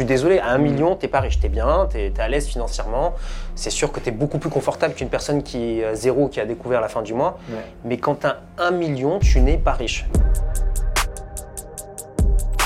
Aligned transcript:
suis 0.00 0.06
désolé, 0.06 0.38
à 0.38 0.48
1 0.52 0.58
million, 0.58 0.96
t'es 0.96 1.08
pas 1.08 1.20
riche, 1.20 1.40
t'es 1.40 1.50
bien, 1.50 1.86
t'es 1.90 2.06
es 2.06 2.20
à 2.20 2.26
l'aise 2.28 2.46
financièrement. 2.46 3.14
C'est 3.54 3.68
sûr 3.70 3.92
que 3.92 4.00
t'es 4.00 4.10
beaucoup 4.10 4.38
plus 4.38 4.48
confortable 4.48 4.94
qu'une 4.94 5.10
personne 5.10 5.42
qui 5.42 5.80
est 5.80 5.84
à 5.84 5.94
zéro, 5.94 6.28
qui 6.28 6.40
a 6.40 6.46
découvert 6.46 6.80
la 6.80 6.88
fin 6.88 7.02
du 7.02 7.12
mois. 7.12 7.38
Ouais. 7.50 7.56
Mais 7.84 7.98
quand 7.98 8.14
t'as 8.14 8.36
1 8.58 8.70
million, 8.70 9.18
tu 9.18 9.40
n'es 9.40 9.58
pas 9.58 9.72
riche. 9.72 10.06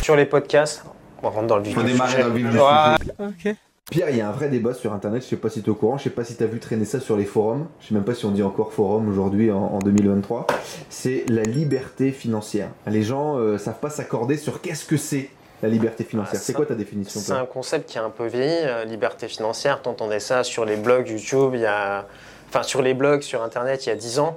Sur 0.02 0.14
les 0.14 0.26
podcasts, 0.26 0.84
on 1.24 1.30
rentre 1.30 1.46
dans 1.48 1.56
le 1.56 1.62
vif 1.64 1.74
dans 1.74 1.82
le 1.82 1.88
Ouais. 1.88 3.34
sujet. 3.42 3.56
Pierre, 3.90 4.10
il 4.10 4.16
y 4.16 4.20
a 4.20 4.28
un 4.28 4.32
vrai 4.32 4.48
débat 4.48 4.72
sur 4.74 4.92
internet, 4.92 5.22
je 5.22 5.28
sais 5.28 5.36
pas 5.36 5.50
si 5.50 5.60
tu 5.60 5.66
es 5.66 5.70
au 5.70 5.74
courant, 5.74 5.98
je 5.98 6.04
sais 6.04 6.10
pas 6.10 6.24
si 6.24 6.36
tu 6.36 6.42
as 6.42 6.46
vu 6.46 6.58
traîner 6.58 6.84
ça 6.86 7.00
sur 7.00 7.16
les 7.16 7.24
forums, 7.26 7.66
je 7.80 7.88
sais 7.88 7.94
même 7.94 8.04
pas 8.04 8.14
si 8.14 8.24
on 8.24 8.30
dit 8.30 8.42
encore 8.42 8.72
forum 8.72 9.08
aujourd'hui 9.08 9.50
en, 9.52 9.58
en 9.58 9.78
2023, 9.80 10.46
c'est 10.88 11.24
la 11.28 11.42
liberté 11.42 12.10
financière. 12.12 12.68
Les 12.86 13.02
gens 13.02 13.36
euh, 13.38 13.58
savent 13.58 13.80
pas 13.80 13.90
s'accorder 13.90 14.36
sur 14.38 14.62
qu'est-ce 14.62 14.86
que 14.86 14.96
c'est 14.96 15.28
la 15.62 15.68
liberté 15.68 16.04
financière. 16.04 16.40
Ah, 16.40 16.44
c'est 16.44 16.52
quoi 16.52 16.66
ta 16.66 16.74
définition 16.74 17.20
C'est 17.20 17.32
un 17.32 17.46
concept 17.46 17.88
qui 17.88 17.98
est 17.98 18.00
un 18.00 18.10
peu 18.10 18.26
vieilli, 18.26 18.64
euh, 18.64 18.84
liberté 18.84 19.28
financière. 19.28 19.82
T'entendais 19.82 20.20
ça 20.20 20.44
sur 20.44 20.64
les 20.64 20.76
blogs 20.76 21.08
YouTube, 21.08 21.52
il 21.54 21.60
y 21.60 21.66
a... 21.66 22.06
enfin 22.48 22.62
sur 22.62 22.82
les 22.82 22.94
blogs, 22.94 23.22
sur 23.22 23.42
Internet 23.42 23.86
il 23.86 23.88
y 23.88 23.92
a 23.92 23.96
10 23.96 24.18
ans. 24.18 24.36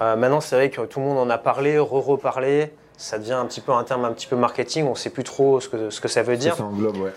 Euh, 0.00 0.16
maintenant, 0.16 0.40
c'est 0.40 0.56
vrai 0.56 0.70
que 0.70 0.82
tout 0.82 1.00
le 1.00 1.06
monde 1.06 1.18
en 1.18 1.30
a 1.30 1.38
parlé, 1.38 1.78
re-reparlé. 1.78 2.72
Ça 2.96 3.18
devient 3.18 3.34
un 3.34 3.46
petit 3.46 3.60
peu 3.60 3.72
un 3.72 3.84
terme 3.84 4.04
un 4.04 4.12
petit 4.12 4.26
peu 4.26 4.36
marketing, 4.36 4.86
on 4.86 4.94
sait 4.94 5.10
plus 5.10 5.24
trop 5.24 5.60
ce 5.60 5.68
que, 5.68 5.90
ce 5.90 6.00
que 6.00 6.08
ça 6.08 6.22
veut 6.22 6.36
dire. 6.36 6.56
Ça 6.56 6.64
englobe, 6.64 6.96
ouais. 6.98 7.12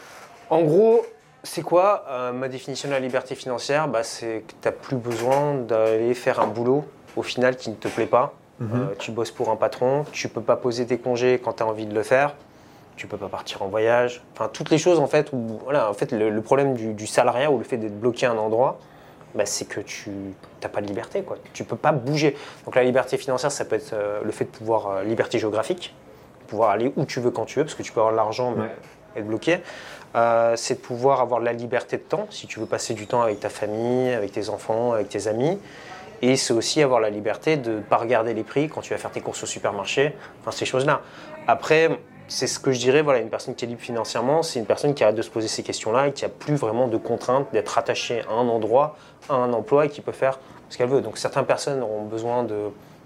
En 0.49 0.61
gros, 0.61 1.05
c'est 1.43 1.61
quoi 1.61 2.05
euh, 2.09 2.31
ma 2.31 2.49
définition 2.49 2.89
de 2.89 2.93
la 2.93 2.99
liberté 2.99 3.35
financière? 3.35 3.87
Bah, 3.87 4.03
C'est 4.03 4.43
que 4.45 4.51
tu 4.51 4.57
n'as 4.65 4.71
plus 4.71 4.97
besoin 4.97 5.55
d'aller 5.55 6.13
faire 6.13 6.39
un 6.39 6.47
boulot 6.47 6.85
au 7.15 7.23
final 7.23 7.55
qui 7.55 7.69
ne 7.69 7.75
te 7.75 7.87
plaît 7.87 8.05
pas. 8.05 8.33
Mhm. 8.59 8.69
Euh, 8.73 8.95
tu 8.97 9.11
bosses 9.11 9.31
pour 9.31 9.49
un 9.49 9.55
patron, 9.55 10.05
tu 10.11 10.27
peux 10.27 10.41
pas 10.41 10.57
poser 10.57 10.85
tes 10.85 10.97
congés 10.97 11.39
quand 11.43 11.53
tu 11.53 11.63
as 11.63 11.65
envie 11.65 11.85
de 11.85 11.93
le 11.93 12.03
faire, 12.03 12.35
tu 12.99 13.07
peux 13.07 13.17
pas 13.17 13.29
partir 13.29 13.61
en 13.61 13.67
voyage. 13.69 14.21
Enfin, 14.33 14.49
toutes 14.51 14.69
les 14.69 14.77
choses 14.77 14.99
en 14.99 15.07
fait 15.07 15.31
où 15.31 15.59
voilà, 15.63 15.89
en 15.89 15.93
fait, 15.93 16.11
le, 16.11 16.29
le 16.29 16.41
problème 16.41 16.73
du, 16.73 16.93
du 16.93 17.07
salariat 17.07 17.49
ou 17.49 17.57
le 17.57 17.63
fait 17.63 17.77
d'être 17.77 17.97
bloqué 17.97 18.25
à 18.25 18.31
un 18.31 18.37
endroit, 18.37 18.77
bah, 19.35 19.45
c'est 19.45 19.63
que 19.65 19.79
tu 19.79 20.11
n'as 20.61 20.67
pas 20.69 20.81
de 20.81 20.87
liberté. 20.87 21.21
Quoi. 21.21 21.37
Tu 21.53 21.63
peux 21.63 21.77
pas 21.77 21.93
bouger. 21.93 22.35
Donc 22.65 22.75
la 22.75 22.83
liberté 22.83 23.17
financière, 23.17 23.51
ça 23.53 23.63
peut 23.63 23.77
être 23.77 23.93
euh, 23.93 24.19
le 24.23 24.31
fait 24.31 24.43
de 24.45 24.49
pouvoir, 24.49 24.87
euh, 24.87 25.03
liberté 25.03 25.39
géographique, 25.39 25.95
pouvoir 26.47 26.71
aller 26.71 26.91
où 26.97 27.05
tu 27.05 27.21
veux 27.21 27.31
quand 27.31 27.45
tu 27.45 27.59
veux, 27.59 27.65
parce 27.65 27.75
que 27.75 27.83
tu 27.83 27.93
peux 27.93 28.01
avoir 28.01 28.11
de 28.11 28.17
l'argent 28.17 28.51
mais 28.51 28.63
Ouais. 28.63 28.69
être 29.15 29.27
bloqué. 29.27 29.59
Euh, 30.15 30.55
c'est 30.57 30.73
de 30.73 30.79
pouvoir 30.79 31.21
avoir 31.21 31.39
de 31.39 31.45
la 31.45 31.53
liberté 31.53 31.95
de 31.97 32.01
temps, 32.01 32.27
si 32.31 32.47
tu 32.47 32.59
veux 32.59 32.65
passer 32.65 32.93
du 32.95 33.07
temps 33.07 33.21
avec 33.21 33.39
ta 33.39 33.49
famille, 33.49 34.11
avec 34.11 34.33
tes 34.33 34.49
enfants, 34.49 34.91
avec 34.91 35.07
tes 35.07 35.27
amis. 35.27 35.57
Et 36.21 36.35
c'est 36.35 36.51
aussi 36.53 36.81
avoir 36.83 36.99
la 36.99 37.09
liberté 37.09 37.55
de 37.55 37.75
ne 37.75 37.79
pas 37.79 37.95
regarder 37.95 38.33
les 38.33 38.43
prix 38.43 38.67
quand 38.67 38.81
tu 38.81 38.91
vas 38.93 38.99
faire 38.99 39.11
tes 39.11 39.21
courses 39.21 39.43
au 39.43 39.45
supermarché, 39.45 40.15
enfin 40.41 40.51
ces 40.51 40.65
choses-là. 40.65 40.99
Après, 41.47 41.97
c'est 42.29 42.47
ce 42.47 42.59
que 42.59 42.71
je 42.71 42.79
dirais, 42.79 43.01
voilà, 43.01 43.19
une 43.19 43.29
personne 43.29 43.55
qui 43.55 43.65
est 43.65 43.67
libre 43.67 43.81
financièrement, 43.81 44.43
c'est 44.43 44.59
une 44.59 44.65
personne 44.65 44.93
qui 44.93 45.03
arrête 45.03 45.15
de 45.15 45.21
se 45.21 45.29
poser 45.29 45.47
ces 45.47 45.63
questions-là 45.63 46.07
et 46.07 46.13
qui 46.13 46.23
n'a 46.23 46.29
plus 46.29 46.55
vraiment 46.55 46.87
de 46.87 46.97
contraintes 46.97 47.47
d'être 47.51 47.77
attachée 47.77 48.21
à 48.29 48.33
un 48.33 48.47
endroit, 48.47 48.95
à 49.29 49.33
un 49.33 49.51
emploi 49.51 49.87
et 49.87 49.89
qui 49.89 50.01
peut 50.01 50.11
faire 50.11 50.39
ce 50.69 50.77
qu'elle 50.77 50.89
veut. 50.89 51.01
Donc 51.01 51.17
certaines 51.17 51.45
personnes 51.45 51.81
auront 51.81 52.03
besoin 52.03 52.43
de 52.43 52.55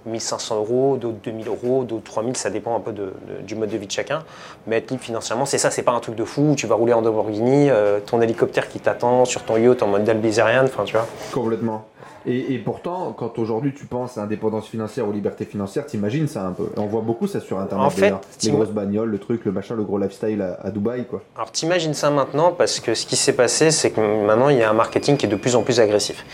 1500 0.05 0.57
euros, 0.57 0.97
d'autres 0.97 1.17
2000 1.23 1.47
euros, 1.47 1.83
d'autres 1.85 2.03
3000, 2.03 2.35
ça 2.35 2.49
dépend 2.49 2.75
un 2.75 2.81
peu 2.81 2.93
du 3.41 3.55
mode 3.55 3.69
de 3.69 3.77
vie 3.77 3.87
de 3.87 3.91
chacun. 3.91 4.23
Mais 4.67 4.77
être 4.77 4.91
libre 4.91 5.03
financièrement, 5.03 5.45
c'est 5.45 5.57
ça, 5.57 5.71
c'est 5.71 5.83
pas 5.83 5.93
un 5.93 6.01
truc 6.01 6.15
de 6.15 6.25
fou, 6.25 6.55
tu 6.57 6.67
vas 6.67 6.75
rouler 6.75 6.93
en 6.93 7.01
Lamborghini, 7.01 7.69
euh, 7.69 7.99
ton 8.01 8.21
hélicoptère 8.21 8.67
qui 8.67 8.79
t'attend 8.79 9.23
sur 9.25 9.43
ton 9.43 9.57
yacht 9.57 9.81
en 9.81 9.87
mode 9.87 10.03
Dalbizerian, 10.03 10.65
enfin 10.65 10.83
tu 10.83 10.93
vois. 10.93 11.07
Complètement. 11.33 11.85
Et, 12.25 12.53
et 12.53 12.59
pourtant, 12.59 13.13
quand 13.17 13.37
aujourd'hui 13.39 13.73
tu 13.73 13.85
penses 13.85 14.17
à 14.17 14.23
indépendance 14.23 14.67
financière 14.67 15.07
ou 15.07 15.11
liberté 15.11 15.45
financière, 15.45 15.85
t'imagines 15.85 16.27
ça 16.27 16.45
un 16.45 16.51
peu. 16.51 16.69
On 16.77 16.85
voit 16.85 17.01
beaucoup 17.01 17.27
ça 17.27 17.39
sur 17.39 17.59
internet 17.59 17.85
En 17.85 17.89
fait. 17.89 18.13
Les 18.43 18.51
grosses 18.51 18.71
bagnoles, 18.71 19.09
le 19.09 19.19
truc, 19.19 19.45
le 19.45 19.51
machin, 19.51 19.75
le 19.75 19.83
gros 19.83 19.97
lifestyle 19.97 20.41
à, 20.41 20.59
à 20.65 20.71
Dubaï 20.71 21.05
quoi. 21.05 21.21
Alors 21.35 21.51
t'imagines 21.51 21.93
ça 21.93 22.09
maintenant 22.09 22.51
parce 22.51 22.79
que 22.79 22.93
ce 22.93 23.05
qui 23.05 23.15
s'est 23.15 23.33
passé, 23.33 23.71
c'est 23.71 23.91
que 23.91 24.25
maintenant 24.25 24.49
il 24.49 24.57
y 24.57 24.63
a 24.63 24.69
un 24.69 24.73
marketing 24.73 25.17
qui 25.17 25.25
est 25.25 25.29
de 25.29 25.35
plus 25.35 25.55
en 25.55 25.63
plus 25.63 25.79
agressif. 25.79 26.25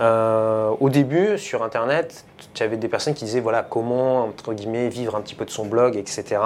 Euh, 0.00 0.70
au 0.80 0.88
début, 0.88 1.38
sur 1.38 1.62
Internet, 1.62 2.24
tu 2.52 2.62
avais 2.62 2.76
des 2.76 2.88
personnes 2.88 3.14
qui 3.14 3.24
disaient 3.24 3.40
voilà 3.40 3.62
comment 3.62 4.24
entre 4.24 4.52
guillemets 4.52 4.88
vivre 4.88 5.14
un 5.14 5.20
petit 5.20 5.34
peu 5.34 5.44
de 5.44 5.50
son 5.50 5.66
blog, 5.66 5.96
etc. 5.96 6.40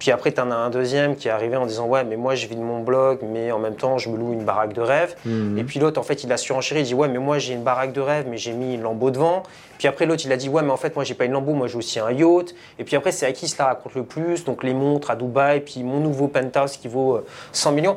Puis 0.00 0.10
après, 0.10 0.32
tu 0.32 0.40
en 0.40 0.50
as 0.50 0.54
un 0.54 0.70
deuxième 0.70 1.14
qui 1.14 1.28
est 1.28 1.30
arrivé 1.30 1.56
en 1.56 1.66
disant 1.66 1.86
ouais 1.86 2.04
mais 2.04 2.16
moi 2.16 2.34
je 2.34 2.46
vis 2.46 2.56
de 2.56 2.62
mon 2.62 2.80
blog, 2.80 3.18
mais 3.22 3.52
en 3.52 3.58
même 3.58 3.76
temps 3.76 3.98
je 3.98 4.08
me 4.08 4.16
loue 4.16 4.32
une 4.32 4.44
baraque 4.44 4.72
de 4.72 4.80
rêve. 4.80 5.14
Mhm. 5.26 5.58
Et 5.58 5.62
puis 5.62 5.78
l'autre, 5.78 6.00
en 6.00 6.02
fait, 6.02 6.24
il 6.24 6.32
a 6.32 6.38
surenchéri, 6.38 6.80
il 6.80 6.86
dit 6.86 6.94
ouais, 6.94 7.06
mais 7.06 7.18
moi 7.18 7.38
j'ai 7.38 7.52
une 7.52 7.62
baraque 7.62 7.92
de 7.92 8.00
rêve, 8.00 8.26
mais 8.28 8.38
j'ai 8.38 8.52
mis 8.52 8.74
une 8.74 8.82
lambeau 8.82 9.10
devant. 9.10 9.42
Puis 9.78 9.88
après, 9.88 10.06
l'autre, 10.06 10.22
il 10.24 10.32
a 10.32 10.38
dit 10.38 10.48
ouais, 10.48 10.62
mais 10.62 10.72
en 10.72 10.78
fait, 10.78 10.94
moi 10.96 11.04
j'ai 11.04 11.12
pas 11.12 11.26
une 11.26 11.32
lambeau, 11.32 11.52
moi 11.52 11.66
j'ai 11.66 11.76
aussi 11.76 12.00
un 12.00 12.10
yacht. 12.10 12.54
Et 12.78 12.84
puis 12.84 12.96
après, 12.96 13.12
c'est 13.12 13.26
à 13.26 13.32
qui 13.32 13.46
cela 13.46 13.66
raconte 13.66 13.94
le 13.94 14.04
plus 14.04 14.44
Donc 14.44 14.64
les 14.64 14.72
montres 14.72 15.10
à 15.10 15.16
Dubaï, 15.16 15.60
puis 15.60 15.84
mon 15.84 16.00
nouveau 16.00 16.28
penthouse 16.28 16.78
qui 16.78 16.88
vaut 16.88 17.16
euh, 17.16 17.26
100 17.52 17.72
millions. 17.72 17.96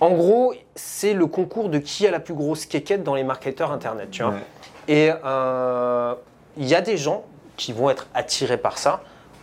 En 0.00 0.10
gros, 0.10 0.54
c'est 0.74 1.14
le 1.14 1.26
concours 1.26 1.68
de 1.68 1.78
qui 1.78 2.04
a 2.06 2.10
la 2.10 2.20
plus 2.20 2.34
grosse 2.34 2.66
quéquette 2.66 3.04
dans 3.04 3.14
les 3.14 3.24
marketeurs 3.24 3.70
internet, 3.70 4.08
tu 4.10 4.22
vois. 4.22 4.32
Ouais. 4.32 4.38
Et 4.88 5.12
euh, 5.24 6.14
il 6.56 6.66
y 6.66 6.74
a 6.74 6.80
des 6.80 6.96
gens 6.96 7.24
qui 7.56 7.72
vont 7.72 7.90
être 7.90 8.08
attirés 8.12 8.56
par 8.56 8.78
ça. 8.78 9.02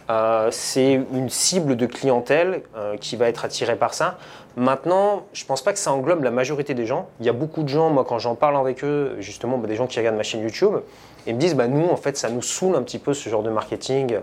Euh, 0.10 0.50
c'est 0.52 0.94
une 0.94 1.30
cible 1.30 1.76
de 1.76 1.86
clientèle 1.86 2.62
euh, 2.76 2.96
qui 2.98 3.16
va 3.16 3.28
être 3.28 3.44
attirée 3.44 3.76
par 3.76 3.94
ça. 3.94 4.18
Maintenant, 4.56 5.24
je 5.34 5.46
pense 5.46 5.62
pas 5.64 5.74
que 5.74 5.80
ça 5.80 5.92
englobe 5.92 6.24
la 6.24 6.32
majorité 6.32 6.74
des 6.74 6.86
gens. 6.86 7.08
Il 7.20 7.26
y 7.26 7.30
a 7.30 7.34
beaucoup 7.34 7.64
de 7.64 7.70
gens, 7.70 7.90
moi, 7.90 8.06
quand 8.08 8.20
j'en 8.20 8.36
parle 8.36 8.56
avec 8.56 8.84
eux, 8.84 9.16
justement, 9.20 9.58
bah, 9.58 9.68
des 9.68 9.76
gens 9.76 9.88
qui 9.88 9.98
regardent 10.00 10.18
ma 10.18 10.24
chaîne 10.24 10.42
YouTube, 10.42 10.76
ils 11.26 11.36
me 11.36 11.40
disent, 11.40 11.56
bah, 11.56 11.68
nous, 11.68 11.88
en 11.90 11.96
fait, 11.96 12.18
ça 12.18 12.30
nous 12.30 12.44
saoule 12.44 12.76
un 12.76 12.84
petit 12.84 13.00
peu 13.00 13.14
ce 13.14 13.30
genre 13.30 13.42
de 13.42 13.50
marketing, 13.50 14.20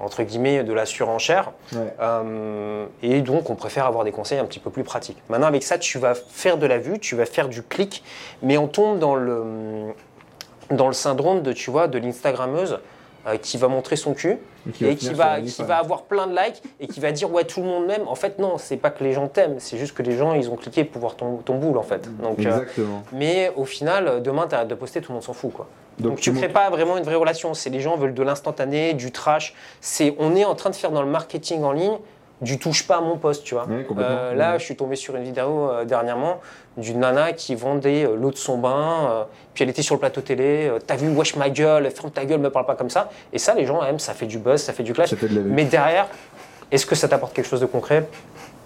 entre 0.00 0.22
guillemets, 0.22 0.64
de 0.64 0.72
la 0.72 0.86
surenchère. 0.86 1.52
Ouais. 1.72 1.94
Euh, 2.00 2.86
et 3.02 3.20
donc, 3.20 3.50
on 3.50 3.54
préfère 3.54 3.84
avoir 3.84 4.04
des 4.04 4.12
conseils 4.12 4.38
un 4.38 4.46
petit 4.46 4.60
peu 4.60 4.70
plus 4.70 4.84
pratiques. 4.84 5.18
Maintenant, 5.28 5.46
avec 5.46 5.62
ça, 5.62 5.78
tu 5.78 5.98
vas 5.98 6.14
faire 6.14 6.56
de 6.56 6.66
la 6.66 6.78
vue, 6.78 6.98
tu 6.98 7.16
vas 7.16 7.26
faire 7.26 7.48
du 7.48 7.62
clic, 7.62 8.02
mais 8.42 8.56
on 8.56 8.66
tombe 8.66 8.98
dans 8.98 9.14
le, 9.14 9.44
dans 10.70 10.86
le 10.86 10.94
syndrome 10.94 11.42
de, 11.42 11.52
tu 11.52 11.70
vois, 11.70 11.86
de 11.86 11.98
l'Instagrammeuse 11.98 12.78
qui 13.36 13.58
va 13.58 13.68
montrer 13.68 13.96
son 13.96 14.14
cul 14.14 14.38
qui 14.72 14.86
et 14.86 14.96
qui 14.96 15.12
va, 15.12 15.34
OnlyFans. 15.38 15.62
qui 15.62 15.68
va 15.68 15.78
avoir 15.78 16.02
plein 16.02 16.26
de 16.26 16.36
likes 16.36 16.62
et 16.80 16.86
qui 16.86 17.00
va 17.00 17.12
dire 17.12 17.30
ouais 17.32 17.44
tout 17.44 17.60
le 17.60 17.66
monde 17.66 17.86
m'aime. 17.86 18.06
En 18.06 18.14
fait 18.14 18.38
non, 18.38 18.58
c'est 18.58 18.76
pas 18.76 18.90
que 18.90 19.04
les 19.04 19.12
gens 19.12 19.28
t'aiment, 19.28 19.56
c'est 19.58 19.78
juste 19.78 19.94
que 19.94 20.02
les 20.02 20.16
gens 20.16 20.34
ils 20.34 20.50
ont 20.50 20.56
cliqué 20.56 20.84
pour 20.84 21.00
voir 21.00 21.16
ton, 21.16 21.36
ton 21.38 21.58
boule 21.58 21.78
en 21.78 21.82
fait. 21.82 22.08
Donc, 22.18 22.38
euh, 22.38 22.42
Exactement. 22.42 23.02
mais 23.12 23.52
au 23.56 23.64
final, 23.64 24.08
euh, 24.08 24.20
demain 24.20 24.46
t'arrêtes 24.46 24.68
de 24.68 24.74
poster, 24.74 25.00
tout 25.00 25.12
le 25.12 25.14
monde 25.14 25.24
s'en 25.24 25.32
fout 25.32 25.52
quoi. 25.52 25.66
Donc, 25.98 26.20
tu 26.20 26.30
tout 26.30 26.34
le 26.34 26.40
crées 26.42 26.52
pas 26.52 26.70
vraiment 26.70 26.96
une 26.96 27.02
vraie 27.02 27.16
relation. 27.16 27.54
C'est 27.54 27.70
les 27.70 27.80
gens 27.80 27.96
veulent 27.96 28.14
de 28.14 28.22
l'instantané, 28.22 28.94
du 28.94 29.10
trash. 29.10 29.54
C'est 29.80 30.14
on 30.18 30.36
est 30.36 30.44
en 30.44 30.54
train 30.54 30.70
de 30.70 30.76
faire 30.76 30.92
dans 30.92 31.02
le 31.02 31.10
marketing 31.10 31.62
en 31.64 31.72
ligne 31.72 31.98
du 32.40 32.58
touche 32.58 32.86
pas 32.86 32.98
à 32.98 33.00
mon 33.00 33.16
poste, 33.16 33.44
tu 33.44 33.54
vois. 33.54 33.66
Euh, 33.98 34.34
là, 34.34 34.58
je 34.58 34.64
suis 34.64 34.76
tombé 34.76 34.94
sur 34.96 35.16
une 35.16 35.24
vidéo 35.24 35.68
euh, 35.70 35.84
dernièrement 35.84 36.40
d'une 36.76 37.00
nana 37.00 37.32
qui 37.32 37.54
vendait 37.56 38.04
euh, 38.04 38.14
l'eau 38.16 38.30
de 38.30 38.36
son 38.36 38.58
bain. 38.58 39.08
euh, 39.10 39.24
puis 39.54 39.64
elle 39.64 39.70
était 39.70 39.82
sur 39.82 39.94
le 39.96 39.98
plateau 40.00 40.20
télé. 40.20 40.70
T'as 40.86 40.94
vu, 40.96 41.08
wesh 41.08 41.34
ma 41.36 41.50
gueule, 41.50 41.90
ferme 41.90 42.10
ta 42.12 42.24
gueule, 42.24 42.38
me 42.40 42.50
parle 42.50 42.66
pas 42.66 42.76
comme 42.76 42.90
ça. 42.90 43.10
Et 43.32 43.38
ça, 43.38 43.54
les 43.54 43.66
gens 43.66 43.82
aiment, 43.82 43.98
ça 43.98 44.14
fait 44.14 44.26
du 44.26 44.38
buzz, 44.38 44.60
ça 44.62 44.72
fait 44.72 44.84
du 44.84 44.92
clash. 44.92 45.12
Fait 45.14 45.26
de. 45.28 45.40
Mais 45.40 45.64
derrière, 45.64 46.06
est-ce 46.70 46.86
que 46.86 46.94
ça 46.94 47.08
t'apporte 47.08 47.32
quelque 47.34 47.48
chose 47.48 47.60
de 47.60 47.66
concret? 47.66 48.06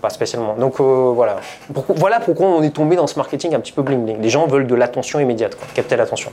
Pas 0.02 0.10
spécialement. 0.10 0.54
Donc 0.56 0.80
voilà. 0.80 1.36
Pourquoi- 1.72 1.94
voilà 1.96 2.20
pourquoi 2.20 2.48
on 2.48 2.62
est 2.62 2.74
tombé 2.74 2.96
dans 2.96 3.06
ce 3.06 3.16
marketing 3.18 3.54
un 3.54 3.60
petit 3.60 3.72
peu 3.72 3.82
bling 3.82 4.04
bling. 4.04 4.20
Les 4.20 4.28
gens 4.30 4.46
veulent 4.48 4.66
de 4.66 4.74
l'attention 4.74 5.18
immédiate, 5.20 5.54
quoi. 5.56 5.66
capter 5.74 5.96
l'attention. 5.96 6.30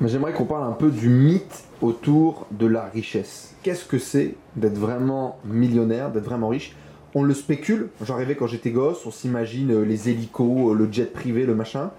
Mais 0.00 0.08
j'aimerais 0.08 0.32
qu'on 0.32 0.44
parle 0.44 0.64
un 0.64 0.72
peu 0.72 0.90
du 0.90 1.08
mythe 1.08 1.64
autour 1.82 2.46
de 2.52 2.66
la 2.66 2.84
richesse. 2.94 3.47
Qu'est-ce 3.68 3.84
que 3.84 3.98
c'est 3.98 4.34
d'être 4.56 4.78
vraiment 4.78 5.36
millionnaire, 5.44 6.10
d'être 6.10 6.24
vraiment 6.24 6.48
riche? 6.48 6.74
On 7.14 7.22
le 7.22 7.34
spécule. 7.34 7.90
J'en 8.02 8.16
rêvais 8.16 8.34
quand 8.34 8.46
j'étais 8.46 8.70
gosse. 8.70 9.04
On 9.04 9.10
s'imagine 9.10 9.70
euh, 9.72 9.82
les 9.84 10.08
hélicos, 10.08 10.70
euh, 10.72 10.74
le 10.74 10.90
jet 10.90 11.12
privé, 11.12 11.44
le 11.44 11.54
machin. 11.54 11.90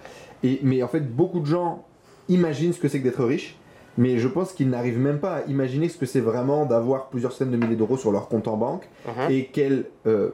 Et, 0.42 0.60
mais 0.64 0.82
en 0.82 0.88
fait, 0.88 1.02
beaucoup 1.16 1.40
de 1.40 1.46
gens 1.46 1.86
imaginent 2.28 2.74
ce 2.74 2.80
que 2.80 2.88
c'est 2.88 2.98
que 2.98 3.04
d'être 3.04 3.24
riche. 3.24 3.56
Mais 4.00 4.18
je 4.18 4.28
pense 4.28 4.52
qu'ils 4.52 4.68
n'arrivent 4.72 4.98
même 4.98 5.20
pas 5.20 5.36
à 5.36 5.42
imaginer 5.46 5.90
ce 5.90 5.98
que 6.00 6.08
c'est 6.08 6.22
vraiment 6.22 6.66
d'avoir 6.66 7.10
plusieurs 7.10 7.34
centaines 7.34 7.52
de 7.52 7.58
milliers 7.58 7.76
d'euros 7.76 7.98
sur 7.98 8.12
leur 8.12 8.30
compte 8.30 8.48
en 8.48 8.58
banque 8.58 8.90
Mhm. 9.06 9.30
et 9.32 9.50
quel 9.54 9.86
euh, 10.08 10.30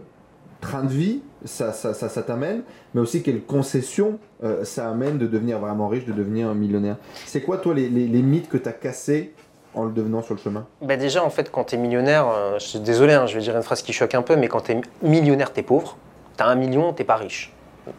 train 0.61 0.83
de 0.83 0.89
vie 0.93 1.19
ça, 1.43 1.73
ça, 1.73 1.93
ça, 1.93 2.07
ça 2.07 2.23
t'amène, 2.23 2.61
mais 2.93 3.01
aussi 3.01 3.21
quelles 3.23 3.41
concessions 3.43 4.19
euh, 4.45 4.63
ça 4.63 4.89
amène 4.89 5.17
de 5.17 5.27
devenir 5.27 5.59
vraiment 5.59 5.89
riche, 5.89 6.05
de 6.05 6.13
devenir 6.13 6.47
un 6.47 6.55
millionnaire. 6.55 6.95
C'est 7.25 7.41
quoi, 7.41 7.57
toi, 7.57 7.73
les, 7.73 7.89
les- 7.89 8.07
les 8.07 8.21
mythes 8.21 8.47
que 8.47 8.57
tu 8.57 8.69
as 8.69 8.71
cassés 8.71 9.33
en 9.75 9.83
le 9.83 9.91
devenant 9.91 10.21
sur 10.21 10.33
le 10.33 10.39
chemin 10.39 10.65
Bah 10.81 10.97
déjà, 10.97 11.23
en 11.23 11.29
fait, 11.29 11.51
quand 11.51 11.65
tu 11.65 11.75
es 11.75 11.77
millionnaire, 11.77 12.27
euh, 12.27 12.59
je 12.59 12.65
suis 12.65 12.79
désolé, 12.79 13.13
hein, 13.13 13.27
je 13.27 13.35
vais 13.35 13.41
dire 13.41 13.55
une 13.55 13.63
phrase 13.63 13.81
qui 13.81 13.93
choque 13.93 14.15
un 14.15 14.21
peu, 14.21 14.35
mais 14.35 14.47
quand 14.47 14.61
tu 14.61 14.71
es 14.73 14.81
millionnaire, 15.01 15.53
tu 15.53 15.59
es 15.59 15.63
pauvre. 15.63 15.97
Tu 16.37 16.43
as 16.43 16.47
un 16.47 16.55
million, 16.55 16.93
t'es 16.93 17.03
pas 17.03 17.15
riche. 17.15 17.51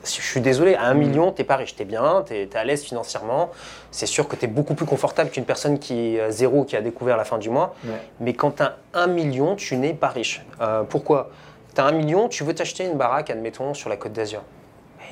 Je 0.02 0.10
suis 0.10 0.40
désolé, 0.40 0.74
à 0.74 0.86
un 0.86 0.94
Mm. 0.94 0.98
million, 0.98 1.30
t'es 1.32 1.44
pas 1.44 1.54
riche. 1.56 1.76
Tu 1.76 1.82
es 1.82 1.84
bien, 1.84 2.24
tu 2.26 2.34
es, 2.34 2.56
à 2.56 2.64
l'aise 2.64 2.82
financièrement. 2.82 3.50
C'est 3.92 4.06
sûr 4.06 4.26
que 4.26 4.34
tu 4.34 4.46
es 4.46 4.48
beaucoup 4.48 4.74
plus 4.74 4.86
confortable 4.86 5.30
qu'une 5.30 5.44
personne 5.44 5.78
qui 5.78 6.16
est 6.16 6.20
à 6.20 6.30
zéro, 6.32 6.64
qui 6.64 6.76
a 6.76 6.80
découvert 6.82 7.16
la 7.16 7.24
fin 7.24 7.38
du 7.38 7.50
mois. 7.50 7.74
Mais 8.18 8.32
quand 8.32 8.56
tu 8.56 8.62
as 8.64 8.76
un 8.94 9.06
million, 9.06 9.54
tu 9.54 9.76
n'es 9.76 9.94
pas 9.94 10.08
riche. 10.08 10.44
Euh, 10.60 10.82
pourquoi? 10.82 11.30
Tu 11.74 11.80
as 11.80 11.84
un 11.84 11.92
million, 11.92 12.28
tu 12.28 12.42
veux 12.42 12.54
t'acheter 12.54 12.84
une 12.84 12.96
baraque, 12.96 13.30
admettons, 13.30 13.74
sur 13.74 13.88
la 13.88 13.96
Côte 13.96 14.12
d'Azur. 14.12 14.42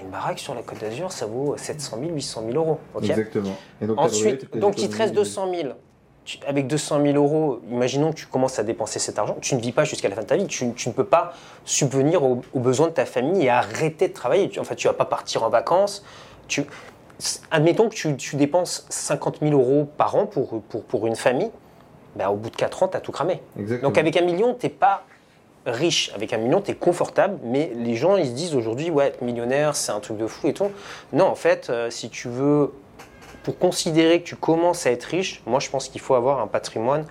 Une 0.02 0.10
baraque 0.10 0.40
sur 0.40 0.54
la 0.56 0.62
Côte 0.62 0.80
d'Azur, 0.80 1.12
ça 1.12 1.26
vaut 1.26 1.54
700 1.56 1.98
000, 2.00 2.10
800 2.12 2.42
000 2.50 2.56
euros. 2.58 2.80
Exactement. 3.00 3.54
Et 3.80 3.86
donc, 3.86 3.96
brûlé 3.96 4.10
Ensuite, 4.12 4.56
donc 4.58 4.82
il 4.82 4.88
te 4.88 4.96
reste 4.96 5.12
économies. 5.12 5.14
200 5.14 5.50
000. 5.54 5.68
Tu- 6.24 6.38
avec 6.46 6.66
200 6.66 7.00
000 7.02 7.14
euros, 7.16 7.60
imaginons 7.70 8.10
que 8.12 8.16
tu 8.16 8.26
commences 8.26 8.58
à 8.58 8.62
dépenser 8.62 8.98
cet 8.98 9.18
argent, 9.18 9.36
tu 9.40 9.54
ne 9.54 9.60
vis 9.60 9.72
pas 9.72 9.84
jusqu'à 9.84 10.08
la 10.08 10.14
fin 10.16 10.22
de 10.22 10.26
ta 10.26 10.36
vie. 10.36 10.46
Tu, 10.46 10.72
tu 10.74 10.88
ne 10.88 10.94
peux 10.94 11.04
pas 11.04 11.32
subvenir 11.64 12.22
aux, 12.24 12.42
aux 12.52 12.60
besoins 12.60 12.88
de 12.88 12.92
ta 12.92 13.04
famille 13.06 13.44
et 13.44 13.50
arrêter 13.50 14.08
de 14.08 14.12
travailler. 14.14 14.48
Tu, 14.48 14.58
en 14.60 14.64
fait, 14.64 14.76
tu 14.76 14.86
vas 14.88 14.94
pas 14.94 15.04
partir 15.04 15.42
en 15.42 15.48
vacances. 15.50 16.04
Tu, 16.48 16.64
admettons 17.50 17.88
que 17.88 17.94
tu, 17.94 18.16
tu 18.16 18.36
dépenses 18.36 18.86
50 18.88 19.38
000 19.40 19.52
euros 19.52 19.88
par 19.96 20.14
an 20.16 20.26
pour, 20.26 20.60
pour, 20.62 20.82
pour 20.84 21.06
une 21.06 21.16
famille. 21.16 21.50
Ben, 22.16 22.28
au 22.28 22.36
bout 22.36 22.50
de 22.50 22.56
4 22.56 22.82
ans, 22.84 22.88
tu 22.88 22.96
as 22.96 23.00
tout 23.00 23.12
cramé. 23.12 23.40
Exactement. 23.58 23.88
Donc 23.90 23.98
avec 23.98 24.16
un 24.16 24.22
million, 24.22 24.54
t'es 24.54 24.68
pas 24.68 25.04
riche. 25.66 26.12
Avec 26.14 26.32
un 26.32 26.36
million, 26.38 26.60
tu 26.60 26.70
es 26.70 26.74
confortable. 26.74 27.38
Mais 27.42 27.72
les 27.76 27.96
gens, 27.96 28.16
ils 28.16 28.26
se 28.26 28.32
disent 28.32 28.54
aujourd'hui, 28.54 28.90
ouais, 28.90 29.08
être 29.08 29.22
millionnaire, 29.22 29.74
c'est 29.76 29.92
un 29.92 30.00
truc 30.00 30.16
de 30.18 30.26
fou 30.26 30.46
et 30.48 30.52
tout. 30.54 30.70
Non, 31.12 31.24
en 31.26 31.34
fait, 31.34 31.70
euh, 31.70 31.90
si 31.90 32.10
tu 32.10 32.28
veux, 32.28 32.72
pour 33.44 33.58
considérer 33.58 34.20
que 34.22 34.26
tu 34.26 34.36
commences 34.36 34.86
à 34.86 34.90
être 34.90 35.04
riche, 35.04 35.42
moi, 35.46 35.60
je 35.60 35.70
pense 35.70 35.88
qu'il 35.88 36.00
faut 36.00 36.14
avoir 36.14 36.40
un 36.40 36.46
patrimoine 36.48 37.04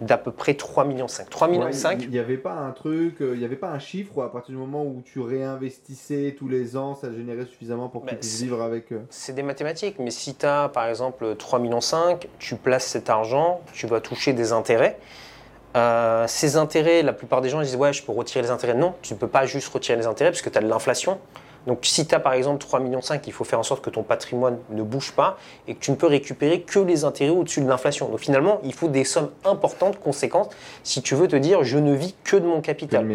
d'à 0.00 0.16
peu 0.18 0.30
près 0.30 0.54
3 0.54 0.84
millions 0.84 1.08
5. 1.08 1.28
3 1.30 1.48
millions 1.48 1.64
Ouais, 1.64 1.72
5, 1.72 2.02
Il 2.02 2.10
n'y 2.10 2.18
avait 2.20 2.36
pas 2.36 2.52
un 2.52 2.70
truc, 2.70 3.20
euh, 3.20 3.32
il 3.34 3.38
n'y 3.40 3.44
avait 3.44 3.56
pas 3.56 3.70
un 3.70 3.78
chiffre 3.80 4.12
où 4.16 4.22
à 4.22 4.30
partir 4.30 4.52
du 4.54 4.60
moment 4.60 4.84
où 4.84 5.02
tu 5.04 5.18
réinvestissais 5.20 6.36
tous 6.38 6.46
les 6.48 6.76
ans, 6.76 6.94
ça 6.94 7.12
générait 7.12 7.46
suffisamment 7.46 7.88
pour 7.88 8.02
que 8.02 8.06
Bah, 8.06 8.12
tu 8.12 8.18
puisses 8.18 8.36
c'est- 8.38 8.44
vivre 8.44 8.60
avec. 8.62 8.92
euh, 8.92 9.00
c'est 9.10 9.34
des 9.34 9.42
mathématiques. 9.42 9.96
Mais 9.98 10.10
si 10.12 10.34
tu 10.36 10.46
as, 10.46 10.68
par 10.68 10.86
exemple, 10.86 11.34
3 11.36 11.58
millions 11.58 11.80
5, 11.80 12.28
tu 12.38 12.54
places 12.56 12.86
cet 12.86 13.10
argent, 13.10 13.60
tu 13.72 13.86
vas 13.88 14.00
toucher 14.00 14.32
des 14.32 14.52
intérêts. 14.52 14.98
Euh, 15.76 16.24
ces 16.28 16.56
intérêts, 16.56 17.02
la 17.02 17.12
plupart 17.12 17.40
des 17.40 17.48
gens 17.50 17.60
ils 17.60 17.66
disent 17.66 17.76
ouais, 17.76 17.92
je 17.92 18.02
peux 18.02 18.12
retirer 18.12 18.42
les 18.42 18.50
intérêts. 18.50 18.74
Non, 18.74 18.94
tu 19.02 19.14
ne 19.14 19.18
peux 19.18 19.28
pas 19.28 19.46
juste 19.46 19.68
retirer 19.72 19.98
les 19.98 20.06
intérêts 20.06 20.30
parce 20.30 20.42
que 20.42 20.48
tu 20.50 20.58
as 20.58 20.62
de 20.62 20.68
l'inflation. 20.68 21.18
Donc 21.68 21.80
si 21.82 22.06
tu 22.06 22.14
as 22.14 22.18
par 22.18 22.32
exemple 22.32 22.64
3,5 22.64 22.82
millions, 22.82 23.00
il 23.26 23.32
faut 23.32 23.44
faire 23.44 23.58
en 23.58 23.62
sorte 23.62 23.84
que 23.84 23.90
ton 23.90 24.02
patrimoine 24.02 24.56
ne 24.70 24.82
bouge 24.82 25.12
pas 25.12 25.36
et 25.68 25.74
que 25.74 25.80
tu 25.80 25.90
ne 25.90 25.96
peux 25.96 26.06
récupérer 26.06 26.62
que 26.62 26.78
les 26.78 27.04
intérêts 27.04 27.30
au-dessus 27.30 27.60
de 27.60 27.68
l'inflation. 27.68 28.08
Donc 28.08 28.20
finalement, 28.20 28.58
il 28.64 28.72
faut 28.72 28.88
des 28.88 29.04
sommes 29.04 29.30
importantes, 29.44 30.00
conséquentes, 30.00 30.56
si 30.82 31.02
tu 31.02 31.14
veux 31.14 31.28
te 31.28 31.36
dire 31.36 31.62
je 31.64 31.76
ne 31.76 31.92
vis 31.92 32.14
que 32.24 32.36
de 32.36 32.46
mon 32.46 32.62
capital. 32.62 33.06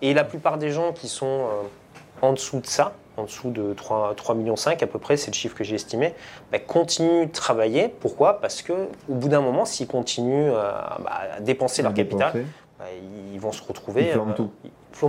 Et 0.00 0.14
la 0.14 0.24
plupart 0.24 0.56
des 0.56 0.70
gens 0.70 0.92
qui 0.92 1.06
sont 1.06 1.26
euh, 1.26 2.26
en 2.26 2.32
dessous 2.32 2.60
de 2.60 2.66
ça, 2.66 2.94
en 3.18 3.24
dessous 3.24 3.50
de 3.50 3.74
3, 3.74 4.14
3 4.16 4.34
millions 4.34 4.56
5 4.56 4.82
à 4.82 4.86
peu 4.86 4.98
près, 4.98 5.18
c'est 5.18 5.30
le 5.30 5.36
chiffre 5.36 5.54
que 5.54 5.64
j'ai 5.64 5.74
estimé, 5.74 6.14
bah, 6.50 6.58
continuent 6.58 7.26
de 7.26 7.32
travailler. 7.32 7.88
Pourquoi? 8.00 8.40
Parce 8.40 8.62
que 8.62 8.72
au 8.72 9.14
bout 9.14 9.28
d'un 9.28 9.42
moment, 9.42 9.66
s'ils 9.66 9.86
continuent 9.86 10.50
euh, 10.50 10.72
bah, 11.04 11.20
à 11.36 11.40
dépenser 11.40 11.82
leur 11.82 11.92
capital, 11.92 12.32
bah, 12.78 12.86
ils 13.34 13.40
vont 13.40 13.52
se 13.52 13.62
retrouver. 13.62 14.12
Ils 14.14 14.18
euh, 14.18 14.34
tout. 14.34 14.50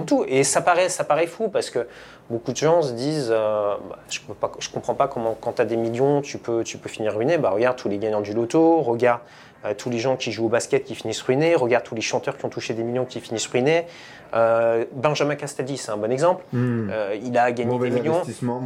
Tout. 0.05 0.25
Et 0.27 0.43
ça 0.43 0.61
paraît, 0.61 0.89
ça 0.89 1.03
paraît 1.03 1.27
fou 1.27 1.49
parce 1.49 1.69
que 1.69 1.87
beaucoup 2.29 2.51
de 2.51 2.57
gens 2.57 2.81
se 2.81 2.93
disent 2.93 3.31
euh, 3.31 3.75
bah, 3.89 4.51
je 4.59 4.69
ne 4.69 4.73
comprends 4.73 4.93
pas 4.93 5.07
comment, 5.07 5.35
quand 5.39 5.53
tu 5.53 5.61
as 5.61 5.65
des 5.65 5.77
millions, 5.77 6.21
tu 6.21 6.37
peux, 6.37 6.63
tu 6.63 6.77
peux 6.77 6.89
finir 6.89 7.15
ruiné. 7.15 7.37
Bah, 7.37 7.49
regarde 7.49 7.77
tous 7.77 7.89
les 7.89 7.97
gagnants 7.97 8.21
du 8.21 8.33
loto, 8.33 8.81
regarde 8.81 9.21
euh, 9.65 9.73
tous 9.75 9.89
les 9.89 9.99
gens 9.99 10.15
qui 10.15 10.31
jouent 10.31 10.45
au 10.45 10.49
basket 10.49 10.83
qui 10.83 10.95
finissent 10.95 11.21
ruinés, 11.21 11.55
regarde 11.55 11.83
tous 11.83 11.95
les 11.95 12.01
chanteurs 12.01 12.37
qui 12.37 12.45
ont 12.45 12.49
touché 12.49 12.73
des 12.73 12.83
millions 12.83 13.05
qui 13.05 13.19
finissent 13.19 13.47
ruinés. 13.47 13.85
Euh, 14.35 14.85
Benjamin 14.93 15.35
Castaldi, 15.35 15.77
c'est 15.77 15.91
un 15.91 15.97
bon 15.97 16.11
exemple. 16.11 16.43
Hmm. 16.53 16.91
Il 17.23 17.37
a 17.37 17.51
gagné 17.51 17.71
Mauvais 17.71 17.89
des 17.89 17.99
millions. 17.99 18.21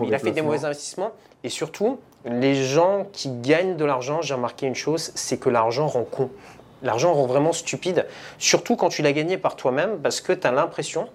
Il 0.05 0.13
a 0.13 0.19
fait 0.19 0.31
des 0.31 0.41
mauvais 0.41 0.65
investissements. 0.65 1.11
Et 1.45 1.49
surtout, 1.49 1.99
les 2.25 2.55
gens 2.55 3.05
qui 3.11 3.29
gagnent 3.41 3.75
de 3.75 3.85
l'argent, 3.85 4.21
j'ai 4.21 4.33
remarqué 4.33 4.65
une 4.65 4.75
chose, 4.75 5.11
c'est 5.15 5.37
que 5.37 5.49
l'argent 5.49 5.87
rend 5.87 6.03
con. 6.03 6.29
L'argent 6.83 7.13
rend 7.13 7.25
vraiment 7.25 7.53
stupide. 7.53 8.05
Surtout 8.37 8.75
quand 8.75 8.89
tu 8.89 9.01
l'as 9.01 9.13
gagné 9.13 9.37
par 9.37 9.55
toi-même, 9.55 9.97
parce 10.03 10.21
que 10.21 10.33
tu 10.33 10.45
as 10.45 10.51
l'impression, 10.51 11.07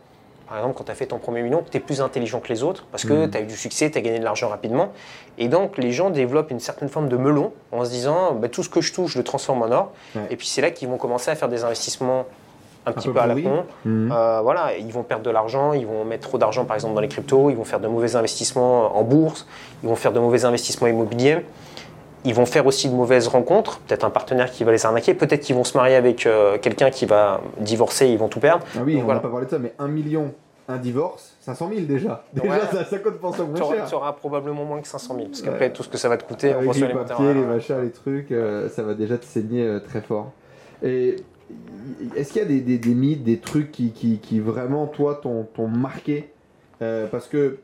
par 0.49 0.57
exemple, 0.57 0.75
quand 0.79 0.85
tu 0.85 0.91
as 0.91 0.95
fait 0.95 1.07
ton 1.07 1.19
premier 1.19 1.43
million, 1.43 1.63
que 1.63 1.69
tu 1.71 1.77
es 1.77 1.81
plus 1.81 2.01
intelligent 2.01 2.41
que 2.41 2.49
les 2.49 2.63
autres, 2.63 2.87
parce 2.91 3.05
que 3.05 3.13
Mhm. 3.13 3.31
tu 3.31 3.37
as 3.39 3.41
eu 3.43 3.47
du 3.47 3.57
succès, 3.57 3.91
tu 3.91 3.99
as 3.99 4.01
gagné 4.01 4.19
de 4.19 4.25
l'argent 4.25 4.49
rapidement. 4.49 4.89
Et 5.37 5.49
donc, 5.49 5.77
les 5.77 5.93
gens 5.93 6.09
développent 6.11 6.51
une 6.51 6.59
certaine 6.61 6.89
forme 6.89 7.09
de 7.09 7.17
melon 7.17 7.53
en 7.71 7.85
se 7.85 7.91
disant, 7.91 8.33
bah, 8.33 8.49
tout 8.49 8.63
ce 8.63 8.71
que 8.71 8.81
je 8.81 8.93
touche, 8.93 9.13
je 9.13 9.19
le 9.19 9.25
transforme 9.25 9.63
en 9.63 9.71
or. 9.71 9.93
Ouais. 10.17 10.23
Et 10.31 10.37
puis, 10.37 10.47
c'est 10.47 10.63
là 10.63 10.71
qu'ils 10.71 10.89
vont 10.89 10.97
commencer 10.97 11.31
à 11.31 11.37
faire 11.37 11.49
des 11.51 11.65
investissements 11.65 12.25
un 12.87 12.93
petit 12.93 13.09
peu 13.09 13.15
peu, 13.15 13.21
à 13.21 13.27
la 13.27 13.35
con. 13.35 13.65
Mhm. 13.85 14.11
Euh, 14.11 14.41
voilà, 14.43 14.75
ils 14.79 14.91
vont 14.91 15.03
perdre 15.03 15.23
de 15.23 15.31
l'argent, 15.31 15.75
ils 15.75 15.87
vont 15.87 16.07
mettre 16.07 16.27
trop 16.27 16.39
d'argent 16.39 16.65
par 16.65 16.75
exemple 16.75 16.95
dans 16.95 17.03
les 17.03 17.09
cryptos, 17.09 17.51
ils 17.51 17.57
vont 17.57 17.65
faire 17.65 17.81
de 17.81 17.89
mauvais 17.89 18.17
investissements 18.17 18.97
en 18.97 19.03
bourse, 19.03 19.47
ils 19.83 19.89
vont 19.91 19.97
faire 19.97 20.13
de 20.13 20.19
mauvais 20.21 20.47
investissements 20.47 20.87
immobiliers, 20.87 21.45
ils 22.25 22.35
vont 22.35 22.47
faire 22.47 22.67
aussi 22.67 22.89
de 22.89 22.95
mauvaises 22.95 23.29
rencontres, 23.29 23.79
peut-être 23.81 24.05
un 24.05 24.11
partenaire 24.11 24.51
qui 24.51 24.65
va 24.65 24.73
les 24.73 24.85
arnaquer, 24.87 25.15
peut-être 25.15 25.41
qu'ils 25.41 25.55
vont 25.57 25.65
se 25.65 25.77
marier 25.77 25.95
avec 25.95 26.27
euh, 26.27 26.59
quelqu'un 26.59 26.91
qui 26.91 27.07
va 27.07 27.41
divorcer, 27.61 28.09
ils 28.09 28.19
vont 28.19 28.29
tout 28.29 28.41
perdre. 28.41 28.65
Ah 28.77 28.81
oui, 28.85 28.95
Donc 28.95 29.03
on 29.03 29.05
voilà. 29.07 29.21
n'a 29.21 29.23
pas 29.23 29.31
parlé 29.31 29.47
de 29.47 29.51
ça, 29.51 29.59
mais 29.59 29.73
1 29.79 29.89
million, 29.89 30.33
un 30.69 30.77
divorce, 30.77 31.37
500 31.41 31.71
000 31.75 31.81
déjà. 31.87 32.25
Déjà, 32.35 32.49
Ouais. 32.49 32.61
ça, 32.73 32.85
ça 32.85 32.99
coûte 32.99 33.15
pour 33.21 33.35
ça 33.35 33.45
moins 33.45 33.57
cher. 33.57 33.87
tu 33.89 33.95
auras 33.95 34.13
probablement 34.13 34.65
moins 34.65 34.81
que 34.83 34.89
500 34.89 35.15
000, 35.15 35.27
parce 35.29 35.41
Ouais. 35.41 35.47
qu'après 35.49 35.73
tout 35.73 35.83
ce 35.83 35.89
que 35.89 35.97
ça 35.97 36.09
va 36.09 36.17
te 36.17 36.25
coûter, 36.25 36.53
Avec 36.53 36.75
les 36.75 36.89
papiers, 36.89 37.35
les 37.35 37.41
machins, 37.41 37.81
les 37.83 37.91
trucs, 37.91 38.33
euh, 38.33 38.69
ça 38.69 38.83
va 38.83 38.95
déjà 38.95 39.17
te 39.17 39.25
saigner 39.25 39.65
euh, 39.65 39.79
très 39.81 40.01
fort. 40.03 40.33
Et 40.83 41.17
est-ce 42.17 42.33
qu'il 42.33 42.43
y 42.43 42.45
a 42.45 42.49
des, 42.49 42.61
des- 42.61 42.79
des 42.79 42.95
mythes, 42.95 43.25
des 43.25 43.39
trucs 43.39 43.71
qui, 43.73 43.93
qui- 43.93 44.19
qui 44.19 44.41
vraiment, 44.41 44.87
toi, 44.87 45.21
t'ont 45.23 45.47
marqué? 45.69 46.31
Euh, 46.83 47.07
Parce 47.11 47.27
que 47.27 47.59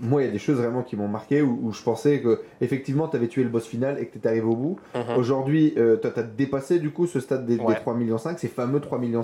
moi, 0.00 0.22
il 0.22 0.26
y 0.26 0.28
a 0.28 0.32
des 0.32 0.38
choses 0.38 0.56
vraiment 0.58 0.82
qui 0.82 0.96
m'ont 0.96 1.08
marqué 1.08 1.42
où, 1.42 1.58
où 1.62 1.72
je 1.72 1.82
pensais 1.82 2.20
que 2.20 2.40
effectivement, 2.60 3.08
tu 3.08 3.16
avais 3.16 3.28
tué 3.28 3.42
le 3.42 3.48
boss 3.48 3.66
final 3.66 3.98
et 3.98 4.06
que 4.06 4.12
tu 4.12 4.18
étais 4.18 4.28
arrivé 4.28 4.46
au 4.46 4.56
bout. 4.56 4.78
Mhm. 4.94 5.16
Aujourd'hui, 5.18 5.74
euh, 5.76 5.96
toi, 5.96 6.10
tu 6.12 6.20
as 6.20 6.22
dépassé 6.22 6.78
du 6.78 6.90
coup 6.90 7.06
ce 7.06 7.20
stade 7.20 7.46
des, 7.46 7.56
des 7.56 7.62
Ouais. 7.64 7.74
3,5 7.74 7.96
millions, 7.96 8.18
ces 8.18 8.48
fameux 8.48 8.80
3,5 8.80 8.98
millions. 8.98 9.22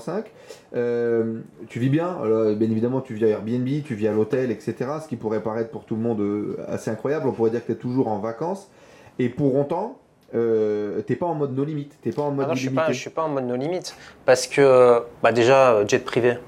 Euh, 0.74 1.40
tu 1.68 1.78
vis 1.78 1.88
bien, 1.90 2.16
alors, 2.22 2.54
bien 2.54 2.70
évidemment, 2.70 3.00
tu 3.00 3.14
vis 3.14 3.24
à 3.24 3.28
Airbnb, 3.28 3.68
tu 3.84 3.94
vis 3.94 4.08
à 4.08 4.12
l'hôtel, 4.12 4.50
etc. 4.50 4.74
Ce 5.02 5.08
qui 5.08 5.16
pourrait 5.16 5.42
paraître 5.42 5.70
pour 5.70 5.84
tout 5.84 5.94
le 5.96 6.02
monde 6.02 6.20
euh, 6.20 6.56
assez 6.68 6.90
incroyable. 6.90 7.28
On 7.28 7.32
pourrait 7.32 7.50
dire 7.50 7.60
que 7.62 7.66
tu 7.66 7.72
es 7.72 7.76
toujours 7.76 8.08
en 8.08 8.18
vacances. 8.18 8.70
Et 9.18 9.28
pour 9.28 9.54
autant, 9.54 9.98
euh, 10.34 11.00
t'es 11.02 11.14
pas 11.14 11.26
en 11.26 11.34
mode 11.34 11.54
no 11.56 11.64
limite, 11.64 11.96
t'es 12.02 12.10
pas 12.10 12.22
en 12.22 12.32
mode 12.32 12.46
Ah 12.46 12.48
non, 12.48 12.54
je 12.54 12.60
suis 12.62 12.70
pas, 12.70 12.90
je 12.90 12.98
suis 12.98 13.10
pas 13.10 13.22
en 13.22 13.28
mode 13.28 13.44
no 13.46 13.54
limite, 13.54 13.94
parce 14.24 14.48
que 14.48 15.00
bah 15.22 15.30
déjà 15.30 15.74
euh, 15.74 15.84
jet 15.86 16.00
privé, 16.00 16.38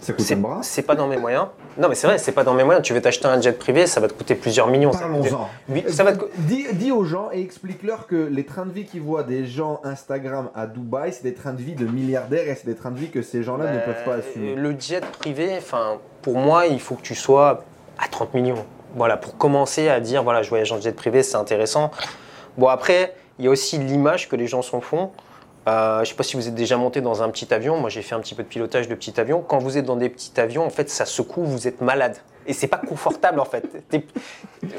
Ça 0.00 0.14
coûte 0.14 0.32
un 0.32 0.36
bras. 0.36 0.60
c'est 0.62 0.82
pas 0.82 0.94
dans 0.94 1.06
mes 1.06 1.18
moyens. 1.18 1.48
Non 1.78 1.88
mais 1.88 1.94
c'est 1.94 2.06
vrai, 2.08 2.18
c'est 2.18 2.32
pas 2.32 2.42
dans 2.44 2.54
mes 2.54 2.64
moyens. 2.64 2.84
Tu 2.84 2.92
veux 2.92 3.00
t'acheter 3.00 3.26
un 3.28 3.40
jet 3.40 3.52
privé, 3.56 3.86
ça 3.86 4.00
va 4.00 4.08
te 4.08 4.12
coûter 4.12 4.34
plusieurs 4.34 4.66
millions. 4.66 4.90
Parlons-en. 4.90 5.48
Oui, 5.68 5.84
ça 5.88 6.02
va 6.04 6.12
te 6.12 6.18
co- 6.18 6.28
dis, 6.38 6.66
dis 6.72 6.90
aux 6.90 7.04
gens 7.04 7.28
et 7.32 7.40
explique-leur 7.40 8.06
que 8.08 8.16
les 8.16 8.44
trains 8.44 8.66
de 8.66 8.72
vie 8.72 8.84
qu'ils 8.84 9.00
voient 9.02 9.22
des 9.22 9.46
gens 9.46 9.80
Instagram 9.84 10.50
à 10.56 10.66
Dubaï, 10.66 11.12
c'est 11.12 11.22
des 11.22 11.34
trains 11.34 11.52
de 11.52 11.62
vie 11.62 11.74
de 11.74 11.86
milliardaires 11.86 12.48
et 12.48 12.54
c'est 12.56 12.66
des 12.66 12.74
trains 12.74 12.90
de 12.90 12.98
vie 12.98 13.10
que 13.10 13.22
ces 13.22 13.42
gens-là 13.44 13.70
ne 13.72 13.78
Bah, 13.78 13.84
peuvent 13.86 14.04
pas 14.04 14.14
assumer. 14.14 14.54
Le 14.56 14.74
jet 14.78 15.04
privé, 15.18 15.54
enfin, 15.58 15.98
pour 16.22 16.36
moi, 16.36 16.66
il 16.66 16.80
faut 16.80 16.96
que 16.96 17.02
tu 17.02 17.14
sois 17.14 17.62
à 17.98 18.08
30 18.08 18.34
millions. 18.34 18.64
Voilà, 18.96 19.16
pour 19.16 19.36
commencer 19.38 19.88
à 19.88 20.00
dire, 20.00 20.22
voilà, 20.24 20.42
je 20.42 20.48
voyage 20.48 20.72
en 20.72 20.80
jet 20.80 20.92
privé, 20.96 21.22
c'est 21.22 21.36
intéressant. 21.36 21.90
Bon, 22.56 22.66
après, 22.68 23.14
il 23.38 23.44
y 23.44 23.48
a 23.48 23.50
aussi 23.50 23.78
l'image 23.78 24.28
que 24.28 24.34
les 24.34 24.46
gens 24.48 24.62
s'en 24.62 24.80
font. 24.80 25.10
Euh, 25.68 25.96
je 25.96 26.00
ne 26.00 26.04
sais 26.06 26.14
pas 26.14 26.22
si 26.22 26.36
vous 26.36 26.48
êtes 26.48 26.54
déjà 26.54 26.76
monté 26.78 27.00
dans 27.02 27.22
un 27.22 27.28
petit 27.30 27.52
avion. 27.52 27.76
Moi, 27.78 27.90
j'ai 27.90 28.00
fait 28.02 28.14
un 28.14 28.20
petit 28.20 28.34
peu 28.34 28.42
de 28.42 28.48
pilotage 28.48 28.88
de 28.88 28.94
petit 28.94 29.20
avion. 29.20 29.42
Quand 29.46 29.58
vous 29.58 29.76
êtes 29.76 29.84
dans 29.84 29.96
des 29.96 30.08
petits 30.08 30.32
avions, 30.40 30.64
en 30.64 30.70
fait, 30.70 30.88
ça 30.88 31.04
secoue, 31.04 31.42
vous 31.44 31.68
êtes 31.68 31.80
malade. 31.82 32.16
Et 32.46 32.54
c'est 32.54 32.68
pas 32.68 32.78
confortable, 32.78 33.38
en 33.40 33.44
fait. 33.44 33.64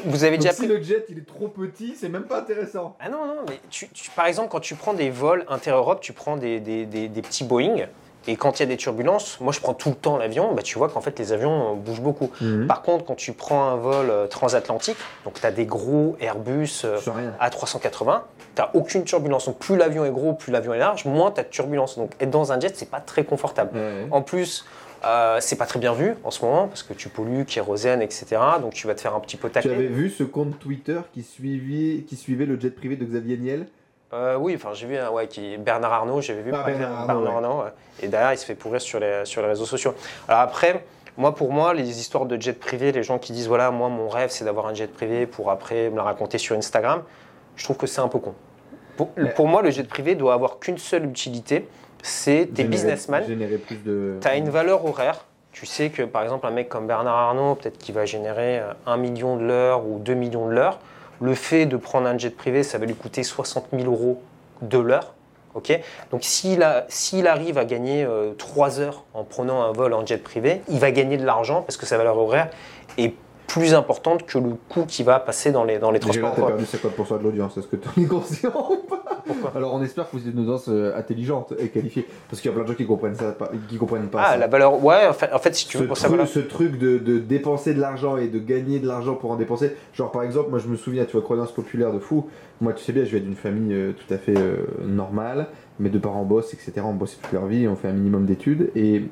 Vous 0.05 0.23
avez 0.23 0.37
Donc 0.37 0.41
déjà 0.45 0.53
si 0.53 0.61
pris 0.65 0.67
le 0.67 0.81
jet 0.81 1.05
il 1.09 1.19
est 1.19 1.27
trop 1.27 1.47
petit, 1.47 1.95
c'est 1.95 2.09
même 2.09 2.23
pas 2.23 2.39
intéressant. 2.39 2.95
ah 2.99 3.09
non, 3.09 3.25
non, 3.27 3.35
mais 3.47 3.59
tu, 3.69 3.87
tu- 3.89 4.09
par 4.11 4.25
exemple, 4.25 4.49
quand 4.49 4.59
tu 4.59 4.73
prends 4.73 4.93
des 4.95 5.11
vols 5.11 5.45
inter-Europe, 5.47 5.99
tu 6.01 6.11
prends 6.11 6.35
des, 6.37 6.59
des- 6.59 6.85
des- 6.87 7.07
des 7.07 7.21
petits 7.21 7.43
Boeing, 7.43 7.85
et 8.27 8.35
quand 8.35 8.59
il 8.59 8.63
y 8.63 8.63
a 8.63 8.65
des 8.67 8.77
turbulences, 8.77 9.39
moi 9.39 9.53
je 9.53 9.59
prends 9.59 9.73
tout 9.73 9.89
le 9.89 9.95
temps 9.95 10.17
l'avion, 10.17 10.53
bah, 10.53 10.61
tu 10.61 10.77
vois 10.77 10.89
qu'en 10.89 11.01
fait 11.01 11.17
les 11.19 11.31
avions 11.33 11.75
bougent 11.75 12.01
beaucoup. 12.01 12.29
Mhm. 12.41 12.67
Par 12.67 12.81
contre, 12.81 13.05
quand 13.05 13.15
tu 13.15 13.33
prends 13.33 13.69
un 13.69 13.75
vol 13.75 14.09
euh, 14.09 14.27
transatlantique, 14.27 14.97
donc 15.25 15.39
tu 15.39 15.45
as 15.45 15.51
des 15.51 15.65
gros 15.65 16.15
Airbus 16.19 16.81
euh, 16.85 16.97
Je 16.97 17.03
sais 17.03 17.11
rien. 17.11 17.33
A380, 17.41 18.21
tu 18.55 18.61
n'as 18.61 18.69
aucune 18.73 19.03
turbulence. 19.03 19.45
Donc 19.45 19.57
plus 19.57 19.77
l'avion 19.77 20.05
est 20.05 20.11
gros, 20.11 20.33
plus 20.33 20.51
l'avion 20.51 20.73
est 20.73 20.79
large, 20.79 21.05
moins 21.05 21.31
tu 21.31 21.39
as 21.39 21.43
de 21.43 21.49
turbulence. 21.49 21.97
Donc 21.97 22.11
être 22.19 22.29
dans 22.29 22.51
un 22.51 22.59
jet, 22.59 22.75
c'est 22.75 22.89
pas 22.89 22.99
très 22.99 23.23
confortable. 23.23 23.71
En 24.11 24.21
plus, 24.21 24.65
euh, 25.05 25.37
c'est 25.39 25.55
pas 25.55 25.65
très 25.65 25.79
bien 25.79 25.93
vu 25.93 26.15
en 26.25 26.31
ce 26.31 26.43
moment 26.43 26.67
parce 26.67 26.83
que 26.83 26.93
tu 26.93 27.07
pollues, 27.07 27.45
kérosène, 27.45 28.01
etc. 28.01 28.25
Donc 28.61 28.73
tu 28.73 28.85
vas 28.85 28.95
te 28.95 29.01
faire 29.01 29.15
un 29.15 29.21
petit 29.21 29.37
peu 29.37 29.47
Tu 29.47 29.53
tacler. 29.53 29.73
avais 29.73 29.87
vu 29.87 30.09
ce 30.09 30.23
compte 30.23 30.59
Twitter 30.59 30.99
qui 31.13 31.23
suivait, 31.23 32.01
qui 32.01 32.15
suivait 32.17 32.45
le 32.45 32.59
jet 32.59 32.71
privé 32.71 32.95
de 32.97 33.05
Xavier 33.05 33.37
Niel? 33.37 33.67
Euh, 34.11 34.37
oui, 34.37 34.55
enfin 34.55 34.73
j'ai 34.73 34.87
vu 34.87 34.97
un 34.97 35.11
ouais, 35.11 35.27
qui, 35.27 35.57
Bernard 35.57 35.93
Arnault, 35.93 36.21
j'avais 36.21 36.41
vu 36.41 36.51
Ah, 36.53 36.63
Bernard 36.65 37.05
Bernard 37.05 37.35
Arnault, 37.35 37.63
et 38.01 38.07
derrière 38.07 38.33
il 38.33 38.37
se 38.37 38.45
fait 38.45 38.55
pourrir 38.55 38.81
sur 38.81 38.99
les, 38.99 39.23
sur 39.25 39.41
les 39.41 39.47
réseaux 39.47 39.65
sociaux. 39.65 39.93
Alors 40.27 40.41
après, 40.41 40.83
moi 41.15 41.35
pour 41.35 41.51
moi, 41.51 41.73
les 41.75 41.99
histoires 41.99 42.25
de 42.25 42.41
jet 42.41 42.53
privé, 42.53 42.91
les 42.91 43.03
gens 43.03 43.19
qui 43.19 43.33
disent 43.33 43.47
voilà, 43.47 43.69
moi 43.69 43.87
mon 43.89 44.09
rêve 44.09 44.31
c'est 44.31 44.45
d'avoir 44.45 44.65
un 44.65 44.73
jet 44.73 44.91
privé 44.91 45.27
pour 45.27 45.51
après 45.51 45.91
me 45.91 45.97
la 45.97 46.03
raconter 46.03 46.39
sur 46.39 46.55
Instagram, 46.55 47.03
je 47.55 47.63
trouve 47.63 47.77
que 47.77 47.85
c'est 47.87 48.01
un 48.01 48.07
peu 48.07 48.19
con. 48.19 48.33
Pour, 49.35 49.47
moi, 49.47 49.61
le 49.61 49.69
jet 49.71 49.87
privé 49.87 50.15
doit 50.15 50.33
avoir 50.33 50.59
qu'une 50.59 50.77
seule 50.77 51.05
utilité, 51.05 51.69
c'est 52.03 52.49
t'es 52.53 52.65
businessman, 52.65 53.23
plus 53.23 53.77
de. 53.77 54.17
tu 54.21 54.27
as 54.27 54.35
une 54.35 54.49
valeur 54.49 54.85
horaire. 54.85 55.25
Tu 55.51 55.65
sais 55.65 55.89
que 55.89 56.03
par 56.03 56.23
exemple 56.23 56.45
un 56.45 56.51
mec 56.51 56.69
comme 56.69 56.85
Bernard 56.85 57.15
Arnault, 57.15 57.55
peut-être 57.55 57.77
qu'il 57.77 57.95
va 57.95 58.05
générer 58.05 58.59
euh, 58.59 58.73
1 58.85 58.97
million 58.97 59.35
de 59.35 59.43
l'heure 59.43 59.85
ou 59.85 59.99
2 59.99 60.13
millions 60.13 60.47
de 60.47 60.53
l'heure. 60.53 60.79
Le 61.21 61.35
fait 61.35 61.65
de 61.65 61.77
prendre 61.77 62.07
un 62.07 62.17
jet 62.17 62.29
privé, 62.29 62.63
ça 62.63 62.77
va 62.77 62.85
lui 62.85 62.95
coûter 62.95 63.23
60 63.23 63.67
000 63.73 63.91
euros 63.91 64.21
de 64.61 64.77
l'heure. 64.77 65.13
ok 65.53 65.79
Donc 66.11 66.21
s'il 66.23 66.63
arrive 67.27 67.57
à 67.57 67.65
gagner 67.65 68.07
3 68.37 68.79
heures 68.79 69.03
en 69.13 69.23
prenant 69.23 69.61
un 69.61 69.71
vol 69.71 69.93
en 69.93 70.05
jet 70.05 70.23
privé, 70.23 70.61
il 70.69 70.79
va 70.79 70.91
gagner 70.91 71.17
de 71.17 71.25
l'argent 71.25 71.61
parce 71.61 71.77
que 71.77 71.85
sa 71.85 71.97
valeur 71.97 72.17
horaire 72.17 72.49
est 72.97 73.13
plus 73.49 73.73
importante 73.73 74.25
que 74.25 74.37
le 74.37 74.51
coût 74.69 74.85
qui 74.85 75.03
va 75.03 75.19
passer 75.19 75.51
dans 75.51 75.63
les, 75.63 75.79
dans 75.79 75.91
les 75.91 75.99
Déjà 75.99 76.21
transports. 76.21 76.47
t'as 76.47 76.53
perdu 76.55 76.63
50% 76.63 77.17
de 77.19 77.23
l'audience, 77.23 77.57
est-ce 77.57 77.67
que 77.67 77.75
tu 77.75 78.01
es 78.01 78.05
conscient 78.05 78.53
ou 78.69 78.87
pas? 78.87 79.03
Alors 79.55 79.73
on 79.73 79.83
espère 79.83 80.09
que 80.09 80.15
vous 80.17 80.27
êtes 80.27 80.33
une 80.33 80.41
audience 80.41 80.65
euh, 80.69 80.95
intelligente 80.97 81.53
et 81.59 81.69
qualifiée. 81.69 82.05
Parce 82.29 82.41
qu'il 82.41 82.49
y 82.49 82.53
a 82.53 82.55
plein 82.55 82.63
de 82.63 82.69
gens 82.69 82.75
qui 82.75 82.85
comprennent 82.85 83.15
ça, 83.15 83.35
qui 83.67 83.77
comprennent 83.77 84.07
pas. 84.07 84.21
Ah, 84.23 84.31
ça. 84.31 84.37
la 84.37 84.47
valeur. 84.47 84.83
Ouais, 84.83 85.07
en 85.07 85.13
fait, 85.13 85.31
en 85.33 85.39
fait 85.39 85.55
si 85.55 85.67
tu 85.67 85.77
ce, 85.77 85.81
veux, 85.83 85.87
pour 85.87 85.97
ça, 85.97 86.07
truc, 86.07 86.17
voilà. 86.17 86.29
ce 86.31 86.39
truc 86.39 86.77
de, 86.79 86.97
de 86.97 87.19
dépenser 87.19 87.73
de 87.73 87.79
l'argent 87.81 88.17
et 88.17 88.27
de 88.27 88.39
gagner 88.39 88.79
de 88.79 88.87
l'argent 88.87 89.15
pour 89.15 89.31
en 89.31 89.35
dépenser. 89.35 89.75
Genre 89.93 90.11
par 90.11 90.23
exemple, 90.23 90.49
moi 90.49 90.59
je 90.59 90.67
me 90.67 90.75
souviens, 90.77 91.05
tu 91.05 91.13
vois, 91.13 91.21
croyance 91.21 91.51
populaire 91.51 91.91
de 91.91 91.99
fou. 91.99 92.27
Moi 92.61 92.73
tu 92.73 92.83
sais 92.83 92.93
bien, 92.93 93.03
je 93.03 93.09
viens 93.09 93.19
d'une 93.19 93.35
famille 93.35 93.73
euh, 93.73 93.91
tout 93.93 94.13
à 94.13 94.17
fait 94.17 94.37
euh, 94.37 94.57
normale. 94.85 95.47
Mes 95.79 95.89
deux 95.89 95.99
parents 95.99 96.23
bossent, 96.23 96.53
etc. 96.53 96.73
On 96.83 96.93
bosse 96.93 97.17
toute 97.21 97.31
leur 97.31 97.45
vie, 97.45 97.67
on 97.67 97.75
fait 97.75 97.87
un 97.87 97.93
minimum 97.93 98.25
d'études. 98.25 98.69
Et 98.75 99.03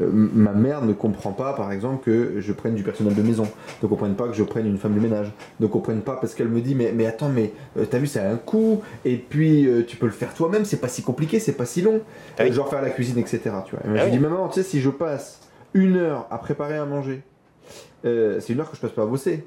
euh, 0.00 0.08
ma 0.12 0.52
mère 0.52 0.82
ne 0.82 0.92
comprend 0.92 1.32
pas, 1.32 1.52
par 1.54 1.72
exemple, 1.72 2.04
que 2.04 2.34
je 2.40 2.52
prenne 2.52 2.74
du 2.74 2.82
personnel 2.82 3.14
de 3.14 3.22
maison. 3.22 3.46
Ne 3.82 3.88
comprennent 3.88 4.14
pas 4.14 4.28
que 4.28 4.34
je 4.34 4.42
prenne 4.42 4.66
une 4.66 4.78
femme 4.78 4.94
de 4.94 5.00
ménage. 5.00 5.32
Ne 5.60 5.66
comprennent 5.66 6.02
pas 6.02 6.16
parce 6.16 6.34
qu'elle 6.34 6.48
me 6.48 6.60
dit 6.60 6.74
mais, 6.74 6.92
mais 6.94 7.06
attends, 7.06 7.28
mais 7.28 7.52
euh, 7.78 7.84
t'as 7.88 7.98
vu, 7.98 8.06
ça 8.06 8.22
a 8.28 8.30
un 8.32 8.36
coût. 8.36 8.82
Et 9.04 9.16
puis 9.16 9.66
euh, 9.66 9.84
tu 9.86 9.96
peux 9.96 10.06
le 10.06 10.12
faire 10.12 10.34
toi-même, 10.34 10.64
c'est 10.64 10.80
pas 10.80 10.88
si 10.88 11.02
compliqué, 11.02 11.38
c'est 11.40 11.52
pas 11.56 11.66
si 11.66 11.82
long. 11.82 12.00
Ah 12.38 12.42
oui. 12.44 12.52
Genre 12.52 12.68
faire 12.68 12.82
la 12.82 12.90
cuisine, 12.90 13.18
etc. 13.18 13.40
Tu 13.66 13.76
vois. 13.76 13.84
Et 13.84 13.88
moi, 13.88 13.96
Ah 13.98 14.00
je 14.00 14.04
oui. 14.06 14.10
dis 14.12 14.18
maman, 14.18 14.48
tu 14.48 14.60
sais, 14.60 14.68
si 14.68 14.80
je 14.80 14.90
passe 14.90 15.40
une 15.74 15.96
heure 15.96 16.26
à 16.30 16.38
préparer 16.38 16.76
à 16.76 16.84
manger, 16.84 17.22
c'est 18.04 18.48
une 18.50 18.60
heure 18.60 18.70
que 18.70 18.76
je 18.76 18.80
passe 18.80 18.92
pas 18.92 19.02
à 19.02 19.06
bosser. 19.06 19.44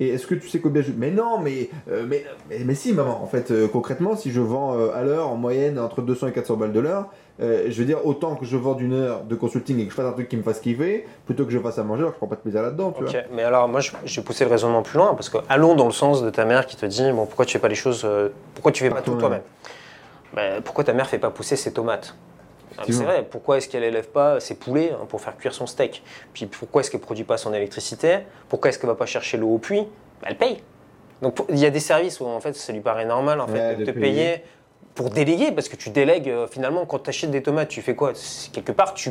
Et 0.00 0.08
est-ce 0.08 0.26
que 0.26 0.34
tu 0.34 0.48
sais 0.48 0.60
combien 0.60 0.80
je... 0.80 0.92
Mais 0.96 1.10
non, 1.10 1.38
mais, 1.38 1.68
euh, 1.90 2.04
mais, 2.08 2.24
mais, 2.48 2.60
mais 2.64 2.74
si, 2.74 2.92
maman. 2.94 3.22
En 3.22 3.26
fait, 3.26 3.50
euh, 3.50 3.68
concrètement, 3.68 4.16
si 4.16 4.30
je 4.32 4.40
vends 4.40 4.76
euh, 4.76 4.92
à 4.94 5.02
l'heure, 5.02 5.28
en 5.28 5.36
moyenne, 5.36 5.78
entre 5.78 6.00
200 6.00 6.28
et 6.28 6.32
400 6.32 6.56
balles 6.56 6.72
de 6.72 6.80
l'heure, 6.80 7.06
je 7.38 7.72
veux 7.78 7.84
dire, 7.86 8.04
autant 8.04 8.34
que 8.34 8.44
je 8.44 8.56
vends 8.58 8.74
d'une 8.74 8.92
heure 8.92 9.22
de 9.24 9.34
consulting 9.34 9.78
et 9.78 9.84
que 9.84 9.90
je 9.90 9.94
fasse 9.94 10.04
un 10.06 10.12
truc 10.12 10.28
qui 10.28 10.36
me 10.36 10.42
fasse 10.42 10.60
kiffer, 10.60 11.06
plutôt 11.24 11.44
que 11.46 11.50
je 11.52 11.58
fasse 11.58 11.78
à 11.78 11.84
manger, 11.84 12.00
alors 12.00 12.10
que 12.12 12.16
je 12.16 12.18
prends 12.18 12.26
pas 12.26 12.36
de 12.36 12.40
plaisir 12.42 12.60
là-dedans, 12.62 12.92
tu 12.92 13.02
Ok, 13.02 13.10
vois. 13.10 13.20
mais 13.32 13.44
alors 13.44 13.66
moi 13.66 13.80
vais 13.80 14.22
pousser 14.22 14.44
le 14.44 14.50
raisonnement 14.50 14.82
plus 14.82 14.98
loin 14.98 15.14
parce 15.14 15.30
que 15.30 15.38
allons 15.48 15.74
dans 15.74 15.86
le 15.86 15.92
sens 15.92 16.22
de 16.22 16.28
ta 16.28 16.44
mère 16.44 16.66
qui 16.66 16.76
te 16.76 16.84
dit 16.84 17.10
bon 17.12 17.24
pourquoi 17.24 17.46
tu 17.46 17.52
fais 17.54 17.58
pas 17.58 17.68
les 17.68 17.74
choses 17.74 18.06
pourquoi 18.54 18.72
tu 18.72 18.82
fais 18.84 18.90
pas 18.90 19.00
tout 19.00 19.12
toi-même. 19.16 19.40
toi-même? 19.40 20.54
Ben, 20.54 20.62
pourquoi 20.62 20.84
ta 20.84 20.92
mère 20.92 21.08
fait 21.08 21.18
pas 21.18 21.30
pousser 21.30 21.56
ses 21.56 21.72
tomates? 21.72 22.14
Ah, 22.78 22.82
C'est 22.86 23.04
vrai, 23.04 23.26
pourquoi 23.28 23.58
est-ce 23.58 23.68
qu'elle 23.68 23.82
élève 23.84 24.08
pas 24.08 24.40
ses 24.40 24.54
poulets 24.54 24.92
hein, 24.92 25.04
pour 25.08 25.20
faire 25.20 25.36
cuire 25.36 25.52
son 25.54 25.66
steak? 25.66 26.02
Puis 26.32 26.46
pourquoi 26.46 26.80
est-ce 26.80 26.90
qu'elle 26.90 27.00
produit 27.00 27.24
pas 27.24 27.36
son 27.36 27.52
électricité? 27.52 28.20
Pourquoi 28.48 28.70
est-ce 28.70 28.78
qu'elle 28.78 28.90
va 28.90 28.96
pas 28.96 29.06
chercher 29.06 29.36
l'eau 29.36 29.54
au 29.54 29.58
puits? 29.58 29.86
Elle 30.22 30.36
paye. 30.36 30.62
Donc 31.22 31.38
il 31.50 31.58
y 31.58 31.66
a 31.66 31.70
des 31.70 31.80
services 31.80 32.20
où 32.20 32.26
en 32.26 32.40
fait 32.40 32.54
ça 32.54 32.72
lui 32.72 32.80
paraît 32.80 33.04
normal 33.04 33.40
en 33.40 33.46
fait 33.46 33.52
Ouais, 33.52 33.76
de, 33.76 33.84
te 33.84 33.90
payer. 33.90 34.00
payer. 34.00 34.44
pour 34.94 35.10
déléguer 35.10 35.52
parce 35.52 35.68
que 35.68 35.76
tu 35.76 35.90
délègues 35.90 36.28
euh, 36.30 36.46
finalement 36.46 36.86
quand 36.86 36.98
tu 37.00 37.10
achètes 37.10 37.30
des 37.30 37.42
tomates 37.42 37.68
tu 37.68 37.82
fais 37.82 37.94
quoi? 37.94 38.12
Quelque 38.52 38.72
part 38.72 38.94
tu 38.94 39.10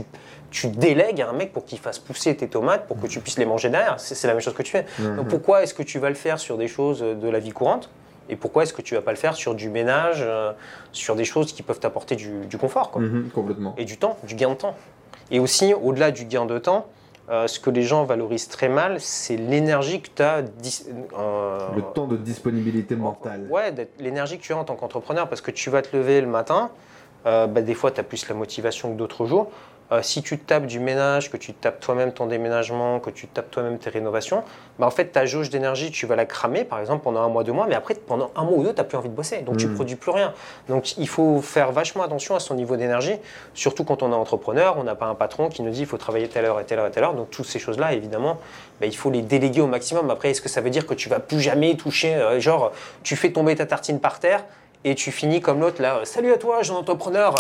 tu 0.49 0.67
délègues 0.67 1.21
à 1.21 1.29
un 1.29 1.33
mec 1.33 1.53
pour 1.53 1.65
qu'il 1.65 1.77
fasse 1.77 1.99
pousser 1.99 2.35
tes 2.35 2.47
tomates 2.47 2.87
pour 2.87 2.99
que 2.99 3.05
tu 3.05 3.19
puisses 3.19 3.37
les 3.37 3.45
manger 3.45 3.69
derrière. 3.69 3.99
C'est 3.99 4.25
la 4.27 4.33
même 4.33 4.41
chose 4.41 4.55
que 4.55 4.63
tu 4.63 4.71
fais. 4.71 4.85
Donc 4.99 5.27
pourquoi 5.27 5.61
est-ce 5.61 5.75
que 5.75 5.83
tu 5.83 5.99
vas 5.99 6.09
le 6.09 6.15
faire 6.15 6.39
sur 6.39 6.57
des 6.57 6.67
choses 6.67 7.01
de 7.01 7.29
la 7.29 7.37
vie 7.39 7.51
courante? 7.51 7.89
Et 8.29 8.35
pourquoi 8.35 8.63
est-ce 8.63 8.73
que 8.73 8.81
tu 8.81 8.95
vas 8.95 9.01
pas 9.01 9.11
le 9.11 9.17
faire 9.17 9.35
sur 9.35 9.55
du 9.55 9.69
ménage, 9.69 10.19
euh, 10.21 10.51
sur 10.91 11.15
des 11.15 11.25
choses 11.25 11.51
qui 11.53 11.63
peuvent 11.63 11.79
t'apporter 11.79 12.15
du, 12.15 12.45
du 12.45 12.57
confort 12.57 12.91
quoi, 12.91 13.01
Mhm, 13.01 13.29
complètement. 13.33 13.73
et 13.77 13.85
du 13.85 13.97
temps, 13.97 14.17
du 14.23 14.35
gain 14.35 14.49
de 14.49 14.55
temps 14.55 14.75
Et 15.31 15.39
aussi, 15.39 15.73
au-delà 15.73 16.11
du 16.11 16.25
gain 16.25 16.45
de 16.45 16.57
temps, 16.59 16.87
euh, 17.29 17.45
ce 17.47 17.59
que 17.59 17.69
les 17.69 17.83
gens 17.83 18.03
valorisent 18.03 18.47
très 18.47 18.69
mal, 18.69 18.99
c'est 18.99 19.35
l'énergie 19.37 20.01
que 20.01 20.09
tu 20.15 20.23
as. 20.23 20.41
Le 21.75 21.81
temps 21.93 22.07
de 22.07 22.17
disponibilité 22.17 22.95
mentale. 22.95 23.45
Ouais, 23.49 23.73
l'énergie 23.99 24.37
que 24.37 24.43
tu 24.43 24.53
as 24.53 24.57
en 24.57 24.63
tant 24.63 24.75
qu'entrepreneur, 24.75 25.27
parce 25.29 25.41
que 25.41 25.51
tu 25.51 25.69
vas 25.69 25.81
te 25.81 25.95
lever 25.95 26.21
le 26.21 26.27
matin, 26.27 26.71
euh, 27.25 27.47
bah, 27.47 27.61
des 27.61 27.73
fois 27.73 27.91
tu 27.91 27.99
as 27.99 28.03
plus 28.03 28.27
la 28.27 28.35
motivation 28.35 28.91
que 28.91 28.97
d'autres 28.97 29.25
jours. 29.25 29.51
Euh, 29.91 30.01
si 30.03 30.21
tu 30.21 30.37
te 30.37 30.45
tapes 30.45 30.67
du 30.67 30.79
ménage, 30.79 31.31
que 31.31 31.37
tu 31.37 31.51
te 31.53 31.63
tapes 31.63 31.79
toi-même 31.79 32.11
ton 32.11 32.27
déménagement, 32.27 32.99
que 32.99 33.09
tu 33.09 33.27
te 33.27 33.33
tapes 33.33 33.49
toi-même 33.49 33.79
tes 33.79 33.89
rénovations, 33.89 34.43
bah, 34.77 34.85
en 34.85 34.91
fait 34.91 35.05
ta 35.05 35.25
jauge 35.25 35.49
d'énergie, 35.49 35.89
tu 35.89 36.05
vas 36.05 36.15
la 36.15 36.25
cramer 36.25 36.63
par 36.63 36.79
exemple 36.79 37.03
pendant 37.03 37.21
un 37.21 37.27
mois, 37.29 37.43
deux 37.43 37.53
mois, 37.53 37.65
mais 37.67 37.73
après 37.73 37.95
pendant 37.95 38.29
un 38.35 38.43
mois 38.43 38.57
ou 38.57 38.63
deux, 38.63 38.69
tu 38.73 38.77
n'as 38.77 38.83
plus 38.83 38.97
envie 38.97 39.09
de 39.09 39.15
bosser, 39.15 39.39
donc 39.41 39.57
tu 39.57 39.65
ne 39.65 39.71
Mm. 39.71 39.75
produis 39.75 39.95
plus 39.95 40.11
rien. 40.11 40.33
Donc 40.67 40.95
il 40.97 41.07
faut 41.07 41.41
faire 41.41 41.71
vachement 41.71 42.03
attention 42.03 42.35
à 42.35 42.39
son 42.39 42.53
niveau 42.53 42.75
d'énergie, 42.75 43.15
surtout 43.55 43.83
quand 43.83 44.03
on 44.03 44.11
est 44.11 44.15
entrepreneur, 44.15 44.77
on 44.77 44.83
n'a 44.83 44.95
pas 44.95 45.07
un 45.07 45.15
patron 45.15 45.49
qui 45.49 45.63
nous 45.63 45.71
dit 45.71 45.81
il 45.81 45.85
faut 45.87 45.97
travailler 45.97 46.27
telle 46.27 46.45
heure 46.45 46.59
et 46.59 46.65
telle 46.65 46.77
heure 46.79 46.87
et 46.87 46.91
telle 46.91 47.03
heure, 47.03 47.15
donc 47.15 47.31
toutes 47.31 47.47
ces 47.47 47.57
choses-là, 47.59 47.93
évidemment, 47.93 48.37
bah, 48.79 48.85
il 48.85 48.95
faut 48.95 49.09
les 49.09 49.23
déléguer 49.23 49.61
au 49.61 49.67
maximum. 49.67 50.11
Après, 50.11 50.29
est-ce 50.29 50.41
que 50.41 50.49
ça 50.49 50.61
veut 50.61 50.69
dire 50.69 50.85
que 50.85 50.93
tu 50.93 51.09
vas 51.09 51.19
plus 51.19 51.41
jamais 51.41 51.75
toucher, 51.75 52.13
euh, 52.13 52.39
genre 52.39 52.71
tu 53.01 53.15
fais 53.15 53.31
tomber 53.31 53.55
ta 53.55 53.65
tartine 53.65 53.99
par 53.99 54.19
terre 54.19 54.43
et 54.83 54.95
tu 54.95 55.11
finis 55.11 55.41
comme 55.41 55.59
l'autre 55.59 55.81
là, 55.81 56.01
salut 56.03 56.31
à 56.31 56.37
toi, 56.37 56.61
jeune 56.63 56.77
entrepreneur, 56.77 57.35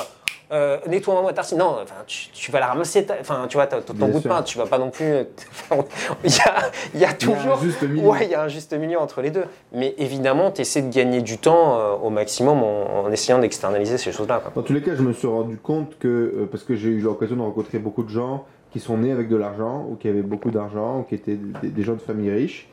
euh, 0.51 0.77
nettoie-moi 0.87 1.23
ma 1.23 1.31
tartine. 1.33 1.59
Non, 1.59 1.77
enfin, 1.81 1.95
tu, 2.07 2.29
tu 2.31 2.51
vas 2.51 2.59
la 2.59 2.67
ramasser, 2.67 3.05
enfin, 3.21 3.45
tu 3.47 3.55
vois, 3.57 3.67
ton 3.67 3.93
Bien 3.93 4.07
bout 4.07 4.19
de 4.19 4.27
pain, 4.27 4.41
tu 4.41 4.57
vas 4.57 4.65
pas 4.65 4.79
non 4.79 4.89
plus. 4.89 5.05
il, 6.23 6.31
y 6.31 6.39
a, 6.39 6.71
il 6.95 6.99
y 6.99 7.05
a 7.05 7.05
Il 7.05 7.05
y 7.05 7.05
a 7.05 7.09
un 7.09 7.13
toujours. 7.13 7.59
juste 7.61 7.83
milieu. 7.83 8.07
Ouais, 8.07 8.25
il 8.25 8.31
y 8.31 8.35
a 8.35 8.41
un 8.41 8.47
juste 8.47 8.73
milieu 8.73 8.99
entre 8.99 9.21
les 9.21 9.29
deux. 9.29 9.45
Mais 9.73 9.93
évidemment, 9.99 10.49
tu 10.51 10.61
essaies 10.61 10.81
de 10.81 10.91
gagner 10.91 11.21
du 11.21 11.37
temps 11.37 11.77
euh, 11.79 11.93
au 12.01 12.09
maximum 12.09 12.63
en, 12.63 13.01
en 13.03 13.11
essayant 13.11 13.37
d'externaliser 13.37 13.99
ces 13.99 14.11
choses-là. 14.11 14.41
Dans 14.55 14.63
tous 14.63 14.73
les 14.73 14.81
cas, 14.81 14.95
je 14.95 15.03
me 15.03 15.13
suis 15.13 15.27
rendu 15.27 15.57
compte 15.57 15.99
que, 15.99 16.07
euh, 16.07 16.49
parce 16.51 16.63
que 16.63 16.75
j'ai 16.75 16.89
eu 16.89 16.99
l'occasion 17.01 17.35
de 17.35 17.41
rencontrer 17.41 17.77
beaucoup 17.77 18.03
de 18.03 18.09
gens 18.09 18.45
qui 18.71 18.79
sont 18.79 18.97
nés 18.97 19.11
avec 19.11 19.29
de 19.29 19.35
l'argent, 19.35 19.85
ou 19.89 19.95
qui 19.95 20.07
avaient 20.07 20.21
beaucoup 20.21 20.51
d'argent, 20.51 20.99
ou 20.99 21.03
qui 21.03 21.15
étaient 21.15 21.37
des, 21.61 21.69
des 21.69 21.83
gens 21.83 21.93
de 21.93 22.01
famille 22.01 22.31
riches, 22.31 22.67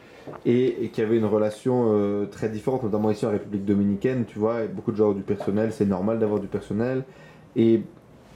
et, 0.44 0.84
et 0.84 0.88
qui 0.88 1.02
avaient 1.02 1.16
une 1.18 1.24
relation 1.26 1.92
euh, 1.94 2.26
très 2.26 2.48
différente, 2.48 2.82
notamment 2.82 3.10
ici 3.10 3.26
en 3.26 3.30
République 3.30 3.64
dominicaine, 3.64 4.24
tu 4.26 4.38
vois, 4.38 4.62
et 4.64 4.68
beaucoup 4.68 4.92
de 4.92 4.96
gens 4.96 5.10
ont 5.10 5.12
du 5.12 5.22
personnel, 5.22 5.72
c'est 5.72 5.86
normal 5.86 6.18
d'avoir 6.18 6.40
du 6.40 6.46
personnel. 6.46 7.04
Et 7.56 7.82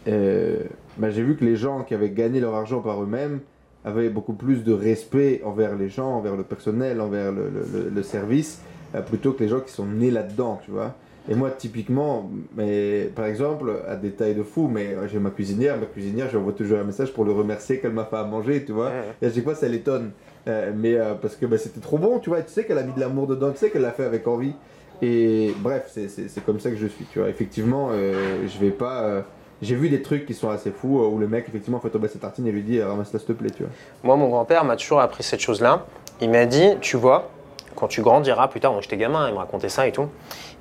euh, 0.09 0.59
bah, 0.97 1.11
j'ai 1.11 1.23
vu 1.23 1.37
que 1.37 1.45
les 1.45 1.57
gens 1.57 1.83
qui 1.83 1.95
avaient 1.95 2.11
gagné 2.11 2.41
leur 2.41 2.55
argent 2.55 2.81
par 2.81 3.03
eux-mêmes 3.03 3.41
avaient 3.85 4.09
beaucoup 4.11 4.35
plus 4.35 4.65
de 4.65 4.73
respect 4.73 5.41
envers 5.45 5.77
les 5.77 5.89
gens, 5.89 6.09
envers 6.09 6.37
le 6.37 6.43
personnel, 6.43 7.01
envers 7.01 7.33
le, 7.33 7.45
le- 7.49 7.85
le- 7.85 7.91
le 7.91 8.03
service, 8.03 8.61
euh, 8.95 9.01
plutôt 9.03 9.33
que 9.33 9.43
les 9.43 9.49
gens 9.49 9.61
qui 9.61 9.73
sont 9.73 9.87
nés 9.87 10.11
là-dedans, 10.11 10.61
tu 10.65 10.71
vois. 10.71 10.95
Et 11.29 11.35
moi, 11.35 11.51
typiquement, 11.51 12.31
mais, 12.57 13.11
par 13.15 13.27
exemple, 13.27 13.71
à 13.87 13.95
détail 13.97 14.35
de 14.35 14.43
fou, 14.43 14.69
mais 14.73 14.97
j'ai 15.13 15.19
ma 15.19 15.31
cuisinière, 15.31 15.79
ma 15.79 15.87
cuisinière, 15.87 16.27
je 16.27 16.33
lui 16.33 16.39
envoie 16.39 16.55
toujours 16.55 16.79
un 16.79 16.85
message 16.85 17.13
pour 17.13 17.25
le 17.25 17.33
remercier 17.33 17.79
qu'elle 17.79 17.93
m'a 17.93 18.05
fait 18.07 18.17
à 18.17 18.25
manger, 18.25 18.65
tu 18.65 18.73
vois. 18.73 18.91
Et 19.23 19.27
à 19.27 19.31
chaque 19.33 19.45
fois, 19.45 19.55
ça 19.55 19.69
l'étonne. 19.69 20.11
Euh, 20.49 20.73
mais 20.75 20.95
euh, 20.95 21.15
parce 21.15 21.37
que 21.37 21.47
bah, 21.47 21.59
c'était 21.59 21.81
trop 21.81 21.99
bon, 21.99 22.19
tu 22.19 22.31
vois. 22.31 22.43
Tu 22.43 22.51
sais 22.53 22.65
qu'elle 22.65 22.79
a 22.79 22.83
mis 22.83 22.93
de 22.93 23.01
l'amour 23.01 23.27
dedans, 23.27 23.51
tu 23.53 23.59
sais 23.59 23.71
qu'elle 23.71 23.83
l'a 23.83 23.93
fait 23.93 24.05
avec 24.05 24.27
envie. 24.27 24.55
Et 25.03 25.55
bref, 25.59 25.85
c'est- 25.89 26.45
comme 26.45 26.61
ça 26.61 26.71
que 26.71 26.77
je 26.77 26.87
suis, 26.87 27.05
tu 27.07 27.19
vois. 27.21 27.29
Effectivement, 27.29 27.89
euh, 27.93 28.47
je 28.47 28.59
vais 28.59 28.71
pas. 28.71 29.23
j'ai 29.63 29.75
vu 29.75 29.91
des 29.91 30.01
trucs 30.01 30.25
qui 30.25 30.33
sont 30.33 30.49
assez 30.49 30.71
fous 30.71 30.99
où 31.01 31.19
le 31.19 31.29
mec, 31.29 31.45
effectivement, 31.49 31.81
fait 31.81 31.91
tomber 31.91 32.09
sa 32.09 32.19
tartine 32.19 32.47
et 32.47 32.53
lui 32.53 32.63
dit 32.63 32.83
ramasse-la 32.83 33.19
s'il 33.19 33.29
te 33.29 33.33
plaît, 33.33 33.51
tu 33.51 33.63
vois. 33.65 33.73
Moi, 34.05 34.17
mon 34.17 34.29
grand-père 34.29 34.65
m'a 34.65 34.77
toujours 34.77 35.01
appris 35.01 35.23
cette 35.23 35.41
chose-là. 35.41 35.85
Il 36.23 36.31
m'a 36.31 36.47
dit, 36.47 36.77
tu 36.81 36.97
vois, 36.97 37.29
quand 37.77 37.87
tu 37.87 38.01
grandiras 38.01 38.49
plus 38.49 38.61
tard, 38.61 38.73
moi 38.73 38.81
j'étais 38.81 38.97
gamin, 38.97 39.29
il 39.29 39.35
me 39.35 39.39
racontait 39.39 39.69
ça 39.69 39.87
et 39.87 39.93
tout. 39.93 40.09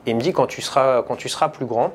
Et 0.06 0.12
il 0.12 0.16
me 0.18 0.22
dit, 0.22 0.34
quand 0.34 0.48
tu 0.48 0.62
seras, 0.62 1.02
quand 1.04 1.16
tu 1.16 1.30
seras 1.30 1.48
plus 1.48 1.66
grand, 1.66 1.94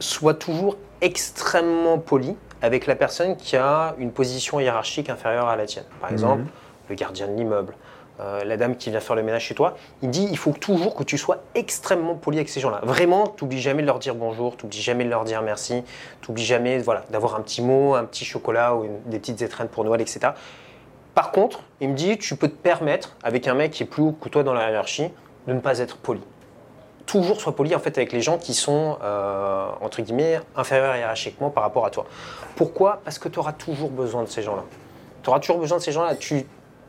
sois 0.00 0.32
toujours 0.34 0.76
extrêmement 1.22 1.98
poli 1.98 2.34
avec 2.62 2.86
la 2.86 2.94
personne 2.96 3.36
qui 3.36 3.56
a 3.56 3.94
une 3.98 4.10
position 4.10 4.58
hiérarchique 4.60 5.10
inférieure 5.10 5.48
à 5.48 5.56
la 5.56 5.66
tienne. 5.66 5.84
Par 6.00 6.10
exemple, 6.10 6.42
Mhm. 6.42 6.48
Le 6.88 6.94
gardien 6.94 7.28
de 7.28 7.34
l'immeuble, 7.34 7.74
euh, 8.20 8.42
la 8.44 8.56
dame 8.56 8.76
qui 8.76 8.90
vient 8.90 9.00
faire 9.00 9.14
le 9.14 9.22
ménage 9.22 9.44
chez 9.44 9.54
toi. 9.54 9.76
Il 10.02 10.10
dit, 10.10 10.26
il 10.28 10.36
faut 10.36 10.52
toujours 10.52 10.94
que 10.94 11.04
tu 11.04 11.16
sois 11.18 11.38
extrêmement 11.54 12.14
poli 12.14 12.38
avec 12.38 12.48
ces 12.48 12.58
gens-là. 12.60 12.80
Vraiment, 12.82 13.28
t'oublies 13.28 13.60
jamais 13.60 13.82
de 13.82 13.86
leur 13.86 14.00
dire 14.00 14.14
bonjour, 14.14 14.56
t'oublies 14.56 14.80
jamais 14.80 15.04
de 15.04 15.10
leur 15.10 15.24
dire 15.24 15.42
merci, 15.42 15.84
t'oublies 16.20 16.44
jamais 16.44 16.78
voilà, 16.78 17.04
d'avoir 17.10 17.36
un 17.36 17.40
petit 17.42 17.62
mot, 17.62 17.94
un 17.94 18.04
petit 18.04 18.24
chocolat 18.24 18.74
ou 18.74 18.88
des 19.06 19.18
petites 19.18 19.42
étreintes 19.42 19.70
pour 19.70 19.84
Noël, 19.84 20.00
etc. 20.00 20.32
Par 21.14 21.30
contre, 21.30 21.60
il 21.80 21.90
me 21.90 21.94
dit, 21.94 22.18
tu 22.18 22.36
peux 22.36 22.48
te 22.48 22.56
permettre, 22.56 23.16
avec 23.22 23.48
un 23.48 23.54
mec 23.54 23.72
qui 23.72 23.82
est 23.82 23.86
plus 23.86 24.02
haut 24.02 24.12
que 24.12 24.28
toi 24.28 24.42
dans 24.42 24.54
la 24.54 24.70
hiérarchie, 24.70 25.10
de 25.46 25.52
ne 25.52 25.60
pas 25.60 25.78
être 25.78 25.96
poli. 25.96 26.20
Toujours 27.06 27.40
sois 27.40 27.56
poli 27.56 27.74
en 27.74 27.78
fait 27.78 27.96
avec 27.96 28.12
les 28.12 28.20
gens 28.20 28.36
qui 28.36 28.52
sont 28.52 28.98
euh, 29.02 29.68
entre 29.80 30.02
guillemets 30.02 30.40
inférieurs 30.54 30.94
hiérarchiquement 30.94 31.50
par 31.50 31.62
rapport 31.62 31.86
à 31.86 31.90
toi. 31.90 32.04
Pourquoi? 32.54 33.00
Parce 33.04 33.18
que 33.18 33.28
tu 33.28 33.38
auras 33.38 33.52
toujours 33.52 33.90
besoin 33.90 34.22
de 34.22 34.28
ces 34.28 34.42
gens-là. 34.42 34.64
Tu 35.22 35.30
auras 35.30 35.40
toujours 35.40 35.58
besoin 35.58 35.78
de 35.78 35.82
ces 35.82 35.92
gens-là. 35.92 36.16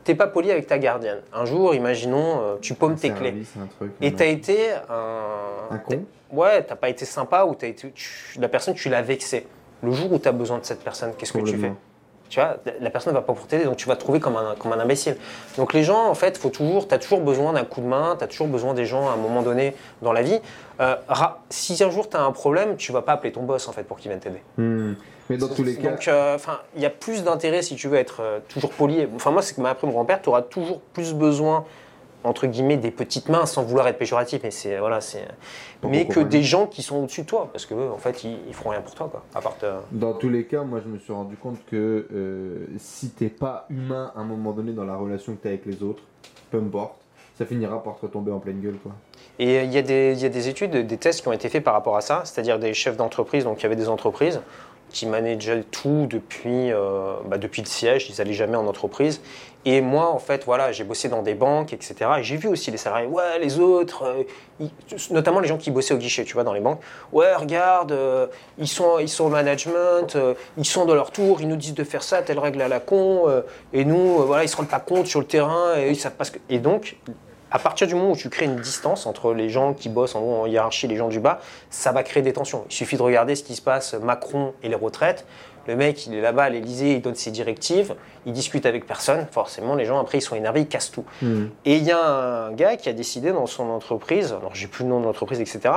N'es 0.08 0.14
pas 0.14 0.26
poli 0.26 0.50
avec 0.50 0.66
ta 0.66 0.78
gardienne. 0.78 1.20
Un 1.32 1.44
jour, 1.44 1.74
imaginons, 1.74 2.40
euh, 2.40 2.56
tu 2.60 2.74
paumes 2.74 2.96
tes 2.96 3.10
clés. 3.10 3.30
vice, 3.32 3.52
un 3.62 3.66
truc, 3.66 3.92
Et 4.00 4.08
un- 4.08 4.10
tu 4.12 4.22
as 4.22 4.26
été 4.26 4.70
un. 4.88 5.74
Un 5.74 5.78
con 5.78 6.04
Ouais, 6.32 6.62
t'as 6.62 6.76
pas 6.76 6.88
été 6.88 7.04
sympa 7.04 7.44
ou 7.44 7.54
t'as 7.54 7.66
été, 7.66 7.90
tu- 7.92 8.38
la 8.38 8.48
personne, 8.48 8.74
tu 8.74 8.88
l'as 8.88 9.02
vexée. 9.02 9.46
Le 9.82 9.90
jour 9.92 10.12
où 10.12 10.18
tu 10.18 10.28
as 10.28 10.32
besoin 10.32 10.58
de 10.58 10.64
cette 10.64 10.82
personne, 10.84 11.12
qu'est-ce 11.18 11.32
que 11.32 11.38
tu 11.40 11.56
fais. 11.56 11.72
Tu 12.30 12.40
vois, 12.40 12.56
la 12.80 12.90
personne 12.90 13.12
ne 13.12 13.18
va 13.18 13.22
pas 13.22 13.32
pour 13.34 13.46
t'aider, 13.46 13.64
donc 13.64 13.76
tu 13.76 13.88
vas 13.88 13.96
te 13.96 14.00
trouver 14.00 14.20
comme 14.20 14.36
un, 14.36 14.54
comme 14.58 14.72
un 14.72 14.78
imbécile. 14.78 15.16
Donc 15.58 15.74
les 15.74 15.82
gens, 15.82 16.06
en 16.06 16.14
fait, 16.14 16.38
faut 16.38 16.48
toujours, 16.48 16.86
tu 16.86 16.94
as 16.94 16.98
toujours 16.98 17.20
besoin 17.20 17.52
d'un 17.52 17.64
coup 17.64 17.80
de 17.80 17.86
main, 17.86 18.14
tu 18.16 18.24
as 18.24 18.28
toujours 18.28 18.46
besoin 18.46 18.72
des 18.72 18.86
gens 18.86 19.08
à 19.08 19.12
un 19.12 19.16
moment 19.16 19.42
donné 19.42 19.74
dans 20.00 20.12
la 20.12 20.22
vie. 20.22 20.40
Euh, 20.80 20.94
si 21.50 21.82
un 21.82 21.90
jour 21.90 22.08
tu 22.08 22.16
as 22.16 22.22
un 22.22 22.32
problème, 22.32 22.76
tu 22.76 22.92
vas 22.92 23.02
pas 23.02 23.12
appeler 23.12 23.32
ton 23.32 23.42
boss 23.42 23.68
en 23.68 23.72
fait 23.72 23.82
pour 23.82 23.98
qu'il 23.98 24.10
vienne 24.10 24.20
t'aider. 24.20 24.42
Hmm. 24.56 24.94
Mais 25.28 25.36
dans 25.36 25.48
tous 25.48 25.62
les 25.62 25.76
cas, 25.76 25.90
Donc, 25.90 26.08
euh, 26.08 26.38
il 26.74 26.82
y 26.82 26.86
a 26.86 26.90
plus 26.90 27.22
d'intérêt 27.24 27.62
si 27.62 27.76
tu 27.76 27.88
veux 27.88 27.98
être 27.98 28.20
euh, 28.20 28.38
toujours 28.48 28.70
poli. 28.70 29.06
Enfin, 29.14 29.30
moi, 29.30 29.42
c'est 29.42 29.54
que 29.54 29.60
m'a 29.60 29.70
appris 29.70 29.86
mon 29.86 29.92
grand-père, 29.92 30.22
tu 30.22 30.28
auras 30.28 30.42
toujours 30.42 30.80
plus 30.80 31.14
besoin 31.14 31.64
entre 32.24 32.46
guillemets 32.46 32.76
des 32.76 32.90
petites 32.90 33.28
mains 33.28 33.46
sans 33.46 33.62
vouloir 33.62 33.88
être 33.88 33.98
péjoratif 33.98 34.40
mais 34.42 34.50
c'est 34.50 34.78
voilà 34.78 35.00
c'est 35.00 35.26
mais 35.82 36.06
que 36.06 36.20
des 36.20 36.42
gens 36.42 36.66
qui 36.66 36.82
sont 36.82 36.96
au-dessus 36.96 37.22
de 37.22 37.26
toi 37.26 37.48
parce 37.52 37.64
que 37.66 37.74
en 37.74 37.96
fait 37.98 38.24
ils, 38.24 38.36
ils 38.48 38.54
feront 38.54 38.70
rien 38.70 38.82
pour 38.82 38.94
toi 38.94 39.08
quoi 39.10 39.22
à 39.34 39.40
part 39.40 39.56
te- 39.56 39.66
Dans 39.92 40.12
tous 40.12 40.28
les 40.28 40.44
cas, 40.44 40.62
moi 40.62 40.80
je 40.84 40.90
me 40.90 40.98
suis 40.98 41.12
rendu 41.12 41.36
compte 41.36 41.58
que 41.70 42.06
euh, 42.12 42.66
si 42.78 43.10
t'es 43.10 43.28
pas 43.28 43.66
humain 43.70 44.12
à 44.14 44.20
un 44.20 44.24
moment 44.24 44.52
donné 44.52 44.72
dans 44.72 44.84
la 44.84 44.96
relation 44.96 45.34
que 45.34 45.42
t'as 45.42 45.48
avec 45.50 45.64
les 45.66 45.82
autres, 45.82 46.02
peu 46.50 46.58
importe, 46.58 46.96
ça 47.38 47.46
finira 47.46 47.82
par 47.82 47.96
te 47.96 48.02
retomber 48.02 48.30
en 48.32 48.38
pleine 48.38 48.60
gueule. 48.60 48.76
Quoi. 48.82 48.92
Et 49.38 49.64
il 49.64 49.72
y, 49.72 49.78
a 49.78 49.82
des, 49.82 50.12
il 50.14 50.20
y 50.20 50.26
a 50.26 50.28
des 50.28 50.48
études, 50.48 50.72
des 50.86 50.96
tests 50.98 51.22
qui 51.22 51.28
ont 51.28 51.32
été 51.32 51.48
faits 51.48 51.64
par 51.64 51.72
rapport 51.72 51.96
à 51.96 52.02
ça, 52.02 52.20
c'est-à-dire 52.24 52.58
des 52.58 52.74
chefs 52.74 52.98
d'entreprise, 52.98 53.44
donc 53.44 53.60
il 53.60 53.62
y 53.62 53.66
avait 53.66 53.76
des 53.76 53.88
entreprises 53.88 54.42
qui 54.90 55.06
manageaient 55.06 55.62
tout 55.70 56.06
depuis, 56.10 56.72
euh, 56.72 57.14
bah, 57.26 57.38
depuis 57.38 57.62
le 57.62 57.66
siège, 57.68 58.10
ils 58.10 58.16
n'allaient 58.18 58.34
jamais 58.34 58.56
en 58.56 58.66
entreprise. 58.66 59.22
Et 59.66 59.82
moi, 59.82 60.10
en 60.10 60.18
fait, 60.18 60.44
voilà, 60.44 60.72
j'ai 60.72 60.84
bossé 60.84 61.08
dans 61.10 61.22
des 61.22 61.34
banques, 61.34 61.74
etc. 61.74 61.94
Et 62.18 62.22
j'ai 62.22 62.36
vu 62.36 62.48
aussi 62.48 62.70
les 62.70 62.78
salariés, 62.78 63.06
ouais, 63.06 63.38
les 63.40 63.58
autres, 63.58 64.04
euh, 64.60 64.66
notamment 65.10 65.40
les 65.40 65.48
gens 65.48 65.58
qui 65.58 65.70
bossaient 65.70 65.92
au 65.92 65.98
guichet, 65.98 66.24
tu 66.24 66.32
vois, 66.32 66.44
dans 66.44 66.54
les 66.54 66.60
banques. 66.60 66.80
Ouais, 67.12 67.34
regarde, 67.34 67.92
euh, 67.92 68.26
ils, 68.56 68.68
sont, 68.68 68.98
ils 68.98 69.08
sont 69.08 69.24
au 69.24 69.28
management, 69.28 70.16
euh, 70.16 70.34
ils 70.56 70.64
sont 70.64 70.86
dans 70.86 70.94
leur 70.94 71.10
tour, 71.10 71.42
ils 71.42 71.48
nous 71.48 71.56
disent 71.56 71.74
de 71.74 71.84
faire 71.84 72.02
ça, 72.02 72.22
telle 72.22 72.38
règle 72.38 72.62
à 72.62 72.68
la 72.68 72.80
con, 72.80 73.26
et 73.74 73.84
nous, 73.84 74.24
voilà, 74.26 74.44
ils 74.44 74.48
se 74.48 74.56
rendent 74.56 74.68
pas 74.68 74.80
compte 74.80 75.06
sur 75.06 75.20
le 75.20 75.26
terrain, 75.26 75.76
et. 75.76 75.92
Et 76.48 76.58
donc, 76.58 76.96
à 77.50 77.58
partir 77.58 77.86
du 77.86 77.94
moment 77.94 78.12
où 78.12 78.16
tu 78.16 78.28
crées 78.30 78.44
une 78.44 78.56
distance 78.56 79.06
entre 79.06 79.34
les 79.34 79.48
gens 79.48 79.74
qui 79.74 79.88
bossent 79.88 80.14
en, 80.14 80.20
haut, 80.20 80.42
en 80.42 80.46
hiérarchie 80.46 80.86
les 80.86 80.96
gens 80.96 81.08
du 81.08 81.20
bas, 81.20 81.40
ça 81.68 81.92
va 81.92 82.02
créer 82.02 82.22
des 82.22 82.32
tensions. 82.32 82.64
Il 82.70 82.74
suffit 82.74 82.96
de 82.96 83.02
regarder 83.02 83.34
ce 83.34 83.42
qui 83.42 83.56
se 83.56 83.62
passe, 83.62 83.94
Macron 83.94 84.54
et 84.62 84.68
les 84.68 84.74
retraites. 84.76 85.26
Le 85.66 85.76
mec, 85.76 86.06
il 86.06 86.14
est 86.14 86.20
là-bas 86.20 86.44
à 86.44 86.50
l'Elysée, 86.50 86.94
il 86.94 87.02
donne 87.02 87.14
ses 87.14 87.30
directives, 87.30 87.94
il 88.26 88.32
discute 88.32 88.66
avec 88.66 88.86
personne. 88.86 89.26
Forcément, 89.30 89.74
les 89.74 89.84
gens, 89.84 90.00
après, 90.00 90.18
ils 90.18 90.22
sont 90.22 90.36
énervés, 90.36 90.60
ils 90.62 90.68
cassent 90.68 90.90
tout. 90.90 91.04
Et 91.64 91.76
il 91.76 91.82
y 91.82 91.92
a 91.92 92.46
un 92.46 92.52
gars 92.52 92.76
qui 92.76 92.88
a 92.88 92.92
décidé 92.92 93.32
dans 93.32 93.46
son 93.46 93.68
entreprise, 93.70 94.32
alors 94.32 94.54
j'ai 94.54 94.66
plus 94.66 94.84
le 94.84 94.90
nom 94.90 95.00
de 95.00 95.04
l'entreprise, 95.04 95.40
etc., 95.40 95.74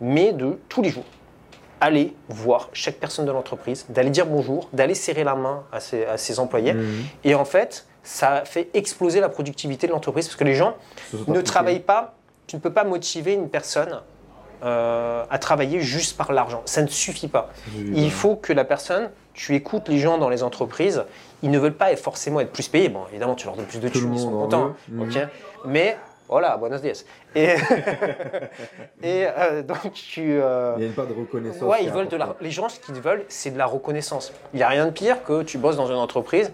mais 0.00 0.32
de 0.32 0.58
tous 0.68 0.82
les 0.82 0.90
jours 0.90 1.04
aller 1.82 2.14
voir 2.28 2.68
chaque 2.72 2.94
personne 2.94 3.26
de 3.26 3.32
l'entreprise, 3.32 3.86
d'aller 3.88 4.10
dire 4.10 4.26
bonjour, 4.26 4.68
d'aller 4.72 4.94
serrer 4.94 5.24
la 5.24 5.34
main 5.34 5.64
à 5.72 5.80
ses, 5.80 6.04
à 6.04 6.16
ses 6.16 6.38
employés. 6.38 6.74
Mhm. 6.74 7.02
Et 7.24 7.34
en 7.34 7.44
fait, 7.44 7.86
ça 8.04 8.44
fait 8.44 8.70
exploser 8.72 9.20
la 9.20 9.28
productivité 9.28 9.88
de 9.88 9.92
l'entreprise 9.92 10.28
parce 10.28 10.36
que 10.36 10.44
les 10.44 10.54
gens 10.54 10.76
ne 11.26 11.40
travaillent 11.40 11.80
pas. 11.80 12.14
Tu 12.46 12.54
ne 12.54 12.60
peux 12.60 12.72
pas 12.72 12.84
motiver 12.84 13.34
une 13.34 13.48
personne 13.48 14.00
euh, 14.62 15.24
à 15.28 15.38
travailler 15.38 15.80
juste 15.80 16.16
par 16.16 16.32
l'argent. 16.32 16.62
Ça 16.66 16.82
ne 16.82 16.86
suffit 16.86 17.26
pas. 17.26 17.50
Il 17.76 18.12
faut 18.12 18.36
que 18.36 18.52
la 18.52 18.64
personne, 18.64 19.10
tu 19.34 19.54
écoutes 19.54 19.88
les 19.88 19.98
gens 19.98 20.18
dans 20.18 20.28
les 20.28 20.42
entreprises, 20.42 21.04
ils 21.42 21.50
ne 21.50 21.58
veulent 21.58 21.74
pas 21.76 21.94
forcément 21.96 22.40
être 22.40 22.52
plus 22.52 22.68
payés. 22.68 22.88
Bon, 22.88 23.00
évidemment, 23.10 23.34
tu 23.34 23.46
leur 23.46 23.56
donnes 23.56 23.66
plus 23.66 23.80
de 23.80 23.88
thunes, 23.88 24.12
ils 24.14 24.20
sont 24.20 24.30
contents. 24.30 24.74
ok 25.00 25.18
Mais 25.64 25.96
voilà, 26.28 26.56
buenos 26.56 26.80
dias. 26.80 27.04
Et, 27.34 27.54
et 29.02 29.26
euh, 29.26 29.62
donc, 29.62 29.92
tu. 29.92 30.38
euh, 30.40 30.74
Il 30.78 30.84
n'y 30.86 30.90
a 30.92 30.94
pas 30.94 31.04
de 31.06 31.12
reconnaissance. 31.12 31.62
Ouais, 31.62 31.82
ils 31.84 31.90
veulent 31.90 32.08
de 32.08 32.16
la, 32.16 32.34
les 32.40 32.50
gens, 32.50 32.68
ce 32.68 32.78
qu'ils 32.80 33.00
veulent, 33.00 33.24
c'est 33.28 33.50
de 33.50 33.58
la 33.58 33.66
reconnaissance. 33.66 34.32
Il 34.52 34.58
n'y 34.58 34.62
a 34.62 34.68
rien 34.68 34.86
de 34.86 34.90
pire 34.90 35.22
que 35.24 35.42
tu 35.42 35.58
bosses 35.58 35.76
dans 35.76 35.86
une 35.86 35.96
entreprise 35.96 36.52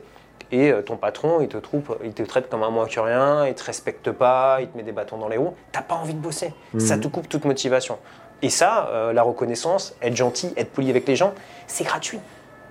et 0.50 0.70
euh, 0.73 0.82
ton 0.82 0.97
patron, 0.97 1.40
il 1.42 1.49
te, 1.49 1.58
trouve, 1.58 1.99
il 2.02 2.12
te 2.12 2.23
traite 2.23 2.49
comme 2.49 2.62
un 2.62 2.70
moins 2.70 2.87
que 2.87 2.99
rien, 2.99 3.47
il 3.47 3.54
te 3.54 3.64
respecte 3.64 4.11
pas, 4.12 4.58
il 4.61 4.68
te 4.68 4.76
met 4.76 4.82
des 4.82 4.92
bâtons 4.92 5.18
dans 5.18 5.28
les 5.28 5.37
roues. 5.37 5.54
T'as 5.73 5.82
pas 5.82 5.94
envie 5.97 6.14
de 6.14 6.20
bosser. 6.20 6.54
Mhm. 6.75 6.80
Ça 6.80 6.97
te 6.99 7.06
coupe 7.08 7.28
toute 7.28 7.44
motivation. 7.44 7.99
Et 8.40 8.50
ça, 8.50 8.88
euh, 8.92 9.12
la 9.12 9.23
reconnaissance, 9.23 9.94
être 10.00 10.16
gentil, 10.16 10.52
être 10.56 10.70
poli 10.70 10.88
avec 10.90 11.06
les 11.06 11.16
gens, 11.16 11.35
c'est 11.66 11.85
gratuit. 11.85 12.20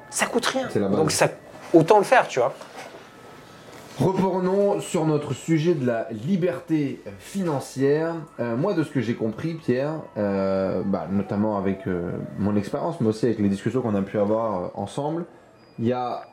Ça 0.09 0.25
coûte 0.25 0.45
rien. 0.45 0.67
La. 0.75 0.87
Donc 0.89 1.11
ça, 1.11 1.29
autant 1.73 1.97
le 1.97 2.03
faire, 2.03 2.27
tu 2.27 2.39
vois. 2.39 2.53
Reprenons 3.99 4.79
sur 4.79 5.07
notre 5.07 5.33
sujet 5.33 5.73
de 5.73 5.83
la 5.83 6.07
liberté 6.11 7.01
financière. 7.17 8.13
Euh, 8.39 8.55
moi, 8.55 8.75
de 8.75 8.83
ce 8.83 8.91
que 8.91 9.01
j'ai 9.01 9.15
compris, 9.15 9.55
Pierre, 9.55 10.01
euh, 10.17 10.83
bah, 10.85 11.07
notamment 11.11 11.57
avec 11.57 11.87
euh, 11.87 12.11
mon 12.37 12.55
expérience, 12.55 13.01
mais 13.01 13.07
aussi 13.07 13.25
avec 13.25 13.39
les 13.39 13.49
discussions 13.49 13.81
qu'on 13.81 13.95
a 13.95 14.03
pu 14.03 14.19
avoir 14.19 14.71
ensemble, 14.77 15.25
il 15.79 15.87
y 15.87 15.93
a 15.93 16.27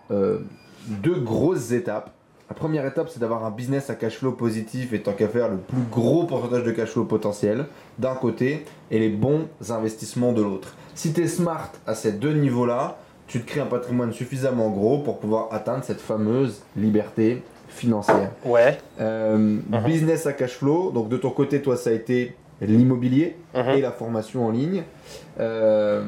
deux 0.88 1.20
grosses 1.20 1.72
étapes. 1.72 2.10
La 2.50 2.54
première 2.54 2.84
étape, 2.84 3.08
c'est 3.10 3.20
d'avoir 3.20 3.44
un 3.44 3.50
business 3.50 3.88
à 3.88 3.94
cash 3.94 4.18
flow 4.18 4.32
positif 4.32 4.92
et 4.92 5.00
tant 5.00 5.12
qu'à 5.12 5.28
faire 5.28 5.48
le 5.48 5.56
plus 5.56 5.82
gros 5.90 6.24
pourcentage 6.24 6.64
de 6.64 6.70
cash 6.70 6.90
flow 6.90 7.04
potentiel 7.04 7.66
d'un 7.98 8.14
côté 8.14 8.66
et 8.90 8.98
les 8.98 9.08
bons 9.08 9.48
investissements 9.70 10.32
de 10.32 10.42
l'autre. 10.42 10.76
Si 10.94 11.14
tu 11.14 11.22
es 11.22 11.28
smart 11.28 11.70
à 11.86 11.94
ces 11.94 12.12
deux 12.12 12.32
niveaux-là, 12.32 12.98
tu 13.26 13.40
te 13.40 13.46
crées 13.46 13.60
un 13.60 13.66
patrimoine 13.66 14.12
suffisamment 14.12 14.70
gros 14.70 14.98
pour 14.98 15.18
pouvoir 15.18 15.48
atteindre 15.52 15.82
cette 15.84 16.00
fameuse 16.00 16.62
liberté 16.76 17.42
financière. 17.68 18.30
Ouais. 18.44 18.78
Euh, 19.00 19.58
Business 19.84 20.26
à 20.26 20.32
cash 20.32 20.52
flow, 20.56 20.90
donc 20.92 21.08
de 21.08 21.16
ton 21.16 21.30
côté, 21.30 21.60
toi, 21.62 21.76
ça 21.76 21.90
a 21.90 21.92
été 21.92 22.36
l'immobilier 22.60 23.36
Mhm. 23.54 23.70
et 23.70 23.80
la 23.80 23.90
formation 23.90 24.46
en 24.46 24.50
ligne. 24.50 24.84
Euh, 25.40 26.04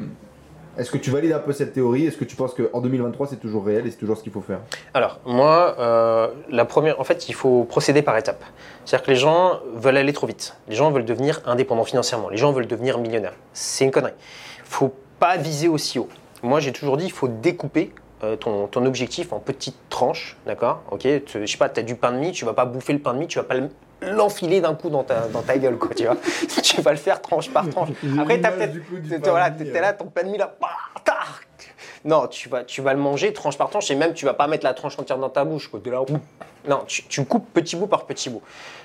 Est-ce 0.79 0.91
que 0.91 0.99
tu 0.99 1.11
valides 1.11 1.33
un 1.33 1.39
peu 1.39 1.53
cette 1.55 1.73
théorie? 1.73 2.05
Est-ce 2.07 2.19
que 2.19 2.25
tu 2.27 2.37
penses 2.37 2.53
qu'en 2.53 2.83
2023, 2.83 3.29
c'est 3.29 3.41
toujours 3.41 3.65
réel 3.65 3.87
et 3.87 3.91
c'est 3.91 3.97
toujours 3.97 4.19
ce 4.19 4.23
qu'il 4.23 4.31
faut 4.31 4.43
faire? 4.43 4.61
Alors, 4.93 5.21
moi, 5.25 5.75
euh, 5.79 6.29
la 6.51 6.67
première, 6.67 7.01
en 7.01 7.05
fait, 7.05 7.31
il 7.31 7.35
faut 7.35 7.65
procéder 7.65 8.03
par 8.03 8.15
étapes. 8.19 8.45
C'est-à-dire 8.85 9.07
que 9.07 9.11
les 9.11 9.17
gens 9.17 9.61
veulent 9.75 9.97
aller 9.97 10.13
trop 10.13 10.27
vite. 10.27 10.55
Les 10.69 10.75
gens 10.77 10.91
veulent 10.91 11.07
devenir 11.07 11.41
indépendants 11.47 11.85
financièrement. 11.85 12.29
Les 12.29 12.37
gens 12.37 12.53
veulent 12.53 12.67
devenir 12.67 12.99
millionnaires. 12.99 13.33
C'est 13.55 13.87
une 13.87 13.91
connerie. 13.91 14.13
Il 14.59 14.65
faut 14.71 14.93
pas 15.19 15.39
viser 15.39 15.69
aussi 15.69 15.99
haut. 15.99 16.11
Moi, 16.47 16.61
j'ai 16.61 16.73
toujours 16.73 16.97
dit, 16.97 17.05
il 17.07 17.13
faut 17.13 17.29
découper 17.29 17.93
euh, 18.25 18.37
ton, 18.37 18.67
ton 18.67 18.87
objectif 18.87 19.33
en 19.33 19.41
petites 19.41 19.77
tranches, 19.91 20.37
d'accord? 20.47 20.83
Ok, 20.91 21.01
tu- 21.01 21.23
je 21.41 21.47
sais 21.47 21.59
pas, 21.59 21.69
tu 21.69 21.81
as 21.81 21.83
du 21.83 21.97
pain 21.97 22.13
de 22.13 22.19
mie, 22.19 22.33
tu 22.33 22.45
vas 22.45 22.55
pas 22.55 22.65
bouffer 22.65 22.93
le 22.95 22.99
pain 23.01 23.13
de 23.13 23.19
mie, 23.19 23.27
tu 23.27 23.39
vas 23.39 23.45
pas 23.45 23.55
le- 23.55 23.69
l'enfiler 24.01 24.61
d'un 24.61 24.75
coup 24.75 24.89
dans 24.89 25.05
ta, 25.05 25.29
dans 25.29 25.43
ta 25.43 25.59
gueule, 25.59 25.77
quoi, 25.77 25.91
tu 25.95 26.05
vois? 26.05 26.17
Tu 26.63 26.81
vas 26.83 26.91
le 26.93 26.97
faire 26.99 27.21
tranche 27.21 27.51
par 27.51 27.69
tranche. 27.69 27.89
Après, 28.21 28.41
tu 28.41 28.47
as 28.47 28.53
peut-être 28.53 28.73
Voilà, 29.31 29.51
t'es 29.73 29.81
là, 29.81 29.93
ton 29.93 30.07
pain 30.07 30.23
de 30.23 30.29
mie 30.31 30.39
là, 30.39 30.55
bah. 30.61 30.69
Non, 32.05 32.27
tu 32.29 32.49
vas, 32.49 32.63
tu 32.65 32.83
vas 32.83 32.93
le 32.95 33.01
manger 33.01 33.33
tranche 33.33 33.59
par 33.59 33.69
tranche 33.71 33.91
et 33.91 33.95
même 33.97 34.15
tu 34.15 34.25
vas 34.27 34.35
pas 34.35 34.47
mettre 34.47 34.65
la 34.65 34.75
tranche 34.75 34.99
entière 34.99 35.19
dans 35.19 35.29
ta 35.31 35.45
bouche. 35.45 35.69
Quoi. 35.69 35.81
De 35.81 35.91
là, 35.91 36.01
non, 36.69 36.83
tu, 36.87 37.03
tu 37.05 37.25
coupes 37.25 37.53
petit 37.53 37.75
bout 37.77 37.87
par 37.89 38.07
petit 38.07 38.31
bout. 38.31 38.43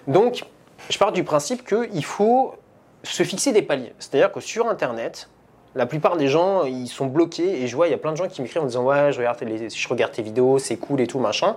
Donc, 0.08 0.44
je 0.90 0.98
pars 0.98 1.12
du 1.12 1.24
principe 1.24 1.64
qu'il 1.68 2.04
faut 2.06 2.56
se 3.04 3.24
fixer 3.24 3.52
des 3.52 3.62
paliers. 3.62 3.94
C'est-à-dire 4.00 4.32
que 4.32 4.40
sur 4.40 4.68
Internet, 4.68 5.30
la 5.76 5.86
plupart 5.86 6.18
des 6.18 6.28
gens, 6.28 6.64
ils 6.66 6.88
sont 6.88 7.06
bloqués 7.06 7.62
et 7.64 7.68
je 7.68 7.76
vois, 7.76 7.88
il 7.88 7.92
y 7.92 7.94
a 7.94 7.98
plein 7.98 8.12
de 8.12 8.18
gens 8.18 8.28
qui 8.28 8.42
m'écrivent 8.42 8.62
en 8.64 8.66
disant 8.66 8.84
Ouais, 8.84 9.12
je 9.12 9.18
regarde, 9.20 9.42
les- 9.42 9.70
je 9.70 9.88
regarde 9.88 10.12
tes 10.12 10.22
vidéos, 10.22 10.60
c'est 10.60 10.78
cool 10.78 11.00
et 11.02 11.08
tout, 11.08 11.20
machin, 11.20 11.56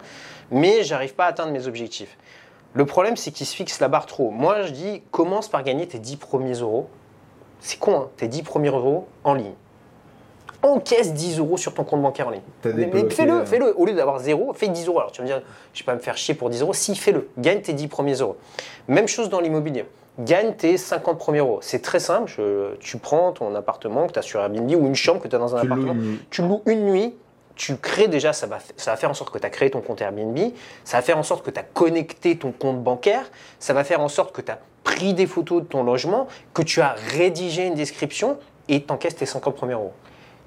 mais 0.51 0.83
j'arrive 0.85 1.15
pas 1.15 1.25
à 1.25 1.29
atteindre 1.29 1.53
mes 1.53 1.67
objectifs. 1.67 2.17
Le 2.75 2.87
problème, 2.87 3.17
c'est 3.17 3.31
qu'ils 3.31 3.47
se 3.47 3.55
fixent 3.55 3.81
la 3.81 3.89
barre 3.89 4.07
trop. 4.07 4.31
Moi, 4.31 4.63
je 4.63 4.73
dis 4.73 5.03
commence 5.11 5.49
par 5.49 5.63
gagner 5.63 5.87
tes 5.87 5.99
10 5.99 6.17
premiers 6.17 6.55
euros. 6.55 6.89
C'est 7.61 7.79
con, 7.79 7.95
hein, 7.97 8.09
tes 8.17 8.29
10 8.29 8.43
premiers 8.43 8.69
euros 8.69 9.07
en 9.25 9.35
ligne. 9.35 9.55
Encaisse 10.63 11.13
10 11.13 11.39
euros 11.39 11.57
sur 11.59 11.75
ton 11.75 11.85
compte 11.85 12.01
bancaire 12.01 12.29
en 12.29 12.31
ligne. 12.31 12.41
Mais, 12.65 12.87
fais-le, 13.11 13.33
euh, 13.33 13.45
fais-le. 13.47 13.79
Au 13.79 13.85
lieu 13.85 13.93
d'avoir 13.93 14.19
zéro, 14.19 14.53
fais 14.55 14.69
10 14.69 14.87
euros. 14.87 14.99
Alors 14.99 15.13
tu 15.13 15.21
vas 15.21 15.25
me 15.25 15.29
dire, 15.33 15.43
je 15.75 15.81
vais 15.81 15.85
pas 15.85 15.95
me 15.95 16.01
faire 16.01 16.17
chier 16.17 16.35
pour 16.35 16.49
10 16.49 16.63
euros. 16.63 16.73
Si, 16.73 16.97
fais-le. 16.97 17.29
Gagne 17.37 17.61
tes 17.61 17.75
10 17.75 17.87
premiers 17.89 18.15
euros. 18.15 18.37
Même 18.89 19.07
chose 19.07 19.29
dans 19.29 19.41
l'immobilier. 19.41 19.85
Gagne 20.19 20.55
tes 20.55 20.77
50 20.77 21.19
premiers 21.19 21.41
euros. 21.41 21.59
C'est 21.61 21.83
très 21.83 21.99
simple. 21.99 22.31
Je- 22.37 22.77
tu 22.77 22.99
prends 22.99 23.33
ton 23.33 23.53
appartement 23.55 24.07
que 24.07 24.13
tu 24.13 24.19
as 24.19 24.23
sur 24.23 24.41
Airbnb 24.41 24.71
ou 24.71 24.87
une 24.87 24.95
chambre 24.95 25.21
que 25.21 25.27
tu 25.29 25.35
as 25.35 25.39
dans 25.41 25.57
un 25.57 25.61
Tu 25.61 25.67
appartement. 25.67 25.95
Tu 26.31 26.43
loues 26.43 26.63
une 26.67 26.87
nuit. 26.87 27.15
Tu 27.57 27.77
crées 27.77 28.09
déjà, 28.09 28.33
ça 28.33 28.47
va, 28.49 28.59
ça 28.77 28.91
va 28.91 28.97
faire 28.97 29.11
en 29.11 29.15
sorte 29.15 29.33
que 29.33 29.39
tu 29.39 29.47
as 29.47 29.51
créé 29.51 29.71
ton 29.71 29.81
compte 29.81 30.01
Airbnb, 30.01 30.37
ça 30.83 30.97
va 30.97 31.03
faire 31.03 31.17
en 31.19 31.23
sorte 31.23 31.45
que 31.45 31.53
tu 31.53 31.61
as 31.61 31.63
connecté 31.63 32.37
ton 32.37 32.51
compte 32.51 32.83
bancaire, 32.83 33.31
ça 33.61 33.73
va 33.73 33.85
faire 33.85 34.01
en 34.01 34.09
sorte 34.09 34.35
que 34.35 34.41
tu 34.43 34.51
as 34.51 34.59
pris 34.83 35.15
des 35.15 35.29
photos 35.29 35.63
de 35.63 35.67
ton 35.69 35.85
logement, 35.85 36.27
que 36.53 36.63
tu 36.63 36.81
as 36.81 36.97
rédigé 37.17 37.67
une 37.67 37.75
description 37.77 38.39
et 38.69 38.83
t'encaisses 38.83 39.15
tes 39.15 39.25
50 39.27 39.55
premiers 39.55 39.75
euros. 39.75 39.93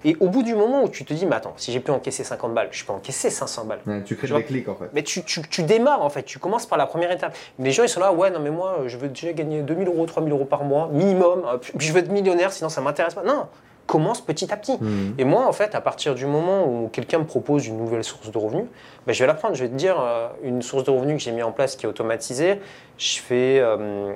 Et 0.09 0.15
au 0.21 0.29
bout 0.29 0.41
du 0.41 0.55
moment 0.55 0.83
où 0.83 0.89
tu 0.89 1.03
te 1.05 1.13
dis, 1.13 1.25
mais 1.25 1.35
attends, 1.35 1.53
si 1.57 1.71
j'ai 1.71 1.79
pu 1.81 1.91
encaisser 1.91 2.23
50 2.23 2.53
balles, 2.53 2.69
je 2.71 2.83
peux 2.85 2.93
encaisser 2.93 3.29
500 3.29 3.65
balles. 3.65 3.79
Ouais, 3.85 4.01
tu 4.03 4.15
crées 4.15 4.27
des 4.27 4.43
clics 4.43 4.67
en 4.69 4.75
fait. 4.75 4.89
Mais 4.93 5.03
tu, 5.03 5.21
tu- 5.23 5.41
tu 5.41 5.63
démarres 5.63 6.01
en 6.01 6.09
fait, 6.09 6.23
tu 6.23 6.39
commences 6.39 6.65
par 6.65 6.77
la 6.77 6.85
première 6.85 7.11
étape. 7.11 7.35
Les 7.59 7.71
gens 7.71 7.83
ils 7.83 7.89
sont 7.89 7.99
là, 7.99 8.13
ouais, 8.13 8.29
non 8.31 8.39
mais 8.39 8.49
moi 8.49 8.77
je 8.87 8.97
veux 8.97 9.09
déjà 9.09 9.33
gagner 9.33 9.61
2000 9.61 9.87
euros, 9.87 10.05
3000 10.05 10.31
euros 10.31 10.45
par 10.45 10.63
mois, 10.63 10.87
minimum, 10.91 11.43
puis 11.77 11.87
je 11.87 11.93
veux 11.93 11.99
être 11.99 12.09
millionnaire 12.11 12.51
sinon 12.53 12.69
ça 12.69 12.79
m'intéresse 12.81 13.13
pas. 13.15 13.23
Non, 13.23 13.47
commence 13.85 14.21
petit 14.21 14.51
à 14.53 14.57
petit. 14.57 14.77
Mhm. 14.79 15.15
Et 15.17 15.23
moi 15.25 15.45
en 15.45 15.51
fait, 15.51 15.75
à 15.75 15.81
partir 15.81 16.15
du 16.15 16.25
moment 16.25 16.65
où 16.65 16.87
quelqu'un 16.91 17.19
me 17.19 17.25
propose 17.25 17.67
une 17.67 17.77
nouvelle 17.77 18.03
source 18.05 18.31
de 18.31 18.37
revenus, 18.37 18.65
ben, 19.05 19.11
je 19.13 19.19
vais 19.23 19.27
la 19.27 19.33
prendre. 19.33 19.55
Je 19.55 19.63
vais 19.63 19.69
te 19.69 19.75
dire, 19.75 19.99
euh, 19.99 20.29
une 20.43 20.61
source 20.61 20.83
de 20.85 20.91
revenus 20.91 21.17
que 21.17 21.23
j'ai 21.23 21.31
mis 21.33 21.43
en 21.43 21.51
place 21.51 21.75
qui 21.75 21.85
est 21.85 21.89
automatisée, 21.89 22.61
je 22.97 23.19
fais. 23.19 23.59
euh, 23.59 24.13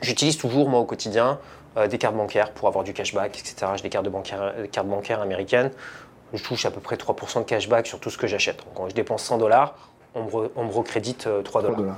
J'utilise 0.00 0.36
toujours 0.36 0.68
moi 0.68 0.80
au 0.80 0.84
quotidien 0.84 1.38
euh, 1.76 1.86
des 1.88 1.98
cartes 1.98 2.14
bancaires 2.16 2.52
pour 2.52 2.68
avoir 2.68 2.84
du 2.84 2.92
cashback, 2.92 3.38
etc. 3.38 3.72
J'ai 3.76 3.82
des 3.82 3.88
cartes, 3.90 4.04
de 4.04 4.10
bancaire- 4.10 4.54
des 4.60 4.68
cartes 4.68 4.86
bancaires 4.88 5.20
américaines. 5.20 5.70
Je 6.34 6.42
touche 6.42 6.64
à 6.64 6.70
peu 6.70 6.80
près 6.80 6.96
3% 6.96 7.40
de 7.40 7.44
cashback 7.44 7.86
sur 7.86 8.00
tout 8.00 8.10
ce 8.10 8.18
que 8.18 8.26
j'achète. 8.26 8.62
Quand 8.74 8.88
je 8.88 8.94
dépense 8.94 9.22
100 9.24 9.38
dollars, 9.38 9.74
on 10.14 10.24
me, 10.24 10.30
re- 10.30 10.50
on 10.56 10.64
me 10.64 10.72
recrédite 10.72 11.26
euh, 11.26 11.42
3 11.42 11.62
3 11.62 11.74
dollars. 11.76 11.96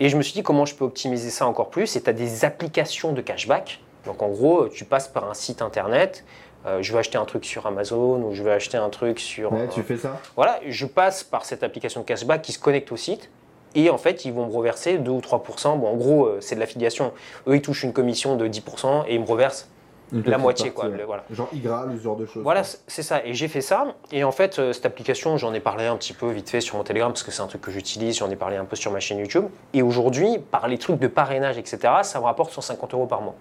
Et 0.00 0.08
je 0.08 0.16
me 0.16 0.22
suis 0.22 0.32
dit 0.32 0.42
comment 0.42 0.64
je 0.66 0.74
peux 0.74 0.84
optimiser 0.84 1.30
ça 1.30 1.46
encore 1.46 1.70
plus? 1.70 1.96
Et 1.96 2.02
tu 2.02 2.08
as 2.08 2.12
des 2.14 2.44
applications 2.44 3.12
de 3.12 3.20
cashback. 3.20 3.80
Donc 4.06 4.22
en 4.22 4.28
gros, 4.28 4.68
tu 4.68 4.84
passes 4.84 5.08
par 5.08 5.28
un 5.28 5.34
site 5.34 5.60
internet. 5.62 6.24
euh, 6.66 6.82
je 6.82 6.92
veux 6.92 6.98
acheter 6.98 7.18
un 7.18 7.24
truc 7.26 7.44
sur 7.44 7.66
Amazon 7.66 8.22
ou 8.22 8.34
je 8.34 8.42
veux 8.42 8.52
acheter 8.52 8.76
un 8.78 8.88
truc 8.90 9.18
sur. 9.18 9.52
Ouais, 9.52 9.60
euh, 9.62 9.66
tu 9.68 9.82
fais 9.82 9.96
ça? 9.98 10.18
voilà, 10.36 10.58
je 10.66 10.86
passe 10.86 11.22
par 11.24 11.44
cette 11.44 11.62
application 11.62 12.00
de 12.02 12.06
cashback 12.06 12.42
qui 12.42 12.52
se 12.52 12.58
connecte 12.58 12.90
au 12.92 12.96
site. 12.96 13.30
Et 13.74 13.90
en 13.90 13.98
fait, 13.98 14.24
ils 14.24 14.32
vont 14.32 14.46
me 14.46 14.52
reverser 14.52 14.98
2 14.98 15.10
ou 15.10 15.20
3% 15.20 15.78
Bon, 15.78 15.88
en 15.88 15.94
gros, 15.96 16.26
euh, 16.26 16.38
c'est 16.40 16.54
de 16.56 16.60
l'affiliation. 16.60 17.12
Eux, 17.46 17.56
ils 17.56 17.62
touchent 17.62 17.84
une 17.84 17.92
commission 17.92 18.36
de 18.36 18.48
10% 18.48 19.04
et 19.06 19.14
ils 19.14 19.20
me 19.20 19.26
reversent 19.26 19.68
la 20.12 20.38
moitié, 20.38 20.70
partie, 20.72 20.88
quoi. 20.88 20.96
ouais. 20.98 21.04
voilà. 21.06 21.22
Genre 21.30 21.48
Igral, 21.52 21.90
ce 21.96 22.02
genre 22.02 22.16
de 22.16 22.26
choses. 22.26 22.42
Voilà, 22.42 22.64
c'est- 22.64 22.78
c'est 22.88 23.04
ça. 23.04 23.24
Et 23.24 23.32
j'ai 23.32 23.46
fait 23.46 23.60
ça. 23.60 23.94
Et 24.10 24.24
en 24.24 24.32
fait, 24.32 24.58
euh, 24.58 24.72
cette 24.72 24.84
application, 24.86 25.36
j'en 25.36 25.54
ai 25.54 25.60
parlé 25.60 25.86
un 25.86 25.96
petit 25.96 26.14
peu 26.14 26.28
vite 26.32 26.50
fait 26.50 26.60
sur 26.60 26.76
mon 26.76 26.82
Telegram 26.82 27.12
parce 27.12 27.22
que 27.22 27.30
c'est 27.30 27.42
un 27.42 27.46
truc 27.46 27.60
que 27.60 27.70
j'utilise. 27.70 28.18
J'en 28.18 28.28
ai 28.28 28.34
parlé 28.34 28.56
un 28.56 28.64
peu 28.64 28.74
sur 28.74 28.90
ma 28.90 28.98
chaîne 28.98 29.18
YouTube. 29.18 29.44
Et 29.72 29.82
aujourd'hui, 29.82 30.38
par 30.50 30.66
les 30.66 30.78
trucs 30.78 30.98
de 30.98 31.06
parrainage, 31.06 31.58
etc., 31.58 31.78
ça 32.02 32.18
me 32.18 32.24
rapporte 32.24 32.50
150 32.52 32.92
euros 32.94 33.06
par 33.06 33.20
mois. 33.22 33.36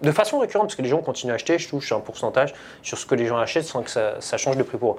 De 0.00 0.10
façon 0.12 0.38
récurrente, 0.38 0.68
parce 0.68 0.76
que 0.76 0.82
les 0.82 0.88
gens 0.88 1.02
continuent 1.02 1.32
à 1.32 1.34
acheter, 1.34 1.58
je 1.58 1.68
touche 1.68 1.92
un 1.92 2.00
pourcentage 2.00 2.54
sur 2.82 2.96
ce 2.96 3.04
que 3.04 3.14
les 3.14 3.26
gens 3.26 3.36
achètent 3.36 3.64
sans 3.64 3.82
que 3.82 3.90
ça, 3.90 4.14
ça 4.20 4.38
change 4.38 4.56
de 4.56 4.62
prix 4.62 4.78
pour 4.78 4.92
eux. 4.92 4.96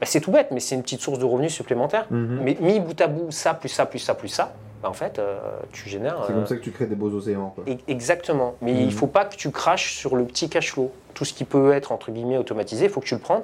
Bah, 0.00 0.06
c'est 0.06 0.20
tout 0.20 0.30
bête, 0.32 0.48
mais 0.50 0.60
c'est 0.60 0.74
une 0.74 0.82
petite 0.82 1.00
source 1.02 1.18
de 1.18 1.24
revenus 1.24 1.52
supplémentaire. 1.52 2.06
Mhm. 2.10 2.40
Mais 2.42 2.56
mis 2.60 2.80
bout 2.80 2.98
à 3.00 3.06
bout, 3.06 3.30
ça, 3.30 3.52
plus 3.54 3.68
ça, 3.68 3.84
plus 3.86 3.98
ça, 3.98 4.14
plus 4.14 4.28
ça, 4.28 4.54
bah, 4.82 4.88
en 4.88 4.94
fait, 4.94 5.18
euh, 5.18 5.38
tu 5.72 5.88
génères. 5.90 6.22
C'est 6.26 6.32
euh, 6.32 6.36
comme 6.36 6.46
ça 6.46 6.56
que 6.56 6.62
tu 6.62 6.70
crées 6.72 6.86
des 6.86 6.94
beaux 6.94 7.12
océans. 7.12 7.52
Quoi. 7.54 7.64
E- 7.68 7.76
Exactement. 7.86 8.54
Mais 8.62 8.72
Mhm. 8.72 8.78
il 8.80 8.86
ne 8.86 8.90
faut 8.92 9.06
pas 9.06 9.26
que 9.26 9.36
tu 9.36 9.50
craches 9.50 9.94
sur 9.94 10.16
le 10.16 10.24
petit 10.24 10.48
cash 10.48 10.72
flow. 10.72 10.90
Tout 11.12 11.24
ce 11.26 11.34
qui 11.34 11.44
peut 11.44 11.72
être, 11.72 11.92
entre 11.92 12.10
guillemets, 12.12 12.38
automatisé, 12.38 12.86
il 12.86 12.90
faut 12.90 13.00
que 13.00 13.06
tu 13.06 13.14
le 13.14 13.20
prennes. 13.20 13.42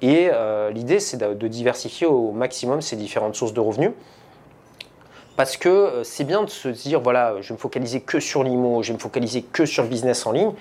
Et 0.00 0.28
euh, 0.32 0.70
l'idée, 0.70 1.00
c'est 1.00 1.16
de, 1.16 1.34
de 1.34 1.48
diversifier 1.48 2.06
au 2.06 2.30
maximum 2.30 2.82
ces 2.82 2.94
différentes 2.94 3.34
sources 3.34 3.52
de 3.54 3.60
revenus. 3.60 3.90
Parce 5.36 5.56
que 5.58 5.68
euh, 5.68 6.04
c'est 6.04 6.24
bien 6.24 6.44
de 6.44 6.50
se 6.50 6.68
dire, 6.68 7.00
voilà, 7.00 7.34
je 7.40 7.48
vais 7.48 7.54
me 7.54 7.58
focaliser 7.58 8.00
que 8.00 8.20
sur 8.20 8.42
l'IMO, 8.42 8.82
je 8.82 8.88
vais 8.88 8.94
me 8.94 8.98
focaliser 9.00 9.42
que 9.42 9.66
sur 9.66 9.82
le 9.82 9.88
business 9.88 10.24
en 10.24 10.32
ligne. 10.32 10.52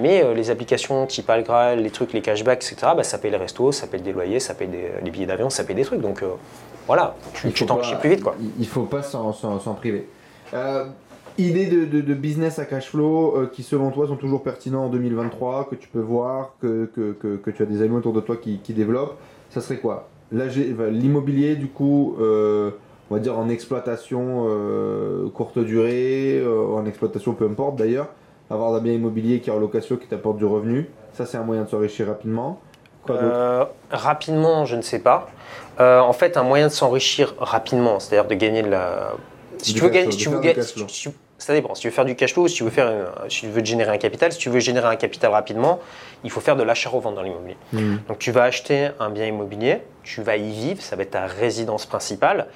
Mais 0.00 0.22
euh, 0.22 0.34
les 0.34 0.50
applications 0.50 1.06
type 1.06 1.28
Algral, 1.30 1.82
les 1.82 1.90
trucs, 1.90 2.12
les 2.12 2.22
cashbacks, 2.22 2.62
etc., 2.64 2.92
bah, 2.96 3.02
ça 3.02 3.18
paye 3.18 3.30
les 3.30 3.36
restos, 3.36 3.72
ça 3.72 3.86
paye 3.86 4.00
des 4.02 4.12
loyers, 4.12 4.38
ça 4.40 4.54
paye 4.54 4.68
des, 4.68 4.90
les 5.02 5.10
billets 5.10 5.26
d'avion, 5.26 5.50
ça 5.50 5.64
paye 5.64 5.74
des 5.74 5.84
trucs. 5.84 6.00
Donc 6.00 6.22
euh, 6.22 6.28
voilà, 6.86 7.16
tu 7.34 7.50
tu 7.52 7.64
pas- 7.66 7.76
plus 8.00 8.10
vite. 8.10 8.22
Quoi. 8.22 8.36
Il- 8.58 8.66
faut 8.68 8.82
pas 8.82 9.02
s'en, 9.02 9.32
s'en- 9.32 9.58
s'en 9.58 9.74
priver. 9.74 10.06
Euh, 10.54 10.84
idées 11.38 11.66
de, 11.66 11.84
de- 11.86 12.00
de 12.02 12.14
business 12.14 12.58
à 12.58 12.64
cash 12.66 12.90
flow 12.90 13.34
euh, 13.36 13.50
qui, 13.52 13.62
selon 13.62 13.90
toi, 13.90 14.06
sont 14.06 14.16
toujours 14.16 14.42
pertinents 14.42 14.84
en 14.84 14.88
2023, 14.88 15.68
que 15.70 15.74
tu 15.74 15.88
peux 15.88 16.00
voir, 16.00 16.54
que, 16.62 16.88
que, 16.94 17.12
que, 17.12 17.36
que 17.36 17.50
tu 17.50 17.62
as 17.62 17.66
des 17.66 17.82
amis 17.82 17.96
autour 17.96 18.12
de 18.12 18.20
toi 18.20 18.36
qui, 18.36 18.58
qui 18.58 18.72
développent. 18.74 19.16
Ça 19.50 19.60
serait 19.60 19.78
quoi? 19.78 20.08
Là, 20.32 20.48
j'ai- 20.48 20.72
enfin, 20.72 20.86
L'immobilier, 20.90 21.56
du 21.56 21.66
coup, 21.66 22.16
euh, 22.20 22.70
on 23.10 23.14
va 23.14 23.20
dire 23.20 23.36
en 23.36 23.48
exploitation 23.48 24.44
euh, 24.48 25.28
courte 25.30 25.58
durée, 25.58 26.38
euh, 26.38 26.66
en 26.76 26.86
exploitation 26.86 27.32
peu 27.34 27.46
importe 27.46 27.74
d'ailleurs, 27.76 28.06
avoir 28.50 28.74
un 28.74 28.80
bien 28.80 28.92
immobilier 28.92 29.40
qui 29.40 29.50
est 29.50 29.52
en 29.52 29.58
location, 29.58 29.96
qui 29.96 30.06
t'apporte 30.06 30.36
du 30.38 30.44
revenu, 30.44 30.88
ça 31.12 31.26
c'est 31.26 31.36
un 31.38 31.42
moyen 31.42 31.62
de 31.62 31.68
s'enrichir 31.68 32.08
rapidement. 32.08 32.60
Quoi 33.04 33.16
d'autre 33.16 33.34
Euh, 33.34 33.64
rapidement, 33.90 34.64
je 34.66 34.76
ne 34.76 34.82
sais 34.82 34.98
pas. 34.98 35.28
Euh, 35.78 36.00
en 36.00 36.12
fait, 36.12 36.36
un 36.36 36.42
moyen 36.42 36.66
de 36.66 36.72
s'enrichir 36.72 37.34
rapidement, 37.38 37.98
c'est-à-dire 38.00 38.28
de 38.28 38.34
gagner 38.34 38.62
de 38.62 38.68
la. 38.68 39.12
Si 39.58 39.72
Du 39.72 39.78
tu 39.80 39.84
veux 39.84 39.90
gagner, 39.90 40.10
si 40.12 40.18
tu 40.18 40.28
veux 40.28 40.40
ça 41.38 41.54
dépend. 41.54 41.74
Si 41.74 41.80
tu 41.82 41.88
veux 41.88 41.94
faire 41.94 42.04
du 42.04 42.14
cash 42.16 42.34
flow, 42.34 42.48
si 42.48 42.56
tu 42.56 42.64
veux 42.64 42.70
faire, 42.70 42.90
une- 42.90 43.30
si 43.30 43.40
tu 43.40 43.48
veux 43.48 43.64
générer 43.64 43.90
un 43.92 43.96
capital, 43.98 44.30
si 44.30 44.38
tu 44.38 44.50
veux 44.50 44.60
générer 44.60 44.86
un 44.88 44.96
capital 44.96 45.30
rapidement, 45.30 45.78
il 46.24 46.30
faut 46.30 46.40
faire 46.40 46.56
de 46.56 46.62
l'achat-revente 46.62 47.14
dans 47.14 47.22
l'immobilier. 47.22 47.56
Mhm. 47.72 48.00
Donc 48.08 48.18
tu 48.18 48.32
vas 48.32 48.44
acheter 48.44 48.90
un 48.98 49.10
bien 49.10 49.26
immobilier, 49.26 49.82
tu 50.02 50.22
vas 50.22 50.36
y 50.36 50.50
vivre, 50.50 50.82
ça 50.82 50.96
va 50.96 51.02
être 51.02 51.12
ta 51.12 51.26
résidence 51.26 51.86
principale. 51.86 52.46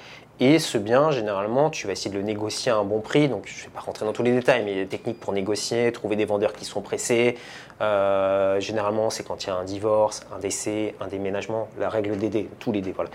Et 0.41 0.59
ce 0.59 0.77
bien, 0.77 1.11
généralement, 1.11 1.69
tu 1.69 1.87
vas 1.87 1.93
essayer 1.93 2.11
de 2.11 2.17
le 2.17 2.23
négocier 2.23 2.69
à 2.69 2.75
un 2.75 2.83
bon 2.83 2.99
prix. 2.99 3.29
Donc 3.29 3.43
je 3.45 3.57
ne 3.57 3.65
vais 3.65 3.71
pas 3.73 3.79
rentrer 3.79 4.05
dans 4.05 4.11
tous 4.11 4.23
les 4.23 4.33
détails, 4.33 4.63
mais 4.65 4.71
il 4.73 4.77
y 4.77 4.81
a 4.81 4.83
des 4.83 4.89
techniques 4.89 5.19
pour 5.19 5.31
négocier, 5.31 5.91
trouver 5.93 6.17
des 6.17 6.25
vendeurs 6.25 6.51
qui 6.51 6.65
sont 6.65 6.81
pressés. 6.81 7.37
Euh, 7.81 8.59
généralement, 8.59 9.09
c'est 9.09 9.23
quand 9.23 9.43
il 9.43 9.47
y 9.47 9.49
a 9.49 9.55
un 9.55 9.63
divorce, 9.63 10.25
un 10.35 10.39
décès, 10.39 10.95
un 10.99 11.07
déménagement, 11.07 11.67
la 11.79 11.89
règle 11.89 12.17
des 12.17 12.29
dés, 12.29 12.49
tous 12.59 12.71
les 12.71 12.81
dés. 12.81 12.93
Voilà. 12.93 13.09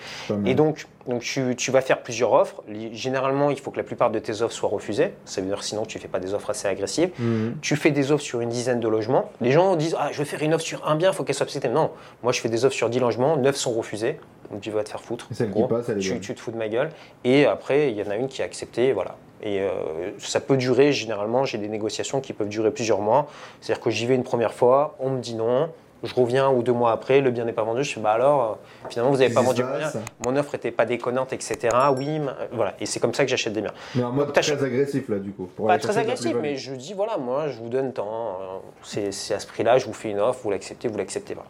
Et 0.47 0.55
donc, 0.55 0.87
donc 1.07 1.23
tu, 1.23 1.57
tu 1.57 1.71
vas 1.71 1.81
faire 1.81 2.03
plusieurs 2.03 2.33
offres. 2.33 2.63
Généralement, 2.93 3.51
il 3.51 3.59
faut 3.59 3.71
que 3.71 3.79
la 3.79 3.85
plupart 3.85 4.11
de 4.11 4.19
tes 4.19 4.43
offres 4.43 4.55
soient 4.55 4.69
refusées. 4.69 5.13
Ça 5.25 5.41
veut 5.41 5.47
dire 5.47 5.63
sinon 5.63 5.85
tu 5.85 5.99
ne 5.99 6.03
fais 6.03 6.09
pas 6.09 6.21
des 6.21 6.33
offres 6.35 6.51
assez 6.51 6.69
agressives. 6.69 7.11
Mhm. 7.19 7.57
Tu 7.61 7.77
fais 7.77 7.91
des 7.91 8.13
offres 8.13 8.25
sur 8.25 8.41
une 8.41 8.51
dizaine 8.51 8.81
de 8.81 8.89
logements. 8.89 9.31
Les 9.41 9.53
gens 9.53 9.77
disent 9.77 9.97
Ah, 9.99 10.09
je 10.13 10.19
vais 10.19 10.25
faire 10.25 10.40
une 10.47 10.55
offre 10.55 10.65
sur 10.65 10.87
un 10.87 10.97
bien, 10.97 11.11
il 11.11 11.15
faut 11.15 11.25
qu'elle 11.25 11.35
soit 11.35 11.45
acceptée. 11.45 11.69
Non, 11.69 11.91
moi 12.23 12.33
je 12.33 12.41
fais 12.41 12.49
des 12.49 12.65
offres 12.65 12.77
sur 12.77 12.91
10 12.91 12.99
logements, 12.99 13.37
9 13.37 13.57
sont 13.57 13.73
refusés. 13.73 14.19
Donc 14.51 14.61
tu 14.61 14.71
vas 14.71 14.83
te 14.83 14.89
faire 14.89 15.01
foutre. 15.01 15.29
Celle 15.33 15.53
qui 15.53 15.63
passe, 15.65 15.89
elle 15.89 15.99
tu, 15.99 16.35
te 16.35 16.41
fous 16.41 16.51
de 16.51 16.57
ma 16.57 16.69
gueule. 16.69 16.91
Et 17.25 17.47
après, 17.47 17.91
il 17.93 17.97
y 17.97 18.03
en 18.03 18.11
a 18.11 18.17
une 18.17 18.29
qui 18.29 18.43
est 18.43 18.45
acceptée, 18.45 18.89
et 18.89 18.93
voilà. 18.93 19.17
Et 19.43 19.61
euh, 19.61 20.11
ça 20.19 20.41
peut 20.41 20.57
durer, 20.57 20.93
généralement, 20.93 21.45
j'ai 21.45 21.57
des 21.57 21.69
négociations 21.69 22.21
qui 22.21 22.33
peuvent 22.33 22.49
durer 22.49 22.71
plusieurs 22.71 23.01
mois. 23.01 23.29
C'est-à-dire 23.61 23.83
que 23.83 23.91
j'y 23.91 24.07
vais 24.07 24.15
une 24.15 24.25
première 24.25 24.53
fois, 24.53 24.97
on 24.99 25.11
me 25.11 25.21
dit 25.21 25.35
non, 25.35 25.71
je 26.03 26.15
reviens 26.15 26.49
ou 26.51 26.63
deux 26.63 26.73
mois 26.73 26.93
après, 26.93 27.21
le 27.21 27.31
bien 27.31 27.45
n'est 27.45 27.53
pas 27.53 27.63
vendu, 27.63 27.85
je 27.85 27.93
fais 27.95 28.01
bah 28.01 28.13
alors, 28.13 28.43
euh, 28.43 28.89
finalement, 28.89 29.13
vous 29.13 29.19
n'avez 29.19 29.33
pas 29.35 29.43
vendu 29.43 29.63
bien, 29.63 29.91
mon 30.25 30.37
offre 30.37 30.55
n'était 30.55 30.71
pas 30.71 30.87
déconnante, 30.87 31.33
etc. 31.33 31.59
Oui, 31.97 32.19
mais- 32.19 32.31
voilà. 32.53 32.75
Et 32.81 32.87
c'est 32.87 33.01
comme 33.01 33.13
ça 33.15 33.25
que 33.25 33.31
j'achète 33.31 33.53
des 33.53 33.61
biens. 33.63 33.73
Mais 33.95 34.03
en 34.05 34.13
mode 34.13 34.27
Donc, 34.29 34.41
très 34.41 34.65
agressif 34.65 35.09
là 35.09 35.19
du 35.19 35.33
coup. 35.33 35.47
pour 35.57 35.67
Pas 35.67 35.79
très 35.79 35.99
agressif, 35.99 36.35
mais 36.41 36.57
je 36.57 36.75
dis 36.75 36.95
voilà, 36.95 37.17
moi 37.19 37.49
je 37.49 37.59
vous 37.59 37.69
donne 37.69 37.93
tant, 37.93 38.39
euh, 38.41 38.59
c'est 38.83 39.09
à 39.35 39.39
ce 39.39 39.47
prix-là, 39.47 39.79
je 39.79 39.87
vous 39.87 39.93
fais 39.93 40.11
une 40.11 40.21
offre, 40.21 40.41
vous 40.43 40.51
l'acceptez, 40.51 40.89
vous 40.89 40.99
l'acceptez 40.99 41.35
pas. 41.35 41.45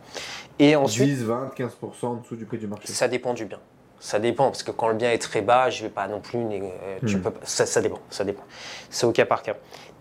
Et 0.59 0.77
ensuite, 0.77 1.07
10, 1.09 1.25
20, 1.25 1.51
15% 1.57 2.07
en 2.09 2.15
dessous 2.17 2.37
du 2.37 2.45
prix 2.45 2.59
du 2.59 2.67
marché. 2.67 2.87
ça 2.93 3.09
dépend 3.09 3.35
du 3.35 3.45
bien. 3.47 3.59
Ça 4.03 4.19
dépend, 4.19 4.47
parce 4.47 4.63
que 4.63 4.71
quand 4.71 4.89
le 4.89 4.95
bien 4.95 5.11
est 5.13 5.19
très 5.19 5.43
bas, 5.43 5.69
je 5.69 5.83
vais 5.83 5.91
pas 5.91 6.09
non 6.09 6.21
plus. 6.21 6.39
euh, 6.41 6.69
tu 7.07 7.17
Hmm. 7.17 7.21
peux 7.23 7.31
pas- 7.33 7.41
ça, 7.45 7.67
ça 7.67 7.83
dépend, 7.83 7.99
ça 8.09 8.25
dépend. 8.25 8.43
C'est 8.89 9.05
au 9.07 9.13
cas 9.13 9.27
par 9.27 9.43
cas. 9.43 9.55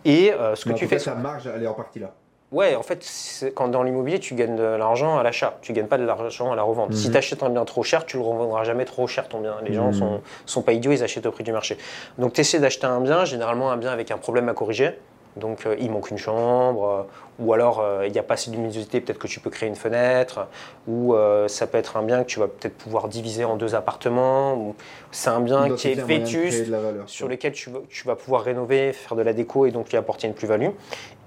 Et 0.05 0.31
euh, 0.31 0.55
ce 0.55 0.63
que 0.63 0.69
Mais 0.69 0.75
tu 0.75 0.87
fais. 0.87 0.95
cas, 0.97 1.03
ta 1.03 1.15
marge, 1.15 1.49
elle 1.53 1.63
est 1.63 1.67
en 1.67 1.73
partie 1.73 1.99
là. 1.99 2.13
Ouais, 2.51 2.75
en 2.75 2.81
fait, 2.81 3.05
quand 3.53 3.67
dans 3.67 3.83
l'immobilier, 3.83 4.19
tu 4.19 4.33
gagnes 4.33 4.55
de 4.55 4.63
l'argent 4.63 5.19
à 5.19 5.23
l'achat, 5.23 5.59
tu 5.61 5.71
gagnes 5.71 5.85
pas 5.85 5.99
de 5.99 6.03
l'argent 6.05 6.51
à 6.51 6.55
la 6.55 6.63
revente. 6.63 6.93
Si 6.95 7.07
Mhm. 7.07 7.11
tu 7.11 7.17
achètes 7.17 7.43
un 7.43 7.49
bien 7.49 7.63
trop 7.63 7.83
cher, 7.83 8.07
tu 8.07 8.17
le 8.17 8.23
revendras 8.23 8.63
jamais 8.63 8.85
trop 8.85 9.05
cher 9.05 9.27
ton 9.29 9.39
bien. 9.39 9.57
Les 9.63 9.73
gens 9.73 9.87
Mhm. 9.87 9.93
sont, 9.93 10.21
sont 10.47 10.61
pas 10.63 10.71
idiots, 10.73 10.91
ils 10.91 11.03
achètent 11.03 11.27
au 11.27 11.31
prix 11.31 11.43
du 11.43 11.51
marché. 11.51 11.77
Donc 12.17 12.33
tu 12.33 12.41
essaies 12.41 12.59
d'acheter 12.59 12.87
un 12.87 13.01
bien, 13.01 13.23
généralement 13.23 13.69
un 13.71 13.77
bien 13.77 13.91
avec 13.91 14.09
un 14.09 14.17
problème 14.17 14.49
à 14.49 14.53
corriger. 14.53 14.97
Donc 15.39 15.65
euh, 15.65 15.75
il 15.79 15.91
manque 15.91 16.11
une 16.11 16.17
chambre, 16.17 16.85
euh, 16.85 17.43
ou 17.43 17.53
alors 17.53 17.79
euh, 17.79 18.05
il 18.05 18.11
n'y 18.11 18.19
a 18.19 18.23
pas 18.23 18.35
assez 18.35 18.51
de 18.51 18.55
luminosité, 18.55 19.01
peut-être 19.01 19.19
que 19.19 19.27
tu 19.27 19.39
peux 19.39 19.49
créer 19.49 19.67
une 19.69 19.75
fenêtre, 19.75 20.47
ou 20.87 21.15
ça 21.47 21.67
peut 21.67 21.77
être 21.77 21.97
un 21.97 22.03
bien 22.03 22.23
que 22.23 22.29
tu 22.29 22.39
vas 22.39 22.47
peut-être 22.47 22.77
pouvoir 22.77 23.07
diviser 23.07 23.45
en 23.45 23.55
deux 23.55 23.75
appartements, 23.75 24.55
ou 24.55 24.75
c'est 25.11 25.29
un 25.29 25.39
bien 25.39 25.69
qui 25.75 25.89
est 25.89 25.95
vétuste, 25.95 26.71
sur 27.05 27.29
tu 27.37 27.69
vas, 27.69 27.79
tu 27.89 28.05
vas 28.05 28.15
pouvoir 28.15 28.43
rénover, 28.43 28.93
faire 28.93 29.15
de 29.15 29.21
la 29.21 29.33
déco 29.33 29.65
et 29.65 29.71
donc 29.71 29.89
lui 29.89 29.97
apporter 29.97 30.27
une 30.27 30.33
plus-value. 30.33 30.69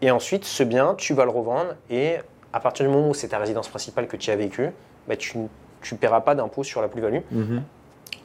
Et 0.01 0.11
ensuite, 0.11 0.44
ce 0.44 0.62
bien, 0.62 0.94
tu 0.96 1.14
vas 1.14 1.25
le 1.25 1.31
revendre 1.31 1.75
et 1.90 2.16
à 2.53 2.61
partir 2.61 2.87
du 2.87 2.92
moment 2.92 3.11
où 3.11 3.14
c'est 3.14 3.29
ta 3.29 3.38
résidence 3.38 3.68
principale 3.68 4.07
que 4.07 4.16
tu 4.16 4.31
as 4.31 4.37
vécu, 4.37 4.70
bah, 5.09 5.16
tu 5.16 5.38
ne 5.38 5.96
paieras 5.96 6.20
pas 6.20 6.35
d'impôt 6.35 6.64
sur 6.64 6.83
la 6.83 6.88
plus-value. 6.88 7.20
Mhm. 7.31 7.62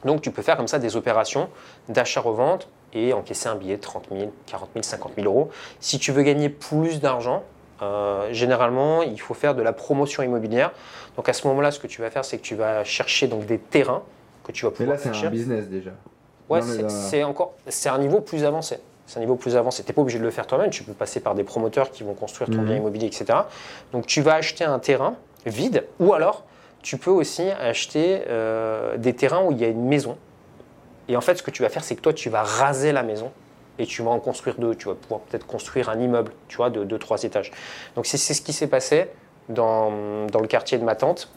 Donc 0.04 0.20
tu 0.20 0.30
peux 0.30 0.42
faire 0.42 0.56
comme 0.56 0.68
ça 0.68 0.78
des 0.78 0.96
opérations 0.96 1.48
d'achat-revente 1.88 2.68
et 2.94 3.12
encaisser 3.12 3.48
un 3.48 3.54
billet 3.54 3.76
de 3.76 3.80
30 3.82 4.08
000, 4.10 4.32
40 4.46 4.70
000, 4.74 4.82
50 4.82 5.12
000 5.16 5.26
euros. 5.26 5.50
Si 5.80 5.98
tu 5.98 6.12
veux 6.12 6.22
gagner 6.22 6.48
plus 6.48 7.00
d'argent, 7.00 7.42
euh, 7.82 8.28
généralement, 8.32 9.02
il 9.02 9.20
faut 9.20 9.34
faire 9.34 9.54
de 9.54 9.62
la 9.62 9.72
promotion 9.72 10.22
immobilière. 10.22 10.72
Donc 11.16 11.28
à 11.28 11.32
ce 11.32 11.46
moment-là, 11.48 11.70
ce 11.70 11.78
que 11.78 11.86
tu 11.86 12.00
vas 12.00 12.10
faire, 12.10 12.24
c'est 12.24 12.38
que 12.38 12.42
tu 12.42 12.54
vas 12.54 12.84
chercher 12.84 13.26
donc 13.28 13.46
des 13.46 13.58
terrains 13.58 14.02
que 14.44 14.52
tu 14.52 14.64
vas 14.64 14.70
Mais 14.70 14.76
pouvoir 14.76 14.96
là, 14.96 15.02
c'est 15.02 15.26
un 15.26 15.30
business 15.30 15.68
déjà. 15.68 15.90
Ouais, 16.48 16.60
c'est 16.88 17.22
encore, 17.24 17.54
c'est 17.66 17.88
un 17.90 17.98
niveau 17.98 18.20
plus 18.20 18.44
avancé. 18.44 18.78
C'est 19.06 19.18
un 19.18 19.20
niveau 19.20 19.36
plus 19.36 19.56
avancé. 19.56 19.82
Tu 19.84 19.90
n'es 19.90 19.94
pas 19.94 20.02
obligé 20.02 20.18
de 20.18 20.24
le 20.24 20.30
faire 20.30 20.46
toi-même. 20.46 20.70
Tu 20.70 20.82
peux 20.82 20.92
passer 20.92 21.20
par 21.20 21.34
des 21.34 21.44
promoteurs 21.44 21.90
qui 21.90 22.02
vont 22.02 22.14
construire 22.14 22.48
ton 22.50 22.58
Mhm. 22.58 22.64
bien 22.66 22.76
immobilier, 22.76 23.06
etc. 23.06 23.26
Donc 23.92 24.06
tu 24.06 24.22
vas 24.22 24.34
acheter 24.34 24.64
un 24.64 24.78
terrain 24.78 25.14
vide, 25.46 25.84
ou 26.00 26.12
alors 26.14 26.44
tu 26.82 26.96
peux 26.96 27.10
aussi 27.10 27.42
acheter 27.50 28.22
euh, 28.28 28.96
des 28.96 29.14
terrains 29.14 29.42
où 29.42 29.52
il 29.52 29.58
y 29.60 29.64
a 29.64 29.68
une 29.68 29.84
maison. 29.86 30.16
Et 31.08 31.16
en 31.16 31.20
fait, 31.20 31.36
ce 31.36 31.42
que 31.42 31.50
tu 31.50 31.62
vas 31.62 31.68
faire, 31.68 31.84
c'est 31.84 31.96
que 31.96 32.00
toi, 32.00 32.12
tu 32.12 32.28
vas 32.28 32.42
raser 32.42 32.92
la 32.92 33.02
maison 33.02 33.32
et 33.78 33.86
tu 33.86 34.02
vas 34.02 34.10
en 34.10 34.20
construire 34.20 34.56
deux. 34.58 34.74
Tu 34.74 34.88
vas 34.88 34.94
pouvoir 34.94 35.20
peut-être 35.20 35.46
construire 35.46 35.88
un 35.88 35.98
immeuble, 35.98 36.32
tu 36.48 36.56
vois, 36.56 36.70
de 36.70 36.84
deux, 36.84 36.98
trois 36.98 37.22
étages. 37.22 37.50
Donc 37.96 38.06
c'est 38.06 38.18
ce 38.18 38.42
qui 38.42 38.52
s'est 38.52 38.66
passé 38.66 39.08
dans, 39.48 40.26
dans 40.26 40.40
le 40.40 40.46
quartier 40.46 40.78
de 40.78 40.84
ma 40.84 40.94
tante. 40.94 41.30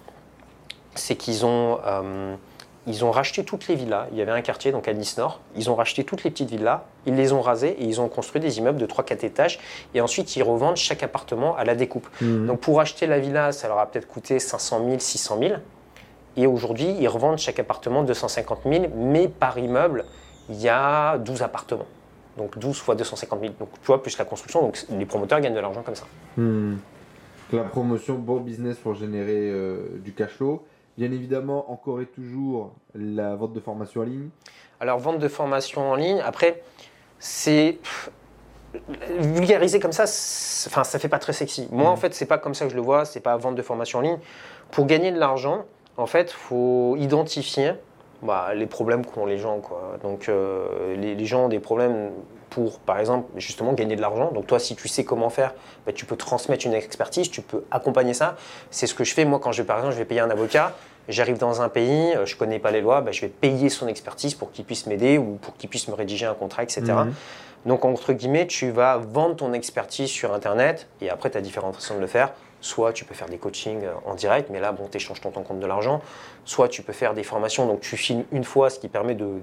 C'est 0.95 1.15
qu'ils 1.15 1.45
ont, 1.45 1.79
euh, 1.85 2.35
ils 2.87 3.05
ont 3.05 3.11
racheté 3.11 3.45
toutes 3.45 3.67
les 3.67 3.75
villas. 3.75 4.07
Il 4.11 4.17
y 4.17 4.21
avait 4.21 4.31
un 4.31 4.41
quartier 4.41 4.71
donc 4.71 4.87
à 4.87 4.93
Nice 4.93 5.17
Nord. 5.17 5.39
Ils 5.55 5.69
ont 5.69 5.75
racheté 5.75 6.03
toutes 6.03 6.23
les 6.23 6.31
petites 6.31 6.49
villas. 6.49 6.81
Ils 7.05 7.15
les 7.15 7.31
ont 7.31 7.41
rasées 7.41 7.77
et 7.79 7.85
ils 7.85 8.01
ont 8.01 8.09
construit 8.09 8.41
des 8.41 8.57
immeubles 8.57 8.79
de 8.79 8.85
3-4 8.85 9.25
étages. 9.25 9.59
Et 9.93 10.01
ensuite, 10.01 10.35
ils 10.35 10.43
revendent 10.43 10.75
chaque 10.75 11.03
appartement 11.03 11.55
à 11.55 11.63
la 11.63 11.75
découpe. 11.75 12.07
Mhm. 12.19 12.47
Donc 12.47 12.59
pour 12.59 12.81
acheter 12.81 13.07
la 13.07 13.19
villa, 13.19 13.51
ça 13.51 13.67
leur 13.67 13.79
a 13.79 13.85
peut-être 13.85 14.07
coûté 14.07 14.39
500 14.39 14.83
000, 14.85 14.99
600 14.99 15.37
000. 15.39 15.53
Et 16.37 16.47
aujourd'hui, 16.47 16.95
ils 16.99 17.07
revendent 17.07 17.37
chaque 17.37 17.59
appartement 17.59 18.03
250 18.03 18.59
000, 18.65 18.85
mais 18.95 19.27
par 19.27 19.57
immeuble, 19.57 20.05
il 20.49 20.61
y 20.61 20.69
a 20.69 21.17
12 21.17 21.41
appartements. 21.41 21.85
Donc 22.37 22.57
12 22.57 22.77
fois 22.79 22.95
250 22.95 23.39
000. 23.41 23.53
Donc 23.59 23.69
tu 23.81 23.87
vois, 23.87 24.01
plus 24.01 24.17
la 24.17 24.25
construction, 24.25 24.61
donc 24.61 24.81
les 24.89 25.05
promoteurs 25.05 25.39
gagnent 25.41 25.53
de 25.53 25.59
l'argent 25.59 25.81
comme 25.83 25.95
ça. 25.95 26.05
Hmm. 26.37 26.75
La 27.51 27.63
promotion, 27.63 28.15
bon 28.15 28.37
business 28.37 28.77
pour 28.77 28.95
générer 28.95 29.49
euh, 29.51 29.99
du 30.03 30.13
cash 30.13 30.31
flow. 30.31 30.63
Bien 30.97 31.11
évidemment, 31.11 31.69
encore 31.71 31.99
et 32.01 32.05
toujours, 32.05 32.71
la 32.95 33.35
vente 33.35 33.51
de 33.53 33.59
formation 33.59 34.01
en 34.01 34.03
ligne. 34.05 34.29
Alors, 34.79 34.99
vente 34.99 35.19
de 35.19 35.27
formation 35.27 35.91
en 35.91 35.95
ligne, 35.95 36.21
après, 36.25 36.61
c'est. 37.19 37.77
Vulgariser 39.19 39.79
comme 39.81 39.91
ça, 39.91 40.03
enfin, 40.03 40.85
ça 40.85 40.97
fait 40.97 41.09
pas 41.09 41.19
très 41.19 41.33
sexy. 41.33 41.67
Moi, 41.71 41.89
en 41.89 41.93
Mhm. 41.93 41.97
fait, 41.97 42.13
c'est 42.13 42.25
pas 42.25 42.37
comme 42.37 42.53
ça 42.53 42.65
que 42.65 42.71
je 42.71 42.75
le 42.77 42.81
vois, 42.81 43.03
c'est 43.03 43.19
pas 43.19 43.35
vente 43.35 43.55
de 43.55 43.61
formation 43.61 43.99
en 43.99 44.01
ligne. 44.01 44.17
Pour 44.71 44.85
gagner 44.85 45.11
de 45.11 45.19
l'argent, 45.19 45.65
en 45.97 46.05
fait, 46.05 46.31
faut 46.31 46.95
identifier 46.97 47.73
bah, 48.23 48.53
les 48.55 48.67
problèmes 48.67 49.05
qu'ont 49.05 49.25
les 49.25 49.37
gens. 49.37 49.59
Quoi. 49.59 49.97
Donc 50.03 50.29
euh, 50.29 50.95
les, 50.95 51.15
les 51.15 51.25
gens 51.25 51.45
ont 51.45 51.49
des 51.49 51.59
problèmes 51.59 52.11
pour, 52.51 52.79
par 52.79 52.99
exemple, 52.99 53.29
justement 53.37 53.73
gagner 53.73 53.95
de 53.95 54.01
l'argent. 54.01 54.31
Donc 54.31 54.45
toi, 54.45 54.59
si 54.59 54.75
tu 54.75 54.87
sais 54.87 55.03
comment 55.03 55.29
faire, 55.29 55.53
bah, 55.85 55.93
tu 55.93 56.05
peux 56.05 56.17
transmettre 56.17 56.65
une 56.67 56.73
expertise, 56.73 57.31
tu 57.31 57.41
peux 57.41 57.63
accompagner 57.71 58.13
ça. 58.13 58.35
C'est 58.69 58.87
ce 58.87 58.93
que 58.93 59.03
je 59.03 59.13
fais 59.13 59.25
moi 59.25 59.39
quand 59.39 59.51
je, 59.51 59.63
par 59.63 59.77
exemple, 59.77 59.93
je 59.93 59.99
vais 59.99 60.05
payer 60.05 60.21
un 60.21 60.29
avocat. 60.29 60.73
J'arrive 61.09 61.39
dans 61.39 61.61
un 61.61 61.69
pays, 61.69 62.13
euh, 62.15 62.25
je 62.25 62.35
connais 62.35 62.59
pas 62.59 62.69
les 62.69 62.81
lois, 62.81 63.01
bah, 63.01 63.11
je 63.11 63.21
vais 63.21 63.29
payer 63.29 63.69
son 63.69 63.87
expertise 63.87 64.35
pour 64.35 64.51
qu'il 64.51 64.65
puisse 64.65 64.85
m'aider 64.85 65.17
ou 65.17 65.39
pour 65.41 65.55
qu'il 65.55 65.69
puisse 65.69 65.87
me 65.87 65.95
rédiger 65.95 66.27
un 66.27 66.35
contrat, 66.35 66.61
etc. 66.63 66.83
Mhm. 66.83 67.13
Donc 67.65 67.85
entre 67.85 68.13
guillemets, 68.13 68.47
tu 68.47 68.69
vas 68.69 68.97
vendre 68.97 69.35
ton 69.35 69.53
expertise 69.53 70.09
sur 70.09 70.33
Internet 70.33 70.87
et 70.99 71.09
après, 71.09 71.29
tu 71.29 71.37
as 71.37 71.41
différentes 71.41 71.75
façons 71.75 71.95
de 71.95 72.01
le 72.01 72.07
faire. 72.07 72.33
Soit 72.61 72.93
tu 72.93 73.05
peux 73.05 73.15
faire 73.15 73.27
des 73.27 73.37
coachings 73.37 73.83
euh, 73.83 73.93
en 74.05 74.15
direct, 74.15 74.49
mais 74.51 74.59
là, 74.59 74.71
bon, 74.71 74.87
tu 74.89 74.97
échanges 74.97 75.19
ton 75.19 75.31
temps 75.31 75.43
contre 75.43 75.59
de 75.59 75.67
l'argent. 75.67 76.01
Soit 76.45 76.69
tu 76.69 76.83
peux 76.83 76.93
faire 76.93 77.13
des 77.13 77.23
formations, 77.23 77.65
donc 77.65 77.81
tu 77.81 77.97
filmes 77.97 78.23
une 78.31 78.43
fois, 78.43 78.69
ce 78.69 78.79
qui 78.79 78.87
permet 78.87 79.15
de 79.15 79.41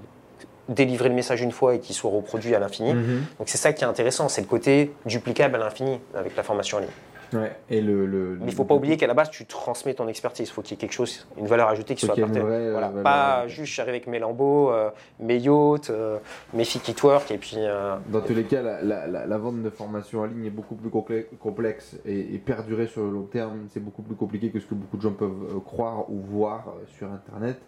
délivrer 0.69 1.09
le 1.09 1.15
message 1.15 1.41
une 1.41 1.53
fois 1.53 1.75
et 1.75 1.81
qu'il 1.81 1.95
soit 1.95 2.11
reproduit 2.11 2.55
à 2.55 2.59
l'infini. 2.59 2.95
Mhm. 2.95 3.25
Donc 3.39 3.49
c'est 3.49 3.59
ça 3.59 3.73
qui 3.73 3.85
est 3.85 3.87
intéressant, 3.87 4.29
c'est 4.29 4.43
le 4.43 4.47
côté 4.47 4.93
duplicable 5.07 5.57
à 5.57 5.59
l'infini 5.59 5.99
avec 6.15 6.37
la 6.37 6.43
formation 6.43 6.79
en 6.79 6.81
ligne. 6.81 6.91
Ouais. 7.33 7.55
Et 7.69 7.83
le, 7.83 8.07
le- 8.07 8.37
Mais 8.41 8.45
il 8.45 8.47
ne 8.47 8.51
faut 8.53 8.65
pas 8.65 8.75
oublier 8.75 8.97
qu'à 8.97 9.07
la 9.07 9.13
base, 9.13 9.29
tu 9.31 9.45
transmets 9.45 9.93
ton 9.93 10.09
expertise. 10.09 10.49
Il 10.49 10.53
faut 10.53 10.63
qu'il 10.63 10.73
y 10.73 10.75
ait 10.75 10.81
quelque 10.81 10.93
chose, 10.95 11.27
une 11.37 11.47
valeur 11.47 11.69
ajoutée 11.69 11.95
qui 11.95 12.07
soit 12.07 12.17
une 12.17 12.23
partagée. 12.23 12.41
vraie, 12.45 12.55
euh, 12.69 12.73
Voilà. 12.73 12.89
valeur 12.89 13.05
Pas 13.05 13.49
juste 13.49 13.75
j'arrive 13.75 13.91
avec 13.91 14.07
mes 14.07 14.19
lambeaux, 14.19 14.71
euh, 14.71 14.91
mes 15.21 15.37
yachts, 15.37 15.91
euh, 15.91 16.19
mes 16.55 16.65
filles 16.65 16.81
qui 16.81 16.95
twerk 16.95 17.31
et 17.31 17.37
puis. 17.37 17.57
euh, 17.59 17.97
Dans 18.09 18.23
tous 18.23 18.33
les 18.33 18.45
cas, 18.45 18.63
la, 18.63 18.81
la- 18.83 19.07
la- 19.07 19.27
la 19.27 19.39
vente 19.39 19.63
de 19.63 19.69
formation 19.71 20.21
en 20.21 20.25
ligne 20.25 20.47
est 20.47 20.51
beaucoup 20.51 20.75
plus 20.75 20.91
complexe 21.39 21.97
et, 22.07 22.35
et 22.35 22.39
perdurer 22.39 22.87
sur 22.87 23.03
le 23.05 23.11
long 23.11 23.25
terme, 23.31 23.67
c'est 23.75 23.81
beaucoup 23.81 24.03
plus 24.03 24.15
compliqué 24.17 24.49
que 24.51 24.59
ce 24.61 24.67
que 24.67 24.75
beaucoup 24.75 24.97
de 24.97 25.03
gens 25.03 25.13
peuvent 25.13 25.61
croire 25.67 26.11
ou 26.11 26.21
voir 26.21 26.73
sur 26.97 27.13
Internet. 27.13 27.59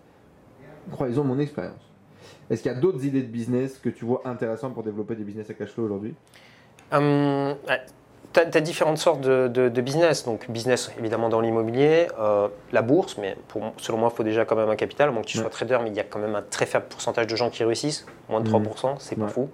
Croyez-en 0.90 1.22
mon 1.24 1.38
expérience. 1.38 1.82
Est-ce 2.48 2.62
qu'il 2.62 2.72
y 2.72 2.74
a 2.74 2.78
d'autres 2.78 3.04
idées 3.04 3.22
de 3.22 3.28
business 3.30 3.78
que 3.78 3.90
tu 3.90 4.04
vois 4.06 4.22
intéressantes 4.24 4.72
pour 4.74 4.82
développer 4.82 5.14
des 5.16 5.24
business 5.24 5.50
à 5.50 5.54
cash 5.54 5.70
flow 5.70 5.84
aujourd'hui? 5.84 6.14
Hum, 6.92 7.54
ouais. 7.68 7.80
T'as 8.32 8.42
as 8.42 8.60
différentes 8.60 8.98
sortes 8.98 9.20
de, 9.22 9.48
de- 9.48 9.68
de 9.68 9.80
business. 9.80 10.24
Donc, 10.24 10.48
business 10.50 10.92
évidemment 11.00 11.28
dans 11.28 11.40
l'immobilier, 11.40 12.06
euh, 12.20 12.46
la 12.70 12.80
bourse, 12.82 13.16
mais 13.18 13.36
pour, 13.48 13.62
selon 13.78 13.98
moi, 13.98 14.10
il 14.12 14.16
faut 14.16 14.22
déjà 14.22 14.44
quand 14.44 14.54
même 14.56 14.68
un 14.70 14.76
capital. 14.76 15.08
À 15.08 15.12
moins 15.12 15.22
que 15.22 15.26
tu 15.26 15.36
Ouais. 15.38 15.42
sois 15.42 15.50
trader, 15.50 15.78
mais 15.82 15.90
il 15.90 15.96
y 15.96 16.00
a 16.00 16.04
quand 16.04 16.20
même 16.20 16.36
un 16.36 16.42
très 16.42 16.66
faible 16.66 16.84
pourcentage 16.88 17.26
de 17.26 17.34
gens 17.34 17.50
qui 17.50 17.64
réussissent, 17.64 18.06
moins 18.28 18.40
de 18.40 18.44
Mhm. 18.44 18.50
3%, 18.50 18.94
c'est 19.00 19.16
pas 19.16 19.24
Ouais. 19.24 19.30
fou. 19.30 19.48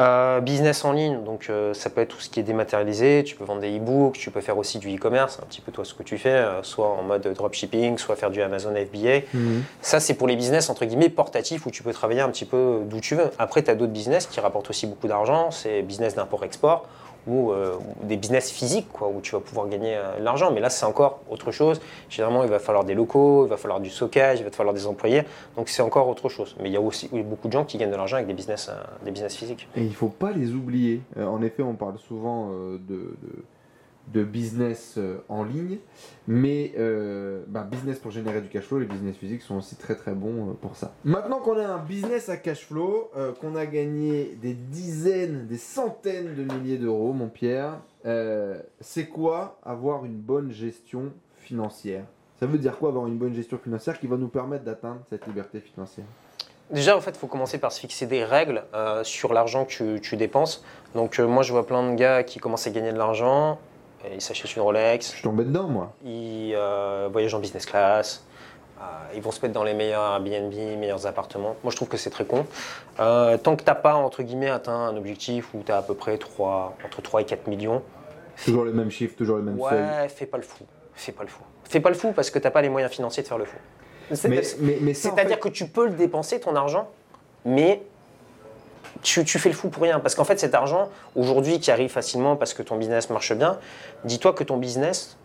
Euh, 0.00 0.40
business 0.40 0.84
en 0.84 0.90
ligne, 0.92 1.22
donc 1.22 1.46
euh, 1.50 1.72
ça 1.72 1.88
peut 1.88 2.00
être 2.00 2.08
tout 2.08 2.20
ce 2.20 2.28
qui 2.28 2.40
est 2.40 2.42
dématérialisé. 2.42 3.22
Tu 3.24 3.36
peux 3.36 3.44
vendre 3.44 3.60
des 3.60 3.76
e-books, 3.76 4.14
tu 4.14 4.32
peux 4.32 4.40
faire 4.40 4.58
aussi 4.58 4.78
du 4.78 4.92
e-commerce, 4.96 5.38
un 5.40 5.46
petit 5.46 5.60
peu 5.60 5.70
toi 5.70 5.84
ce 5.84 5.94
que 5.94 6.02
tu 6.02 6.18
fais, 6.18 6.30
euh, 6.30 6.64
soit 6.64 6.88
en 6.88 7.04
mode 7.04 7.22
dropshipping, 7.32 7.96
soit 7.98 8.16
faire 8.16 8.30
du 8.30 8.42
Amazon 8.42 8.74
FBA. 8.74 9.20
Ça, 9.82 10.00
c'est 10.00 10.14
pour 10.14 10.26
les 10.26 10.34
business 10.34 10.68
entre 10.68 10.84
guillemets 10.84 11.10
portatifs 11.10 11.64
où 11.66 11.70
tu 11.70 11.84
peux 11.84 11.92
travailler 11.92 12.22
un 12.22 12.30
petit 12.30 12.44
peu 12.44 12.80
d'où 12.86 12.98
tu 12.98 13.14
veux. 13.14 13.30
Après, 13.38 13.62
tu 13.62 13.70
as 13.70 13.76
d'autres 13.76 13.92
business 13.92 14.26
qui 14.26 14.40
rapportent 14.40 14.68
aussi 14.70 14.88
beaucoup 14.88 15.06
d'argent. 15.06 15.52
C'est 15.52 15.82
business 15.82 16.16
d'import-export 16.16 16.88
ou 17.26 17.52
euh, 17.52 17.74
des 18.02 18.16
business 18.16 18.50
physiques 18.50 18.88
quoi, 18.92 19.08
où 19.08 19.20
tu 19.20 19.32
vas 19.32 19.40
pouvoir 19.40 19.68
gagner 19.68 19.96
euh, 19.96 20.18
de 20.18 20.24
l'argent. 20.24 20.50
Mais 20.52 20.60
là, 20.60 20.70
c'est 20.70 20.84
encore 20.86 21.20
autre 21.30 21.50
chose. 21.52 21.80
Généralement, 22.10 22.42
il 22.44 22.50
va 22.50 22.58
falloir 22.58 22.84
des 22.84 22.94
locaux, 22.94 23.46
il 23.46 23.48
va 23.48 23.56
falloir 23.56 23.80
du 23.80 23.90
stockage, 23.90 24.40
il 24.40 24.44
va 24.44 24.50
te 24.50 24.56
falloir 24.56 24.74
des 24.74 24.86
employés. 24.86 25.22
Donc, 25.56 25.68
c'est 25.68 25.82
encore 25.82 26.08
autre 26.08 26.28
chose. 26.28 26.54
Mais 26.60 26.68
il 26.68 26.72
y 26.72 26.76
a 26.76 26.80
aussi 26.80 27.08
beaucoup 27.12 27.48
de 27.48 27.52
gens 27.52 27.64
qui 27.64 27.78
gagnent 27.78 27.90
de 27.90 27.96
l'argent 27.96 28.16
avec 28.16 28.26
des 28.28 28.34
business, 28.34 28.68
euh, 28.70 28.74
des 29.04 29.10
business 29.10 29.34
physiques. 29.36 29.68
Et 29.76 29.80
il 29.82 29.88
ne 29.88 29.94
faut 29.94 30.08
pas 30.08 30.32
les 30.32 30.52
oublier. 30.52 31.00
En 31.18 31.40
effet, 31.42 31.62
on 31.62 31.74
parle 31.74 31.98
souvent 31.98 32.48
de- 32.50 33.16
de 34.12 34.22
business 34.22 34.94
euh, 34.98 35.18
en 35.28 35.44
ligne, 35.44 35.78
mais 36.26 36.72
euh, 36.78 37.42
bah, 37.48 37.62
business 37.62 37.98
pour 37.98 38.10
générer 38.10 38.40
du 38.40 38.48
cash 38.48 38.64
flow, 38.64 38.78
les 38.78 38.86
business 38.86 39.16
physiques 39.16 39.42
sont 39.42 39.56
aussi 39.56 39.76
très 39.76 39.94
très 39.94 40.12
bons 40.12 40.50
euh, 40.50 40.52
pour 40.52 40.76
ça. 40.76 40.92
Maintenant 41.04 41.40
qu'on 41.40 41.58
a 41.58 41.66
un 41.66 41.78
business 41.78 42.28
à 42.28 42.36
cash 42.36 42.66
flow, 42.66 43.10
qu'on 43.40 43.56
a 43.56 43.66
gagné 43.66 44.36
des 44.40 44.54
dizaines, 44.54 45.46
des 45.46 45.56
centaines 45.56 46.34
de 46.34 46.42
milliers 46.42 46.78
d'euros, 46.78 47.12
mon 47.12 47.28
Pierre, 47.28 47.80
c'est 48.80 49.06
quoi 49.06 49.58
avoir 49.64 50.04
une 50.04 50.16
bonne 50.16 50.52
gestion 50.52 51.12
financière? 51.38 52.04
Ça 52.38 52.46
veut 52.46 52.58
dire 52.58 52.78
quoi 52.78 52.90
avoir 52.90 53.06
une 53.06 53.16
bonne 53.16 53.34
gestion 53.34 53.58
financière 53.58 53.98
qui 53.98 54.06
va 54.06 54.16
nous 54.16 54.28
permettre 54.28 54.64
d'atteindre 54.64 55.00
cette 55.08 55.26
liberté 55.26 55.60
financière? 55.60 56.06
Déjà, 56.70 56.96
en 56.96 57.00
fait, 57.00 57.10
il 57.10 57.18
faut 57.18 57.26
commencer 57.26 57.58
par 57.58 57.72
se 57.72 57.80
fixer 57.80 58.06
des 58.06 58.24
règles 58.24 58.64
sur 59.02 59.32
l'argent 59.32 59.64
que 59.64 59.70
tu, 59.70 60.00
tu 60.00 60.16
dépenses. 60.16 60.64
Donc, 60.94 61.18
moi, 61.18 61.42
je 61.42 61.52
vois 61.52 61.66
plein 61.66 61.90
de 61.90 61.94
gars 61.94 62.22
qui 62.22 62.38
commencent 62.38 62.66
à 62.66 62.70
gagner 62.70 62.92
de 62.92 62.98
l'argent. 62.98 63.58
Et 64.10 64.14
Ils 64.14 64.20
s'achètent 64.20 64.54
une 64.56 64.62
Rolex, 64.62 65.06
Je 65.08 65.12
suis 65.14 65.22
tombé 65.22 65.44
dedans, 65.44 65.68
moi. 65.68 65.92
ils 66.04 66.52
euh, 66.54 67.08
voyagent 67.12 67.34
en 67.34 67.38
business 67.40 67.66
class, 67.66 68.24
euh, 68.78 68.82
ils 69.14 69.22
vont 69.22 69.30
se 69.30 69.40
mettre 69.40 69.54
dans 69.54 69.64
les 69.64 69.74
meilleurs 69.74 70.02
Airbnb, 70.14 70.52
meilleurs 70.78 71.06
appartements. 71.06 71.56
Moi, 71.62 71.70
je 71.70 71.76
trouve 71.76 71.88
que 71.88 71.96
c'est 71.96 72.10
très 72.10 72.24
con. 72.24 72.46
Euh, 73.00 73.36
tant 73.38 73.56
que 73.56 73.62
tu 73.62 73.66
n'as 73.68 73.74
pas, 73.74 73.94
entre 73.94 74.22
guillemets, 74.22 74.50
atteint 74.50 74.72
un 74.88 74.96
objectif 74.96 75.54
où 75.54 75.62
tu 75.64 75.72
as 75.72 75.78
à 75.78 75.82
peu 75.82 75.94
près 75.94 76.18
3, 76.18 76.76
entre 76.84 77.00
3 77.02 77.22
et 77.22 77.24
4 77.24 77.46
millions, 77.48 77.82
Toujours 78.44 78.64
les 78.64 78.72
mêmes 78.72 78.90
chiffres, 78.90 79.14
toujours 79.16 79.36
les 79.36 79.44
mêmes 79.44 79.58
seuils. 79.60 79.80
ouais, 79.80 80.08
fais 80.08 80.26
pas 80.26 80.38
le 80.38 80.42
fou. 80.42 80.64
Fais 80.92 81.12
pas 81.12 81.22
le 81.22 81.28
fou. 81.28 81.42
Fais 81.62 81.78
pas 81.78 81.88
le 81.88 81.94
fou 81.94 82.10
parce 82.12 82.30
que 82.30 82.38
tu 82.40 82.44
n'as 82.44 82.50
pas 82.50 82.62
les 82.62 82.68
moyens 82.68 82.92
financiers 82.92 83.22
de 83.22 83.28
faire 83.28 83.38
le 83.38 83.44
fou. 83.44 83.56
En 84.10 84.16
C'est-à-dire 84.16 85.36
fait- 85.36 85.38
que 85.40 85.48
tu 85.48 85.66
peux 85.66 85.84
le 85.86 85.92
dépenser, 85.92 86.40
ton 86.40 86.56
argent, 86.56 86.88
mais 87.44 87.80
tu, 89.02 89.24
tu 89.24 89.38
fais 89.38 89.48
le 89.48 89.54
fou 89.54 89.68
pour 89.68 89.82
rien. 89.82 90.00
Parce 90.00 90.14
qu'en 90.14 90.24
fait, 90.24 90.38
cet 90.38 90.54
argent, 90.54 90.88
aujourd'hui, 91.16 91.60
qui 91.60 91.70
arrive 91.70 91.90
facilement 91.90 92.36
parce 92.36 92.54
que 92.54 92.62
ton 92.62 92.76
business 92.76 93.10
marche 93.10 93.32
bien, 93.34 93.58
dis-toi 94.04 94.32
que 94.32 94.44
ton 94.44 94.56
business 94.56 95.16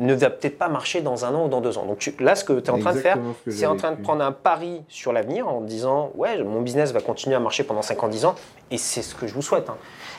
ne 0.00 0.14
va 0.14 0.30
peut-être 0.30 0.58
pas 0.58 0.68
marcher 0.68 1.00
dans 1.00 1.24
un 1.24 1.34
an 1.34 1.46
ou 1.46 1.48
dans 1.48 1.60
deux 1.60 1.76
ans. 1.76 1.84
Donc 1.84 1.98
tu- 1.98 2.14
là, 2.20 2.36
ce 2.36 2.44
que 2.44 2.52
tu 2.60 2.66
es 2.66 2.70
en 2.70 2.78
train 2.78 2.92
de 2.92 2.98
faire, 3.00 3.16
c'est 3.48 3.66
en 3.66 3.76
train 3.76 3.90
de 3.90 3.96
prendre 4.00 4.24
un 4.24 4.30
pari 4.30 4.82
sur 4.88 5.12
l'avenir 5.12 5.48
en 5.48 5.60
disant, 5.60 6.12
ouais, 6.14 6.40
mon 6.44 6.60
business 6.60 6.92
va 6.92 7.00
continuer 7.00 7.34
à 7.34 7.40
marcher 7.40 7.64
pendant 7.64 7.82
5 7.82 8.00
ans, 8.04 8.08
10 8.08 8.24
ans, 8.24 8.36
et 8.70 8.78
c'est 8.78 9.02
ce 9.02 9.14
que 9.16 9.26
je 9.26 9.34
vous 9.34 9.42
souhaite. 9.42 9.68
hein. 9.68 9.76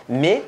Mais 0.10 0.44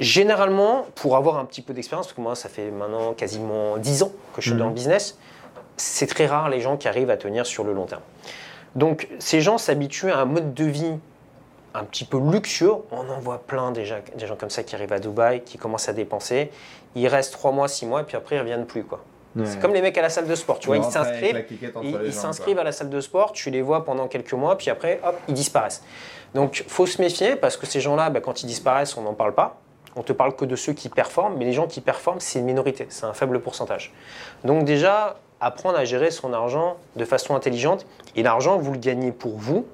généralement, 0.00 0.86
pour 0.94 1.16
avoir 1.16 1.38
un 1.38 1.44
petit 1.44 1.62
peu 1.62 1.74
d'expérience, 1.74 2.06
parce 2.06 2.16
que 2.16 2.20
moi, 2.20 2.34
ça 2.34 2.48
fait 2.48 2.70
maintenant 2.70 3.12
quasiment 3.12 3.76
10 3.76 4.02
ans 4.02 4.12
que 4.34 4.40
je 4.40 4.46
suis 4.48 4.52
Mhm. 4.52 4.58
dans 4.58 4.68
le 4.68 4.72
business, 4.74 5.18
c'est 5.76 6.06
très 6.06 6.26
rare 6.26 6.48
les 6.48 6.60
gens 6.60 6.76
qui 6.76 6.88
arrivent 6.88 7.10
à 7.10 7.16
tenir 7.16 7.46
sur 7.46 7.64
le 7.64 7.72
long 7.72 7.86
terme. 7.86 8.02
Donc, 8.74 9.08
ces 9.18 9.40
gens 9.40 9.58
s'habituent 9.58 10.10
à 10.10 10.18
un 10.20 10.24
mode 10.24 10.54
de 10.54 10.64
vie 10.64 10.94
un 11.74 11.84
petit 11.84 12.04
peu 12.04 12.18
luxueux. 12.18 12.74
On 12.90 13.08
en 13.08 13.20
voit 13.20 13.38
plein 13.38 13.70
déjà, 13.70 13.96
des 14.16 14.26
gens 14.26 14.36
comme 14.36 14.50
ça 14.50 14.62
qui 14.62 14.74
arrivent 14.74 14.92
à 14.92 14.98
Dubaï, 14.98 15.42
qui 15.42 15.58
commencent 15.58 15.88
à 15.88 15.92
dépenser. 15.92 16.50
Ils 16.94 17.08
restent 17.08 17.32
3 17.32 17.52
mois, 17.52 17.68
6 17.68 17.86
mois, 17.86 18.02
et 18.02 18.04
puis 18.04 18.16
après, 18.16 18.36
ils 18.36 18.38
ne 18.38 18.42
reviennent 18.42 18.66
plus. 18.66 18.84
Quoi. 18.84 19.00
Ouais. 19.34 19.46
C'est 19.46 19.58
comme 19.58 19.72
les 19.72 19.80
mecs 19.80 19.96
à 19.96 20.02
la 20.02 20.10
salle 20.10 20.26
de 20.26 20.34
sport. 20.34 20.58
Tu 20.58 20.66
vois, 20.66 20.76
ils 20.76 20.84
s'inscrivent, 20.84 21.44
ils 22.04 22.12
s'inscrivent 22.12 22.58
à 22.58 22.64
la 22.64 22.72
salle 22.72 22.90
de 22.90 23.00
sport, 23.00 23.32
tu 23.32 23.50
les 23.50 23.62
vois 23.62 23.84
pendant 23.84 24.08
quelques 24.08 24.34
mois, 24.34 24.56
puis 24.58 24.70
après, 24.70 25.00
hop, 25.04 25.18
ils 25.28 25.34
disparaissent. 25.34 25.82
Donc, 26.34 26.64
faut 26.68 26.86
se 26.86 27.00
méfier 27.00 27.36
parce 27.36 27.56
que 27.56 27.66
ces 27.66 27.80
gens-là, 27.80 28.10
bah, 28.10 28.20
quand 28.20 28.42
ils 28.42 28.46
disparaissent, 28.46 28.96
on 28.96 29.02
n'en 29.02 29.14
parle 29.14 29.34
pas. 29.34 29.58
On 29.96 30.02
te 30.02 30.12
parle 30.12 30.34
que 30.34 30.46
de 30.46 30.56
ceux 30.56 30.72
qui 30.72 30.88
performent, 30.88 31.36
mais 31.36 31.44
les 31.44 31.52
gens 31.52 31.66
qui 31.66 31.82
performent, 31.82 32.20
c'est 32.20 32.38
une 32.38 32.46
minorité, 32.46 32.86
c'est 32.88 33.04
un 33.04 33.12
faible 33.12 33.40
pourcentage. 33.40 33.92
Donc 34.42 34.64
déjà, 34.64 35.16
apprendre 35.42 35.76
à 35.76 35.84
gérer 35.84 36.10
son 36.10 36.32
argent 36.32 36.76
de 36.96 37.04
façon 37.04 37.34
intelligente. 37.34 37.84
Et 38.16 38.22
l'argent, 38.22 38.56
vous 38.56 38.72
le 38.72 38.78
gagnez 38.78 39.12
pour 39.12 39.36
vous, 39.36 39.66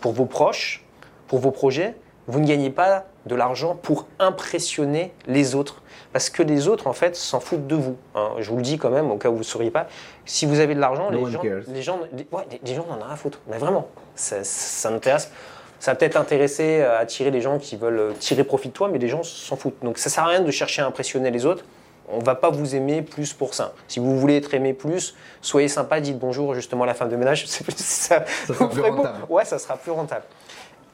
pour 0.00 0.12
vos 0.12 0.26
proches, 0.26 0.84
pour 1.28 1.38
vos 1.38 1.50
projets. 1.50 1.94
Vous 2.28 2.40
ne 2.40 2.46
gagnez 2.46 2.70
pas 2.70 3.04
de 3.26 3.34
l'argent 3.36 3.76
pour 3.80 4.06
impressionner 4.18 5.12
les 5.26 5.54
autres. 5.54 5.82
Parce 6.12 6.28
que 6.30 6.42
les 6.42 6.66
autres, 6.68 6.86
en 6.86 6.92
fait, 6.92 7.14
s'en 7.14 7.40
foutent 7.40 7.66
de 7.66 7.74
vous. 7.76 7.96
hein. 8.14 8.30
Je 8.38 8.50
vous 8.50 8.56
le 8.56 8.62
dis 8.62 8.78
quand 8.78 8.90
même, 8.90 9.10
au 9.10 9.16
cas 9.16 9.28
où 9.28 9.32
vous 9.32 9.38
ne 9.40 9.44
sauriez 9.44 9.70
pas. 9.70 9.86
Si 10.24 10.46
vous 10.46 10.58
avez 10.60 10.74
de 10.74 10.80
l'argent, 10.80 11.10
No 11.10 11.26
les, 11.26 11.32
gens, 11.32 11.40
les 11.68 11.82
gens, 11.82 12.00
les- 12.12 12.26
ouais, 12.32 12.44
les- 12.50 12.60
les 12.64 12.74
gens 12.74 12.84
n'en 12.88 12.96
ont 12.96 13.02
rien 13.04 13.12
à 13.12 13.16
foutre. 13.16 13.38
Mais 13.48 13.58
vraiment, 13.58 13.88
ça, 14.14 14.42
ça 14.42 14.90
m'intéresse. 14.90 15.30
Ça 15.78 15.92
va 15.92 15.96
peut-être 15.96 16.16
intéresser 16.16 16.82
à 16.82 16.98
attirer 16.98 17.30
les 17.30 17.40
gens 17.42 17.58
qui 17.58 17.76
veulent 17.76 17.98
euh, 17.98 18.12
tirer 18.18 18.44
profit 18.44 18.68
de 18.68 18.72
toi, 18.72 18.88
mais 18.88 18.98
les 18.98 19.08
gens 19.08 19.22
s'en 19.22 19.56
foutent. 19.56 19.76
Donc 19.82 19.98
ça 19.98 20.08
sert 20.10 20.24
à 20.24 20.28
rien 20.28 20.40
de 20.40 20.50
chercher 20.50 20.80
à 20.82 20.86
impressionner 20.86 21.30
les 21.30 21.44
autres. 21.46 21.64
On 22.08 22.20
va 22.20 22.34
pas 22.34 22.50
vous 22.50 22.74
aimer 22.76 23.02
plus 23.02 23.32
pour 23.34 23.52
ça. 23.52 23.74
Si 23.88 23.98
vous 24.00 24.18
voulez 24.18 24.36
être 24.36 24.54
aimé 24.54 24.72
plus, 24.72 25.14
soyez 25.42 25.68
sympa, 25.68 26.00
dites 26.00 26.18
bonjour 26.18 26.54
justement 26.54 26.84
à 26.84 26.86
la 26.86 26.94
femme 26.94 27.08
de 27.10 27.16
ménage. 27.16 27.44
C'est 27.48 27.62
plus 27.64 27.74
ça. 27.76 28.24
Sera 28.46 28.70
plus 28.70 28.80
rentable. 28.80 29.18
Ouais, 29.28 29.44
ça 29.44 29.58
sera 29.58 29.76
plus 29.76 29.90
rentable. 29.90 30.22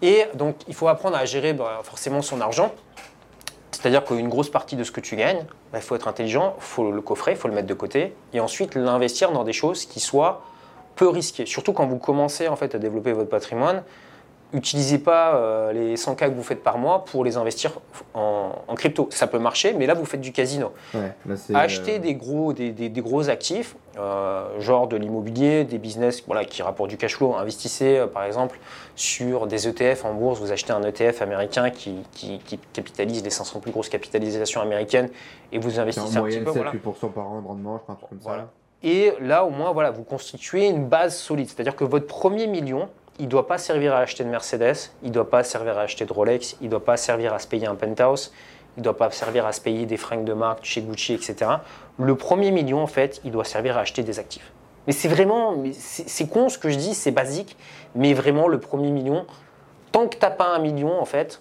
Et 0.02 0.26
donc, 0.34 0.56
il 0.68 0.74
faut 0.74 0.88
apprendre 0.88 1.16
à 1.16 1.24
gérer 1.24 1.52
bah, 1.52 1.80
forcément 1.84 2.22
son 2.22 2.40
argent. 2.40 2.72
C'est-à-dire 3.70 4.04
qu'une 4.04 4.28
grosse 4.28 4.50
partie 4.50 4.76
de 4.76 4.84
ce 4.84 4.90
que 4.90 5.00
tu 5.00 5.16
gagnes, 5.16 5.44
bah, 5.72 5.78
il 5.78 5.82
faut 5.82 5.96
être 5.96 6.08
intelligent, 6.08 6.54
il 6.58 6.62
faut 6.62 6.92
le 6.92 7.00
coffrer, 7.00 7.32
il 7.32 7.36
faut 7.36 7.48
le 7.48 7.54
mettre 7.54 7.68
de 7.68 7.74
côté, 7.74 8.14
et 8.32 8.40
ensuite 8.40 8.74
l'investir 8.74 9.32
dans 9.32 9.44
des 9.44 9.52
choses 9.52 9.86
qui 9.86 10.00
soient 10.00 10.42
peu 10.96 11.08
risquées. 11.08 11.46
Surtout 11.46 11.72
quand 11.72 11.86
vous 11.86 11.98
commencez 11.98 12.48
en 12.48 12.56
fait 12.56 12.74
à 12.74 12.78
développer 12.78 13.12
votre 13.12 13.30
patrimoine, 13.30 13.82
utilisez 14.52 14.98
pas 14.98 15.34
euh, 15.36 15.72
les 15.72 15.96
100 15.96 16.14
k 16.14 16.18
que 16.28 16.34
vous 16.34 16.42
faites 16.42 16.62
par 16.62 16.78
mois 16.78 17.04
pour 17.04 17.24
les 17.24 17.36
investir 17.36 17.72
en, 18.14 18.52
en 18.68 18.74
crypto. 18.74 19.08
Ça 19.10 19.26
peut 19.26 19.38
marcher, 19.38 19.72
mais 19.72 19.86
là 19.86 19.94
vous 19.94 20.04
faites 20.04 20.20
du 20.20 20.32
casino. 20.32 20.72
Ouais, 20.94 21.12
Acheter 21.54 21.96
euh, 21.96 21.98
des 21.98 22.14
gros, 22.14 22.52
des, 22.52 22.70
des- 22.70 22.88
des 22.88 23.00
gros 23.00 23.28
actifs, 23.30 23.76
euh, 23.98 24.60
genre 24.60 24.86
de 24.88 24.96
l'immobilier, 24.96 25.64
des 25.64 25.78
business 25.78 26.22
voilà, 26.26 26.44
qui 26.44 26.62
rapportent 26.62 26.90
du 26.90 26.96
cash 26.96 27.16
flow. 27.16 27.34
Investissez 27.34 28.04
par 28.12 28.24
exemple 28.24 28.58
sur 28.96 29.46
des 29.46 29.68
ETF 29.68 30.04
en 30.04 30.14
bourse. 30.14 30.38
Vous 30.40 30.52
achetez 30.52 30.72
un 30.72 30.82
ETF 30.82 31.22
américain 31.22 31.70
qui, 31.70 31.96
qui- 32.12 32.38
qui 32.40 32.58
capitalise 32.72 33.22
les 33.24 33.30
500 33.30 33.60
plus 33.60 33.72
grosses 33.72 33.88
capitalisations 33.88 34.60
américaines 34.60 35.08
et 35.52 35.58
vous 35.58 35.78
en 35.78 35.82
investissez 35.82 36.08
petit 36.08 36.18
moyenne 36.18 36.44
peu. 36.44 36.50
7-8% 36.52 36.54
Voilà. 36.54 37.14
par 37.14 37.30
an 37.30 37.40
de 37.40 37.46
rendement, 37.48 37.76
je 37.78 37.82
crois, 37.82 37.94
un 37.94 37.96
truc 37.96 38.08
comme 38.10 38.18
Voilà. 38.22 38.42
ça. 38.42 38.48
Et 38.84 39.12
là, 39.20 39.44
au 39.44 39.50
moins, 39.50 39.72
voilà, 39.72 39.92
vous 39.92 40.02
constituez 40.02 40.66
une 40.66 40.86
base 40.86 41.16
solide. 41.16 41.48
C'est-à-dire 41.48 41.76
que 41.76 41.84
votre 41.84 42.06
premier 42.08 42.48
million, 42.48 42.88
il 43.18 43.26
ne 43.26 43.30
doit 43.30 43.46
pas 43.46 43.58
servir 43.58 43.94
à 43.94 43.98
acheter 43.98 44.24
de 44.24 44.28
Mercedes, 44.28 44.90
il 45.02 45.08
ne 45.08 45.14
doit 45.14 45.28
pas 45.28 45.44
servir 45.44 45.78
à 45.78 45.82
acheter 45.82 46.04
de 46.04 46.12
Rolex, 46.12 46.56
il 46.60 46.66
ne 46.66 46.70
doit 46.70 46.84
pas 46.84 46.96
servir 46.96 47.34
à 47.34 47.38
se 47.38 47.46
payer 47.46 47.66
un 47.66 47.74
penthouse, 47.74 48.32
il 48.76 48.80
ne 48.80 48.84
doit 48.84 48.96
pas 48.96 49.10
servir 49.10 49.46
à 49.46 49.52
se 49.52 49.60
payer 49.60 49.86
des 49.86 49.96
fringues 49.96 50.24
de 50.24 50.32
marque 50.32 50.64
chez 50.64 50.80
Gucci, 50.80 51.12
etc. 51.12 51.50
Le 51.98 52.14
premier 52.16 52.50
million, 52.50 52.82
en 52.82 52.86
fait, 52.86 53.20
il 53.24 53.30
doit 53.30 53.44
servir 53.44 53.76
à 53.76 53.80
acheter 53.80 54.02
des 54.02 54.18
actifs. 54.18 54.52
Mais 54.86 54.92
c'est 54.92 55.08
vraiment, 55.08 55.62
c'est 55.72 56.28
con 56.28 56.48
ce 56.48 56.58
que 56.58 56.68
je 56.68 56.76
dis, 56.76 56.94
c'est 56.94 57.10
basique, 57.10 57.56
mais 57.94 58.14
vraiment 58.14 58.48
le 58.48 58.58
premier 58.58 58.90
million, 58.90 59.26
tant 59.92 60.08
que 60.08 60.16
tu 60.16 60.22
n'as 60.22 60.30
pas 60.30 60.48
un 60.48 60.58
million, 60.58 61.00
en 61.00 61.04
fait, 61.04 61.40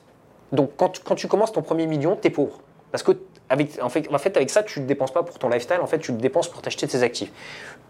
donc 0.51 0.71
quand, 0.75 1.15
tu 1.15 1.27
commences 1.27 1.53
ton 1.53 1.61
premier 1.61 1.87
million, 1.87 2.17
tu 2.21 2.27
es 2.27 2.29
pauvre. 2.29 2.59
Parce 2.91 3.03
que 3.03 3.13
avec, 3.49 3.81
en 3.81 3.89
fait, 3.89 4.37
avec 4.37 4.49
ça, 4.49 4.63
tu 4.63 4.79
ne 4.81 4.85
dépenses 4.85 5.11
pas 5.11 5.23
pour 5.23 5.39
ton 5.39 5.49
lifestyle, 5.49 5.79
en 5.81 5.87
fait, 5.87 5.99
tu 5.99 6.11
le 6.11 6.17
dépenses 6.17 6.49
pour 6.49 6.61
t'acheter 6.61 6.87
tes 6.87 7.03
actifs. 7.03 7.31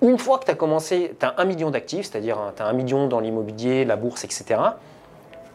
Une 0.02 0.18
fois 0.18 0.40
que 0.40 0.46
tu 0.46 0.52
as 0.52 0.56
commencé, 0.56 1.16
tu 1.20 1.26
as 1.26 1.36
un 1.38 1.46
million 1.46 1.70
d'actifs, 1.70 2.08
c'est-à-dire 2.08 2.38
tu 2.56 2.62
as 2.62 2.66
un 2.66 2.74
million 2.74 3.08
dans 3.08 3.20
l'immobilier, 3.20 3.86
la 3.86 3.96
bourse, 3.96 4.24
etc., 4.24 4.60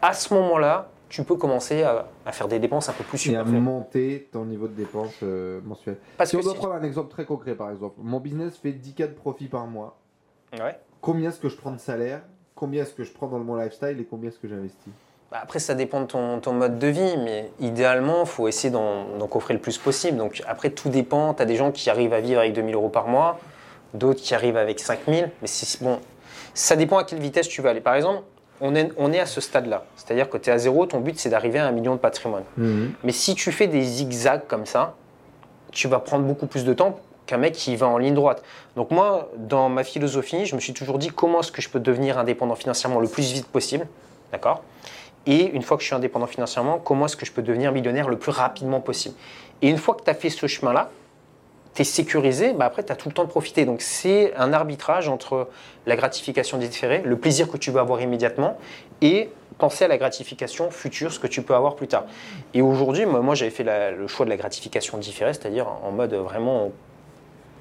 à 0.01 0.13
ce 0.13 0.33
moment-là, 0.35 0.89
tu 1.09 1.23
peux 1.23 1.35
commencer 1.35 1.83
à, 1.83 2.05
faire 2.31 2.47
des 2.47 2.59
dépenses 2.59 2.89
un 2.89 2.93
peu 2.93 3.03
plus 3.03 3.17
superflues. 3.17 3.55
Et 3.55 3.57
à 3.57 3.61
monter 3.61 4.29
ton 4.31 4.45
niveau 4.45 4.67
de 4.67 4.73
dépenses 4.73 5.19
euh, 5.23 5.59
mensuel. 5.65 5.97
Parce 6.17 6.29
si 6.29 6.35
on 6.35 6.41
doit 6.41 6.53
prendre 6.53 6.73
un 6.73 6.83
exemple 6.83 7.09
très 7.09 7.25
concret, 7.25 7.55
par 7.55 7.71
exemple, 7.71 7.95
mon 7.97 8.19
business 8.19 8.57
fait 8.57 8.71
10K 8.71 9.07
de 9.07 9.13
profit 9.13 9.47
par 9.47 9.65
mois. 9.67 9.97
Ouais. 10.53 10.77
Combien 11.01 11.29
est-ce 11.29 11.39
que 11.39 11.49
je 11.49 11.55
prends 11.55 11.71
de 11.71 11.79
salaire 11.79 12.21
Combien 12.55 12.83
est-ce 12.83 12.93
que 12.93 13.03
je 13.03 13.11
prends 13.11 13.27
dans 13.27 13.39
mon 13.39 13.55
lifestyle 13.55 13.99
et 13.99 14.05
combien 14.05 14.29
est-ce 14.29 14.39
que 14.39 14.47
j'investis? 14.47 14.91
Bah, 15.31 15.39
après, 15.41 15.59
ça 15.59 15.75
dépend 15.75 16.01
de 16.01 16.05
ton, 16.05 16.53
mode 16.53 16.79
de 16.79 16.87
vie, 16.87 17.17
mais 17.23 17.51
idéalement, 17.59 18.21
il 18.21 18.27
faut 18.27 18.47
essayer 18.47 18.71
d'en 18.71 19.27
coffrer 19.29 19.53
le 19.53 19.59
plus 19.59 19.77
possible. 19.77 20.17
Donc 20.17 20.41
après, 20.47 20.69
tout 20.69 20.89
dépend. 20.89 21.33
Tu 21.33 21.41
as 21.41 21.45
des 21.45 21.55
gens 21.55 21.71
qui 21.71 21.89
arrivent 21.89 22.13
à 22.13 22.21
vivre 22.21 22.39
avec 22.39 22.53
2000 22.53 22.75
euros 22.75 22.89
par 22.89 23.07
mois, 23.07 23.39
d'autres 23.97 24.21
qui 24.21 24.33
arrivent 24.33 24.57
avec 24.57 24.79
5000. 24.79 25.31
Mais 25.41 25.47
bon, 25.81 25.99
ça 26.53 26.75
dépend 26.75 26.97
à 26.97 27.03
quelle 27.03 27.19
vitesse 27.19 27.47
tu 27.47 27.61
vas 27.61 27.71
aller. 27.71 27.81
Par 27.81 27.95
exemple, 27.95 28.23
on 28.61 28.75
est, 28.75 28.91
on 28.97 29.13
est 29.13 29.19
à 29.19 29.25
ce 29.25 29.41
stade-là. 29.41 29.85
C'est-à-dire 29.95 30.29
que 30.29 30.37
tu 30.37 30.49
es 30.49 30.53
à 30.53 30.57
zéro, 30.57 30.85
ton 30.85 30.99
but 30.99 31.19
c'est 31.19 31.29
d'arriver 31.29 31.59
à 31.59 31.67
un 31.67 31.71
million 31.71 31.93
de 31.93 31.99
patrimoine. 31.99 32.43
Mhm. 32.57 32.93
Mais 33.03 33.11
si 33.11 33.35
tu 33.35 33.51
fais 33.51 33.67
des 33.67 33.83
zigzags 33.83 34.47
comme 34.47 34.65
ça, 34.65 34.95
tu 35.71 35.87
vas 35.87 35.99
prendre 35.99 36.25
beaucoup 36.25 36.47
plus 36.47 36.65
de 36.65 36.73
temps 36.73 36.99
qu'un 37.25 37.37
mec 37.37 37.53
qui 37.53 37.75
va 37.75 37.87
en 37.87 37.97
ligne 37.97 38.15
droite. 38.15 38.41
Donc 38.75 38.89
moi, 38.89 39.29
dans 39.35 39.69
ma 39.69 39.83
philosophie, 39.83 40.45
je 40.45 40.55
me 40.55 40.59
suis 40.59 40.73
toujours 40.73 40.97
dit 40.97 41.09
comment 41.09 41.41
est-ce 41.41 41.51
que 41.51 41.61
je 41.61 41.69
peux 41.69 41.79
devenir 41.79 42.17
indépendant 42.17 42.55
financièrement 42.55 42.99
le 42.99 43.07
plus 43.07 43.31
vite 43.31 43.47
possible. 43.47 43.85
D'accord? 44.31 44.63
Et 45.25 45.51
une 45.53 45.61
fois 45.61 45.75
que 45.75 45.83
je 45.83 45.87
suis 45.87 45.95
indépendant 45.95 46.25
financièrement, 46.25 46.79
comment 46.79 47.05
est-ce 47.05 47.17
que 47.17 47.25
je 47.25 47.33
peux 47.33 47.41
devenir 47.41 47.73
millionnaire 47.73 48.07
le 48.07 48.17
plus 48.17 48.31
rapidement 48.31 48.79
possible? 48.79 49.13
Et 49.61 49.69
une 49.69 49.77
fois 49.77 49.93
que 49.93 50.03
tu 50.03 50.09
as 50.09 50.13
fait 50.13 50.29
ce 50.29 50.47
chemin-là, 50.47 50.89
tu 51.77 51.83
es 51.83 51.85
sécurisé, 51.85 52.53
bah 52.53 52.65
après 52.65 52.83
tu 52.83 52.91
as 52.91 52.95
tout 52.95 53.07
le 53.07 53.13
temps 53.13 53.23
de 53.23 53.29
profiter. 53.29 53.63
Donc 53.63 53.81
c'est 53.81 54.35
un 54.35 54.51
arbitrage 54.51 55.07
entre 55.07 55.47
la 55.85 55.95
gratification 55.95 56.57
différée, 56.57 57.03
le 57.05 57.17
plaisir 57.17 57.49
que 57.51 57.57
tu 57.57 57.69
veux 57.69 57.79
avoir 57.79 58.01
immédiatement, 58.01 58.57
et 59.01 59.29
penser 59.59 59.85
à 59.85 59.87
la 59.87 59.99
gratification 59.99 60.71
future, 60.71 61.13
ce 61.13 61.19
que 61.19 61.27
tu 61.27 61.43
peux 61.43 61.53
avoir 61.53 61.75
plus 61.75 61.87
tard. 61.87 62.05
Et 62.55 62.63
aujourd'hui, 62.63 63.05
moi, 63.05 63.21
moi 63.21 63.35
j'avais 63.35 63.51
fait 63.51 63.63
le 63.63 64.07
choix 64.07 64.25
de 64.25 64.31
la 64.31 64.37
gratification 64.37 64.97
différée, 64.97 65.33
c'est-à-dire 65.33 65.67
en 65.67 65.91
mode 65.91 66.15
vraiment... 66.15 66.71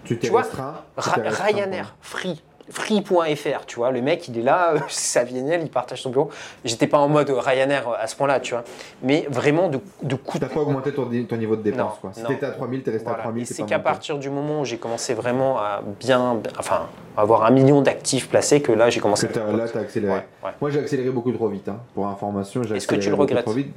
Tu 0.05 0.19
t'es 0.19 0.31
restreint 0.31 0.77
Ryanair, 0.97 1.95
free 2.01 2.43
free.fr, 2.71 3.67
tu 3.67 3.77
vois, 3.77 3.91
le 3.91 4.03
mec 4.03 4.29
il 4.29 4.39
est 4.39 4.43
là, 4.43 4.75
sa 4.89 5.25
VNL, 5.25 5.63
il 5.63 5.71
partage 5.71 6.03
son 6.03 6.11
bureau. 6.11 6.31
J'étais 6.65 6.87
pas 6.87 6.99
en 6.99 7.09
mode 7.09 7.31
Ryanair 7.31 7.89
à 7.99 8.07
ce 8.07 8.17
point-là, 8.17 8.41
tu 8.41 8.55
vois, 8.55 8.65
mais 9.03 9.27
vraiment 9.31 9.69
de, 9.69 9.81
de 10.03 10.17
coup. 10.17 10.39
T'as 10.39 10.47
pas 10.47 10.61
augmenté 10.61 10.93
ton, 10.93 11.07
niveau 11.07 11.57
de 11.57 11.63
dépense, 11.63 11.99
quoi. 12.01 12.11
Si 12.13 12.23
t'étais 12.25 12.47
à 12.47 12.51
3000, 12.51 12.83
t'es 12.83 12.91
resté 12.91 13.09
à 13.09 13.15
3000. 13.15 13.47
C'est 13.47 13.67
qu'à 13.67 13.79
partir 13.79 14.19
du 14.19 14.31
moment 14.31 14.61
où 14.61 14.65
j'ai 14.65 14.79
commencé 14.79 15.15
vraiment 15.15 15.59
à 15.59 15.83
bien, 16.01 16.41
enfin, 16.59 16.89
avoir 17.17 17.45
un 17.45 17.51
million 17.51 17.83
d'actifs 17.83 18.29
placés 18.29 18.61
que 18.61 18.73
là 18.73 18.91
j'ai 18.91 19.01
commencé. 19.01 19.29
Que 19.29 19.39
là 19.39 19.69
t'as 19.73 19.81
accéléré. 19.81 20.21
Moi 20.61 20.71
j'ai 20.71 20.81
accéléré 20.81 21.11
beaucoup 21.11 21.33
trop 21.33 21.49
vite, 21.49 21.69
hein. 21.69 21.81
pour 21.95 22.07
information. 22.07 22.63
Est-ce 22.63 22.87
que 22.87 22.97
tu 22.97 23.09
le 23.09 23.15
regrettes 23.15 23.45
trop 23.45 23.55
vite. 23.55 23.73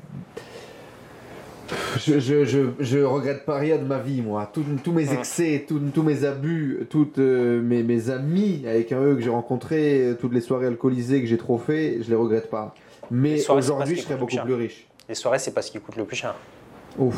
Je, 1.97 2.19
je, 2.19 2.69
je, 2.79 2.99
regrette 2.99 3.45
pas 3.45 3.57
rien 3.57 3.77
de 3.77 3.83
ma 3.83 3.99
vie, 3.99 4.21
moi. 4.21 4.51
Tous 4.51 4.91
mes 4.91 5.13
excès, 5.13 5.65
tous 5.67 6.03
mes 6.03 6.25
abus, 6.25 6.87
toutes 6.89 7.19
euh, 7.19 7.61
mes, 7.61 7.83
mes, 7.83 8.09
amis 8.09 8.63
avec 8.67 8.91
un 8.91 9.01
E 9.01 9.15
que 9.15 9.21
j'ai 9.21 9.29
rencontrés, 9.29 10.15
toutes 10.19 10.33
les 10.33 10.41
soirées 10.41 10.67
alcoolisées 10.67 11.21
que 11.21 11.27
j'ai 11.27 11.37
trop 11.37 11.57
fait, 11.57 11.99
je 12.01 12.09
les 12.09 12.15
regrette 12.15 12.49
pas. 12.49 12.73
Mais 13.11 13.47
aujourd'hui, 13.49 13.95
je 13.95 14.01
serais 14.01 14.15
beaucoup 14.15 14.37
plus 14.37 14.53
riche. 14.53 14.87
Les 15.07 15.15
soirées, 15.15 15.39
c'est 15.39 15.53
pas 15.53 15.61
ce 15.61 15.71
qui 15.71 15.79
coûte 15.79 15.95
le 15.95 16.05
plus 16.05 16.17
cher. 16.17 16.35
Ouf. 16.97 17.15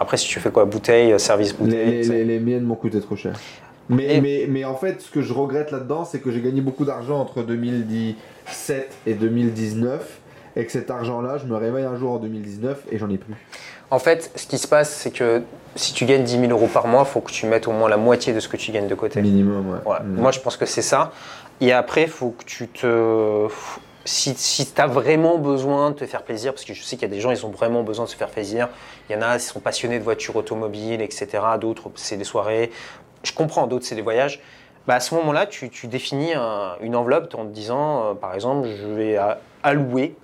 Après, 0.00 0.16
si 0.16 0.28
tu 0.28 0.38
fais 0.38 0.50
quoi 0.50 0.64
Bouteille, 0.64 1.18
service 1.18 1.54
bouteille 1.54 2.02
Les, 2.02 2.24
les, 2.24 2.40
miennes 2.40 2.64
m'ont 2.64 2.76
coûté 2.76 3.00
trop 3.00 3.16
cher. 3.16 3.34
Mais, 3.88 4.20
mais, 4.20 4.46
mais, 4.48 4.64
en 4.64 4.74
fait, 4.74 5.00
ce 5.00 5.10
que 5.10 5.22
je 5.22 5.32
regrette 5.32 5.70
là-dedans, 5.70 6.04
c'est 6.04 6.20
que 6.20 6.30
j'ai 6.30 6.40
gagné 6.40 6.60
beaucoup 6.60 6.84
d'argent 6.84 7.18
entre 7.18 7.42
2017 7.42 8.96
et 9.06 9.14
2019. 9.14 10.20
Et 10.56 10.64
que 10.64 10.72
cet 10.72 10.90
argent-là, 10.90 11.38
je 11.38 11.46
me 11.46 11.54
réveille 11.54 11.84
un 11.84 11.96
jour 11.96 12.12
en 12.12 12.18
2019 12.18 12.86
et 12.90 12.98
j'en 12.98 13.08
ai 13.10 13.18
plus. 13.18 13.34
En 13.90 13.98
fait, 13.98 14.30
ce 14.34 14.46
qui 14.46 14.58
se 14.58 14.68
passe, 14.68 14.90
c'est 14.90 15.10
que 15.10 15.42
si 15.74 15.94
tu 15.94 16.04
gagnes 16.04 16.24
10 16.24 16.40
000 16.40 16.52
euros 16.52 16.66
par 16.66 16.86
mois, 16.86 17.04
il 17.06 17.10
faut 17.10 17.20
que 17.20 17.30
tu 17.30 17.46
mettes 17.46 17.68
au 17.68 17.72
moins 17.72 17.88
la 17.88 17.96
moitié 17.96 18.32
de 18.34 18.40
ce 18.40 18.48
que 18.48 18.56
tu 18.56 18.70
gagnes 18.70 18.88
de 18.88 18.94
côté. 18.94 19.22
Minimum, 19.22 19.80
ouais. 19.86 19.96
Moi, 20.04 20.30
je 20.30 20.40
pense 20.40 20.56
que 20.56 20.66
c'est 20.66 20.82
ça. 20.82 21.12
Et 21.60 21.72
après, 21.72 22.02
il 22.02 22.08
faut 22.08 22.30
que 22.30 22.44
tu 22.44 22.68
te. 22.68 23.48
Si, 24.04 24.34
si 24.36 24.72
tu 24.72 24.80
as 24.80 24.86
vraiment 24.86 25.36
besoin 25.38 25.90
de 25.90 25.96
te 25.96 26.06
faire 26.06 26.22
plaisir, 26.22 26.52
parce 26.52 26.64
que 26.64 26.72
je 26.72 26.82
sais 26.82 26.96
qu'il 26.96 27.08
y 27.08 27.10
a 27.10 27.14
des 27.14 27.20
gens, 27.20 27.30
ils 27.30 27.44
ont 27.44 27.50
vraiment 27.50 27.82
besoin 27.82 28.06
de 28.06 28.10
se 28.10 28.16
faire 28.16 28.30
plaisir. 28.30 28.68
Il 29.08 29.16
y 29.16 29.18
en 29.18 29.22
a, 29.22 29.36
ils 29.36 29.40
sont 29.40 29.60
passionnés 29.60 29.98
de 29.98 30.04
voitures 30.04 30.36
automobiles, 30.36 31.02
etc. 31.02 31.28
D'autres, 31.60 31.90
c'est 31.94 32.16
des 32.16 32.24
soirées. 32.24 32.70
Je 33.22 33.32
comprends, 33.32 33.66
d'autres, 33.66 33.84
c'est 33.84 33.96
des 33.96 34.02
voyages. 34.02 34.40
Bah, 34.86 34.94
à 34.94 35.00
ce 35.00 35.14
moment-là, 35.16 35.46
tu, 35.46 35.68
définis 35.84 36.32
une 36.80 36.96
enveloppe 36.96 37.34
en 37.34 37.44
te 37.44 37.50
disant, 37.50 38.02
euh, 38.02 38.14
par 38.14 38.34
exemple, 38.34 38.68
je 38.68 38.86
vais 38.86 39.18
allouer 39.62 40.14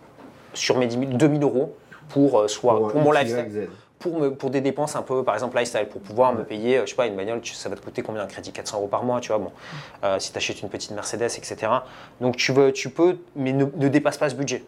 sur 0.55 0.79
mes 0.79 0.87
10 0.87 0.98
000, 0.98 1.12
2 1.12 1.29
000 1.29 1.42
euros 1.42 1.77
pour, 2.09 2.38
euh, 2.38 2.49
soit, 2.49 2.90
pour, 2.90 3.01
mon 3.01 3.12
lifestyle. 3.12 3.69
Pour, 3.99 4.19
me, 4.19 4.35
pour 4.35 4.51
des 4.51 4.61
dépenses 4.61 4.97
un 4.97 5.03
peu, 5.03 5.25
par 5.25 5.35
exemple, 5.35 5.57
lifestyle, 5.57 5.87
pour 5.87 6.01
pouvoir 6.03 6.35
me 6.35 6.45
payer, 6.45 6.81
je 6.85 6.90
sais 6.90 6.97
pas, 6.97 7.07
une 7.07 7.17
bagnole, 7.17 7.40
ça 7.45 7.69
va 7.69 7.77
te 7.77 7.81
coûter 7.81 8.03
combien 8.03 8.23
un 8.23 8.27
crédit 8.27 8.53
400 8.53 8.77
euros 8.79 8.87
par 8.87 9.03
mois, 9.03 9.21
tu 9.21 9.29
vois, 9.29 9.38
bon, 9.38 9.53
euh, 10.03 10.19
si 10.19 10.31
tu 10.31 10.37
achètes 10.37 10.61
une 10.61 10.69
petite 10.69 10.90
Mercedes, 10.90 11.23
etc. 11.23 11.57
Donc 12.21 12.37
tu, 12.37 12.53
veux, 12.53 12.73
tu 12.73 12.90
peux, 12.90 13.17
mais 13.35 13.53
ne, 13.53 13.64
dépasse 13.88 14.19
pas 14.19 14.29
ce 14.29 14.35
budget. 14.35 14.62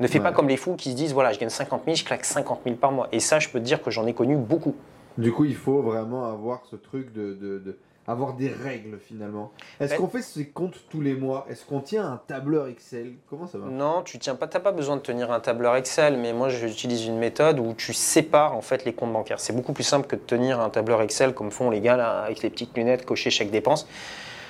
Ne 0.00 0.08
fais 0.08 0.20
pas 0.20 0.32
comme 0.32 0.48
les 0.48 0.56
fous 0.56 0.74
qui 0.74 0.90
se 0.90 0.96
disent, 0.96 1.14
voilà, 1.14 1.32
je 1.32 1.38
gagne 1.38 1.48
50 1.48 1.82
000, 1.84 1.96
je 1.96 2.04
claque 2.04 2.24
50 2.24 2.60
000 2.64 2.76
par 2.76 2.90
mois. 2.90 3.08
Et 3.12 3.20
ça, 3.20 3.38
je 3.38 3.48
peux 3.48 3.60
te 3.60 3.64
dire 3.64 3.80
que 3.80 3.90
j'en 3.90 4.06
ai 4.06 4.12
connu 4.12 4.36
beaucoup. 4.36 4.74
Du 5.16 5.30
coup, 5.30 5.44
il 5.44 5.54
faut 5.54 5.80
vraiment 5.80 6.24
avoir 6.24 6.66
ce 6.68 6.74
truc 6.74 7.12
de, 7.12 7.34
de 7.34 7.78
avoir 8.06 8.34
des 8.34 8.48
règles 8.48 8.98
finalement. 8.98 9.52
Est-ce 9.80 9.96
qu'on 9.96 10.08
fait 10.08 10.22
ces 10.22 10.48
comptes 10.48 10.78
tous 10.90 11.00
les 11.00 11.14
mois? 11.14 11.46
Est-ce 11.48 11.64
qu'on 11.64 11.80
tient 11.80 12.04
un 12.04 12.20
tableur 12.26 12.66
Excel? 12.68 13.14
Comment 13.30 13.46
ça 13.46 13.58
va? 13.58 13.66
Non, 13.66 14.02
tu 14.02 14.18
tiens 14.18 14.34
pas. 14.34 14.46
T'as 14.46 14.60
pas 14.60 14.72
besoin 14.72 14.96
de 14.96 15.02
tenir 15.02 15.32
un 15.32 15.40
tableur 15.40 15.76
Excel, 15.76 16.18
mais 16.18 16.32
moi 16.32 16.48
j'utilise 16.48 17.06
une 17.06 17.18
méthode 17.18 17.58
où 17.58 17.74
tu 17.74 17.92
sépares 17.94 18.54
en 18.54 18.60
fait 18.60 18.84
les 18.84 18.92
comptes 18.92 19.12
bancaires. 19.12 19.40
C'est 19.40 19.54
beaucoup 19.54 19.72
plus 19.72 19.84
simple 19.84 20.06
que 20.06 20.16
de 20.16 20.20
tenir 20.20 20.60
un 20.60 20.70
tableur 20.70 21.00
Excel 21.02 21.34
comme 21.34 21.50
font 21.50 21.70
les 21.70 21.80
gars 21.80 21.96
là, 21.96 22.22
avec 22.22 22.42
les 22.42 22.50
petites 22.50 22.76
lunettes 22.76 23.04
cocher 23.04 23.30
chaque 23.30 23.50
dépense. 23.50 23.86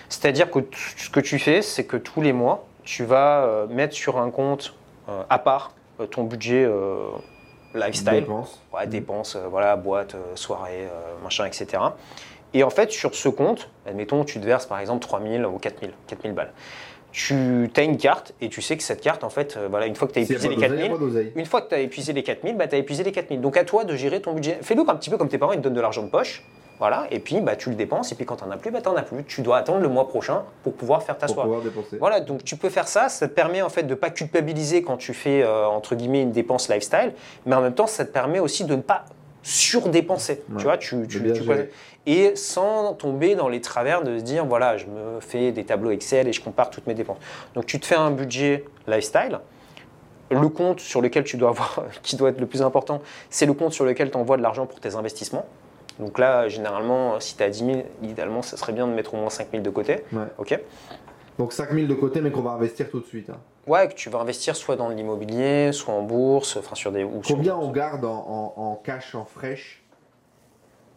C'est-à-dire 0.09 0.51
que 0.51 0.61
ce 0.97 1.11
que 1.11 1.21
tu 1.21 1.39
fais, 1.39 1.63
c'est 1.63 1.85
que 1.85 1.97
tous 1.97 2.21
les 2.21 2.33
mois, 2.33 2.67
tu 2.85 3.05
vas 3.05 3.45
euh, 3.45 3.67
mettre 3.67 3.95
sur 3.95 4.19
un 4.19 4.31
compte 4.31 4.75
euh, 5.09 5.23
à 5.31 5.39
part 5.39 5.73
euh, 6.01 6.07
ton 6.07 6.25
budget 6.25 6.69
lifestyle, 7.75 8.13
dépenses, 8.13 8.61
ouais, 8.73 8.87
dépenses, 8.87 9.37
voilà, 9.37 9.75
boîte, 9.77 10.15
soirée, 10.37 10.89
machin, 11.23 11.47
etc. 11.47 11.83
Et 12.55 12.63
en 12.63 12.71
fait, 12.71 12.93
sur 12.93 13.15
ce 13.15 13.29
compte, 13.29 13.69
admettons, 13.87 14.25
tu 14.25 14.41
te 14.41 14.47
verses 14.47 14.67
par 14.67 14.79
exemple 14.79 15.01
3000 15.01 15.45
ou 15.45 15.59
4000, 15.59 15.91
4000 16.07 16.33
balles. 16.33 16.53
Tu 17.11 17.71
as 17.77 17.83
une 17.83 17.97
carte 17.97 18.33
et 18.41 18.49
tu 18.49 18.61
sais 18.63 18.77
que 18.77 18.83
cette 18.83 19.01
carte, 19.01 19.23
en 19.23 19.29
fait, 19.29 19.57
euh, 19.57 19.69
voilà, 19.69 19.87
une 19.87 19.95
fois 19.95 20.09
que 20.09 20.15
tu 20.15 20.19
as 20.19 20.23
épuisé 20.23 20.49
les 20.49 20.57
4000, 20.57 20.93
une 21.37 21.47
fois 21.47 21.63
que 21.63 21.69
tu 21.69 21.75
as 21.75 21.81
épuisé 21.81 22.13
les 22.13 22.23
4000, 22.23 22.57
bah, 22.57 22.67
tu 22.67 22.75
as 22.75 22.79
épuisé 22.79 23.05
les 23.05 23.13
4000. 23.13 23.41
Donc 23.41 23.57
à 23.57 23.65
toi 23.65 23.85
de 23.85 23.95
gérer 23.95 24.21
ton 24.21 24.33
budget. 24.33 24.59
Fais-le 24.63 24.83
un 24.89 24.97
petit 24.97 25.11
peu 25.11 25.17
comme 25.17 25.29
tes 25.29 25.39
parents, 25.39 25.53
ils 25.53 25.59
te 25.59 25.63
donnent 25.63 25.75
de 25.75 25.81
l'argent 25.81 26.03
de 26.03 26.09
poche. 26.09 26.45
Voilà, 26.81 27.07
et 27.13 27.21
puis 27.21 27.41
bah, 27.41 27.55
tu 27.55 27.71
le 27.71 27.77
dépenses, 27.77 28.11
et 28.11 28.17
puis 28.17 28.27
quand 28.27 28.37
tu 28.37 28.45
n'en 28.45 28.51
as 28.51 28.57
plus, 28.57 28.73
bah, 28.73 28.81
tu 28.83 28.89
n'en 28.89 28.97
as 28.97 29.03
plus. 29.03 29.23
Tu 29.25 29.43
dois 29.43 29.59
attendre 29.59 29.81
le 29.81 29.89
mois 29.89 30.09
prochain 30.09 30.43
pour 30.65 30.75
pouvoir 30.75 31.05
faire 31.05 31.17
ta 31.17 31.29
soirée. 31.29 31.49
Pouvoir 31.49 31.63
dépenser. 31.63 31.99
Voilà, 31.99 32.21
donc 32.21 32.43
tu 32.43 32.57
peux 32.57 32.69
faire 32.69 32.89
ça, 32.89 33.09
ça 33.09 33.29
te 33.29 33.33
permet 33.33 33.63
en 33.63 33.69
fait 33.69 33.85
de 33.85 33.91
ne 33.91 33.95
pas 33.95 34.11
culpabiliser 34.11 34.83
quand 34.83 34.97
tu 34.97 35.15
fais, 35.15 35.43
euh, 35.43 35.67
entre 35.67 35.95
guillemets, 35.95 36.23
une 36.23 36.33
dépense 36.33 36.69
lifestyle, 36.69 37.13
mais 37.47 37.55
en 37.55 37.61
même 37.61 37.75
temps, 37.75 37.87
ça 37.87 38.05
te 38.05 38.11
permet 38.11 38.41
aussi 38.41 38.65
de 38.65 38.75
ne 38.75 38.83
pas 38.83 39.05
surdépenser. 39.45 40.43
Tu 40.59 40.65
vois, 40.65 40.79
tu, 40.79 41.07
tu, 41.07 41.21
et 42.07 42.35
sans 42.35 42.95
tomber 42.95 43.35
dans 43.35 43.49
les 43.49 43.61
travers 43.61 44.03
de 44.03 44.19
se 44.19 44.23
dire 44.23 44.45
voilà, 44.45 44.77
je 44.77 44.87
me 44.87 45.21
fais 45.21 45.53
des 45.53 45.65
tableaux 45.65 45.91
Excel 45.91 46.27
et 46.27 46.33
je 46.33 46.41
compare 46.41 46.71
toutes 46.71 46.87
mes 46.87 46.95
dépenses. 46.95 47.19
Donc 47.55 47.67
tu 47.67 47.79
te 47.79 47.87
fais 47.87 47.95
un 47.95 48.11
budget 48.11 48.65
lifestyle. 48.87 49.39
Le 50.31 50.49
compte 50.49 50.81
sur 50.81 51.01
lequel 51.01 51.25
tu 51.25 51.37
dois 51.37 51.51
avoir, 51.51 51.85
qui 52.03 52.17
doit 52.17 52.31
être 52.31 52.41
le 52.41 52.47
plus 52.47 52.63
important, 52.63 53.01
c'est 53.31 53.47
le 53.47 53.53
compte 53.53 53.73
sur 53.73 53.85
lequel 53.85 54.11
tu 54.11 54.17
envoies 54.17 54.37
de 54.37 54.43
l'argent 54.43 54.67
pour 54.67 54.81
tes 54.81 54.97
investissements. 54.97 55.47
Donc 56.01 56.19
là, 56.19 56.49
généralement, 56.49 57.21
si 57.21 57.37
tu 57.37 57.43
as 57.43 57.51
10 57.51 57.59
000, 57.59 57.83
idéalement, 58.03 58.43
ça 58.43 58.57
serait 58.57 58.73
bien 58.73 58.89
de 58.89 58.93
mettre 58.93 59.15
au 59.15 59.17
moins 59.17 59.31
5 59.31 59.49
000 59.53 59.63
de 59.63 59.71
côté. 59.71 59.99
Ok. 60.39 60.59
Donc 61.39 61.53
5 61.53 61.73
000 61.73 61.87
de 61.87 61.95
côté, 61.95 62.21
mais 62.21 62.31
qu'on 62.31 62.43
va 62.43 62.53
investir 62.53 62.89
tout 62.91 63.01
de 63.01 63.07
suite. 63.07 63.31
Hein. 63.31 63.39
Ouais, 63.67 63.89
que 63.89 63.95
tu 63.95 64.09
vas 64.11 64.21
investir 64.21 64.55
soit 64.57 64.77
dans 64.77 64.89
l'immobilier, 64.89 65.73
soit 65.73 65.95
en 65.95 66.03
bourse, 66.03 66.57
enfin 66.57 66.75
sur 66.75 66.93
des. 66.93 67.03
Ou 67.03 67.23
Combien 67.27 67.57
on 67.57 67.71
garde 67.73 68.05
en, 68.05 68.53
en, 68.57 68.77
cash, 68.77 69.15
en 69.15 69.25
fraîche, 69.25 69.83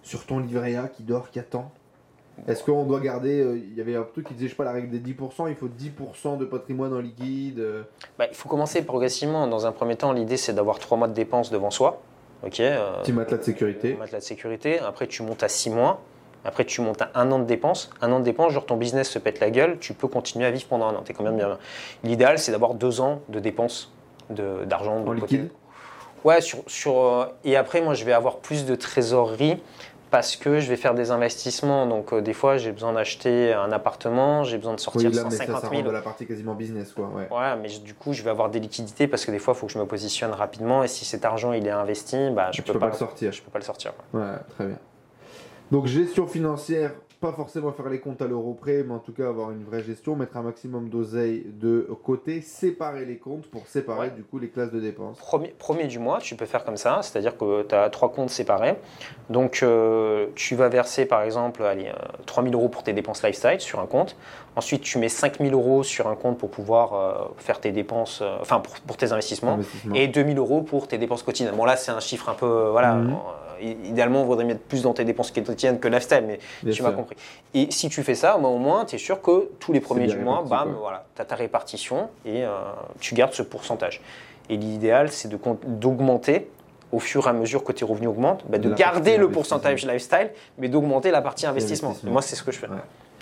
sur 0.04 0.26
ton 0.26 0.40
livret 0.40 0.76
A 0.76 0.88
qui 0.88 1.04
dort, 1.04 1.30
qui 1.30 1.40
attend? 1.40 1.72
Est-ce 2.48 2.64
qu'on 2.64 2.84
doit 2.84 3.00
garder. 3.00 3.42
euh, 3.42 3.58
Il 3.58 3.74
y 3.76 3.82
avait 3.82 3.96
un 3.96 4.04
truc 4.04 4.28
qui 4.28 4.36
disait, 4.36 4.46
je 4.46 4.52
sais 4.52 4.58
pas, 4.58 4.64
la 4.64 4.72
règle 4.74 4.92
des 4.92 5.00
10%, 5.14 5.50
il 5.50 5.56
faut 5.56 5.68
10% 5.68 6.38
de 6.38 6.46
patrimoine 6.46 6.94
en 6.94 7.00
liquide. 7.00 7.60
euh. 7.60 7.82
Bah, 8.20 8.26
il 8.30 8.36
faut 8.36 8.48
commencer 8.48 8.84
progressivement. 8.84 9.48
Dans 9.48 9.66
un 9.66 9.72
premier 9.72 9.96
temps, 9.96 10.12
l'idée 10.12 10.38
c'est 10.38 10.54
d'avoir 10.54 10.78
trois 10.78 10.98
mois 11.00 11.08
de 11.08 11.14
dépenses 11.14 11.50
devant 11.50 11.72
soi. 11.72 12.00
Ok. 12.46 12.60
euh, 12.60 13.02
Petit 13.02 13.12
matelas 13.14 13.38
de 13.40 13.44
sécurité. 13.44 13.96
matelas 13.96 14.20
de 14.20 14.24
sécurité. 14.24 14.78
Après, 14.80 15.08
tu 15.08 15.24
montes 15.24 15.42
à 15.42 15.48
6 15.48 15.72
mois. 15.72 16.00
Après, 16.48 16.64
tu 16.64 16.80
montes 16.82 17.02
à 17.02 17.10
un 17.16 17.30
an 17.34 17.40
de 17.40 17.44
dépenses. 17.44 17.90
Un 18.02 18.10
an 18.14 18.20
de 18.20 18.24
dépenses, 18.24 18.54
genre 18.54 18.66
ton 18.66 18.78
business 18.78 19.10
se 19.10 19.20
pète 19.20 19.42
la 19.42 19.50
gueule, 19.52 19.78
tu 19.80 19.94
peux 19.94 20.08
continuer 20.08 20.46
à 20.46 20.52
vivre 20.52 20.66
pendant 20.68 20.88
un 20.88 20.96
an. 20.96 21.02
T'es 21.04 21.14
quand 21.14 21.24
même 21.26 21.36
bien. 21.36 21.58
L'idéal, 22.04 22.40
c'est 22.40 22.54
d'avoir 22.54 22.74
deux 22.74 23.02
ans 23.02 23.20
de 23.28 23.40
dépenses 23.40 23.92
d'argent 24.30 25.02
de 25.02 25.10
En 25.10 25.12
liquide? 25.12 25.50
Ouais, 26.24 26.40
sur, 26.42 26.60
sur, 26.68 26.98
euh, 27.00 27.26
et 27.44 27.56
après, 27.58 27.82
moi, 27.82 27.94
je 27.94 28.04
vais 28.06 28.14
avoir 28.14 28.38
plus 28.38 28.66
de 28.66 28.76
trésorerie 28.76 29.62
parce 30.10 30.38
que 30.38 30.60
je 30.62 30.70
vais 30.70 30.78
faire 30.78 30.94
des 30.94 31.12
investissements. 31.12 31.86
Donc, 31.86 32.14
euh, 32.14 32.22
des 32.22 32.34
fois, 32.34 32.56
j'ai 32.58 32.72
besoin 32.72 32.94
d'acheter 32.94 33.54
un 33.54 33.72
appartement, 33.74 34.44
j'ai 34.46 34.58
besoin 34.58 34.74
de 34.74 34.80
sortir 34.80 35.10
Oui, 35.10 35.16
là, 35.16 35.24
mais 35.26 35.30
ça, 35.32 35.46
150 35.46 35.62
ça 35.62 35.68
000. 35.68 35.74
rentre 35.74 35.86
de 35.88 35.92
la 35.94 36.02
partie 36.02 36.26
quasiment 36.26 36.54
business, 36.56 36.94
quoi. 36.94 37.10
Ouais. 37.14 37.56
Mais 37.62 37.68
je- 37.68 37.82
du 37.82 37.94
coup, 37.94 38.14
je 38.14 38.24
vais 38.24 38.30
avoir 38.30 38.50
des 38.50 38.60
liquidités 38.62 39.08
parce 39.08 39.26
que 39.26 39.32
des 39.32 39.40
fois, 39.40 39.54
il 39.54 39.60
faut 39.60 39.68
que 39.68 39.74
je 39.74 39.80
me 39.80 39.86
positionne 39.86 40.32
rapidement. 40.32 40.82
Et 40.84 40.88
si 40.88 41.04
cet 41.04 41.26
argent 41.26 41.52
il 41.52 41.68
est 41.68 41.72
investi, 41.72 42.30
bah, 42.32 42.48
je 42.52 42.58
Tu 42.58 42.64
peux, 42.64 42.74
peux 42.74 42.80
pas 42.80 42.88
le 42.88 42.94
sortir. 42.94 43.32
Je 43.34 43.42
peux 43.42 43.52
pas 43.52 43.60
le 43.60 43.66
sortir. 43.66 43.92
Ouais, 44.14 44.22
très 44.56 44.66
bien. 44.66 44.78
Donc 45.72 45.88
gestion 45.88 46.28
financière, 46.28 46.94
pas 47.20 47.32
forcément 47.32 47.72
faire 47.72 47.90
les 47.90 48.00
comptes 48.00 48.22
à 48.22 48.28
l'euro 48.28 48.54
près, 48.54 48.84
mais 48.84 48.94
en 48.94 49.00
tout 49.00 49.12
cas 49.12 49.28
avoir 49.28 49.52
une 49.52 49.64
vraie 49.64 49.82
gestion, 49.84 50.16
mettre 50.16 50.38
un 50.38 50.44
maximum 50.44 50.90
d'oseille 50.90 51.46
de 51.48 51.88
côté, 52.04 52.42
séparer 52.42 53.06
les 53.06 53.18
comptes 53.18 53.48
pour 53.48 53.66
séparer 53.68 53.98
Ouais. 54.08 54.10
du 54.12 54.24
coup 54.24 54.38
les 54.38 54.50
classes 54.50 54.72
de 54.72 54.80
dépenses. 54.80 55.18
Premier, 55.18 55.54
premier 55.58 55.88
du 55.88 55.98
mois, 56.00 56.20
tu 56.20 56.36
peux 56.36 56.46
faire 56.46 56.64
comme 56.64 56.78
ça, 56.78 57.00
c'est-à-dire 57.02 57.36
que 57.38 57.64
tu 57.64 57.74
as 57.74 57.90
trois 57.90 58.12
comptes 58.12 58.30
séparés. 58.30 58.76
Donc, 59.30 59.60
euh, 59.64 60.28
tu 60.36 60.56
vas 60.56 60.70
verser 60.70 61.06
par 61.06 61.24
exemple 61.24 61.64
allez, 61.64 61.88
euh, 61.88 61.94
3 62.26 62.44
000 62.44 62.54
euros 62.56 62.70
pour 62.70 62.84
tes 62.84 62.94
dépenses 62.94 63.24
lifestyle 63.24 63.60
sur 63.60 63.80
un 63.80 63.88
compte. 63.88 64.16
Ensuite, 64.56 64.82
tu 64.82 64.98
mets 65.00 65.10
5 65.10 65.40
000 65.40 65.52
euros 65.52 65.84
sur 65.84 66.08
un 66.08 66.16
compte 66.16 66.38
pour 66.38 66.50
pouvoir 66.50 66.94
euh, 66.94 67.26
faire 67.38 67.60
tes 67.60 67.72
dépenses, 67.72 68.20
euh, 68.22 68.38
enfin 68.42 68.60
pour, 68.60 68.74
pour 68.82 68.98
tes 68.98 69.12
investissements. 69.12 69.54
Investissement. 69.54 69.96
Et 69.96 70.08
2 70.08 70.24
000 70.24 70.38
euros 70.38 70.62
pour 70.62 70.88
tes 70.88 70.98
dépenses 70.98 71.24
quotidiennes. 71.24 71.56
Bon, 71.56 71.66
là, 71.66 71.76
c'est 71.78 71.92
un 71.92 72.00
chiffre 72.00 72.30
un 72.30 72.34
peu. 72.34 72.46
euh, 72.46 72.70
voilà. 72.72 72.94
Mhm. 72.96 73.12
euh, 73.14 73.16
idéalement, 73.86 74.22
on 74.22 74.26
voudrait 74.26 74.46
mettre 74.46 74.62
plus 74.62 74.84
dans 74.84 74.94
tes 74.94 75.04
dépenses 75.04 75.32
quotidiennes 75.32 75.80
que 75.80 75.88
lifestyle, 75.88 76.24
mais 76.28 76.38
Bien 76.62 76.74
tu 76.74 76.84
m'as 76.84 76.90
sûr. 76.90 76.98
Compris. 77.08 77.18
Et 77.54 77.72
si 77.72 77.90
tu 77.90 78.04
fais 78.04 78.16
ça, 78.16 78.38
bah, 78.38 78.48
au 78.48 78.58
moins, 78.58 78.86
tu 78.86 78.96
es 78.96 78.98
sûr 78.98 79.22
que 79.22 79.50
tous 79.60 79.74
les 79.74 79.80
premiers 79.80 80.08
du 80.08 80.18
mois, 80.18 80.44
bam, 80.44 80.70
quoi. 80.70 80.80
voilà, 80.80 81.06
tu 81.16 81.22
as 81.22 81.26
ta 81.26 81.36
répartition 81.36 82.10
et 82.26 82.44
euh, 82.44 82.50
tu 83.00 83.16
gardes 83.16 83.34
ce 83.34 83.44
pourcentage. 83.44 84.02
Et 84.50 84.58
l'idéal, 84.58 85.12
c'est 85.12 85.30
d'augmenter 85.30 86.50
au 86.92 87.00
fur 87.00 87.28
et 87.28 87.30
à 87.30 87.34
mesure 87.34 87.64
que 87.64 87.72
tes 87.72 87.84
revenus 87.84 88.10
augmentent, 88.10 88.46
bah, 88.48 88.58
de 88.58 88.74
garder 88.74 89.18
le 89.18 89.30
pourcentage 89.30 89.86
lifestyle, 89.86 90.32
mais 90.58 90.70
d'augmenter 90.70 91.12
la 91.12 91.22
partie 91.22 91.46
investissement. 91.46 91.90
Investissement. 91.90 92.10
Et 92.10 92.14
moi, 92.14 92.22
c'est 92.22 92.36
ce 92.36 92.44
que 92.44 92.52
je 92.52 92.60
fais. 92.60 92.68
Ouais. 92.68 92.78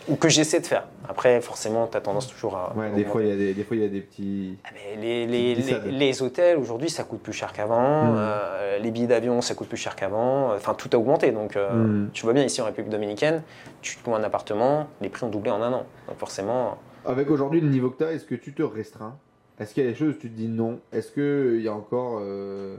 Ou 0.07 0.15
que 0.15 0.29
j'essaie 0.29 0.59
de 0.59 0.65
faire. 0.67 0.87
Après, 1.09 1.41
forcément, 1.41 1.87
tu 1.87 1.97
as 1.97 2.01
tendance 2.01 2.27
toujours 2.27 2.55
à. 2.55 2.73
Ouais, 2.75 2.91
des 2.91 3.05
fois 3.05 3.21
il 3.23 3.27
y 3.29 3.31
a 3.31 3.35
des, 3.35 3.53
des 3.53 3.63
fois 3.63 3.75
il 3.75 3.81
y 3.81 3.85
a 3.85 3.89
des 3.89 4.01
petits. 4.01 4.57
Ah, 4.63 4.69
mais 4.73 5.01
les, 5.01 5.25
les- 5.25 5.55
les 5.91 6.21
hôtels 6.21 6.57
aujourd'hui 6.57 6.89
ça 6.89 7.03
coûte 7.03 7.21
plus 7.21 7.33
cher 7.33 7.53
qu'avant, 7.53 8.11
Mm. 8.11 8.15
euh, 8.17 8.77
les 8.79 8.91
billets 8.91 9.07
d'avion 9.07 9.41
ça 9.41 9.55
coûte 9.55 9.67
plus 9.67 9.77
cher 9.77 9.95
qu'avant, 9.95 10.53
enfin 10.53 10.73
tout 10.75 10.89
a 10.93 10.97
augmenté 10.97 11.31
donc 11.31 11.55
euh, 11.55 12.05
Mm. 12.05 12.09
tu 12.13 12.23
vois 12.23 12.33
bien 12.33 12.43
ici 12.43 12.61
en 12.61 12.65
République 12.65 12.91
Dominicaine, 12.91 13.41
tu 13.81 13.97
te 13.97 14.07
loues 14.09 14.15
un 14.15 14.23
appartement, 14.23 14.87
les 15.01 15.09
prix 15.09 15.25
ont 15.25 15.29
doublé 15.29 15.49
en 15.51 15.61
un 15.61 15.73
an 15.73 15.85
donc 16.07 16.17
forcément 16.17 16.77
Avec 17.05 17.29
aujourd'hui 17.31 17.61
le 17.61 17.69
niveau 17.69 17.89
que 17.89 17.97
tu 17.97 18.03
as, 18.03 18.13
est-ce 18.13 18.25
que 18.25 18.35
tu 18.35 18.53
te 18.53 18.63
restreins? 18.63 19.15
Est-ce 19.59 19.73
qu'il 19.73 19.83
y 19.83 19.87
a 19.87 19.89
des 19.89 19.95
choses 19.95 20.15
où 20.15 20.19
tu 20.19 20.29
te 20.29 20.35
dis 20.35 20.47
non? 20.49 20.79
Est-ce 20.91 21.11
qu'il 21.11 21.61
y 21.63 21.67
a 21.67 21.73
encore 21.73 22.19
euh, 22.21 22.75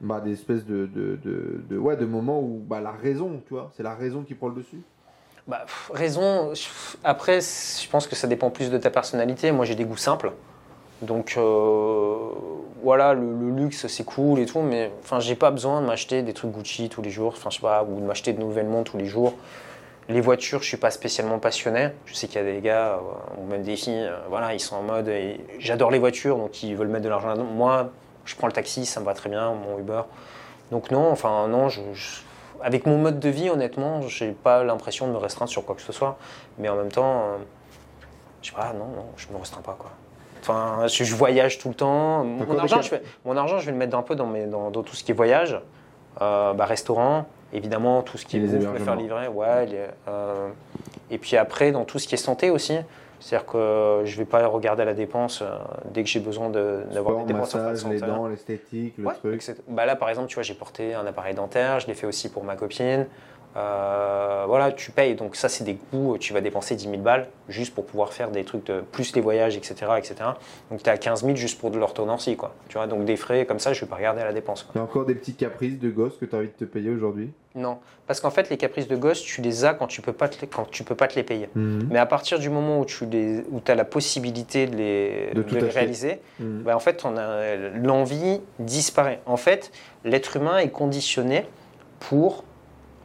bah, 0.00 0.20
des 0.20 0.32
espèces 0.32 0.66
de, 0.66 0.86
de, 0.86 1.16
de, 1.24 1.62
de- 1.68 1.78
ouais, 1.78 1.96
de 1.96 2.04
moments 2.04 2.40
où 2.40 2.58
bah, 2.64 2.80
la 2.80 2.90
raison, 2.92 3.40
tu 3.46 3.54
vois, 3.54 3.70
c'est 3.76 3.82
la 3.82 3.94
raison 3.94 4.22
qui 4.22 4.34
prend 4.34 4.48
le 4.48 4.54
dessus? 4.56 4.82
Bah, 5.46 5.66
raison, 5.92 6.52
après 7.02 7.40
je 7.40 7.88
pense 7.88 8.06
que 8.06 8.16
ça 8.16 8.26
dépend 8.26 8.50
plus 8.50 8.70
de 8.70 8.78
ta 8.78 8.90
personnalité, 8.90 9.52
moi 9.52 9.64
j'ai 9.64 9.74
des 9.74 9.84
goûts 9.84 9.96
simples 9.96 10.32
donc 11.02 11.34
euh, 11.36 12.16
voilà 12.82 13.14
le, 13.14 13.50
luxe 13.50 13.86
c'est 13.88 14.04
cool 14.04 14.38
et 14.38 14.46
tout 14.46 14.60
mais 14.60 14.90
enfin 15.02 15.20
j'ai 15.20 15.34
pas 15.34 15.50
besoin 15.50 15.80
de 15.80 15.86
m'acheter 15.86 16.22
des 16.22 16.32
trucs 16.32 16.52
Gucci 16.52 16.88
tous 16.88 17.02
les 17.02 17.10
jours, 17.10 17.34
enfin 17.36 17.50
je 17.50 17.56
sais 17.56 17.62
pas 17.62 17.84
ou 17.84 18.00
de 18.00 18.06
m'acheter 18.06 18.32
de 18.32 18.40
nouvelles 18.40 18.68
montres 18.68 18.92
tous 18.92 18.98
les 18.98 19.06
jours. 19.06 19.34
Les 20.10 20.20
voitures, 20.20 20.62
je 20.62 20.68
suis 20.68 20.76
pas 20.76 20.90
spécialement 20.90 21.38
passionné. 21.38 21.88
Je 22.04 22.14
sais 22.14 22.26
qu'il 22.26 22.36
y 22.36 22.44
a 22.44 22.52
des 22.52 22.60
gars, 22.60 22.98
euh, 22.98 23.40
ou 23.40 23.46
même 23.46 23.62
des 23.62 23.74
filles, 23.74 24.06
euh, 24.06 24.18
voilà, 24.28 24.52
ils 24.52 24.60
sont 24.60 24.76
en 24.76 24.82
mode, 24.82 25.10
j'adore 25.58 25.90
les 25.90 25.98
voitures, 25.98 26.36
donc 26.36 26.62
ils 26.62 26.76
veulent 26.76 26.88
mettre 26.88 27.04
de 27.04 27.08
l'argent 27.08 27.28
là-dedans. 27.28 27.46
Moi, 27.46 27.90
je 28.26 28.36
prends 28.36 28.46
le 28.46 28.52
taxi, 28.52 28.84
ça 28.84 29.00
me 29.00 29.06
va 29.06 29.14
très 29.14 29.30
bien, 29.30 29.54
mon 29.54 29.78
Uber. 29.78 30.02
Donc 30.70 30.90
non, 30.90 31.10
enfin 31.10 31.48
non, 31.48 31.70
je, 31.70 31.80
je- 31.94 32.20
avec 32.64 32.86
mon 32.86 32.96
mode 32.98 33.20
de 33.20 33.28
vie, 33.28 33.50
honnêtement, 33.50 34.00
j'ai 34.08 34.32
pas 34.32 34.64
l'impression 34.64 35.06
de 35.06 35.12
me 35.12 35.18
restreindre 35.18 35.50
sur 35.50 35.64
quoi 35.64 35.74
que 35.74 35.82
ce 35.82 35.92
soit. 35.92 36.16
Mais 36.58 36.68
en 36.68 36.76
même 36.76 36.90
temps, 36.90 37.20
euh, 37.20 37.36
je 38.42 38.48
sais 38.50 38.56
pas, 38.56 38.72
non, 38.72 38.86
non, 38.86 39.06
je 39.16 39.28
me 39.32 39.36
restreins 39.38 39.62
pas 39.62 39.76
quoi. 39.78 39.90
Enfin, 40.40 40.86
je, 40.88 41.04
je 41.04 41.14
voyage 41.14 41.58
tout 41.58 41.68
le 41.68 41.74
temps. 41.74 42.24
Mon 42.24 42.58
argent, 42.58 42.82
je 42.82 42.90
vais, 42.90 43.02
mon 43.24 43.36
argent, 43.36 43.58
je 43.58 43.66
vais 43.66 43.72
le 43.72 43.78
mettre 43.78 43.96
un 43.96 44.02
peu 44.02 44.14
dans, 44.14 44.26
mes, 44.26 44.46
dans, 44.46 44.70
dans 44.70 44.82
tout 44.82 44.96
ce 44.96 45.04
qui 45.04 45.12
est 45.12 45.14
voyage, 45.14 45.60
Euh, 46.20 46.52
bah, 46.54 46.64
restaurant, 46.64 47.26
évidemment, 47.52 48.02
tout 48.02 48.18
ce 48.18 48.24
qui 48.24 48.36
est 48.36 48.40
les 48.40 48.58
bouffe, 48.58 48.68
me 48.72 48.78
faire 48.78 48.94
livrer, 48.96 49.26
ouais. 49.28 49.66
les- 49.66 49.86
euh, 50.08 50.48
et 51.10 51.18
puis 51.18 51.36
après, 51.36 51.72
dans 51.72 51.84
tout 51.84 51.98
ce 51.98 52.06
qui 52.06 52.14
est 52.14 52.18
santé 52.18 52.50
aussi. 52.50 52.78
C'est-à-dire 53.24 53.46
que 53.46 54.02
je 54.04 54.18
vais 54.18 54.26
pas 54.26 54.46
regarder 54.46 54.82
à 54.82 54.84
la 54.84 54.92
dépense 54.92 55.40
euh, 55.40 55.46
dès 55.90 56.02
que 56.02 56.10
j'ai 56.10 56.20
besoin 56.20 56.50
de- 56.50 56.82
d'avoir 56.92 57.14
Sport, 57.14 57.26
des 57.26 57.32
dépenses 57.32 57.54
en 57.54 57.58
de 57.58 57.62
massage, 57.64 57.90
les 57.90 57.98
santé. 58.00 58.12
dents, 58.12 58.26
l'esthétique, 58.26 58.94
le 58.98 59.06
Ouais, 59.06 59.14
truc. 59.14 59.34
etc. 59.36 59.54
Bah 59.66 59.86
là, 59.86 59.96
par 59.96 60.10
exemple, 60.10 60.28
tu 60.28 60.34
vois, 60.34 60.42
j'ai 60.42 60.52
porté 60.52 60.92
un 60.92 61.06
appareil 61.06 61.32
dentaire, 61.34 61.80
je 61.80 61.86
l'ai 61.86 61.94
fait 61.94 62.06
aussi 62.06 62.28
pour 62.28 62.44
ma 62.44 62.54
copine. 62.54 63.06
Euh, 63.56 64.44
voilà, 64.46 64.72
tu 64.72 64.90
payes. 64.90 65.14
Donc 65.14 65.36
ça, 65.36 65.48
c'est 65.48 65.64
des 65.64 65.76
coûts. 65.76 66.16
Tu 66.18 66.32
vas 66.32 66.40
dépenser 66.40 66.74
10 66.74 66.84
000 66.90 66.96
balles 66.98 67.28
juste 67.48 67.74
pour 67.74 67.86
pouvoir 67.86 68.12
faire 68.12 68.30
des 68.30 68.44
trucs 68.44 68.66
de 68.66 68.80
plus 68.80 69.14
les 69.14 69.20
voyages, 69.20 69.56
etc., 69.56 69.74
etc. 69.96 70.14
Donc 70.70 70.82
tu 70.82 70.88
es 70.88 70.92
à 70.92 70.98
15 70.98 71.24
000 71.24 71.36
juste 71.36 71.60
pour 71.60 71.70
de 71.70 71.78
l'orthodontie, 71.78 72.36
quoi. 72.36 72.54
Tu 72.68 72.76
vois, 72.76 72.86
donc 72.86 73.04
des 73.04 73.16
frais 73.16 73.46
comme 73.46 73.58
ça, 73.60 73.72
je 73.72 73.80
vais 73.80 73.86
pas 73.86 73.96
regarder 73.96 74.22
à 74.22 74.24
la 74.24 74.32
dépense. 74.32 74.66
Il 74.74 74.78
y 74.78 74.80
a 74.80 74.84
encore 74.84 75.06
des 75.06 75.14
petits 75.14 75.34
caprices 75.34 75.78
de 75.78 75.90
gosse 75.90 76.16
que 76.18 76.24
tu 76.24 76.34
as 76.34 76.38
envie 76.38 76.48
de 76.48 76.52
te 76.52 76.64
payer 76.64 76.90
aujourd'hui? 76.90 77.30
Non, 77.56 77.78
parce 78.08 78.20
qu'en 78.20 78.30
fait, 78.30 78.50
les 78.50 78.56
caprices 78.56 78.88
de 78.88 78.96
gosse, 78.96 79.22
tu 79.22 79.40
les 79.40 79.64
as 79.64 79.74
quand 79.74 79.86
tu 79.86 80.02
peux 80.02 80.12
pas 80.12 80.28
te 80.28 80.40
les, 80.40 80.48
quand 80.48 80.68
tu 80.68 80.82
peux 80.82 80.96
pas 80.96 81.06
te 81.06 81.14
les 81.14 81.22
payer. 81.22 81.48
Mhm. 81.54 81.86
Mais 81.88 82.00
à 82.00 82.06
partir 82.06 82.40
du 82.40 82.50
moment 82.50 82.80
où 82.80 82.84
tu 82.84 83.06
les, 83.06 83.44
où 83.52 83.60
as 83.68 83.74
la 83.76 83.84
possibilité 83.84 84.66
de 84.66 84.74
les, 84.74 85.30
De 85.34 85.42
les 85.54 85.60
réaliser, 85.68 86.20
Mhm. 86.40 86.62
bah, 86.64 86.74
en 86.74 86.80
fait, 86.80 87.04
l'envie 87.76 88.40
disparaît. 88.58 89.20
En 89.26 89.36
fait, 89.36 89.70
l'être 90.04 90.36
humain 90.36 90.58
est 90.58 90.70
conditionné 90.70 91.46
pour 92.00 92.42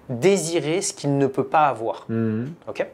désirer 0.10 0.82
ce 0.82 0.94
qu'il 0.94 1.18
ne 1.18 1.28
peut 1.28 1.44
pas 1.46 1.68
avoir. 1.68 2.06
Mhm. 2.10 2.54
ok? 2.68 2.86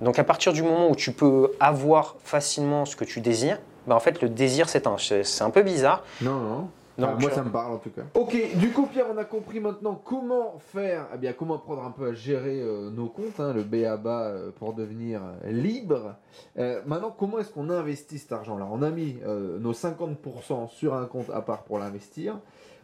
Donc, 0.00 0.18
à 0.18 0.24
partir 0.24 0.52
du 0.52 0.62
moment 0.62 0.90
où 0.90 0.96
tu 0.96 1.12
peux 1.12 1.52
avoir 1.60 2.16
facilement 2.22 2.84
ce 2.84 2.96
que 2.96 3.04
tu 3.04 3.20
désires, 3.20 3.58
bah, 3.86 3.94
en 3.94 4.00
fait, 4.00 4.20
le 4.20 4.28
désir 4.28 4.68
s'éteint. 4.68 4.96
C'est 4.98 5.42
un 5.42 5.50
peu 5.50 5.62
bizarre. 5.62 6.04
Non, 6.20 6.40
non. 6.40 6.68
Donc, 6.98 7.10
Enfin, 7.10 7.18
moi, 7.20 7.30
ça 7.30 7.42
me 7.42 7.50
parle 7.50 7.72
en 7.74 7.78
tout 7.78 7.90
cas. 7.90 8.02
Ok, 8.14 8.34
du 8.54 8.70
coup, 8.70 8.86
Pierre, 8.86 9.04
on 9.12 9.18
a 9.18 9.24
compris 9.26 9.60
maintenant 9.60 10.00
comment 10.02 10.58
faire, 10.72 11.06
eh 11.14 11.18
bien, 11.18 11.34
comment 11.34 11.56
apprendre 11.56 11.84
un 11.84 11.90
peu 11.90 12.08
à 12.08 12.12
gérer 12.14 12.58
euh, 12.62 12.88
nos 12.90 13.06
comptes, 13.06 13.38
hein, 13.38 13.52
le 13.52 13.64
BABA 13.64 14.22
euh, 14.22 14.50
pour 14.58 14.72
devenir 14.72 15.20
euh, 15.22 15.50
libre. 15.50 16.14
Euh, 16.58 16.80
maintenant, 16.86 17.14
comment 17.16 17.38
est-ce 17.38 17.50
qu'on 17.50 17.68
investit 17.68 18.18
cet 18.18 18.32
argent-là? 18.32 18.66
On 18.72 18.80
a 18.80 18.88
mis 18.90 19.18
euh, 19.26 19.58
nos 19.58 19.74
50% 19.74 20.70
sur 20.70 20.94
un 20.94 21.04
compte 21.04 21.28
à 21.34 21.42
part 21.42 21.64
pour 21.64 21.78
l'investir. 21.78 22.38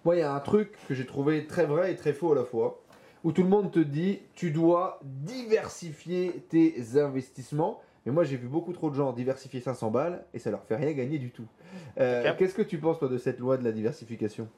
Moi, 0.04 0.16
il 0.16 0.18
y 0.18 0.22
a 0.22 0.34
un 0.34 0.40
truc 0.40 0.72
que 0.88 0.94
j'ai 0.94 1.06
trouvé 1.06 1.46
très 1.46 1.64
vrai 1.64 1.92
et 1.92 1.96
très 1.96 2.12
faux 2.12 2.32
à 2.32 2.34
la 2.34 2.44
fois, 2.44 2.81
où 3.24 3.32
tout 3.32 3.42
le 3.42 3.48
monde 3.48 3.70
te 3.70 3.78
dit, 3.78 4.20
tu 4.34 4.50
dois 4.50 5.00
diversifier 5.02 6.44
tes 6.48 6.74
investissements. 6.96 7.80
Mais 8.04 8.12
moi, 8.12 8.24
j'ai 8.24 8.36
vu 8.36 8.48
beaucoup 8.48 8.72
trop 8.72 8.90
de 8.90 8.96
gens 8.96 9.12
diversifier 9.12 9.60
500 9.60 9.90
balles 9.90 10.24
et 10.34 10.38
ça 10.38 10.50
leur 10.50 10.64
fait 10.64 10.76
rien 10.76 10.92
gagner 10.92 11.18
du 11.18 11.30
tout. 11.30 11.46
Euh. 12.00 12.32
Qu'est-ce 12.36 12.54
que 12.54 12.62
tu 12.62 12.78
penses, 12.78 12.98
toi, 12.98 13.08
de 13.08 13.18
cette 13.18 13.38
loi 13.38 13.56
de 13.56 13.64
la 13.64 13.70
diversification? 13.70 14.48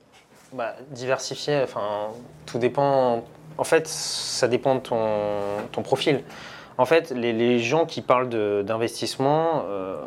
Bah, 0.53 0.75
diversifier, 0.91 1.61
enfin, 1.63 2.09
tout 2.47 2.59
dépend. 2.59 3.25
En 3.59 3.65
fait, 3.65 3.87
ça 3.87 4.49
dépend 4.49 4.77
de 4.77 4.81
ton, 4.81 5.09
ton 5.73 5.83
profil. 5.83 6.23
En 6.79 6.87
fait, 6.87 7.11
les, 7.11 7.33
les 7.33 7.59
gens 7.59 7.87
qui 7.87 8.01
parlent 8.01 8.29
d'investissement, 8.65 9.65
euh, 9.69 10.03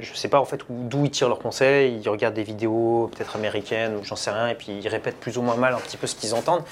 je 0.00 0.14
sais 0.14 0.28
pas 0.28 0.40
en 0.40 0.44
fait 0.44 0.62
où- 0.64 0.88
d'où 0.88 1.04
ils 1.04 1.10
tirent 1.10 1.28
leurs 1.28 1.38
conseils. 1.38 2.00
Ils 2.02 2.08
regardent 2.08 2.34
des 2.34 2.42
vidéos 2.42 3.10
peut-être 3.14 3.36
américaines 3.36 3.96
ou 3.96 4.04
j'en 4.04 4.16
sais 4.16 4.30
rien, 4.30 4.48
et 4.48 4.54
puis 4.54 4.78
ils 4.82 4.88
répètent 4.88 5.18
plus 5.20 5.38
ou 5.38 5.42
moins 5.42 5.56
mal 5.56 5.74
un 5.74 5.78
petit 5.78 5.96
peu 5.96 6.06
ce 6.06 6.14
qu'ils 6.14 6.34
entendent. 6.34 6.62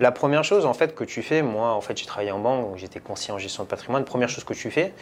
La 0.00 0.12
première 0.12 0.44
chose 0.44 0.66
en 0.66 0.74
fait 0.74 0.94
que 0.94 1.04
tu 1.04 1.22
fais, 1.22 1.42
moi 1.42 1.72
en 1.72 1.80
fait 1.80 1.96
j'ai 1.96 2.06
travaillé 2.06 2.30
en 2.30 2.38
banque, 2.38 2.76
j'étais 2.76 3.00
conseiller 3.00 3.32
en 3.32 3.38
gestion 3.38 3.64
de 3.64 3.68
patrimoine. 3.68 4.04
Première 4.04 4.28
chose 4.28 4.44
que 4.44 4.54
tu 4.54 4.70
fais, 4.70 4.92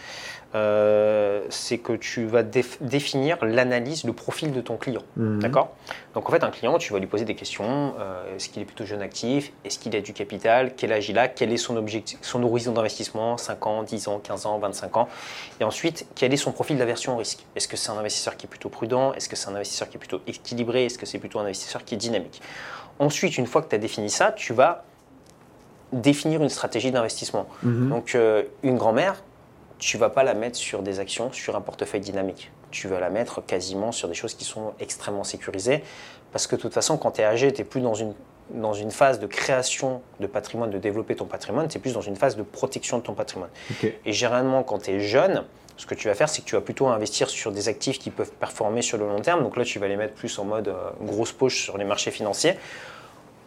euh, 0.57 1.45
c'est 1.51 1.79
que 1.79 1.93
tu 1.93 2.25
vas 2.25 2.43
déf- 2.43 2.79
définir 2.81 3.37
l'analyse, 3.45 4.05
le 4.05 4.13
profil 4.15 4.53
de 4.53 4.61
ton 4.63 4.77
client. 4.77 5.03
Mhm. 5.17 5.41
D'accord? 5.41 5.75
Donc 6.15 6.27
en 6.29 6.33
fait, 6.33 6.43
un 6.43 6.51
client, 6.51 6.79
tu 6.79 6.93
vas 6.93 6.99
lui 6.99 7.07
poser 7.07 7.25
des 7.27 7.35
questions. 7.35 7.95
euh, 8.01 8.35
est-ce 8.35 8.49
qu'il 8.49 8.63
est 8.63 8.65
plutôt 8.65 8.87
jeune 8.87 9.03
actif? 9.03 9.53
Est-ce 9.65 9.79
qu'il 9.79 9.95
a 9.95 10.01
du 10.01 10.13
capital? 10.15 10.73
Quel 10.77 10.93
âge 10.93 11.09
il 11.11 11.19
a? 11.19 11.29
Quel 11.29 11.53
est 11.53 11.57
son, 11.59 11.77
objectif, 11.77 12.19
son 12.23 12.43
horizon 12.43 12.73
d'investissement? 12.73 13.37
5 13.37 13.67
ans, 13.67 13.83
10 13.83 14.09
ans, 14.09 14.19
15 14.19 14.47
ans, 14.47 14.59
25 14.59 14.97
ans? 14.97 15.09
Et 15.61 15.65
ensuite, 15.65 16.07
quel 16.15 16.33
est 16.33 16.39
son 16.39 16.53
profil 16.53 16.79
d'aversion 16.79 17.15
au 17.15 17.19
risque? 17.19 17.45
Est-ce 17.55 17.69
que 17.69 17.77
c'est 17.77 17.91
un 17.91 17.99
investisseur 17.99 18.37
qui 18.37 18.47
est 18.47 18.49
plutôt 18.51 18.71
prudent? 18.71 19.13
Est-ce 19.15 19.29
que 19.29 19.37
c'est 19.37 19.49
un 19.51 19.55
investisseur 19.55 19.89
qui 19.91 19.97
est 19.97 20.01
plutôt 20.01 20.21
équilibré? 20.27 20.87
Est-ce 20.87 20.99
que 20.99 21.07
c'est 21.07 21.19
plutôt 21.19 21.39
un 21.39 21.45
investisseur 21.45 21.85
qui 21.85 21.95
est 21.95 21.99
dynamique? 21.99 22.41
Ensuite, 22.99 23.37
une 23.37 23.47
fois 23.47 23.61
que 23.63 23.69
tu 23.69 23.75
as 23.75 23.79
défini 23.79 24.09
ça, 24.09 24.33
tu 24.33 24.55
vas 24.55 24.85
définir 25.93 26.43
une 26.43 26.49
stratégie 26.49 26.91
d'investissement. 26.91 27.47
Mhm. 27.63 27.91
Donc, 27.91 28.15
euh, 28.15 28.43
une 28.63 28.77
grand-mère, 28.77 29.23
tu 29.79 29.99
vas 29.99 30.11
pas 30.11 30.25
la 30.25 30.35
mettre 30.35 30.57
sur 30.57 30.83
des 30.83 31.01
actions, 31.01 31.33
sur 31.33 31.57
un 31.57 31.61
portefeuille 31.61 32.01
dynamique. 32.01 32.51
Tu 32.71 32.89
vas 32.89 33.01
la 33.01 33.11
mettre 33.11 33.45
quasiment 33.45 33.93
sur 33.93 34.09
des 34.09 34.15
choses 34.15 34.35
qui 34.35 34.45
sont 34.45 34.73
extrêmement 34.81 35.25
sécurisées. 35.25 35.83
Parce 36.33 36.47
que 36.47 36.57
de 36.57 36.61
toute 36.61 36.75
façon, 36.75 36.97
quand 36.99 37.13
tu 37.13 37.21
es 37.21 37.25
âgé, 37.25 37.53
tu 37.53 37.61
n'es 37.61 37.65
plus 37.65 37.81
dans 37.81 37.95
une, 37.95 38.15
dans 38.51 38.75
une 38.75 38.91
phase 38.91 39.21
de 39.21 39.27
création 39.27 40.03
de 40.21 40.27
patrimoine, 40.27 40.71
de 40.71 40.79
développer 40.79 41.15
ton 41.15 41.27
patrimoine, 41.27 41.69
tu 41.69 41.79
es 41.79 41.81
plus 41.81 41.95
dans 41.95 42.01
une 42.01 42.17
phase 42.17 42.37
de 42.37 42.43
protection 42.43 42.99
de 42.99 43.03
ton 43.03 43.15
patrimoine. 43.15 43.51
Et 44.05 44.13
généralement, 44.13 44.63
quand 44.63 44.79
tu 44.83 44.93
es 44.93 45.01
jeune, 45.01 45.45
ce 45.77 45.87
que 45.87 45.95
tu 45.95 46.09
vas 46.09 46.15
faire, 46.15 46.29
c'est 46.29 46.43
que 46.43 46.47
tu 46.47 46.55
vas 46.55 46.63
plutôt 46.63 46.87
investir 46.89 47.29
sur 47.29 47.53
des 47.53 47.69
actifs 47.69 47.99
qui 47.99 48.11
peuvent 48.11 48.33
performer 48.33 48.83
sur 48.83 48.99
le 48.99 49.07
long 49.07 49.21
terme. 49.21 49.43
Donc 49.43 49.57
là, 49.57 49.65
tu 49.65 49.79
vas 49.79 49.89
les 49.89 49.97
mettre 49.97 50.15
plus 50.15 50.39
en 50.39 50.45
mode 50.45 50.69
euh, 50.69 50.91
grosse 51.03 51.33
poche 51.33 51.63
sur 51.63 51.77
les 51.77 51.85
marchés 51.85 52.11
financiers 52.11 52.55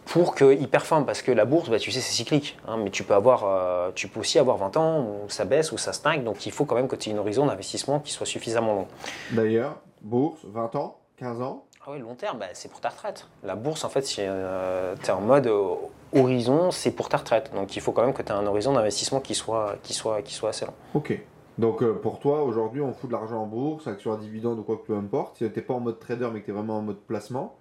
pour 0.06 0.34
qu'ils 0.34 0.68
performent. 0.68 1.06
Parce 1.06 1.22
que 1.22 1.32
la 1.32 1.44
bourse, 1.44 1.68
bah, 1.70 1.78
tu 1.78 1.90
sais, 1.90 2.00
c'est 2.00 2.12
cyclique. 2.12 2.58
hein, 2.66 2.76
mais 2.78 2.90
tu 2.90 3.04
peux, 3.04 3.14
avoir, 3.14 3.44
euh, 3.44 3.90
tu 3.94 4.08
peux 4.08 4.20
aussi 4.20 4.38
avoir 4.38 4.56
20 4.56 4.76
ans 4.76 5.00
où 5.00 5.28
ça 5.28 5.44
baisse, 5.44 5.72
où 5.72 5.78
ça 5.78 5.92
stagne. 5.92 6.24
Donc 6.24 6.46
il 6.46 6.52
faut 6.52 6.64
quand 6.64 6.74
même 6.76 6.88
que 6.88 6.96
tu 6.96 7.08
aies 7.08 7.12
une 7.12 7.18
horizon 7.18 7.46
d'investissement 7.46 8.00
qui 8.00 8.12
soit 8.12 8.26
suffisamment 8.26 8.74
long. 8.74 8.86
D'ailleurs, 9.32 9.76
bourse, 10.00 10.40
20 10.44 10.74
ans, 10.76 10.96
15 11.16 11.42
ans? 11.42 11.64
Ah 11.86 11.92
oui, 11.92 11.98
long 11.98 12.14
terme, 12.14 12.38
bah, 12.38 12.46
c'est 12.52 12.70
pour 12.70 12.80
ta 12.80 12.90
retraite. 12.90 13.26
La 13.42 13.54
bourse, 13.54 13.84
en 13.84 13.88
fait, 13.88 14.02
tu 14.02 14.20
es 14.20 15.10
en 15.10 15.20
mode 15.20 15.46
euh, 15.46 15.74
horizon, 16.14 16.70
c'est 16.70 16.90
pour 16.90 17.08
ta 17.08 17.16
retraite. 17.18 17.50
Donc 17.54 17.74
il 17.76 17.80
faut 17.80 17.92
quand 17.92 18.02
même 18.02 18.12
que 18.12 18.22
tu 18.22 18.28
aies 18.28 18.34
un 18.34 18.46
horizon 18.46 18.72
d'investissement 18.74 19.20
qui 19.20 19.34
soit, 19.34 19.76
qui, 19.82 19.94
soit, 19.94 20.22
qui 20.22 20.34
soit 20.34 20.50
assez 20.50 20.66
long. 20.66 20.74
Ok. 20.94 21.18
Donc 21.58 21.82
euh, 21.82 21.92
pour 21.94 22.20
toi, 22.20 22.42
aujourd'hui, 22.42 22.80
on 22.80 22.92
fout 22.92 23.08
de 23.10 23.14
l'argent 23.14 23.42
en 23.42 23.46
bourse, 23.46 23.86
action 23.86 24.12
à 24.12 24.16
dividende 24.16 24.58
ou 24.58 24.62
quoi 24.62 24.76
que 24.76 24.86
peu 24.86 24.96
importe. 24.96 25.38
Si 25.38 25.50
t'es 25.50 25.60
pas 25.62 25.74
en 25.74 25.80
mode 25.80 25.98
trader 25.98 26.28
mais 26.32 26.40
que 26.40 26.46
t'es 26.46 26.52
vraiment 26.52 26.78
en 26.78 26.82
mode 26.82 27.00
placement, 27.00 27.56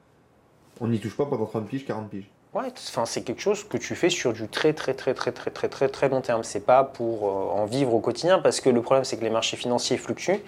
on 0.81 0.87
n'y 0.87 0.99
touche 0.99 1.15
pas 1.15 1.25
pendant 1.25 1.45
30 1.45 1.67
piges, 1.67 1.85
40 1.85 2.09
piges. 2.09 2.29
Ouais, 2.53 2.71
c'est 3.05 3.23
quelque 3.23 3.41
chose 3.41 3.63
que 3.63 3.77
tu 3.77 3.93
fais 3.93 4.09
sur 4.09 4.33
du 4.33 4.47
très 4.47 4.73
très 4.73 4.95
très 4.95 5.13
très 5.13 5.31
très 5.31 5.51
très 5.51 5.69
très 5.69 5.87
très 5.87 6.09
long 6.09 6.21
terme. 6.21 6.43
C'est 6.43 6.65
pas 6.65 6.83
pour 6.83 7.27
euh, 7.27 7.61
en 7.61 7.65
vivre 7.65 7.93
au 7.93 7.99
quotidien 7.99 8.39
parce 8.39 8.59
que 8.59 8.69
le 8.71 8.81
problème 8.81 9.03
c'est 9.03 9.17
que 9.17 9.23
les 9.23 9.29
marchés 9.29 9.55
financiers 9.55 9.97
fluctuent. 9.97 10.39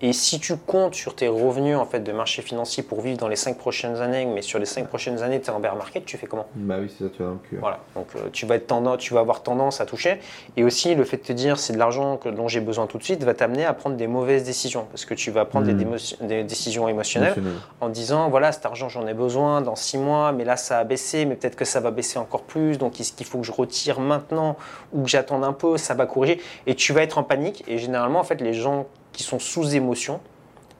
Et 0.00 0.12
si 0.12 0.38
tu 0.38 0.56
comptes 0.56 0.94
sur 0.94 1.16
tes 1.16 1.26
revenus 1.26 1.76
en 1.76 1.84
fait 1.84 2.00
de 2.00 2.12
marché 2.12 2.40
financier 2.40 2.84
pour 2.84 3.00
vivre 3.00 3.18
dans 3.18 3.26
les 3.26 3.34
5 3.36 3.58
prochaines 3.58 3.96
années, 3.96 4.26
mais 4.26 4.42
sur 4.42 4.58
les 4.60 4.64
5 4.64 4.86
prochaines 4.86 5.22
années 5.24 5.40
tu 5.40 5.48
es 5.48 5.52
en 5.52 5.58
bear 5.58 5.74
market, 5.74 6.04
tu 6.04 6.16
fais 6.16 6.26
comment? 6.28 6.46
Bah 6.54 6.76
oui, 6.80 6.88
c'est 6.96 7.04
ça, 7.04 7.10
tu 7.10 7.18
vas 7.22 7.28
dans 7.28 7.34
le 7.34 7.38
cul. 7.48 7.56
Voilà, 7.60 7.80
donc 7.96 8.06
euh, 8.14 8.28
tu, 8.32 8.46
vas 8.46 8.54
être 8.54 8.68
tendance, 8.68 8.98
tu 8.98 9.12
vas 9.14 9.20
avoir 9.20 9.42
tendance 9.42 9.80
à 9.80 9.86
toucher. 9.86 10.20
Et 10.56 10.62
aussi, 10.62 10.94
le 10.94 11.04
fait 11.04 11.16
de 11.16 11.22
te 11.22 11.32
dire 11.32 11.58
c'est 11.58 11.72
de 11.72 11.78
l'argent 11.78 12.20
dont 12.24 12.46
j'ai 12.46 12.60
besoin 12.60 12.86
tout 12.86 12.98
de 12.98 13.02
suite 13.02 13.24
va 13.24 13.34
t'amener 13.34 13.64
à 13.64 13.72
prendre 13.74 13.96
des 13.96 14.06
mauvaises 14.06 14.44
décisions. 14.44 14.86
Parce 14.90 15.04
que 15.04 15.14
tu 15.14 15.30
vas 15.32 15.44
prendre 15.44 15.66
des, 15.66 15.74
démo- 15.74 16.16
des 16.24 16.44
décisions 16.44 16.88
émotionnelles 16.88 17.32
Émotionnel. 17.36 17.60
en 17.80 17.88
disant 17.88 18.30
voilà, 18.30 18.52
cet 18.52 18.66
argent 18.66 18.88
j'en 18.88 19.06
ai 19.08 19.14
besoin 19.14 19.62
dans 19.62 19.74
six 19.74 19.98
mois, 19.98 20.30
mais 20.30 20.44
là 20.44 20.56
ça 20.56 20.78
a 20.78 20.84
baissé, 20.84 21.24
mais 21.24 21.34
peut-être 21.34 21.56
que 21.56 21.64
ça 21.64 21.80
va 21.80 21.90
baisser 21.90 22.18
encore 22.20 22.42
plus. 22.42 22.78
Donc 22.78 23.00
est-ce 23.00 23.12
qu'il 23.12 23.26
faut 23.26 23.38
que 23.38 23.44
je 23.46 23.52
retire 23.52 23.98
maintenant 23.98 24.56
ou 24.92 25.02
que 25.02 25.08
j'attende 25.08 25.42
un 25.42 25.52
peu? 25.52 25.76
Ça 25.76 25.94
va 25.94 26.06
corriger. 26.06 26.40
Et 26.68 26.74
tu 26.76 26.92
vas 26.92 27.02
être 27.02 27.18
en 27.18 27.24
panique. 27.24 27.64
Et 27.66 27.78
généralement, 27.78 28.20
en 28.20 28.24
fait, 28.24 28.40
les 28.40 28.54
gens 28.54 28.86
qui 29.12 29.22
sont 29.22 29.38
sous 29.38 29.74
émotion, 29.74 30.20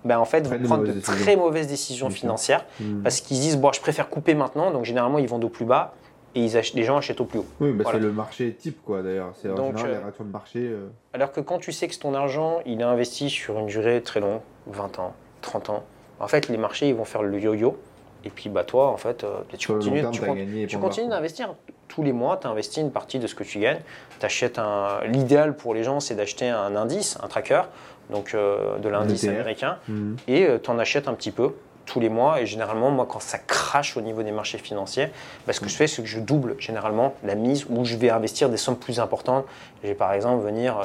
ben, 0.04 0.18
en 0.18 0.24
fait, 0.24 0.46
vont 0.46 0.58
prendre 0.60 0.84
de 0.84 0.92
décisions. 0.92 1.22
très 1.24 1.36
mauvaises 1.36 1.66
décisions 1.66 2.10
financières 2.10 2.64
Mhm. 2.80 3.02
parce 3.02 3.20
qu'ils 3.20 3.36
se 3.36 3.42
disent 3.42 3.56
bon, 3.58 3.72
je 3.72 3.80
préfère 3.80 4.08
couper 4.08 4.34
maintenant. 4.34 4.70
Donc 4.70 4.84
généralement, 4.84 5.18
ils 5.18 5.28
vendent 5.28 5.44
au 5.44 5.48
plus 5.48 5.64
bas 5.64 5.94
et 6.34 6.44
ils 6.44 6.52
les 6.74 6.82
gens 6.84 6.96
achètent 6.98 7.20
au 7.20 7.24
plus 7.24 7.40
haut. 7.40 7.46
Oui, 7.60 7.72
bah 7.72 7.82
Voilà. 7.84 7.98
c'est 7.98 8.04
le 8.04 8.12
marché 8.12 8.52
type, 8.52 8.80
quoi, 8.84 9.02
d'ailleurs. 9.02 9.32
C'est 9.40 9.50
en 9.50 9.56
général 9.56 9.86
euh, 9.90 9.92
les 9.94 9.98
réactions 9.98 10.24
de 10.24 10.30
marché. 10.30 10.58
euh, 10.60 10.88
Alors 11.14 11.32
que 11.32 11.40
quand 11.40 11.58
tu 11.58 11.72
sais 11.72 11.88
que 11.88 11.96
ton 11.98 12.14
argent, 12.14 12.60
il 12.64 12.80
est 12.80 12.84
investi 12.84 13.28
sur 13.28 13.58
une 13.58 13.66
durée 13.66 14.02
très 14.02 14.20
longue, 14.20 14.40
20 14.68 14.98
ans, 15.00 15.14
30 15.40 15.70
ans, 15.70 15.82
en 16.20 16.28
fait, 16.28 16.48
les 16.48 16.56
marchés, 16.58 16.88
ils 16.88 16.94
vont 16.94 17.04
faire 17.04 17.22
le 17.22 17.38
yo-yo. 17.40 17.76
Et 18.24 18.30
puis, 18.30 18.50
bah, 18.50 18.64
toi, 18.64 18.88
en 18.88 18.96
fait, 18.96 19.22
euh, 19.24 19.38
tu 19.56 19.68
continues, 19.72 20.00
terme, 20.00 20.12
tu, 20.12 20.20
con- 20.20 20.80
continues 20.80 21.08
d'investir. 21.08 21.54
Tous 21.86 22.02
les 22.02 22.12
mois, 22.12 22.36
tu 22.36 22.46
investis 22.48 22.78
une 22.82 22.90
partie 22.90 23.18
de 23.20 23.26
ce 23.26 23.34
que 23.34 23.44
tu 23.44 23.58
gagnes. 23.60 23.80
T'achètes 24.18 24.58
un... 24.58 25.00
L'idéal 25.06 25.56
pour 25.56 25.72
les 25.72 25.82
gens, 25.84 26.00
c'est 26.00 26.14
d'acheter 26.16 26.48
un 26.48 26.74
indice, 26.76 27.16
un 27.22 27.28
tracker, 27.28 27.62
donc 28.10 28.34
euh, 28.34 28.78
de 28.78 28.88
l'indice 28.88 29.24
américain, 29.24 29.78
Mhm. 29.88 30.16
et 30.28 30.48
tu 30.62 30.70
en 30.70 30.78
achètes 30.78 31.08
un 31.08 31.14
petit 31.14 31.30
peu 31.30 31.54
tous 31.86 32.00
les 32.00 32.08
mois. 32.08 32.40
Et 32.40 32.46
généralement, 32.46 32.90
moi, 32.90 33.06
quand 33.08 33.20
ça 33.20 33.38
crache 33.38 33.96
au 33.96 34.00
niveau 34.00 34.22
des 34.22 34.30
marchés 34.32 34.58
financiers, 34.58 35.08
bah, 35.46 35.52
ce 35.52 35.60
que 35.60 35.68
je 35.68 35.76
fais, 35.76 35.86
c'est 35.86 36.02
que 36.02 36.08
je 36.08 36.20
double 36.20 36.56
généralement 36.58 37.14
la 37.24 37.34
mise 37.34 37.66
où 37.70 37.84
je 37.84 37.96
vais 37.96 38.10
investir 38.10 38.50
des 38.50 38.56
sommes 38.58 38.76
plus 38.76 39.00
importantes. 39.00 39.46
Je 39.82 39.88
vais 39.88 39.94
par 39.94 40.12
exemple 40.12 40.44
venir 40.44 40.78
euh, 40.78 40.84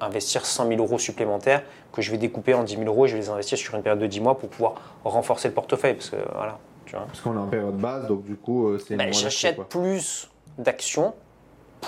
investir 0.00 0.44
100 0.46 0.66
000 0.68 0.80
euros 0.80 0.98
supplémentaires 0.98 1.62
que 1.92 2.02
je 2.02 2.10
vais 2.10 2.16
découper 2.18 2.54
en 2.54 2.62
10 2.64 2.76
000 2.76 2.86
euros 2.86 3.04
et 3.06 3.08
je 3.08 3.14
vais 3.14 3.20
les 3.20 3.28
investir 3.28 3.58
sur 3.58 3.74
une 3.74 3.82
période 3.82 4.00
de 4.00 4.06
10 4.06 4.20
mois 4.20 4.38
pour 4.38 4.48
pouvoir 4.48 4.74
renforcer 5.04 5.46
le 5.48 5.54
portefeuille. 5.54 5.94
Parce 5.94 6.10
que 6.10 6.16
voilà, 6.34 6.58
tu 6.86 6.96
vois. 6.96 7.04
Parce 7.06 7.20
qu'on 7.20 7.34
est 7.34 7.38
en 7.38 7.46
période 7.46 7.76
basse, 7.76 8.06
donc 8.06 8.24
du 8.24 8.34
coup, 8.36 8.68
euh, 8.68 8.78
c'est. 8.78 8.96
Bah, 8.96 9.04
J'achète 9.12 9.60
plus 9.68 10.30
d'actions. 10.58 11.14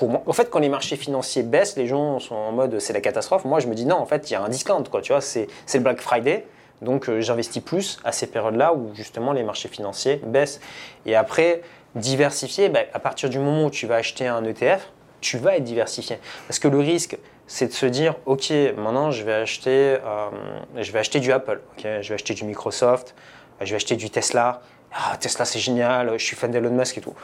En 0.00 0.32
fait, 0.32 0.50
quand 0.50 0.58
les 0.58 0.68
marchés 0.68 0.96
financiers 0.96 1.42
baissent, 1.42 1.76
les 1.76 1.86
gens 1.86 2.18
sont 2.18 2.34
en 2.34 2.52
mode 2.52 2.78
c'est 2.80 2.92
la 2.92 3.00
catastrophe. 3.00 3.44
Moi, 3.44 3.60
je 3.60 3.66
me 3.66 3.74
dis 3.74 3.84
non, 3.84 3.96
en 3.96 4.06
fait, 4.06 4.30
il 4.30 4.32
y 4.32 4.36
a 4.36 4.42
un 4.42 4.48
discount. 4.48 4.82
Quoi, 4.90 5.02
tu 5.02 5.12
vois, 5.12 5.20
c'est 5.20 5.48
le 5.74 5.80
Black 5.80 6.00
Friday. 6.00 6.46
Donc, 6.80 7.08
euh, 7.08 7.20
j'investis 7.20 7.62
plus 7.62 7.98
à 8.02 8.10
ces 8.10 8.26
périodes-là 8.26 8.74
où 8.74 8.92
justement 8.94 9.32
les 9.32 9.44
marchés 9.44 9.68
financiers 9.68 10.20
baissent. 10.24 10.60
Et 11.06 11.14
après, 11.14 11.62
diversifier, 11.94 12.68
bah, 12.68 12.80
à 12.92 12.98
partir 12.98 13.28
du 13.28 13.38
moment 13.38 13.66
où 13.66 13.70
tu 13.70 13.86
vas 13.86 13.96
acheter 13.96 14.26
un 14.26 14.44
ETF, 14.44 14.88
tu 15.20 15.38
vas 15.38 15.56
être 15.56 15.64
diversifié. 15.64 16.18
Parce 16.48 16.58
que 16.58 16.68
le 16.68 16.78
risque, 16.78 17.16
c'est 17.46 17.68
de 17.68 17.72
se 17.72 17.86
dire 17.86 18.14
ok, 18.26 18.52
maintenant 18.76 19.10
je 19.10 19.24
vais 19.24 19.34
acheter, 19.34 19.98
euh, 20.04 20.28
je 20.76 20.90
vais 20.90 20.98
acheter 20.98 21.20
du 21.20 21.32
Apple, 21.32 21.60
ok, 21.76 21.86
je 22.00 22.08
vais 22.08 22.14
acheter 22.14 22.34
du 22.34 22.44
Microsoft, 22.44 23.14
je 23.60 23.70
vais 23.70 23.76
acheter 23.76 23.96
du 23.96 24.10
Tesla. 24.10 24.62
Ah, 24.92 25.16
Tesla, 25.18 25.44
c'est 25.44 25.58
génial, 25.58 26.18
je 26.18 26.24
suis 26.24 26.36
fan 26.36 26.50
d'Elon 26.50 26.70
Musk 26.70 26.98
et 26.98 27.00
tout. 27.00 27.14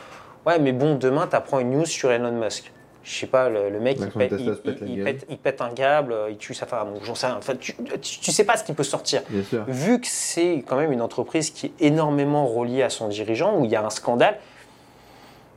Ouais, 0.46 0.58
mais 0.58 0.72
bon, 0.72 0.94
demain, 0.94 1.26
tu 1.26 1.36
apprends 1.36 1.58
une 1.60 1.70
news 1.70 1.86
sur 1.86 2.10
Elon 2.10 2.32
Musk. 2.32 2.72
Je 3.04 3.20
sais 3.20 3.26
pas, 3.26 3.48
le, 3.48 3.70
le 3.70 3.80
mec, 3.80 3.96
il 4.00 4.08
pète, 4.10 4.30
Tesla 4.30 4.52
il, 4.52 4.56
se 4.56 4.60
pète 4.60 4.80
la 4.80 4.86
il- 4.86 4.92
il 4.92 4.96
gueule. 4.96 5.04
pète- 5.14 5.26
il 5.30 5.38
pète 5.38 5.60
un 5.62 5.70
câble, 5.70 6.14
il 6.30 6.36
tue 6.36 6.52
sa 6.52 6.66
femme, 6.66 6.94
j'en 7.02 7.14
sais 7.14 7.26
rien. 7.26 7.36
Enfin, 7.38 7.54
tu, 7.56 7.74
tu, 8.02 8.18
tu 8.20 8.32
sais 8.32 8.44
pas 8.44 8.56
ce 8.56 8.64
qui 8.64 8.72
peut 8.74 8.82
sortir. 8.82 9.22
Bien 9.30 9.42
sûr. 9.44 9.64
Vu 9.66 10.00
que 10.00 10.06
c'est 10.06 10.62
quand 10.66 10.76
même 10.76 10.92
une 10.92 11.00
entreprise 11.00 11.50
qui 11.50 11.66
est 11.66 11.72
énormément 11.80 12.46
reliée 12.46 12.82
à 12.82 12.90
son 12.90 13.08
dirigeant, 13.08 13.56
où 13.58 13.64
il 13.64 13.70
y 13.70 13.76
a 13.76 13.84
un 13.84 13.88
scandale, 13.90 14.38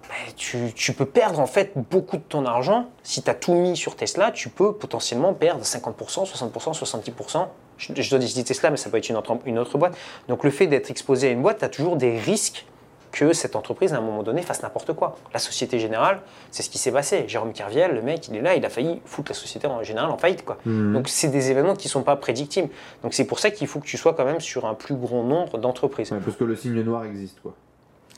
bah, 0.07 0.15
tu, 0.37 0.71
tu 0.75 0.93
peux 0.93 1.05
perdre 1.05 1.39
en 1.39 1.45
fait 1.45 1.71
beaucoup 1.75 2.17
de 2.17 2.21
ton 2.23 2.45
argent. 2.45 2.85
Si 3.03 3.21
tu 3.21 3.29
as 3.29 3.33
tout 3.35 3.53
mis 3.53 3.75
sur 3.75 3.95
Tesla, 3.97 4.31
tu 4.31 4.47
peux 4.49 4.73
potentiellement 4.73 5.33
perdre 5.33 5.63
50%, 5.65 6.25
60%, 6.25 6.73
70%. 6.73 7.47
Je, 7.77 7.93
je 7.95 8.09
dois 8.09 8.19
dire 8.19 8.43
Tesla, 8.45 8.69
mais 8.69 8.77
ça 8.77 8.89
peut 8.89 8.97
être 8.97 9.09
une 9.09 9.17
autre, 9.17 9.37
une 9.45 9.59
autre 9.59 9.77
boîte. 9.77 9.97
Donc 10.29 10.43
le 10.45 10.51
fait 10.51 10.67
d'être 10.67 10.89
exposé 10.91 11.27
à 11.29 11.31
une 11.31 11.41
boîte, 11.41 11.59
tu 11.59 11.65
as 11.65 11.69
toujours 11.69 11.95
des 11.97 12.17
risques 12.17 12.65
que 13.11 13.33
cette 13.33 13.55
entreprise, 13.55 13.93
à 13.93 13.97
un 13.97 14.01
moment 14.01 14.23
donné, 14.23 14.41
fasse 14.41 14.63
n'importe 14.63 14.93
quoi. 14.93 15.17
La 15.33 15.39
Société 15.39 15.79
Générale, 15.79 16.21
c'est 16.49 16.63
ce 16.63 16.69
qui 16.69 16.77
s'est 16.77 16.91
passé. 16.91 17.25
Jérôme 17.27 17.53
Kerviel, 17.53 17.93
le 17.93 18.01
mec, 18.01 18.27
il 18.27 18.35
est 18.37 18.41
là, 18.41 18.55
il 18.55 18.65
a 18.65 18.69
failli 18.69 19.01
foutre 19.05 19.31
la 19.31 19.35
Société 19.35 19.67
en 19.67 19.83
général 19.83 20.09
en 20.09 20.17
faillite. 20.17 20.45
Quoi. 20.45 20.57
Mhm. 20.65 20.93
Donc 20.93 21.09
c'est 21.09 21.27
des 21.27 21.51
événements 21.51 21.75
qui 21.75 21.87
ne 21.87 21.91
sont 21.91 22.03
pas 22.03 22.15
prédictibles. 22.15 22.69
Donc 23.03 23.13
c'est 23.13 23.25
pour 23.25 23.39
ça 23.39 23.51
qu'il 23.51 23.67
faut 23.67 23.79
que 23.79 23.85
tu 23.85 23.97
sois 23.97 24.13
quand 24.13 24.25
même 24.25 24.39
sur 24.39 24.65
un 24.65 24.73
plus 24.73 24.95
grand 24.95 25.23
nombre 25.23 25.57
d'entreprises. 25.57 26.11
Ouais, 26.11 26.19
parce 26.23 26.37
que 26.37 26.43
le 26.45 26.55
signe 26.55 26.81
noir 26.81 27.03
existe, 27.05 27.41
quoi. 27.41 27.53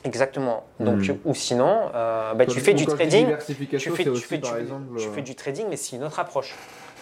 Exactement. 0.04 0.64
Donc, 0.80 0.96
Mhm. 1.08 1.18
Ou 1.24 1.34
sinon, 1.34 1.90
euh, 1.94 2.34
bah, 2.34 2.44
tu 2.46 2.60
fais 2.60 2.74
du 2.74 2.84
trading. 2.86 3.20
Tu 3.20 3.24
Diversification, 3.26 3.90
fais, 3.92 3.96
c'est 4.04 4.10
tu, 4.10 4.10
aussi, 4.10 4.22
fais 4.24 4.38
par 4.38 4.54
du, 4.54 4.60
exemple. 4.60 4.98
tu 4.98 5.06
euh, 5.08 5.12
fais 5.12 5.22
du 5.22 5.34
trading, 5.34 5.66
mais 5.70 5.76
c'est 5.76 5.96
une 5.96 6.04
autre 6.04 6.20
approche. 6.20 6.54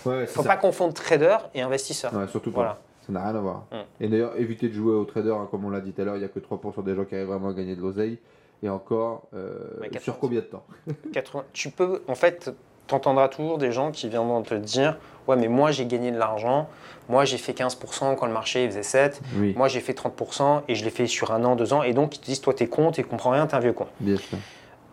Ouais, 0.06 0.18
Il 0.18 0.20
ne 0.22 0.26
faut 0.26 0.42
ça. 0.42 0.48
pas 0.48 0.56
confondre 0.56 0.94
trader 0.94 1.36
et 1.54 1.62
investisseur. 1.62 2.12
Ouais, 2.14 2.26
surtout 2.28 2.50
pas. 2.52 2.56
Voilà. 2.56 2.78
Ça 3.06 3.12
n'a 3.12 3.22
rien 3.24 3.34
à 3.36 3.40
voir. 3.40 3.64
Mm. 3.72 3.76
Et 4.04 4.08
d'ailleurs, 4.08 4.32
évitez 4.38 4.68
de 4.68 4.74
jouer 4.74 4.94
au 4.94 5.04
trader, 5.04 5.32
hein, 5.32 5.48
comme 5.50 5.64
on 5.64 5.70
l'a 5.70 5.80
dit 5.80 5.92
tout 5.92 6.02
à 6.02 6.04
l'heure, 6.04 6.16
il 6.16 6.20
n'y 6.20 6.24
a 6.24 6.28
que 6.28 6.38
3% 6.38 6.82
des 6.84 6.94
gens 6.94 7.04
qui 7.04 7.14
arrivent 7.14 7.26
vraiment 7.28 7.48
à 7.48 7.52
gagner 7.52 7.74
de 7.76 7.80
l'oseille. 7.80 8.18
Et 8.62 8.68
encore, 8.68 9.24
euh, 9.34 9.58
Ouais, 9.80 9.88
80. 9.88 10.00
sur 10.04 10.18
combien 10.20 10.40
de 10.40 10.44
temps 10.46 10.64
80 11.12 11.44
Tu 11.52 11.70
peux, 11.70 12.02
en 12.06 12.14
fait, 12.14 12.52
tu 12.86 12.94
entendras 12.94 13.28
toujours 13.28 13.58
des 13.58 13.72
gens 13.72 13.90
qui 13.90 14.08
viendront 14.08 14.42
te 14.42 14.54
dire 14.54 14.98
Ouais, 15.28 15.36
mais 15.36 15.48
moi 15.48 15.70
j'ai 15.70 15.86
gagné 15.86 16.10
de 16.10 16.18
l'argent, 16.18 16.68
moi 17.08 17.24
j'ai 17.24 17.38
fait 17.38 17.52
15% 17.52 18.16
quand 18.16 18.26
le 18.26 18.32
marché 18.32 18.66
faisait 18.68 18.82
7, 18.82 19.20
Oui, 19.36 19.54
moi 19.56 19.68
j'ai 19.68 19.78
fait 19.80 19.92
30% 19.96 20.62
et 20.68 20.74
je 20.74 20.84
l'ai 20.84 20.90
fait 20.90 21.06
sur 21.06 21.30
un 21.32 21.44
an, 21.44 21.54
deux 21.56 21.72
ans. 21.72 21.82
Et 21.84 21.92
donc 21.92 22.16
ils 22.16 22.20
te 22.20 22.24
disent 22.26 22.40
Toi 22.40 22.54
t'es 22.54 22.66
con, 22.66 22.90
tu 22.92 23.02
comprends 23.04 23.30
rien, 23.30 23.46
t'es 23.46 23.54
un 23.54 23.60
vieux 23.60 23.72
con. 23.72 23.86
bien 24.00 24.16
sûr. 24.16 24.38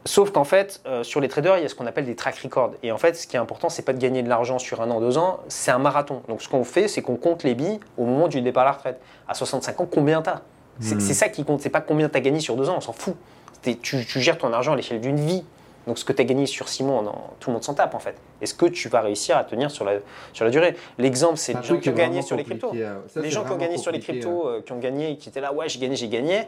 Sauf 0.05 0.31
qu'en 0.31 0.45
fait, 0.45 0.81
euh, 0.85 1.03
sur 1.03 1.19
les 1.19 1.27
traders, 1.27 1.57
il 1.57 1.63
y 1.63 1.65
a 1.65 1.69
ce 1.69 1.75
qu'on 1.75 1.85
appelle 1.85 2.05
des 2.05 2.15
track 2.15 2.37
records. 2.39 2.71
Et 2.83 2.91
en 2.91 2.97
fait, 2.97 3.15
ce 3.15 3.27
qui 3.27 3.35
est 3.35 3.39
important, 3.39 3.69
c'est 3.69 3.81
pas 3.83 3.93
de 3.93 3.99
gagner 3.99 4.23
de 4.23 4.29
l'argent 4.29 4.57
sur 4.57 4.81
un 4.81 4.89
an, 4.91 4.99
deux 5.01 5.17
ans, 5.17 5.39
c'est 5.49 5.71
un 5.71 5.79
marathon. 5.79 6.21
Donc 6.29 6.41
ce 6.41 6.47
qu'on 6.47 6.63
fait, 6.63 6.87
c'est 6.87 7.01
qu'on 7.01 7.17
compte 7.17 7.43
les 7.43 7.53
billes 7.53 7.79
au 7.97 8.05
moment 8.05 8.27
du 8.27 8.41
départ 8.41 8.63
à 8.63 8.67
la 8.67 8.71
retraite. 8.73 8.99
À 9.27 9.33
65 9.33 9.81
ans, 9.81 9.87
combien 9.91 10.21
t'as? 10.21 10.41
C'est 10.79 10.95
Hmm. 10.95 10.99
c'est 11.01 11.13
ça 11.13 11.27
qui 11.27 11.43
compte, 11.43 11.59
c'est 11.59 11.69
pas 11.69 11.81
combien 11.81 12.07
t'as 12.07 12.21
gagné 12.21 12.39
sur 12.39 12.55
deux 12.55 12.69
ans, 12.69 12.75
on 12.77 12.81
s'en 12.81 12.93
fout. 12.93 13.15
Tu, 13.63 13.77
tu 14.05 14.21
gères 14.21 14.37
ton 14.37 14.53
argent 14.53 14.71
à 14.71 14.75
l'échelle 14.77 15.01
d'une 15.01 15.19
vie. 15.19 15.43
Donc 15.87 15.97
ce 15.97 16.05
que 16.05 16.13
tu 16.13 16.21
as 16.21 16.25
gagné 16.25 16.45
sur 16.45 16.69
six 16.69 16.83
mois, 16.83 17.01
non, 17.01 17.15
tout 17.39 17.49
le 17.49 17.55
monde 17.55 17.63
s'en 17.63 17.73
tape 17.73 17.95
en 17.95 17.99
fait. 17.99 18.15
Est-ce 18.41 18.53
que 18.53 18.67
tu 18.67 18.89
vas 18.89 19.01
réussir 19.01 19.35
à 19.35 19.43
tenir 19.43 19.71
sur 19.71 19.83
la, 19.85 19.93
sur 20.33 20.45
la 20.45 20.51
durée? 20.51 20.75
L'exemple, 20.97 21.37
c'est 21.37 21.53
les 21.53 21.63
gens 21.63 21.77
qui 21.79 21.89
ont 21.89 21.93
gagné 21.93 22.21
sur 22.21 22.37
les 22.37 22.43
cryptos. 22.43 22.71
les 22.73 22.85
c'est 23.07 23.29
gens 23.31 23.43
qui 23.43 23.51
ont 23.51 23.57
gagné 23.57 23.77
sur 23.77 23.91
les 23.91 23.99
cryptos, 23.99 24.47
euh, 24.47 24.61
qui 24.61 24.71
ont 24.71 24.77
gagné, 24.79 25.17
qui 25.17 25.29
étaient 25.29 25.41
là, 25.41 25.51
ouais, 25.51 25.67
j'ai 25.67 25.79
gagné, 25.79 25.95
j'ai 25.95 26.07
gagné. 26.07 26.47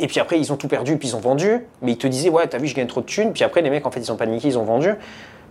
Et 0.00 0.06
puis 0.06 0.20
après, 0.20 0.38
ils 0.38 0.52
ont 0.52 0.56
tout 0.56 0.68
perdu, 0.68 0.96
puis 0.96 1.08
ils 1.08 1.16
ont 1.16 1.20
vendu. 1.20 1.66
Mais 1.82 1.92
ils 1.92 1.98
te 1.98 2.06
disaient, 2.06 2.28
ouais, 2.30 2.46
t'as 2.46 2.58
vu, 2.58 2.66
je 2.66 2.74
gagne 2.74 2.86
trop 2.86 3.00
de 3.00 3.06
thunes. 3.06 3.32
Puis 3.32 3.44
après, 3.44 3.62
les 3.62 3.70
mecs, 3.70 3.86
en 3.86 3.90
fait, 3.90 4.00
ils 4.00 4.12
ont 4.12 4.16
paniqué, 4.16 4.48
ils 4.48 4.58
ont 4.58 4.64
vendu. 4.64 4.90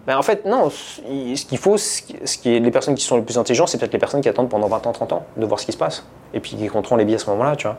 Ben, 0.06 0.18
en 0.18 0.22
fait, 0.22 0.45
non. 0.45 0.70
Ce 0.70 1.45
qu'il 1.45 1.58
faut, 1.58 1.78
ce 1.78 2.02
qui 2.02 2.56
est 2.56 2.60
les 2.60 2.72
personnes 2.72 2.95
qui 2.95 3.04
sont 3.04 3.18
les 3.18 3.24
plus 3.24 3.38
intelligentes, 3.38 3.68
c'est 3.68 3.78
peut-être 3.78 3.91
les 3.93 4.00
personnes 4.00 4.22
qui 4.22 4.30
attendent 4.30 4.50
pendant 4.50 4.68
20 4.68 4.88
ans, 4.88 4.91
30 4.93 5.12
ans, 5.14 5.26
de 5.36 5.45
voir 5.45 5.60
ce 5.60 5.66
qui 5.66 5.74
se 5.74 5.78
passe. 5.78 6.06
Et 6.34 6.39
puis 6.39 6.52
qui 6.56 6.68
compteront 6.68 6.95
les 6.95 7.04
billets 7.04 7.18
à 7.18 7.20
ce 7.20 7.30
moment-là, 7.32 7.56
tu 7.58 7.68
vois. 7.68 7.78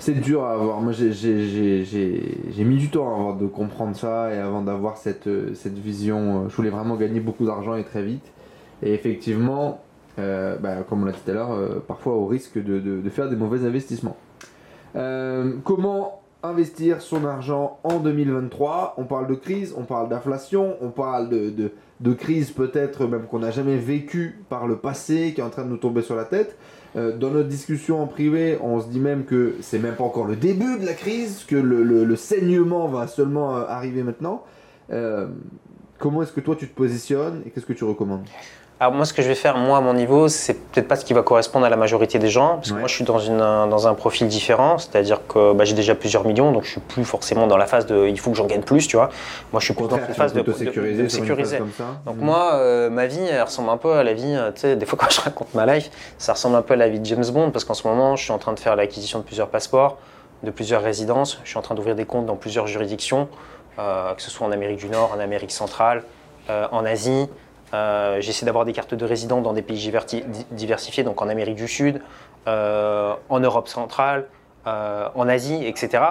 C'est 0.00 0.20
dur 0.20 0.42
à 0.44 0.54
avoir. 0.54 0.80
Moi, 0.80 0.92
j'ai- 0.92 2.64
mis 2.64 2.76
du 2.76 2.88
temps 2.90 3.06
avant 3.06 3.32
de 3.34 3.46
comprendre 3.46 3.94
ça 3.96 4.34
et 4.34 4.38
avant 4.38 4.62
d'avoir 4.62 4.96
cette, 4.96 5.28
euh, 5.28 5.54
cette 5.54 5.78
vision. 5.78 6.48
Je 6.48 6.56
voulais 6.56 6.70
vraiment 6.70 6.96
gagner 6.96 7.20
beaucoup 7.20 7.46
d'argent 7.46 7.76
et 7.76 7.84
très 7.84 8.02
vite. 8.02 8.24
Et 8.82 8.92
effectivement, 8.92 9.80
euh, 10.18 10.56
bah, 10.58 10.78
comme 10.88 11.02
on 11.02 11.06
l'a 11.06 11.12
dit 11.12 11.18
tout 11.24 11.30
à 11.30 11.34
l'heure, 11.34 11.52
euh, 11.52 11.82
parfois 11.86 12.14
au 12.14 12.26
risque 12.26 12.56
de, 12.56 12.80
de- 12.80 13.00
de 13.00 13.10
faire 13.10 13.28
des 13.30 13.36
mauvais 13.36 13.64
investissements. 13.64 14.16
Euh, 14.96 15.54
comment 15.64 16.22
investir 16.42 17.00
son 17.00 17.24
argent 17.24 17.78
en 17.84 17.98
2023 17.98 18.94
On 18.98 19.04
parle 19.04 19.26
de 19.26 19.34
crise, 19.34 19.74
on 19.76 19.84
parle 19.84 20.08
d'inflation, 20.08 20.76
on 20.82 20.90
parle 20.90 21.28
de, 21.30 22.12
crise 22.12 22.50
peut-être 22.50 23.06
même 23.06 23.24
qu'on 23.24 23.38
n'a 23.38 23.50
jamais 23.50 23.76
vécu 23.76 24.38
par 24.48 24.66
le 24.66 24.76
passé, 24.76 25.32
qui 25.34 25.40
est 25.40 25.44
en 25.44 25.50
train 25.50 25.64
de 25.64 25.70
nous 25.70 25.78
tomber 25.78 26.02
sur 26.02 26.16
la 26.16 26.24
tête. 26.24 26.56
Euh, 26.96 27.16
dans 27.16 27.30
notre 27.30 27.48
discussion 27.48 28.02
en 28.02 28.06
privé, 28.06 28.58
on 28.60 28.80
se 28.80 28.88
dit 28.88 29.00
même 29.00 29.24
que 29.24 29.54
c'est 29.62 29.78
même 29.78 29.94
pas 29.94 30.04
encore 30.04 30.26
le 30.26 30.36
début 30.36 30.78
de 30.78 30.84
la 30.84 30.92
crise, 30.92 31.44
que 31.44 31.56
le, 31.56 32.16
saignement 32.16 32.88
va 32.88 33.06
seulement 33.06 33.56
euh, 33.56 33.64
arriver 33.66 34.02
maintenant. 34.02 34.44
Comment 35.98 36.22
est-ce 36.22 36.32
que 36.32 36.40
toi 36.40 36.56
tu 36.56 36.68
te 36.68 36.74
positionnes 36.74 37.42
et 37.46 37.50
qu'est-ce 37.50 37.66
que 37.66 37.72
tu 37.72 37.84
recommandes? 37.84 38.26
Alors 38.84 38.92
moi, 38.92 39.06
ce 39.06 39.14
que 39.14 39.22
je 39.22 39.28
vais 39.28 39.34
faire, 39.34 39.56
moi, 39.56 39.78
à 39.78 39.80
mon 39.80 39.94
niveau, 39.94 40.28
c'est 40.28 40.52
peut-être 40.52 40.86
pas 40.88 40.96
ce 40.96 41.06
qui 41.06 41.14
va 41.14 41.22
correspondre 41.22 41.64
à 41.64 41.70
la 41.70 41.76
majorité 41.76 42.18
des 42.18 42.28
gens, 42.28 42.56
parce 42.56 42.68
que 42.68 42.74
Ouais. 42.74 42.80
moi, 42.80 42.86
je 42.88 42.94
suis 42.94 43.04
dans, 43.04 43.18
une, 43.18 43.40
un- 43.40 43.66
dans 43.66 43.88
un 43.88 43.94
profil 43.94 44.28
différent, 44.28 44.76
c'est-à-dire 44.76 45.26
que 45.26 45.54
bah, 45.54 45.64
j'ai 45.64 45.72
déjà 45.72 45.94
plusieurs 45.94 46.26
millions, 46.26 46.52
donc 46.52 46.64
je 46.64 46.72
suis 46.72 46.80
plus 46.82 47.06
forcément 47.06 47.46
dans 47.46 47.56
la 47.56 47.64
phase 47.64 47.86
de 47.86 48.06
il 48.08 48.20
faut 48.20 48.30
que 48.30 48.36
j'en 48.36 48.44
gagne 48.44 48.60
plus, 48.60 48.86
tu 48.86 48.96
vois. 48.96 49.08
Moi, 49.52 49.60
je 49.60 49.64
suis 49.64 49.72
plus 49.72 49.88
dans 49.88 49.96
tu 49.96 50.12
phase 50.12 50.34
de, 50.34 50.52
sécuriser 50.52 51.02
de 51.04 51.08
sécuriser. 51.08 51.56
comme 51.56 51.72
ça 51.72 51.84
Donc 52.04 52.16
Mm. 52.16 52.24
moi, 52.26 52.50
euh, 52.56 52.90
ma 52.90 53.06
vie, 53.06 53.24
elle 53.26 53.40
ressemble 53.40 53.70
un 53.70 53.78
peu 53.78 53.94
à 53.94 54.04
la 54.04 54.12
vie, 54.12 54.34
euh, 54.36 54.52
tu 54.52 54.60
sais, 54.60 54.76
des 54.76 54.84
fois 54.84 54.98
quand 55.00 55.08
je 55.10 55.22
raconte 55.22 55.54
ma 55.54 55.64
life, 55.64 55.88
ça 56.18 56.34
ressemble 56.34 56.56
un 56.56 56.60
peu 56.62 56.74
à 56.74 56.76
la 56.76 56.88
vie 56.90 57.00
de 57.00 57.06
James 57.06 57.24
Bond, 57.32 57.52
parce 57.52 57.64
qu'en 57.64 57.72
ce 57.72 57.88
moment, 57.88 58.16
je 58.16 58.24
suis 58.24 58.32
en 58.32 58.38
train 58.38 58.52
de 58.52 58.60
faire 58.60 58.76
l'acquisition 58.76 59.18
de 59.18 59.24
plusieurs 59.24 59.48
passeports, 59.48 59.96
de 60.42 60.50
plusieurs 60.50 60.82
résidences, 60.82 61.40
je 61.42 61.48
suis 61.48 61.58
en 61.58 61.62
train 61.62 61.74
d'ouvrir 61.74 61.94
des 61.94 62.04
comptes 62.04 62.26
dans 62.26 62.36
plusieurs 62.36 62.66
juridictions, 62.66 63.28
euh, 63.78 64.12
que 64.12 64.20
ce 64.20 64.30
soit 64.30 64.46
en 64.46 64.52
Amérique 64.52 64.76
du 64.76 64.90
Nord, 64.90 65.12
en 65.16 65.20
Amérique 65.20 65.52
centrale, 65.52 66.02
euh, 66.50 66.66
en 66.70 66.84
Asie. 66.84 67.30
Euh, 67.74 68.20
J'essaie 68.20 68.46
d'avoir 68.46 68.64
des 68.64 68.72
cartes 68.72 68.94
de 68.94 69.04
résident 69.04 69.40
dans 69.40 69.52
des 69.52 69.62
pays 69.62 69.90
diversifiés, 70.52 71.02
donc 71.02 71.20
en 71.20 71.28
Amérique 71.28 71.56
du 71.56 71.66
Sud, 71.68 72.00
euh, 72.46 73.14
en 73.28 73.40
Europe 73.40 73.68
centrale, 73.68 74.26
euh, 74.66 75.08
en 75.14 75.28
Asie, 75.28 75.66
etc 75.66 76.04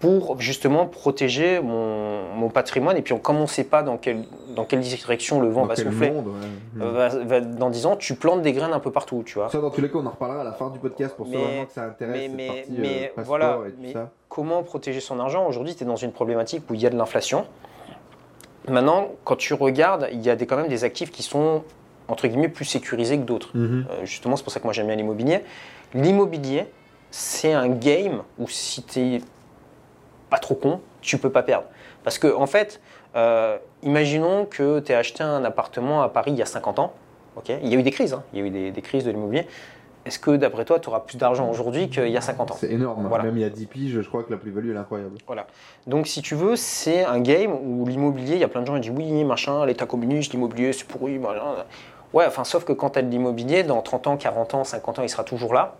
pour 0.00 0.40
justement 0.40 0.86
protéger 0.86 1.58
mon, 1.60 2.22
mon 2.36 2.50
patrimoine. 2.50 2.96
Et 2.96 3.02
puis, 3.02 3.14
on- 3.14 3.18
comme 3.18 3.38
on 3.38 3.42
ne 3.42 3.46
sait 3.48 3.64
pas 3.64 3.82
dans 3.82 3.96
quelle, 3.96 4.22
dans 4.54 4.64
quelle 4.64 4.78
direction 4.78 5.40
le 5.40 5.48
vent 5.48 5.62
Dans 5.62 5.66
va 5.66 5.74
souffler, 5.74 6.12
monde, 6.12 6.26
ouais. 6.76 6.86
Va- 6.88 7.08
va- 7.08 7.40
dans 7.40 7.68
10 7.68 7.84
ans, 7.84 7.96
tu 7.96 8.14
plantes 8.14 8.40
des 8.42 8.52
graines 8.52 8.72
un 8.72 8.78
peu 8.78 8.92
partout, 8.92 9.24
tu 9.26 9.34
vois. 9.40 9.48
Ça, 9.48 9.58
dans 9.58 9.70
tous 9.70 9.80
les 9.80 9.90
cas, 9.90 9.98
on 9.98 10.06
en 10.06 10.10
reparlera 10.10 10.42
à 10.42 10.44
la 10.44 10.52
fin 10.52 10.70
du 10.70 10.78
podcast 10.78 11.16
pour 11.16 11.26
ceux 11.26 11.32
Mais- 11.32 11.42
vraiment 11.42 11.64
que 11.64 11.72
ça 11.72 11.82
intéresse. 11.82 12.14
mais- 12.14 12.26
cette 12.28 12.36
mais- 12.36 12.46
partie, 12.46 12.70
mais 12.78 13.06
passeport 13.16 13.24
voilà, 13.26 13.58
et 13.66 13.70
tout 13.72 13.76
mais- 13.80 13.92
ça. 13.92 14.10
Comment 14.28 14.62
protéger 14.62 15.00
son 15.00 15.18
argent? 15.18 15.44
Aujourd'hui, 15.48 15.74
tu 15.74 15.82
es 15.82 15.86
dans 15.88 15.96
une 15.96 16.12
problématique 16.12 16.62
où 16.70 16.74
il 16.74 16.80
y 16.80 16.86
a 16.86 16.90
de 16.90 16.96
l'inflation. 16.96 17.44
Maintenant, 18.68 19.12
quand 19.24 19.36
tu 19.36 19.54
regardes, 19.54 20.08
il 20.12 20.20
y 20.20 20.30
a 20.30 20.36
des, 20.36 20.46
quand 20.46 20.56
même 20.56 20.68
des 20.68 20.84
actifs 20.84 21.10
qui 21.10 21.22
sont, 21.22 21.64
entre 22.08 22.26
guillemets, 22.26 22.48
plus 22.48 22.64
sécurisés 22.64 23.18
que 23.18 23.24
d'autres. 23.24 23.56
Mhm. 23.56 23.86
Euh, 23.90 24.04
justement, 24.04 24.36
c'est 24.36 24.42
pour 24.42 24.52
ça 24.52 24.60
que 24.60 24.64
moi 24.64 24.72
j'aime 24.72 24.86
bien 24.86 24.96
l'immobilier. 24.96 25.40
L'immobilier, 25.94 26.66
c'est 27.10 27.52
un 27.52 27.68
game 27.68 28.22
où 28.38 28.48
si 28.48 28.82
tu 28.82 29.00
n'es 29.00 29.20
pas 30.30 30.38
trop 30.38 30.54
con, 30.54 30.80
tu 31.00 31.18
peux 31.18 31.30
pas 31.30 31.42
perdre. 31.42 31.66
Parce 32.04 32.18
que, 32.18 32.34
en 32.34 32.46
fait, 32.46 32.80
euh, 33.16 33.56
imaginons 33.82 34.44
que 34.44 34.80
tu 34.80 34.92
aies 34.92 34.94
acheté 34.94 35.22
un 35.22 35.44
appartement 35.44 36.02
à 36.02 36.08
Paris 36.08 36.32
il 36.32 36.38
y 36.38 36.42
a 36.42 36.46
50 36.46 36.78
ans. 36.78 36.92
ok? 37.36 37.50
Il 37.62 37.68
y 37.68 37.76
a 37.76 37.78
eu 37.78 37.82
des 37.82 37.90
crises, 37.90 38.12
hein, 38.12 38.22
il 38.32 38.40
y 38.40 38.42
a 38.42 38.46
eu 38.46 38.50
des, 38.50 38.70
des 38.70 38.82
crises 38.82 39.04
de 39.04 39.10
l'immobilier. 39.10 39.46
Est-ce 40.08 40.18
que, 40.18 40.32
d'après 40.36 40.64
toi, 40.64 40.80
tu 40.80 40.88
auras 40.88 41.00
plus 41.00 41.16
d'argent 41.18 41.48
aujourd'hui 41.50 41.88
qu'il 41.90 42.08
y 42.08 42.16
a 42.16 42.20
50 42.20 42.50
ans 42.50 42.56
C'est 42.58 42.72
énorme. 42.72 43.06
Voilà. 43.08 43.24
Même 43.24 43.36
il 43.36 43.40
y 43.42 43.44
a 43.44 43.50
10 43.50 43.66
piges, 43.66 44.00
je 44.00 44.08
crois 44.08 44.22
que 44.24 44.30
la 44.32 44.38
plus-value 44.38 44.70
elle 44.70 44.76
est 44.76 44.80
incroyable. 44.80 45.16
Donc, 45.86 46.06
si 46.06 46.22
tu 46.22 46.34
veux, 46.34 46.56
c'est 46.56 47.04
un 47.04 47.20
game 47.20 47.52
où 47.52 47.86
l'immobilier, 47.86 48.34
il 48.34 48.40
y 48.40 48.44
a 48.44 48.48
plein 48.48 48.62
de 48.62 48.66
gens 48.66 48.74
qui 48.80 48.88
disent 48.88 48.92
oui, 48.96 49.22
machin, 49.24 49.64
l'État 49.66 49.86
communiste, 49.86 50.32
l'immobilier, 50.32 50.72
c'est 50.72 50.86
pourri. 50.86 51.18
machin. 51.18 51.64
Ouais, 52.14 52.24
enfin, 52.26 52.44
sauf 52.44 52.64
que 52.64 52.72
quand 52.72 52.90
tu 52.90 52.98
as 52.98 53.02
de 53.02 53.10
l'immobilier, 53.10 53.62
dans 53.62 53.82
30 53.82 54.06
ans, 54.06 54.16
40 54.16 54.54
ans, 54.54 54.64
50 54.64 54.98
ans, 54.98 55.02
il 55.02 55.10
sera 55.10 55.24
toujours 55.24 55.52
là. 55.52 55.76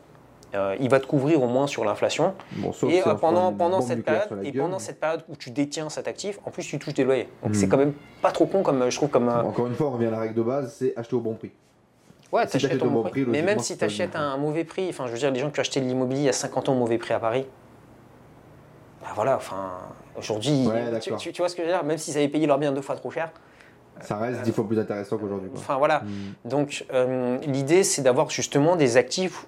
Euh, 0.54 0.76
il 0.80 0.88
va 0.88 0.98
te 0.98 1.06
couvrir 1.06 1.42
au 1.42 1.46
moins 1.46 1.66
sur 1.66 1.84
l'inflation. 1.84 2.32
Bon, 2.56 2.70
Et 2.88 3.02
euh, 3.06 3.14
pendant, 3.14 3.52
pendant, 3.52 3.82
cette 3.82 4.02
période, 4.02 4.28
et 4.42 4.50
gueule. 4.50 4.62
pendant 4.62 4.78
cette 4.78 4.98
période 4.98 5.22
où 5.28 5.36
tu 5.36 5.50
détiens 5.50 5.90
cet 5.90 6.08
actif, 6.08 6.38
en 6.46 6.50
plus, 6.50 6.62
tu 6.64 6.78
touches 6.78 6.94
des 6.94 7.04
loyers. 7.04 7.28
Donc, 7.42 7.52
Hmm. 7.52 7.54
c'est 7.54 7.68
quand 7.68 7.76
même 7.76 7.92
pas 8.22 8.30
trop 8.30 8.46
con, 8.46 8.62
comme, 8.62 8.90
je 8.90 8.96
trouve, 8.96 9.10
comme. 9.10 9.28
euh, 9.28 9.42
Encore 9.42 9.66
une 9.66 9.74
fois, 9.74 9.88
on 9.88 9.90
revient 9.90 10.06
à 10.06 10.10
la 10.10 10.20
règle 10.20 10.34
de 10.34 10.42
base, 10.42 10.74
c'est 10.78 10.94
acheter 10.96 11.16
au 11.16 11.20
bon 11.20 11.34
prix. 11.34 11.50
Ouais, 12.32 12.46
Si 12.46 12.52
t'achètes 12.52 12.82
au 12.82 12.90
bon 12.90 13.02
prix. 13.02 13.10
prix, 13.22 13.24
Mais 13.26 13.42
même 13.42 13.58
si 13.58 13.76
tu 13.78 13.84
achètes 13.84 14.10
bien. 14.12 14.20
un 14.20 14.36
mauvais 14.36 14.64
prix, 14.64 14.88
enfin, 14.90 15.06
je 15.06 15.12
veux 15.12 15.18
dire, 15.18 15.30
les 15.30 15.40
gens 15.40 15.50
qui 15.50 15.58
ont 15.58 15.62
acheté 15.62 15.80
de 15.80 15.86
l'immobilier 15.86 16.20
il 16.22 16.26
y 16.26 16.28
a 16.28 16.32
50 16.34 16.68
ans 16.68 16.74
au 16.74 16.78
mauvais 16.78 16.98
prix 16.98 17.14
à 17.14 17.18
Paris, 17.20 17.46
bah 19.00 19.08
voilà, 19.14 19.36
enfin, 19.36 19.70
aujourd'hui, 20.16 20.66
Ouais, 20.66 20.84
tu, 20.86 20.90
d'accord. 20.90 21.18
tu- 21.18 21.32
tu 21.32 21.40
vois 21.42 21.48
ce 21.48 21.56
que 21.56 21.62
je 21.62 21.68
veux 21.68 21.72
dire? 21.72 21.84
Même 21.84 21.98
s'ils 21.98 22.16
avaient 22.16 22.28
payé 22.28 22.46
leur 22.46 22.58
bien 22.58 22.72
deux 22.72 22.82
fois 22.82 22.96
trop 22.96 23.10
cher, 23.10 23.30
Ça 24.00 24.16
reste 24.18 24.42
10 24.42 24.52
fois 24.52 24.66
plus 24.68 24.78
intéressant 24.78 25.16
qu'aujourd'hui. 25.18 25.50
enfin 25.56 25.76
voilà. 25.76 26.00
Mm. 26.00 26.48
Donc, 26.48 26.84
euh, 26.92 27.38
l'idée, 27.46 27.82
c'est 27.82 28.02
d'avoir 28.02 28.28
justement 28.30 28.76
des 28.76 28.96
actifs. 28.96 29.46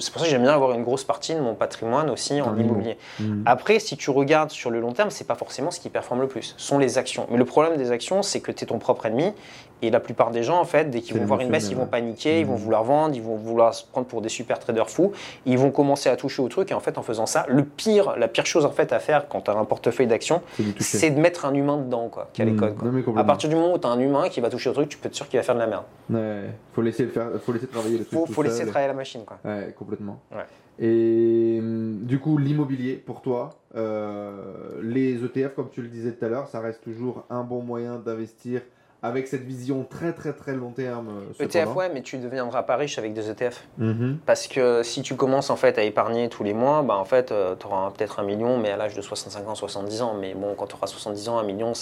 C'est 0.00 0.10
pour 0.12 0.20
ça 0.20 0.26
que 0.26 0.30
j'aime 0.30 0.42
bien 0.42 0.52
avoir 0.54 0.72
une 0.72 0.82
grosse 0.84 1.04
partie 1.04 1.34
de 1.34 1.40
mon 1.40 1.54
patrimoine 1.54 2.10
aussi 2.10 2.40
en 2.40 2.56
immobilier. 2.56 2.96
Mm. 3.20 3.42
Après, 3.46 3.78
si 3.78 3.96
tu 3.96 4.10
regardes 4.10 4.50
sur 4.50 4.70
le 4.70 4.80
long 4.80 4.92
terme, 4.92 5.10
c'est 5.10 5.26
pas 5.26 5.34
forcément 5.34 5.70
ce 5.70 5.80
qui 5.80 5.88
performe 5.90 6.20
le 6.20 6.28
plus. 6.28 6.54
Ce 6.56 6.66
sont 6.66 6.78
les 6.78 6.98
actions. 6.98 7.26
Mais 7.30 7.36
le 7.38 7.44
problème 7.44 7.76
des 7.76 7.90
actions, 7.90 8.22
c'est 8.22 8.40
que 8.40 8.52
tu 8.52 8.64
es 8.64 8.66
ton 8.66 8.78
propre 8.78 9.06
ennemi. 9.06 9.32
Et 9.80 9.90
la 9.90 10.00
plupart 10.00 10.32
des 10.32 10.42
gens, 10.42 10.58
en 10.60 10.64
fait, 10.64 10.90
dès 10.90 11.00
qu'ils 11.02 11.16
vont 11.16 11.24
voir 11.24 11.40
une 11.40 11.50
baisse, 11.50 11.70
ils 11.70 11.76
vont 11.76 11.86
paniquer, 11.86 12.40
ils 12.40 12.46
vont 12.46 12.54
Mhm. 12.54 12.58
vouloir 12.58 12.82
vendre, 12.82 13.14
ils 13.14 13.22
vont 13.22 13.36
vouloir 13.36 13.72
se 13.74 13.84
prendre 13.84 14.08
pour 14.08 14.20
des 14.20 14.28
super 14.28 14.58
traders 14.58 14.90
fous. 14.90 15.12
Ils 15.46 15.56
vont 15.56 15.70
commencer 15.70 16.08
à 16.08 16.16
toucher 16.16 16.42
au 16.42 16.48
truc. 16.48 16.72
Et 16.72 16.74
en 16.74 16.80
fait, 16.80 16.98
en 16.98 17.02
faisant 17.02 17.26
ça, 17.26 17.44
le 17.48 17.62
pire, 17.64 18.16
la 18.16 18.26
pire 18.26 18.44
chose 18.44 18.64
en 18.64 18.72
fait 18.72 18.92
à 18.92 18.98
faire 18.98 19.28
quand 19.28 19.42
tu 19.42 19.50
as 19.52 19.54
un 19.54 19.64
portefeuille 19.64 20.08
d'actions, 20.08 20.42
C'est 20.80 21.10
de 21.10 21.20
mettre 21.20 21.44
un 21.46 21.54
humain 21.54 21.76
dedans, 21.76 22.08
quoi, 22.08 22.28
qui 22.32 22.42
a 22.42 22.44
les 22.44 22.50
Mm. 22.52 22.56
codes. 22.56 22.74
quoi. 22.76 22.88
Non, 22.88 22.92
mais 23.14 23.20
À 23.20 23.24
partir 23.24 23.48
du 23.48 23.54
moment 23.54 23.72
où 23.74 23.78
tu 23.78 23.86
as 23.86 23.90
un 23.90 24.00
humain 24.00 24.28
qui 24.28 24.40
va 24.40 24.50
toucher 24.50 24.68
au 24.70 24.72
truc, 24.72 24.88
tu 24.88 24.98
peux 24.98 25.06
être 25.06 25.14
sûr 25.14 25.28
qu'il 25.28 25.38
va 25.38 25.44
faire 25.44 25.54
de 25.54 25.60
la 25.60 25.66
merde. 25.68 25.84
Ouais, 26.10 26.50
faut 26.74 26.82
laisser 26.82 27.04
le 27.04 27.10
faire, 27.10 27.28
faut 27.46 27.52
laisser 27.52 27.68
travailler 27.68 27.98
le 27.98 28.04
truc. 28.04 28.18
Faut, 28.18 28.26
faut 28.26 28.42
laisser 28.42 28.58
seul. 28.58 28.68
travailler 28.68 28.88
la 28.88 28.94
machine, 28.94 29.24
quoi. 29.24 29.38
Ouais, 29.44 29.72
complètement. 29.78 29.87
Ouais. 30.32 30.44
Et 30.80 31.58
hum, 31.60 32.00
du 32.02 32.20
coup, 32.20 32.38
l'immobilier, 32.38 32.94
pour 32.94 33.20
toi, 33.22 33.50
euh, 33.74 34.80
les 34.82 35.24
ETF, 35.24 35.54
comme 35.54 35.70
tu 35.70 35.82
le 35.82 35.88
disais 35.88 36.12
tout 36.12 36.24
à 36.24 36.28
l'heure, 36.28 36.48
ça 36.48 36.60
reste 36.60 36.82
toujours 36.82 37.24
un 37.30 37.42
bon 37.42 37.62
moyen 37.62 37.96
d'investir 37.96 38.62
avec 39.00 39.28
cette 39.28 39.42
vision 39.42 39.84
très 39.88 40.12
très 40.12 40.32
très 40.32 40.54
long 40.54 40.70
terme. 40.70 41.08
euh, 41.08 41.44
ETF, 41.44 41.52
cependant. 41.52 41.72
E 41.72 41.76
ouais, 41.76 41.90
mais 41.92 42.02
tu 42.02 42.18
ne 42.18 42.22
deviendras 42.24 42.64
pas 42.64 42.76
riche 42.76 42.98
avec 42.98 43.12
des 43.12 43.30
ETF. 43.30 43.64
Mhm. 43.78 44.18
Parce 44.26 44.48
que 44.48 44.82
si 44.82 45.02
tu 45.02 45.14
commences 45.14 45.50
en 45.50 45.56
fait 45.56 45.78
à 45.78 45.82
épargner 45.82 46.28
tous 46.28 46.42
les 46.42 46.54
mois, 46.54 46.82
bah 46.82 46.96
en 46.96 47.04
fait, 47.04 47.32
tu 47.58 47.66
auras 47.66 47.90
peut-être 47.90 48.18
un 48.20 48.24
million, 48.24 48.58
mais 48.58 48.70
à 48.70 48.76
l'âge 48.76 48.94
de 48.94 49.02
65 49.02 49.48
ans, 49.48 49.54
70 49.54 50.02
ans. 50.02 50.14
Mais 50.20 50.34
bon, 50.34 50.54
quand 50.56 50.66
tu 50.66 50.74
auras 50.74 50.88
70 50.88 51.28
ans, 51.28 51.38
un 51.38 51.44
million, 51.44 51.72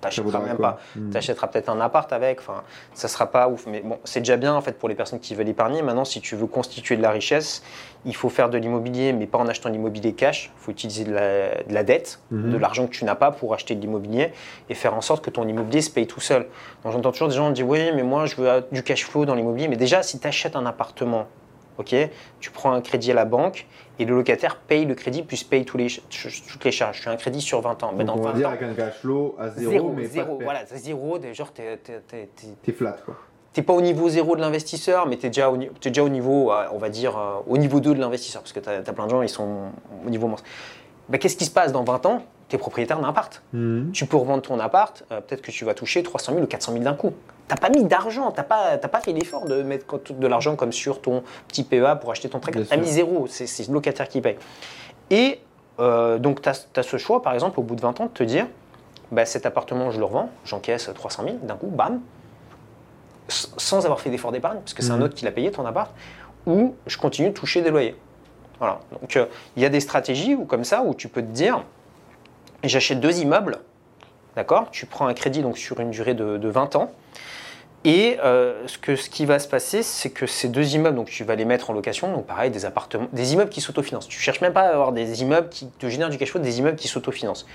t'achèteras 0.00 0.38
même 0.40 0.56
quoi 0.56 0.72
pas. 0.72 0.78
Mhm. 0.96 1.10
T'achèteras 1.10 1.46
peut-être 1.48 1.68
un 1.68 1.80
appart 1.80 2.12
avec, 2.12 2.40
enfin, 2.40 2.62
ça 2.94 3.08
sera 3.08 3.26
pas 3.26 3.48
ouf. 3.48 3.66
Mais 3.66 3.80
bon, 3.80 3.98
c'est 4.04 4.20
déjà 4.20 4.36
bien 4.36 4.54
en 4.54 4.60
fait 4.60 4.78
pour 4.78 4.88
les 4.88 4.94
personnes 4.94 5.20
qui 5.20 5.34
veulent 5.34 5.48
épargner. 5.48 5.82
Maintenant, 5.82 6.04
si 6.04 6.20
tu 6.20 6.36
veux 6.36 6.46
constituer 6.46 6.96
de 6.96 7.02
la 7.02 7.10
richesse, 7.10 7.62
il 8.06 8.16
faut 8.16 8.28
faire 8.30 8.48
de 8.48 8.56
l'immobilier, 8.58 9.12
mais 9.12 9.26
pas 9.26 9.38
en 9.38 9.46
achetant 9.46 9.68
l'immobilier 9.68 10.14
cash. 10.14 10.50
Il 10.58 10.62
faut 10.64 10.70
utiliser 10.72 11.04
de 11.04 11.12
la, 11.12 11.62
de 11.64 11.74
la 11.74 11.82
dette, 11.84 12.20
Mhm. 12.30 12.52
de 12.52 12.56
l'argent 12.58 12.86
que 12.86 12.92
tu 12.92 13.04
n'as 13.04 13.14
pas 13.14 13.30
pour 13.30 13.52
acheter 13.54 13.74
de 13.74 13.80
l'immobilier 13.80 14.32
et 14.68 14.74
faire 14.74 14.94
en 14.94 15.00
sorte 15.02 15.24
que 15.24 15.30
ton 15.30 15.46
immobilier 15.46 15.82
se 15.82 15.90
paye 15.90 16.06
tout 16.06 16.20
seul. 16.20 16.46
Donc 16.84 16.92
j'entends 16.92 17.12
toujours 17.12 17.28
des 17.28 17.34
gens 17.34 17.50
dire 17.50 17.66
oui, 17.68 17.90
mais 17.94 18.02
moi 18.02 18.26
je 18.26 18.36
veux 18.36 18.64
du 18.72 18.82
cash 18.82 19.04
flow 19.04 19.24
dans 19.26 19.34
l'immobilier. 19.34 19.68
Mais 19.68 19.76
déjà, 19.76 20.02
si 20.02 20.18
tu 20.18 20.26
achètes 20.26 20.56
un 20.56 20.64
appartement, 20.66 21.26
ok, 21.78 21.94
tu 22.40 22.50
prends 22.50 22.72
un 22.72 22.80
crédit 22.80 23.10
à 23.10 23.14
la 23.14 23.24
banque 23.24 23.66
et 24.00 24.06
le 24.06 24.14
locataire 24.16 24.56
paye 24.56 24.86
le 24.86 24.94
crédit 24.94 25.22
plus 25.22 25.44
paye 25.44 25.64
tous 25.66 25.76
les, 25.76 25.88
toutes 25.88 26.64
les 26.64 26.72
charges. 26.72 27.02
Tu 27.02 27.08
as 27.08 27.12
un 27.12 27.16
crédit 27.16 27.40
sur 27.42 27.60
20 27.60 27.82
ans. 27.82 27.92
Mais 27.94 28.04
Donc, 28.04 28.16
dans 28.16 28.22
on 28.22 28.24
va 28.24 28.32
20 28.32 28.38
dire 28.38 28.48
ans, 28.48 28.52
avec 28.52 28.62
un 28.62 28.72
cash 28.74 28.94
flow 29.00 29.36
à 29.38 29.50
zéro, 29.50 29.70
zéro, 29.70 29.92
mais 29.94 30.04
zéro, 30.06 30.32
pas 30.34 30.38
de 30.38 30.44
voilà, 30.44 30.64
zéro, 30.66 31.18
des- 31.18 31.34
genre 31.34 31.52
t'es- 31.52 31.76
t'es- 31.76 32.00
t'es- 32.08 32.28
t'es- 32.62 32.72
flat 32.72 32.96
quoi. 33.04 33.14
t'es 33.52 33.62
pas 33.62 33.74
au 33.74 33.80
niveau 33.82 34.08
zéro 34.08 34.36
de 34.36 34.40
l'investisseur, 34.40 35.06
mais 35.06 35.18
tu 35.18 35.26
es 35.26 35.28
déjà 35.28 35.50
au, 35.50 35.56
t'es 35.58 35.90
déjà 35.90 36.02
au 36.02 36.08
niveau, 36.08 36.50
euh, 36.50 36.64
on 36.72 36.78
va 36.78 36.88
dire, 36.88 37.18
euh, 37.18 37.34
au 37.46 37.58
niveau 37.58 37.80
2 37.80 37.94
de 37.94 38.00
l'investisseur, 38.00 38.40
parce 38.42 38.52
que 38.52 38.60
tu 38.60 38.68
as, 38.70 38.80
plein 38.92 39.04
de 39.04 39.10
gens, 39.10 39.20
ils 39.22 39.28
sont 39.28 39.70
au 40.06 40.08
niveau 40.08 40.28
monstre. 40.28 40.48
Bah, 41.10 41.18
Qu'est-ce 41.18 41.36
qui 41.36 41.44
se 41.44 41.50
passe 41.50 41.72
dans 41.72 41.84
20 41.84 42.06
ans? 42.06 42.22
Tu 42.50 42.56
es 42.56 42.58
propriétaire 42.58 42.98
d'un 43.00 43.08
appart. 43.08 43.42
Mhm. 43.52 43.92
Tu 43.92 44.04
peux 44.06 44.16
revendre 44.16 44.42
ton 44.42 44.58
appart, 44.58 45.04
euh, 45.12 45.20
peut-être 45.20 45.40
que 45.40 45.50
tu 45.52 45.64
vas 45.64 45.72
toucher 45.72 46.02
300 46.02 46.32
000 46.32 46.44
ou 46.44 46.48
400 46.48 46.72
000 46.72 46.84
d'un 46.84 46.94
coup. 46.94 47.12
Tu 47.48 47.54
pas 47.56 47.68
mis 47.70 47.84
d'argent, 47.84 48.30
tu 48.32 48.36
n'as 48.38 48.42
pas, 48.44 48.76
t'as 48.76 48.88
pas 48.88 49.00
fait 49.00 49.12
l'effort 49.12 49.44
de 49.46 49.62
mettre 49.62 49.98
de 50.12 50.26
l'argent 50.26 50.54
comme 50.56 50.72
sur 50.72 51.00
ton 51.00 51.22
petit 51.48 51.62
PEA 51.64 51.96
pour 52.00 52.10
acheter 52.10 52.28
ton 52.28 52.38
truc. 52.40 52.54
Bien 52.54 52.64
Tu 52.64 52.72
as 52.72 52.74
sûr. 52.76 52.84
mis 52.84 52.90
zéro, 52.90 53.26
c'est 53.28 53.46
c'est 53.46 53.66
le 53.68 53.72
locataire 53.74 54.08
qui 54.08 54.20
paye. 54.20 54.36
Et 55.10 55.40
euh, 55.78 56.18
donc, 56.18 56.42
tu 56.42 56.48
as, 56.48 56.82
ce 56.82 56.96
choix, 56.96 57.22
par 57.22 57.34
exemple, 57.34 57.58
au 57.58 57.62
bout 57.62 57.74
de 57.76 57.80
20 57.80 58.00
ans, 58.00 58.06
de 58.06 58.10
te 58.10 58.22
dire 58.24 58.46
bah, 59.12 59.24
cet 59.24 59.46
appartement, 59.46 59.90
je 59.90 59.98
le 59.98 60.04
revends, 60.04 60.28
j'encaisse 60.44 60.90
300 60.94 61.22
000, 61.24 61.36
d'un 61.42 61.54
coup, 61.56 61.68
bam, 61.68 62.00
sans 63.28 63.84
avoir 63.84 64.00
fait 64.00 64.10
d'effort 64.10 64.32
d'épargne, 64.32 64.58
parce 64.58 64.74
que 64.74 64.82
c'est 64.82 64.90
un 64.92 64.96
Mhm. 64.96 65.02
autre 65.04 65.14
qui 65.14 65.24
l'a 65.24 65.30
payé 65.32 65.50
ton 65.50 65.64
appart, 65.66 65.92
ou 66.46 66.74
je 66.86 66.98
continue 66.98 67.28
de 67.30 67.34
toucher 67.34 67.62
des 67.62 67.70
loyers. 67.70 67.96
Voilà. 68.58 68.80
Donc, 69.00 69.16
euh, 69.16 69.26
il 69.56 69.62
y 69.62 69.66
a 69.66 69.68
des 69.68 69.80
stratégies 69.80 70.34
où, 70.34 70.44
comme 70.44 70.64
ça 70.64 70.82
où 70.82 70.94
tu 70.94 71.08
peux 71.08 71.22
te 71.22 71.28
dire 71.30 71.64
j'achète 72.68 73.00
deux 73.00 73.18
immeubles, 73.20 73.58
d'accord? 74.36 74.70
Tu 74.70 74.86
prends 74.86 75.06
un 75.06 75.14
crédit 75.14 75.42
donc 75.42 75.58
sur 75.58 75.80
une 75.80 75.90
durée 75.90 76.14
de, 76.14 76.36
de 76.36 76.48
20 76.48 76.76
ans, 76.76 76.90
Et 77.84 78.18
euh, 78.22 78.66
ce, 78.66 78.76
que, 78.76 78.94
ce 78.94 79.08
qui 79.08 79.24
va 79.24 79.38
se 79.38 79.48
passer, 79.48 79.82
c'est 79.82 80.10
que 80.10 80.26
ces 80.26 80.48
deux 80.48 80.74
immeubles, 80.74 80.96
donc 80.96 81.08
tu 81.08 81.24
vas 81.24 81.34
les 81.34 81.46
mettre 81.46 81.70
en 81.70 81.72
location, 81.72 82.12
donc 82.12 82.26
pareil, 82.26 82.50
des 82.50 82.66
appartements, 82.66 83.08
des 83.14 83.32
immeubles 83.32 83.48
qui 83.50 83.62
s'autofinancent. 83.62 84.06
Tu 84.08 84.20
cherches 84.20 84.42
même 84.42 84.52
pas 84.52 84.62
à 84.68 84.72
avoir 84.74 84.92
des 84.92 85.22
immeubles 85.22 85.48
qui 85.48 85.66
te 85.78 85.88
génèrent 85.88 86.10
du 86.10 86.18
cash 86.18 86.30
flow, 86.30 86.40
des 86.40 86.58
immeubles 86.58 86.76
qui 86.76 86.88
s'autofinancent. 86.88 87.46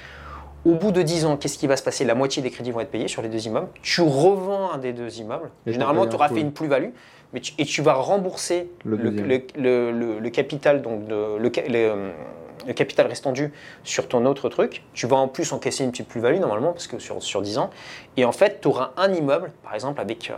Au 0.65 0.73
bout 0.73 0.91
de 0.91 1.03
10 1.03 1.25
ans, 1.25 1.37
qu'est-ce 1.37 1.59
qui 1.59 1.67
va 1.67 1.77
se 1.77 1.83
passer? 1.83 2.05
La 2.05 2.15
moitié 2.15 2.41
des 2.41 2.49
crédits 2.49 2.71
vont 2.71 2.79
être 2.79 2.89
payés 2.89 3.07
sur 3.07 3.21
les 3.21 3.29
deux 3.29 3.45
immeubles. 3.45 3.67
Tu 3.83 4.01
revends 4.01 4.71
un 4.71 4.79
des 4.79 4.93
deux 4.93 5.19
immeubles. 5.19 5.51
Et 5.67 5.73
Généralement, 5.73 6.07
tu 6.07 6.15
auras 6.15 6.29
fait 6.29 6.41
une 6.41 6.51
plus-value. 6.53 6.89
Mais 7.33 7.39
tu- 7.41 7.53
et 7.59 7.65
tu 7.65 7.83
vas 7.83 7.93
rembourser 7.93 8.71
Le 8.83 8.95
le, 8.97 9.11
deuxième. 9.11 9.27
le- 9.27 9.41
le- 9.57 9.91
le- 9.91 10.19
le 10.19 10.29
capital, 10.31 10.81
donc 10.81 11.05
de- 11.05 11.37
euh, 12.63 12.67
le 12.67 12.73
capital 12.73 13.07
restant 13.07 13.31
dû 13.31 13.51
sur 13.83 14.07
ton 14.07 14.25
autre 14.25 14.49
truc. 14.49 14.83
Tu 14.93 15.07
vas 15.07 15.17
en 15.17 15.27
plus 15.27 15.51
encaisser 15.53 15.83
une 15.83 15.91
petite 15.91 16.07
plus-value 16.07 16.39
normalement, 16.39 16.71
parce 16.73 16.87
que 16.87 16.99
sur, 16.99 17.21
sur 17.23 17.41
10 17.41 17.57
ans. 17.57 17.69
Et 18.17 18.25
en 18.25 18.31
fait, 18.31 18.59
tu 18.61 18.67
auras 18.67 18.91
un 18.97 19.11
immeuble, 19.13 19.51
par 19.63 19.73
exemple, 19.75 19.99
avec 20.01 20.31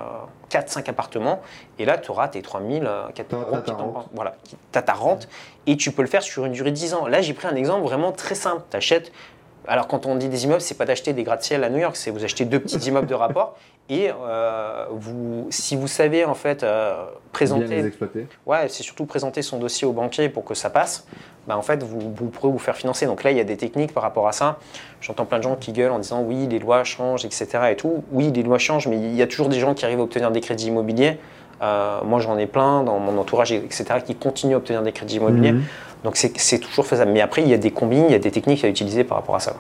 4-5 0.50 0.90
appartements. 0.90 1.42
Et 1.80 1.86
là, 1.86 1.98
tu 1.98 2.12
auras 2.12 2.28
tes 2.28 2.42
3000, 2.42 2.86
euh, 2.86 3.08
4000 3.14 3.26
T'as- 3.28 3.38
euros 3.38 3.58
qui 3.64 3.72
ta 3.72 3.78
t'en-. 3.78 4.06
Voilà, 4.14 4.36
tu 4.72 4.80
as 4.80 4.82
ta 4.82 4.94
rente. 4.94 5.28
Et 5.66 5.78
tu 5.78 5.92
peux 5.92 6.02
le 6.02 6.08
faire 6.08 6.22
sur 6.24 6.46
une 6.46 6.54
durée 6.54 6.72
de 6.72 6.76
10 6.76 6.94
ans. 6.94 7.08
Là, 7.08 7.22
j'ai 7.22 7.34
pris 7.34 7.48
un 7.48 7.56
exemple 7.56 7.84
vraiment 7.84 8.12
très 8.12 8.36
simple. 8.36 8.64
Tu 8.72 8.78
achètes. 8.78 9.12
Alors, 9.68 9.88
quand 9.88 10.06
on 10.06 10.16
dit 10.16 10.30
des 10.30 10.46
immeubles, 10.46 10.62
c'est 10.62 10.78
pas 10.78 10.86
d'acheter 10.86 11.14
des 11.14 11.24
gratte-ciel 11.24 11.64
à 11.64 11.70
New 11.70 11.80
York, 11.80 11.96
c'est 11.96 12.10
vous 12.10 12.24
achetez 12.24 12.46
deux 12.46 12.60
petits 12.60 12.78
immeubles 12.88 13.08
de 13.08 13.14
rapport. 13.14 13.58
Et 13.90 14.10
euh, 14.10 14.86
vous, 14.92 15.48
si 15.50 15.76
vous 15.76 15.88
savez 15.88 16.26
en 16.26 16.34
fait 16.34 16.64
euh, 16.64 16.94
Bien 16.94 17.12
présenter 17.32 17.68
les 17.68 17.88
exploiter. 17.88 18.28
Ouais, 18.46 18.68
c'est 18.68 18.84
surtout 18.84 19.06
présenter 19.06 19.42
son 19.42 19.60
dossier 19.60 19.88
au 19.88 19.94
banquier 19.94 20.30
pour 20.30 20.44
que 20.44 20.56
ça 20.56 20.70
passe. 20.70 21.08
Bah, 21.48 21.58
en 21.58 21.62
fait, 21.62 21.84
vous, 21.84 22.14
vous 22.14 22.28
pourrez 22.28 22.52
vous 22.52 22.60
faire 22.60 22.76
financer. 22.76 23.06
Donc 23.06 23.24
là, 23.24 23.32
il 23.32 23.38
y 23.38 23.40
a 23.40 23.46
des 23.46 23.56
techniques 23.56 23.94
par 23.94 24.04
rapport 24.04 24.28
à 24.28 24.34
ça. 24.34 24.58
J'entends 25.00 25.26
plein 25.26 25.38
de 25.38 25.44
gens 25.44 25.56
qui 25.56 25.72
gueulent 25.72 25.92
en 25.92 26.00
disant 26.00 26.22
oui, 26.22 26.48
les 26.48 26.60
lois 26.60 26.84
changent, 26.84 27.24
etc. 27.24 27.48
Et 27.72 27.76
tout. 27.76 28.04
Oui, 28.12 28.32
les 28.34 28.44
lois 28.44 28.58
changent, 28.58 28.88
mais 28.88 28.98
il 28.98 29.16
y 29.16 29.22
a 29.22 29.28
toujours 29.28 29.48
des 29.48 29.60
gens 29.60 29.74
qui 29.74 29.86
arrivent 29.86 30.00
à 30.00 30.04
obtenir 30.04 30.32
des 30.32 30.42
crédits 30.42 30.68
immobiliers. 30.68 31.18
Euh, 31.62 32.00
moi, 32.04 32.20
j'en 32.20 32.38
ai 32.38 32.46
plein 32.46 32.84
dans 32.84 33.00
mon 33.00 33.18
entourage, 33.18 33.52
etc., 33.52 33.86
qui 34.06 34.16
continuent 34.16 34.56
à 34.56 34.58
obtenir 34.58 34.82
des 34.82 34.92
crédits 34.92 35.16
immobiliers. 35.16 35.54
Mhm. 35.54 35.64
Donc 36.04 36.16
c'est 36.16 36.60
toujours 36.60 36.86
faisable. 36.86 37.12
Mais 37.12 37.22
après, 37.22 37.42
il 37.42 37.48
y 37.50 37.54
a 37.54 37.58
des 37.58 37.72
combines, 37.72 38.06
il 38.08 38.12
y 38.12 38.16
a 38.16 38.20
des 38.20 38.32
techniques 38.32 38.64
à 38.64 38.70
utiliser 38.70 39.04
par 39.04 39.18
rapport 39.18 39.36
à 39.36 39.40
ça. 39.40 39.56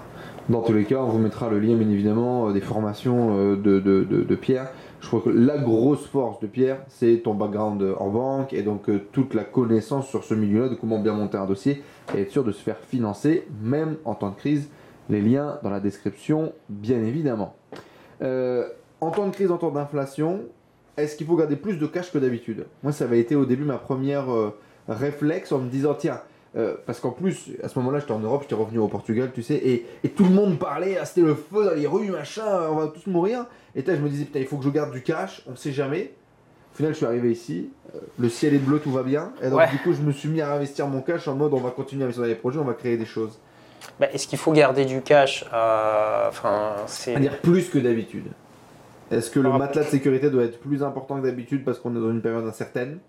Dans 0.50 0.62
tous 0.62 0.72
les 0.72 0.86
cas, 0.86 1.00
on 1.00 1.08
vous 1.08 1.18
mettra 1.18 1.50
le 1.50 1.60
lien, 1.60 1.76
bien 1.76 1.90
évidemment, 1.90 2.48
euh, 2.48 2.54
des 2.54 2.62
formations 2.62 3.36
euh, 3.38 3.56
de, 3.58 3.80
de, 3.82 4.04
de- 4.06 4.36
Pierre. 4.36 4.70
Je 5.02 5.08
crois 5.08 5.20
que 5.20 5.30
la 5.30 5.58
grosse 5.58 6.06
force 6.06 6.40
de 6.40 6.48
Pierre, 6.48 6.78
c'est 6.88 7.18
ton 7.24 7.34
background 7.34 7.82
euh, 7.82 7.96
en 8.00 8.08
banque 8.10 8.54
et 8.54 8.62
donc 8.62 8.90
toute 9.12 9.34
la 9.34 9.44
connaissance 9.44 10.08
sur 10.08 10.24
ce 10.24 10.34
milieu-là, 10.34 10.70
de 10.70 10.76
comment 10.76 11.00
bien 11.00 11.12
monter 11.14 11.38
un 11.38 11.46
dossier 11.46 11.84
et 12.16 12.22
être 12.22 12.32
sûr 12.32 12.46
de 12.46 12.54
se 12.54 12.62
faire 12.64 12.78
financer, 12.78 13.46
même 13.62 13.98
en 14.06 14.16
temps 14.16 14.30
de 14.30 14.36
crise. 14.36 14.70
Les 15.10 15.22
liens 15.22 15.60
dans 15.64 15.70
la 15.70 15.82
description, 15.82 16.54
bien 16.70 17.04
évidemment. 17.04 17.54
En 18.22 19.12
temps 19.12 19.28
de 19.28 19.32
crise, 19.32 19.52
en 19.52 19.58
temps 19.58 19.72
d'inflation, 19.72 20.42
est-ce 20.98 21.16
qu'il 21.16 21.28
faut 21.28 21.36
garder 21.36 21.56
plus 21.56 21.78
de 21.78 21.86
cash 21.88 22.12
que 22.12 22.18
d'habitude? 22.18 22.66
Moi, 22.84 22.92
ça 22.92 23.04
avait 23.06 23.20
été 23.20 23.36
au 23.36 23.46
début 23.46 23.64
ma 23.64 23.78
première 23.78 24.26
réflexe 24.88 25.52
en 25.52 25.60
me 25.60 25.70
disant 25.70 25.94
tiens, 25.94 26.22
euh, 26.56 26.76
parce 26.86 27.00
qu'en 27.00 27.12
plus, 27.12 27.52
à 27.64 27.68
ce 27.68 27.78
moment-là, 27.80 28.00
j'étais 28.00 28.14
en 28.14 28.20
Europe, 28.20 28.42
j'étais 28.44 28.56
revenu 28.56 28.80
au 28.80 28.88
Portugal, 28.88 29.32
tu 29.34 29.44
sais, 29.44 29.56
et, 29.56 29.86
et 30.04 30.10
tout 30.10 30.24
le 30.24 30.32
monde 30.32 30.58
parlait, 30.58 30.98
ah, 31.00 31.06
c'était 31.06 31.22
le 31.28 31.36
feu 31.36 31.66
dans 31.66 31.74
les 31.76 31.86
rues, 31.88 32.10
machin, 32.10 32.46
on 32.72 32.76
va 32.76 32.88
tous 32.88 33.06
mourir. 33.08 33.46
Et 33.76 33.82
là, 33.84 33.96
je 33.96 34.02
me 34.02 34.10
disais, 34.10 34.26
putain, 34.26 34.40
il 34.40 34.48
faut 34.48 34.58
que 34.58 34.64
je 34.64 34.70
garde 34.70 34.92
du 34.92 35.02
cash, 35.04 35.44
on 35.52 35.56
sait 35.56 35.72
jamais. 35.72 36.14
Au 36.74 36.78
final, 36.78 36.94
je 36.94 36.98
suis 36.98 37.06
arrivé 37.06 37.32
ici, 37.32 37.70
euh, 37.96 38.00
le 38.18 38.30
ciel 38.30 38.54
est 38.56 38.60
bleu, 38.60 38.80
tout 38.80 38.92
va 38.92 39.04
bien. 39.04 39.34
Et 39.42 39.50
donc, 39.50 39.60
Ouais. 39.60 39.70
du 39.70 39.78
coup, 39.80 39.94
je 39.94 40.02
me 40.02 40.12
suis 40.12 40.30
mis 40.30 40.42
à 40.42 40.54
investir 40.54 40.88
mon 40.88 41.02
cash 41.02 41.28
en 41.28 41.36
mode, 41.36 41.54
on 41.54 41.60
va 41.60 41.72
continuer 41.72 42.04
à 42.04 42.06
investir 42.06 42.24
dans 42.24 42.30
les 42.30 42.36
projets, 42.36 42.60
on 42.60 42.64
va 42.64 42.74
créer 42.74 42.98
des 42.98 43.06
choses. 43.06 43.38
Bah, 44.00 44.08
Est-ce 44.12 44.28
qu'il 44.28 44.40
faut 44.40 44.52
garder 44.52 44.86
du 44.86 45.02
cash 45.02 45.46
Euh, 45.54 46.28
Enfin, 46.30 46.76
c'est. 46.88 47.12
C'est-à-dire 47.12 47.38
plus 47.40 47.70
que 47.70 47.78
d'habitude. 47.78 48.26
Est-ce 49.12 49.30
que 49.32 49.40
le 49.40 49.50
matelas 49.52 49.84
de 49.84 49.90
sécurité 49.90 50.30
doit 50.30 50.44
être 50.44 50.60
plus 50.60 50.84
important 50.84 51.18
que 51.20 51.26
d'habitude 51.26 51.64
parce 51.64 51.80
qu'on 51.80 51.92
est 51.96 52.00
dans 52.00 52.12
une 52.12 52.22
période 52.22 52.46
incertaine? 52.46 53.00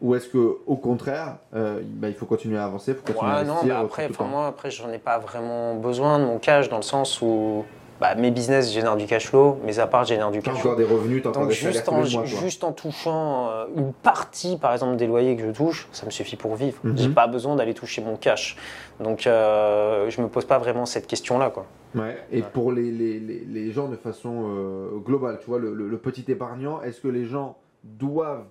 Ou 0.00 0.14
est-ce 0.14 0.28
que 0.28 0.56
au 0.66 0.76
contraire, 0.76 1.36
euh, 1.54 1.80
bah, 1.84 2.08
il 2.08 2.14
faut 2.14 2.26
continuer 2.26 2.56
à 2.58 2.64
avancer, 2.64 2.94
faut 2.94 3.02
continuer 3.12 3.30
à 3.32 3.38
Ouais, 3.40 3.44
non, 3.44 3.52
investir 3.52 3.74
bah 3.74 3.80
euh, 3.80 3.84
après, 3.84 4.08
enfin, 4.10 4.24
moi, 4.24 4.46
après, 4.46 4.70
j'en 4.70 4.90
ai 4.90 4.98
pas 4.98 5.18
vraiment 5.18 5.74
besoin 5.74 6.18
de 6.18 6.24
mon 6.24 6.38
cash 6.38 6.68
dans 6.70 6.76
le 6.78 6.82
sens 6.82 7.20
où 7.20 7.64
bah, 8.00 8.14
mes 8.14 8.30
business 8.30 8.72
génèrent 8.72 8.96
du 8.96 9.04
cash 9.04 9.26
flow, 9.26 9.58
mes 9.62 9.78
apparts 9.78 10.04
génèrent 10.06 10.30
du 10.30 10.40
cash 10.40 10.54
encore 10.54 10.74
flow. 10.74 10.74
des 10.76 10.84
revenus, 10.90 11.22
t'as 11.22 11.28
encore 11.28 11.46
des 11.48 11.52
juste 11.52 11.86
en, 11.90 11.96
mois. 12.00 12.24
juste 12.24 12.64
en 12.64 12.72
touchant 12.72 13.50
euh, 13.50 13.66
une 13.76 13.92
partie, 13.92 14.56
par 14.56 14.72
exemple, 14.72 14.96
des 14.96 15.06
loyers 15.06 15.36
que 15.36 15.42
je 15.42 15.50
touche, 15.50 15.86
ça 15.92 16.06
me 16.06 16.10
suffit 16.10 16.36
pour 16.36 16.54
vivre. 16.56 16.78
Mhm. 16.82 16.96
J'ai 16.96 17.08
pas 17.10 17.26
besoin 17.26 17.56
d'aller 17.56 17.74
toucher 17.74 18.00
mon 18.00 18.16
cash. 18.16 18.56
Donc 19.00 19.26
euh, 19.26 20.08
je 20.08 20.22
me 20.22 20.28
pose 20.28 20.46
pas 20.46 20.56
vraiment 20.56 20.86
cette 20.86 21.06
question-là, 21.06 21.50
quoi. 21.50 21.66
Ouais. 21.94 22.16
Et 22.32 22.40
Ouais. 22.40 22.46
pour 22.54 22.72
les, 22.72 22.90
les, 22.90 23.18
les, 23.20 23.40
les 23.46 23.70
gens 23.70 23.88
de 23.88 23.96
façon 23.96 24.44
euh, 24.48 24.98
globale, 25.04 25.38
tu 25.42 25.46
vois, 25.50 25.58
le, 25.58 25.74
le- 25.74 25.88
le 25.88 25.98
petit 25.98 26.24
épargnant, 26.32 26.80
est-ce 26.80 27.02
que 27.02 27.08
les 27.08 27.26
gens 27.26 27.58
doivent 27.84 28.44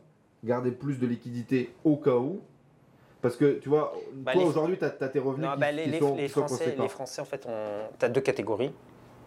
garder 0.43 0.71
plus 0.71 0.99
de 0.99 1.07
liquidité 1.07 1.71
au 1.83 1.95
cas 1.97 2.15
où 2.15 2.39
Parce 3.21 3.35
que 3.35 3.59
tu 3.59 3.67
vois, 3.69 3.93
Bah, 4.13 4.31
toi 4.33 4.41
les- 4.43 4.47
aujourd'hui, 4.47 4.77
tu 4.77 4.85
as, 4.85 4.89
tes 4.89 5.19
revenus 5.19 5.45
Non, 5.47 5.53
qui, 5.55 5.59
bah, 5.59 5.71
les, 5.71 5.83
qui 5.83 5.89
les- 5.89 5.99
sont, 5.99 6.15
les 6.15 6.27
Français, 6.29 6.75
les 6.79 6.87
Français, 6.87 7.21
en 7.21 7.25
fait, 7.25 7.47
tu 7.99 8.05
as 8.05 8.09
deux 8.09 8.21
catégories. 8.21 8.71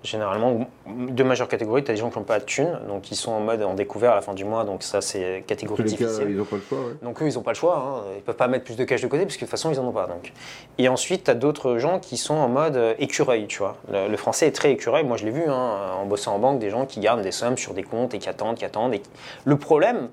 Généralement, 0.04 0.66
deux 0.88 1.22
majeures 1.22 1.46
catégories. 1.46 1.84
Tu 1.84 1.92
as 1.92 1.94
des 1.94 2.00
gens 2.00 2.10
qui 2.10 2.18
n'ont 2.18 2.24
pas 2.24 2.40
de 2.40 2.44
thunes, 2.44 2.76
donc 2.88 3.12
ils 3.12 3.14
sont 3.14 3.30
en 3.30 3.38
mode 3.38 3.62
en 3.62 3.74
découvert 3.74 4.10
à 4.10 4.14
la 4.16 4.20
fin 4.20 4.34
du 4.34 4.44
mois, 4.44 4.64
donc 4.64 4.82
ça, 4.82 5.00
c'est 5.00 5.44
catégorie 5.46 5.84
les 5.84 5.90
cas, 5.90 5.96
difficile. 6.06 6.26
ils 6.30 6.36
n'ont 6.36 6.44
pas 6.44 6.56
le 6.56 6.62
choix. 6.62 6.78
ouais. 6.80 6.94
Donc 7.02 7.22
eux, 7.22 7.28
ils 7.28 7.34
n'ont 7.36 7.42
pas 7.42 7.52
le 7.52 7.56
choix, 7.56 7.76
hein. 7.78 8.02
ils 8.16 8.22
peuvent 8.22 8.34
pas 8.34 8.48
mettre 8.48 8.64
plus 8.64 8.74
de 8.74 8.82
cash 8.82 9.00
de 9.00 9.06
côté 9.06 9.22
parce 9.22 9.36
que 9.36 9.40
de 9.42 9.44
toute 9.44 9.50
façon, 9.52 9.70
ils 9.70 9.78
en 9.78 9.84
ont 9.86 9.92
pas. 9.92 10.08
Donc. 10.08 10.32
Et 10.78 10.88
ensuite, 10.88 11.22
tu 11.24 11.30
as 11.30 11.34
d'autres 11.34 11.78
gens 11.78 12.00
qui 12.00 12.16
sont 12.16 12.34
en 12.34 12.48
mode 12.48 12.74
euh, 12.76 12.94
écureuil, 12.98 13.46
tu 13.46 13.58
vois. 13.58 13.76
Le, 13.92 14.08
le 14.08 14.16
français 14.16 14.48
est 14.48 14.52
très 14.52 14.72
écureuil, 14.72 15.04
moi 15.04 15.16
je 15.18 15.24
l'ai 15.24 15.30
vu 15.30 15.44
hein, 15.46 15.92
en 16.00 16.04
bossant 16.06 16.34
en 16.34 16.40
banque, 16.40 16.58
des 16.58 16.70
gens 16.70 16.84
qui 16.84 16.98
gardent 16.98 17.22
des 17.22 17.30
sommes 17.30 17.56
sur 17.56 17.72
des 17.72 17.84
comptes 17.84 18.12
et 18.12 18.18
qui 18.18 18.28
attendent, 18.28 18.56
qui 18.56 18.64
attendent. 18.64 18.94
Et 18.94 19.02
Le 19.44 19.56
problème, 19.56 20.08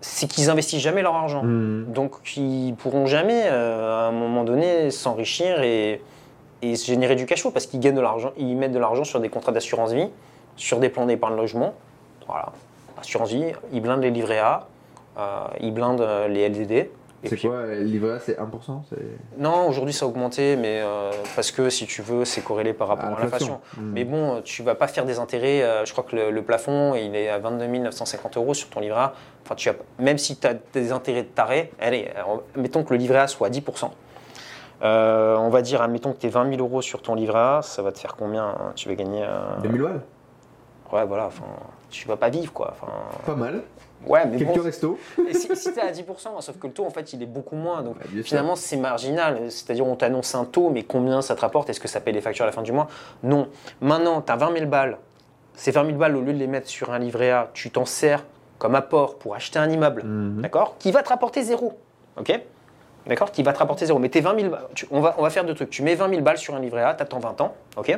c'est 0.00 0.26
qu'ils 0.26 0.50
investissent 0.50 0.82
jamais 0.82 1.02
leur 1.02 1.14
argent. 1.14 1.42
Mhm. 1.42 1.86
Donc 1.92 2.36
ils 2.36 2.74
pourront 2.74 3.06
jamais, 3.06 3.44
euh, 3.46 4.04
à 4.04 4.08
un 4.08 4.12
moment 4.12 4.44
donné, 4.44 4.90
s'enrichir 4.90 5.62
et, 5.62 6.02
et 6.62 6.76
se 6.76 6.86
générer 6.86 7.16
du 7.16 7.26
cash 7.26 7.40
flow 7.40 7.50
parce 7.50 7.66
qu'ils 7.66 7.80
gagnent 7.80 7.96
de 7.96 8.00
l'argent, 8.00 8.32
ils 8.36 8.56
mettent 8.56 8.72
de 8.72 8.78
l'argent 8.78 9.04
sur 9.04 9.20
des 9.20 9.28
contrats 9.28 9.52
d'assurance 9.52 9.92
vie, 9.92 10.08
sur 10.56 10.78
des 10.78 10.88
plans 10.88 11.06
d'épargne 11.06 11.36
logement. 11.36 11.74
Voilà, 12.26 12.52
assurance 12.98 13.30
vie, 13.30 13.52
ils 13.72 13.80
blindent 13.80 14.02
les 14.02 14.10
livrets 14.10 14.38
A, 14.38 14.66
euh, 15.18 15.46
ils 15.60 15.72
blindent 15.72 16.00
euh, 16.00 16.28
les 16.28 16.48
LDD. 16.48 16.88
C'est 17.28 17.36
puis- 17.36 17.48
quoi 17.48 17.66
Le 17.66 17.80
livret 17.82 18.12
A, 18.14 18.18
c'est 18.20 18.38
1% 18.38 18.84
c'est- 18.90 18.96
Non, 19.38 19.66
aujourd'hui 19.68 19.92
ça 19.92 20.04
a 20.04 20.08
augmenté, 20.08 20.56
mais 20.56 20.80
euh, 20.82 21.10
parce 21.36 21.50
que 21.50 21.70
si 21.70 21.86
tu 21.86 22.02
veux, 22.02 22.24
c'est 22.24 22.42
corrélé 22.42 22.72
par 22.72 22.88
rapport 22.88 23.06
à 23.16 23.20
l'inflation. 23.20 23.60
Mhm. 23.76 23.90
Mais 23.92 24.04
bon, 24.04 24.40
tu 24.42 24.62
vas 24.62 24.74
pas 24.74 24.86
faire 24.88 25.04
des 25.04 25.18
intérêts. 25.18 25.62
euh, 25.62 25.84
je 25.84 25.92
crois 25.92 26.04
que 26.04 26.16
le, 26.16 26.30
le 26.30 26.42
plafond, 26.42 26.94
il 26.94 27.14
est 27.16 27.28
à 27.28 27.38
22 27.38 27.66
950 27.66 28.36
euros 28.36 28.54
sur 28.54 28.68
ton 28.70 28.80
livret 28.80 28.98
A. 29.00 29.12
Enfin, 29.44 29.54
tu 29.54 29.68
as, 29.68 29.74
même 29.98 30.18
si 30.18 30.36
tu 30.38 30.46
as 30.46 30.54
des 30.72 30.92
intérêts 30.92 31.22
de 31.22 31.28
taré, 31.28 31.70
allez, 31.80 32.10
euh, 32.16 32.36
mettons 32.56 32.82
que 32.84 32.92
le 32.94 32.98
livret 32.98 33.18
A 33.20 33.26
soit 33.26 33.46
à 33.48 33.50
10%. 33.50 33.90
Euh, 34.82 35.36
on 35.36 35.48
va 35.50 35.62
dire, 35.62 35.80
admettons 35.82 36.12
que 36.12 36.18
tu 36.18 36.26
es 36.26 36.30
20 36.30 36.48
000 36.50 36.60
euros 36.60 36.82
sur 36.82 37.00
ton 37.00 37.14
livret 37.14 37.38
A, 37.38 37.60
ça 37.62 37.80
va 37.82 37.92
te 37.92 37.98
faire 37.98 38.16
combien 38.16 38.44
hein 38.44 38.72
Tu 38.74 38.88
vas 38.88 38.94
gagner. 38.96 39.22
euh, 39.22 39.56
2000 39.62 39.82
balles 39.82 40.00
Ouais, 40.92 41.04
voilà, 41.06 41.26
enfin, 41.26 41.44
tu 41.90 42.06
vas 42.06 42.16
pas 42.16 42.28
vivre 42.28 42.52
quoi. 42.52 42.72
Enfin, 42.72 42.92
Pas 43.26 43.34
mal. 43.34 43.62
Ouais, 44.06 44.26
mais 44.26 44.38
Quelques 44.38 44.54
bon, 44.56 44.62
restos 44.62 44.98
si, 45.32 45.54
si 45.56 45.72
tu 45.72 45.80
à 45.80 45.90
10%, 45.90 46.40
sauf 46.40 46.58
que 46.58 46.66
le 46.66 46.72
taux 46.72 46.84
en 46.84 46.90
fait 46.90 47.12
il 47.12 47.22
est 47.22 47.26
beaucoup 47.26 47.56
moins. 47.56 47.82
Donc. 47.82 47.96
Finalement, 48.24 48.56
c'est 48.56 48.76
marginal. 48.76 49.50
C'est-à-dire, 49.50 49.86
on 49.86 49.96
t'annonce 49.96 50.34
un 50.34 50.44
taux, 50.44 50.70
mais 50.70 50.82
combien 50.82 51.22
ça 51.22 51.34
te 51.34 51.40
rapporte? 51.40 51.70
Est-ce 51.70 51.80
que 51.80 51.88
ça 51.88 52.00
paye 52.00 52.14
les 52.14 52.20
factures 52.20 52.44
à 52.44 52.46
la 52.46 52.52
fin 52.52 52.62
du 52.62 52.72
mois? 52.72 52.88
Non. 53.22 53.48
Maintenant, 53.80 54.20
tu 54.22 54.32
as 54.32 54.36
20 54.36 54.52
000 54.56 54.66
balles. 54.66 54.98
Ces 55.54 55.70
20 55.70 55.86
000 55.86 55.98
balles, 55.98 56.16
au 56.16 56.20
lieu 56.20 56.32
de 56.32 56.38
les 56.38 56.46
mettre 56.48 56.68
sur 56.68 56.92
un 56.92 56.98
livret 56.98 57.30
A, 57.30 57.50
tu 57.54 57.70
t'en 57.70 57.84
sers 57.84 58.24
comme 58.58 58.74
apport 58.74 59.18
pour 59.18 59.34
acheter 59.34 59.58
un 59.58 59.68
immeuble, 59.70 60.02
Mhm. 60.04 60.40
d'accord? 60.42 60.76
Qui 60.78 60.90
va 60.92 61.02
te 61.02 61.08
rapporter 61.10 61.42
zéro. 61.42 61.78
OK? 62.18 62.32
D'accord? 63.06 63.30
Qui 63.30 63.42
va 63.42 63.52
te 63.52 63.58
rapporter 63.58 63.84
zéro. 63.86 63.98
Mais 63.98 64.08
tes 64.08 64.20
20 64.20 64.38
000 64.38 64.50
balles, 64.50 64.66
tu- 64.74 64.86
on, 64.90 65.00
va, 65.00 65.14
on 65.18 65.22
va 65.22 65.30
faire 65.30 65.44
deux 65.44 65.54
trucs. 65.54 65.68
Tu 65.70 65.82
mets 65.82 65.94
20 65.94 66.08
000 66.08 66.22
balles 66.22 66.38
sur 66.38 66.54
un 66.54 66.60
livret 66.60 66.82
A, 66.82 66.94
tu 66.94 67.02
attends 67.02 67.18
20 67.18 67.38
ans, 67.40 67.54
OK? 67.76 67.96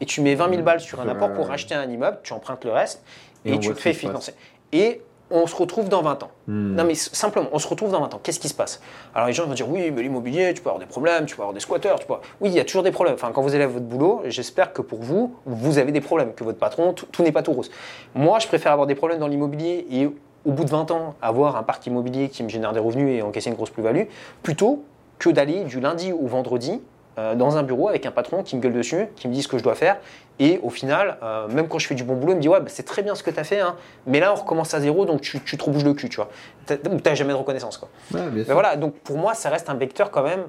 Et 0.00 0.06
tu 0.06 0.20
mets 0.22 0.34
20 0.34 0.48
000 0.48 0.62
balles 0.62 0.80
sur 0.80 1.00
un 1.00 1.08
apport 1.08 1.32
pour 1.34 1.50
acheter 1.50 1.74
un 1.74 1.88
immeuble, 1.90 2.18
tu 2.22 2.32
empruntes 2.32 2.64
le 2.64 2.72
reste 2.72 3.04
Et 3.44 3.58
tu 3.60 3.68
te 3.72 3.80
fais 3.80 3.92
financer. 3.92 4.34
Et 4.72 5.02
on 5.30 5.46
se 5.46 5.56
retrouve 5.56 5.88
dans 5.88 6.02
20 6.02 6.22
ans. 6.22 6.30
Mhm. 6.46 6.74
Non 6.74 6.84
mais 6.84 6.94
simplement, 6.94 7.48
on 7.52 7.58
se 7.58 7.68
retrouve 7.68 7.92
dans 7.92 8.00
20 8.00 8.14
ans. 8.14 8.20
Qu'est-ce 8.22 8.40
qui 8.40 8.48
se 8.48 8.54
passe? 8.54 8.80
Alors 9.14 9.26
les 9.26 9.32
gens 9.32 9.46
vont 9.46 9.54
dire 9.54 9.68
oui, 9.68 9.90
mais 9.90 10.02
l'immobilier, 10.02 10.52
tu 10.54 10.62
peux 10.62 10.68
avoir 10.68 10.80
des 10.80 10.86
problèmes, 10.86 11.26
tu 11.26 11.36
peux 11.36 11.42
avoir 11.42 11.54
des 11.54 11.60
squatteurs, 11.60 11.98
tu 11.98 12.06
peux... 12.06 12.14
Oui, 12.40 12.50
il 12.50 12.54
y 12.54 12.60
a 12.60 12.64
toujours 12.64 12.82
des 12.82 12.92
problèmes. 12.92 13.14
Enfin, 13.14 13.30
quand 13.32 13.42
vous 13.42 13.54
allez 13.54 13.64
à 13.64 13.68
votre 13.68 13.84
boulot, 13.84 14.22
j'espère 14.26 14.72
que 14.72 14.82
pour 14.82 15.00
vous, 15.00 15.34
vous 15.46 15.78
avez 15.78 15.92
des 15.92 16.00
problèmes, 16.00 16.32
que 16.34 16.44
votre 16.44 16.58
patron, 16.58 16.92
tout, 16.92 17.06
tout 17.06 17.22
n'est 17.22 17.32
pas 17.32 17.42
tout 17.42 17.52
rose. 17.52 17.70
Moi, 18.14 18.38
je 18.38 18.46
préfère 18.46 18.72
avoir 18.72 18.86
des 18.86 18.94
problèmes 18.94 19.18
dans 19.18 19.28
l'immobilier 19.28 19.86
et 19.90 20.06
au 20.06 20.52
bout 20.52 20.64
de 20.64 20.70
20 20.70 20.90
ans, 20.92 21.14
avoir 21.20 21.56
un 21.56 21.64
parc 21.64 21.84
immobilier 21.86 22.28
qui 22.28 22.44
me 22.44 22.48
génère 22.48 22.72
des 22.72 22.80
revenus 22.80 23.18
et 23.18 23.22
encaisser 23.22 23.50
une 23.50 23.56
grosse 23.56 23.70
plus-value, 23.70 24.04
plutôt 24.42 24.84
que 25.18 25.30
d'aller 25.30 25.64
du 25.64 25.80
lundi 25.80 26.12
au 26.12 26.26
vendredi 26.26 26.80
euh, 27.18 27.34
dans 27.34 27.56
un 27.56 27.62
bureau 27.62 27.88
avec 27.88 28.04
un 28.06 28.10
patron 28.10 28.42
qui 28.42 28.56
me 28.56 28.60
gueule 28.60 28.74
dessus, 28.74 29.06
qui 29.16 29.26
me 29.26 29.32
dit 29.32 29.42
ce 29.42 29.48
que 29.48 29.58
je 29.58 29.62
dois 29.62 29.74
faire. 29.74 29.96
Et 30.38 30.60
au 30.62 30.70
final, 30.70 31.18
euh, 31.22 31.48
même 31.48 31.66
quand 31.68 31.78
je 31.78 31.86
fais 31.86 31.94
du 31.94 32.04
bon 32.04 32.14
boulot, 32.14 32.32
il 32.32 32.36
me 32.36 32.40
dit 32.42 32.48
Ouais, 32.48 32.60
bah, 32.60 32.66
c'est 32.68 32.82
très 32.82 33.02
bien 33.02 33.14
ce 33.14 33.22
que 33.22 33.30
tu 33.30 33.40
as 33.40 33.44
fait, 33.44 33.60
hein, 33.60 33.76
mais 34.06 34.20
là 34.20 34.32
on 34.32 34.36
recommence 34.36 34.74
à 34.74 34.80
zéro, 34.80 35.06
donc 35.06 35.22
tu, 35.22 35.40
tu 35.40 35.56
te 35.56 35.64
rebouges 35.64 35.84
le 35.84 35.94
cul, 35.94 36.08
tu 36.08 36.16
vois. 36.16 36.28
Tu 36.66 36.76
n'as 37.04 37.14
jamais 37.14 37.32
de 37.32 37.38
reconnaissance. 37.38 37.78
Quoi. 37.78 37.88
Ouais, 38.12 38.28
bien 38.28 38.44
Mais 38.46 38.52
voilà, 38.52 38.76
donc 38.76 38.94
pour 39.00 39.16
moi, 39.16 39.34
ça 39.34 39.48
reste 39.48 39.70
un 39.70 39.74
vecteur 39.74 40.10
quand 40.10 40.22
même 40.22 40.44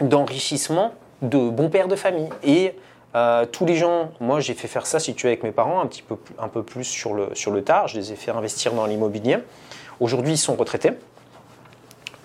d'enrichissement 0.00 0.94
de 1.22 1.50
bons 1.50 1.68
pères 1.70 1.88
de 1.88 1.96
famille. 1.96 2.28
Et 2.42 2.74
Euh, 3.14 3.46
tous 3.46 3.64
les 3.64 3.74
gens, 3.74 4.10
moi 4.20 4.38
j'ai 4.40 4.52
fait 4.52 4.68
faire 4.68 4.84
ça 4.84 5.00
si 5.00 5.14
tu 5.14 5.26
es 5.26 5.30
avec 5.30 5.42
mes 5.42 5.50
parents, 5.50 5.80
un 5.80 5.86
petit 5.86 6.02
peu, 6.02 6.16
un 6.38 6.48
peu 6.48 6.62
plus 6.62 6.84
sur 6.84 7.14
le, 7.14 7.30
sur 7.34 7.50
le 7.50 7.64
tard. 7.64 7.88
Je 7.88 7.96
les 7.98 8.12
ai 8.12 8.16
fait 8.16 8.30
investir 8.30 8.74
dans 8.74 8.84
l'immobilier. 8.84 9.38
Aujourd'hui, 9.98 10.34
ils 10.34 10.38
sont 10.38 10.54
retraités. 10.54 10.92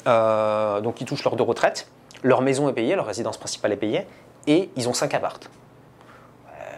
Euh, 0.07 0.81
donc 0.81 0.99
ils 0.99 1.05
touchent 1.05 1.23
leur 1.23 1.37
de 1.37 1.41
retraite. 1.41 1.87
Leur 2.21 2.41
maison 2.41 2.67
est 2.67 2.73
payée, 2.73 2.95
leur 2.95 3.05
résidence 3.05 3.37
principale 3.37 3.71
est 3.71 3.77
payée. 3.77 4.05
Et 4.45 4.69
ils 4.75 4.89
ont 4.89 4.93
5 4.93 5.13
appartes. 5.13 5.49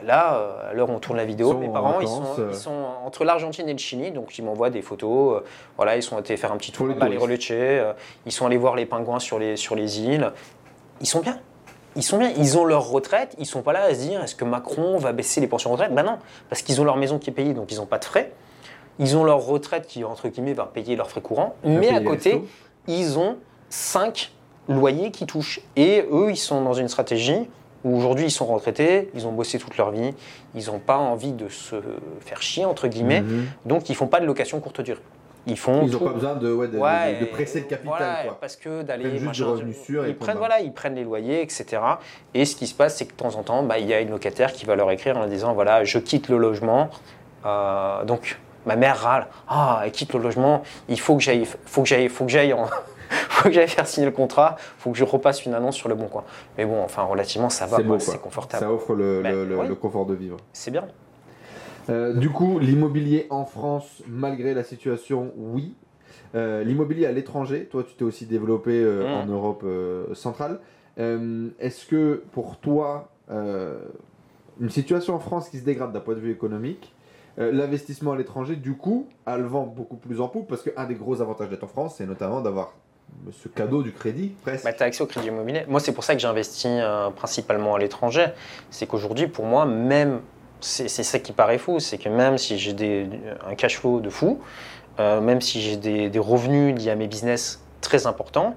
Euh, 0.05 0.07
Là, 0.07 0.69
à 0.69 0.73
l'heure 0.73 0.89
où 0.89 0.93
on 0.93 0.99
tourne 0.99 1.17
la 1.17 1.25
vidéo, 1.25 1.53
mes 1.57 1.67
en 1.67 1.71
parents, 1.71 1.99
ils 1.99 2.07
sont, 2.07 2.23
euh. 2.39 2.49
ils 2.51 2.55
sont 2.55 2.85
entre 3.05 3.23
l'Argentine 3.25 3.67
et 3.67 3.73
le 3.73 3.79
Chili, 3.79 4.11
donc 4.11 4.37
ils 4.37 4.43
m'envoient 4.43 4.69
des 4.69 4.81
photos. 4.81 5.37
euh, 5.37 5.45
voilà, 5.77 5.95
ils 5.95 6.03
sont 6.03 6.17
allés 6.17 6.37
faire 6.37 6.51
un 6.51 6.57
petit 6.57 6.71
tour 6.71 6.87
les 6.87 6.93
à 7.01 7.09
les 7.09 7.17
touristes. 7.17 7.51
euh, 7.51 7.93
ils 8.25 8.31
sont 8.31 8.45
allés 8.45 8.57
voir 8.57 8.75
les 8.75 8.85
pingouins 8.85 9.19
sur 9.19 9.39
les, 9.39 9.55
sur 9.57 9.75
les 9.75 10.01
îles. 10.01 10.31
Ils 11.01 11.07
sont 11.07 11.21
bien. 11.21 11.39
Ils 11.95 12.03
sont 12.03 12.17
bien. 12.17 12.31
Ils 12.37 12.57
ont 12.57 12.65
leur 12.65 12.89
retraite. 12.89 13.35
Ils 13.39 13.45
sont 13.45 13.61
pas 13.61 13.73
là 13.73 13.83
à 13.83 13.93
se 13.93 13.99
dire 14.01 14.21
est-ce 14.23 14.35
que 14.35 14.45
Macron 14.45 14.97
va 14.97 15.11
baisser 15.11 15.41
les 15.41 15.47
pensions 15.47 15.71
retraite? 15.71 15.93
Ben 15.93 16.03
non, 16.03 16.19
parce 16.49 16.61
qu'ils 16.61 16.79
ont 16.81 16.83
leur 16.83 16.97
maison 16.97 17.17
qui 17.19 17.29
est 17.29 17.33
payée, 17.33 17.53
donc 17.53 17.71
ils 17.71 17.77
n'ont 17.77 17.85
pas 17.85 17.99
de 17.99 18.05
frais. 18.05 18.31
Ils 18.99 19.17
ont 19.17 19.23
leur 19.23 19.45
retraite 19.45 19.87
qui, 19.87 20.03
entre 20.03 20.27
guillemets, 20.29 20.53
va 20.53 20.65
payer 20.65 20.95
leurs 20.95 21.09
frais 21.09 21.21
courants. 21.21 21.55
Mais 21.63 21.89
à 21.89 21.99
côté, 21.99 22.43
ils 22.87 23.17
ont 23.17 23.37
5 23.69 24.31
loyers 24.69 25.11
qui 25.11 25.25
touchent. 25.25 25.61
Et 25.75 26.05
eux, 26.11 26.29
ils 26.29 26.37
sont 26.37 26.61
dans 26.61 26.73
une 26.73 26.87
stratégie 26.87 27.49
où 27.85 27.95
aujourd'hui, 27.95 28.25
ils 28.25 28.31
sont 28.31 28.45
retraités, 28.47 29.09
ils 29.13 29.25
ont 29.27 29.31
bossé 29.31 29.57
toute 29.59 29.77
leur 29.77 29.91
vie, 29.91 30.13
ils 30.55 30.65
n'ont 30.65 30.79
pas 30.79 30.97
envie 30.97 31.31
de 31.31 31.47
se 31.47 31.75
faire 32.19 32.41
chier, 32.41 32.65
entre 32.65 32.87
guillemets, 32.89 33.21
Mhm. 33.21 33.45
donc 33.65 33.89
ils 33.89 33.95
font 33.95 34.07
pas 34.07 34.19
de 34.19 34.25
location 34.25 34.59
courte 34.59 34.81
durée. 34.81 34.99
Ils 35.47 35.59
font 35.59 35.83
Ils 35.85 35.91
n'ont 35.91 35.99
pas 35.99 36.09
besoin 36.13 36.33
de, 36.35 36.51
ouais, 36.51 36.67
de, 36.67 36.73
de- 36.73 36.77
Ouais, 36.79 37.17
de 37.21 37.25
presser 37.25 37.59
le 37.59 37.65
capital. 37.67 37.87
voilà, 37.97 38.15
quoi. 38.25 38.37
parce 38.41 38.55
que 38.55 38.81
d'aller 38.81 39.09
Ils 39.09 39.23
ils 40.07 40.15
prennent 40.15 40.37
voilà, 40.39 40.59
ils 40.61 40.73
prennent 40.73 40.95
les 40.95 41.03
loyers, 41.03 41.43
etc. 41.43 41.77
Et 42.33 42.45
ce 42.45 42.55
qui 42.55 42.65
se 42.65 42.73
passe, 42.73 42.97
c'est 42.97 43.05
que 43.05 43.11
de 43.11 43.17
temps 43.17 43.35
en 43.35 43.43
temps, 43.43 43.61
bah, 43.61 43.77
il 43.77 43.85
y 43.85 43.93
a 43.93 43.99
une 44.01 44.09
locataire 44.09 44.51
qui 44.51 44.65
va 44.65 44.75
leur 44.75 44.89
écrire 44.89 45.17
en 45.17 45.27
disant 45.27 45.53
voilà, 45.53 45.83
je 45.83 45.99
quitte 45.99 46.29
le 46.29 46.37
logement. 46.39 46.89
Euh, 47.45 48.03
donc 48.05 48.39
ma 48.65 48.75
mère 48.75 48.97
râle 48.97 49.27
ah, 49.47 49.81
elle 49.85 49.91
quitte 49.91 50.13
le 50.13 50.19
logement. 50.19 50.63
Il 50.89 50.99
faut 50.99 51.15
que 51.15 51.21
j'aille, 51.21 51.45
faut 51.67 51.83
que 51.83 51.87
j'aille, 51.87 52.09
faut 52.09 52.25
que 52.25 52.31
j'aille 52.31 52.51
en- 52.53 52.65
faut 53.29 53.49
que 53.49 53.53
j'aille 53.55 53.67
faire 53.67 53.87
signer 53.87 54.05
le 54.07 54.11
contrat, 54.11 54.55
faut 54.77 54.91
que 54.91 54.97
je 54.97 55.03
repasse 55.03 55.45
une 55.45 55.53
annonce 55.53 55.75
sur 55.75 55.89
le 55.89 55.95
bon 55.95 56.07
coin. 56.07 56.23
Mais 56.57 56.65
bon, 56.65 56.81
enfin, 56.83 57.03
relativement, 57.03 57.49
ça 57.49 57.65
va, 57.65 57.77
C'est 57.99 58.21
confortable. 58.21 58.63
Ça 58.63 58.71
offre 58.71 58.93
le, 58.95 59.21
Ben, 59.21 59.31
le- 59.33 59.45
le- 59.45 59.59
oui. 59.59 59.67
le 59.67 59.75
confort 59.75 60.05
de 60.05 60.13
vivre. 60.13 60.37
C'est 60.53 60.71
bien. 60.71 60.85
Euh, 61.89 62.13
du 62.13 62.29
coup, 62.29 62.57
l'immobilier 62.59 63.27
en 63.29 63.45
France, 63.45 64.01
malgré 64.07 64.53
la 64.53 64.63
situation, 64.63 65.31
oui. 65.37 65.75
Euh, 66.33 66.63
l'immobilier 66.63 67.05
à 67.05 67.11
l'étranger, 67.11 67.65
toi, 67.65 67.83
tu 67.87 67.93
t'es 67.95 68.03
aussi 68.03 68.25
développé 68.25 68.71
euh, 68.71 69.03
Mm. 69.07 69.13
en 69.21 69.25
Europe 69.27 69.65
centrale. 70.13 70.59
Est-ce 70.97 71.85
que 71.85 72.23
pour 72.31 72.57
toi, 72.57 73.09
une 73.29 74.69
situation 74.69 75.13
en 75.15 75.19
France 75.19 75.49
qui 75.49 75.57
se 75.59 75.63
dégrade 75.65 75.91
d'un 75.91 75.99
point 75.99 76.15
de 76.15 76.19
vue 76.19 76.31
économique, 76.31 76.93
l'investissement 77.37 78.13
à 78.13 78.15
l'étranger, 78.17 78.55
du 78.55 78.75
coup, 78.77 79.07
a 79.25 79.37
le 79.37 79.45
vent 79.45 79.63
beaucoup 79.65 79.97
plus 79.97 80.21
en 80.21 80.29
poupe 80.29 80.47
parce 80.47 80.63
qu'un 80.63 80.85
des 80.85 80.95
gros 80.95 81.21
avantages 81.21 81.49
d'être 81.49 81.65
en 81.65 81.67
France, 81.67 81.95
c'est 81.97 82.05
notamment 82.05 82.39
d'avoir 82.41 82.73
ce 83.31 83.47
cadeau 83.47 83.81
du 83.81 83.91
crédit, 83.91 84.33
presque. 84.43 84.63
Bah, 84.63 84.73
tu 84.73 84.83
as 84.83 84.85
accès 84.85 85.01
au 85.01 85.07
crédit 85.07 85.27
immobilier. 85.27 85.63
Moi, 85.67 85.79
c'est 85.79 85.91
pour 85.93 86.03
ça 86.03 86.13
que 86.13 86.21
j'investis 86.21 86.65
euh, 86.67 87.09
principalement 87.09 87.75
à 87.75 87.79
l'étranger. 87.79 88.27
C'est 88.69 88.85
qu'aujourd'hui, 88.87 89.27
pour 89.27 89.45
moi, 89.45 89.65
même, 89.65 90.21
c'est 90.61 90.87
ça 90.87 91.19
qui 91.19 91.31
paraît 91.31 91.57
fou, 91.57 91.79
c'est 91.79 91.97
que 91.97 92.09
même 92.09 92.37
si 92.37 92.57
j'ai 92.57 93.09
un 93.47 93.55
cash 93.55 93.77
flow 93.79 93.99
de 93.99 94.09
fou, 94.09 94.39
euh, 94.99 95.21
même 95.21 95.41
si 95.41 95.61
j'ai 95.61 95.75
des, 95.77 96.09
des 96.09 96.19
revenus 96.19 96.75
liés 96.79 96.91
à 96.91 96.95
mes 96.95 97.07
business 97.07 97.63
très 97.81 98.07
importants, 98.07 98.55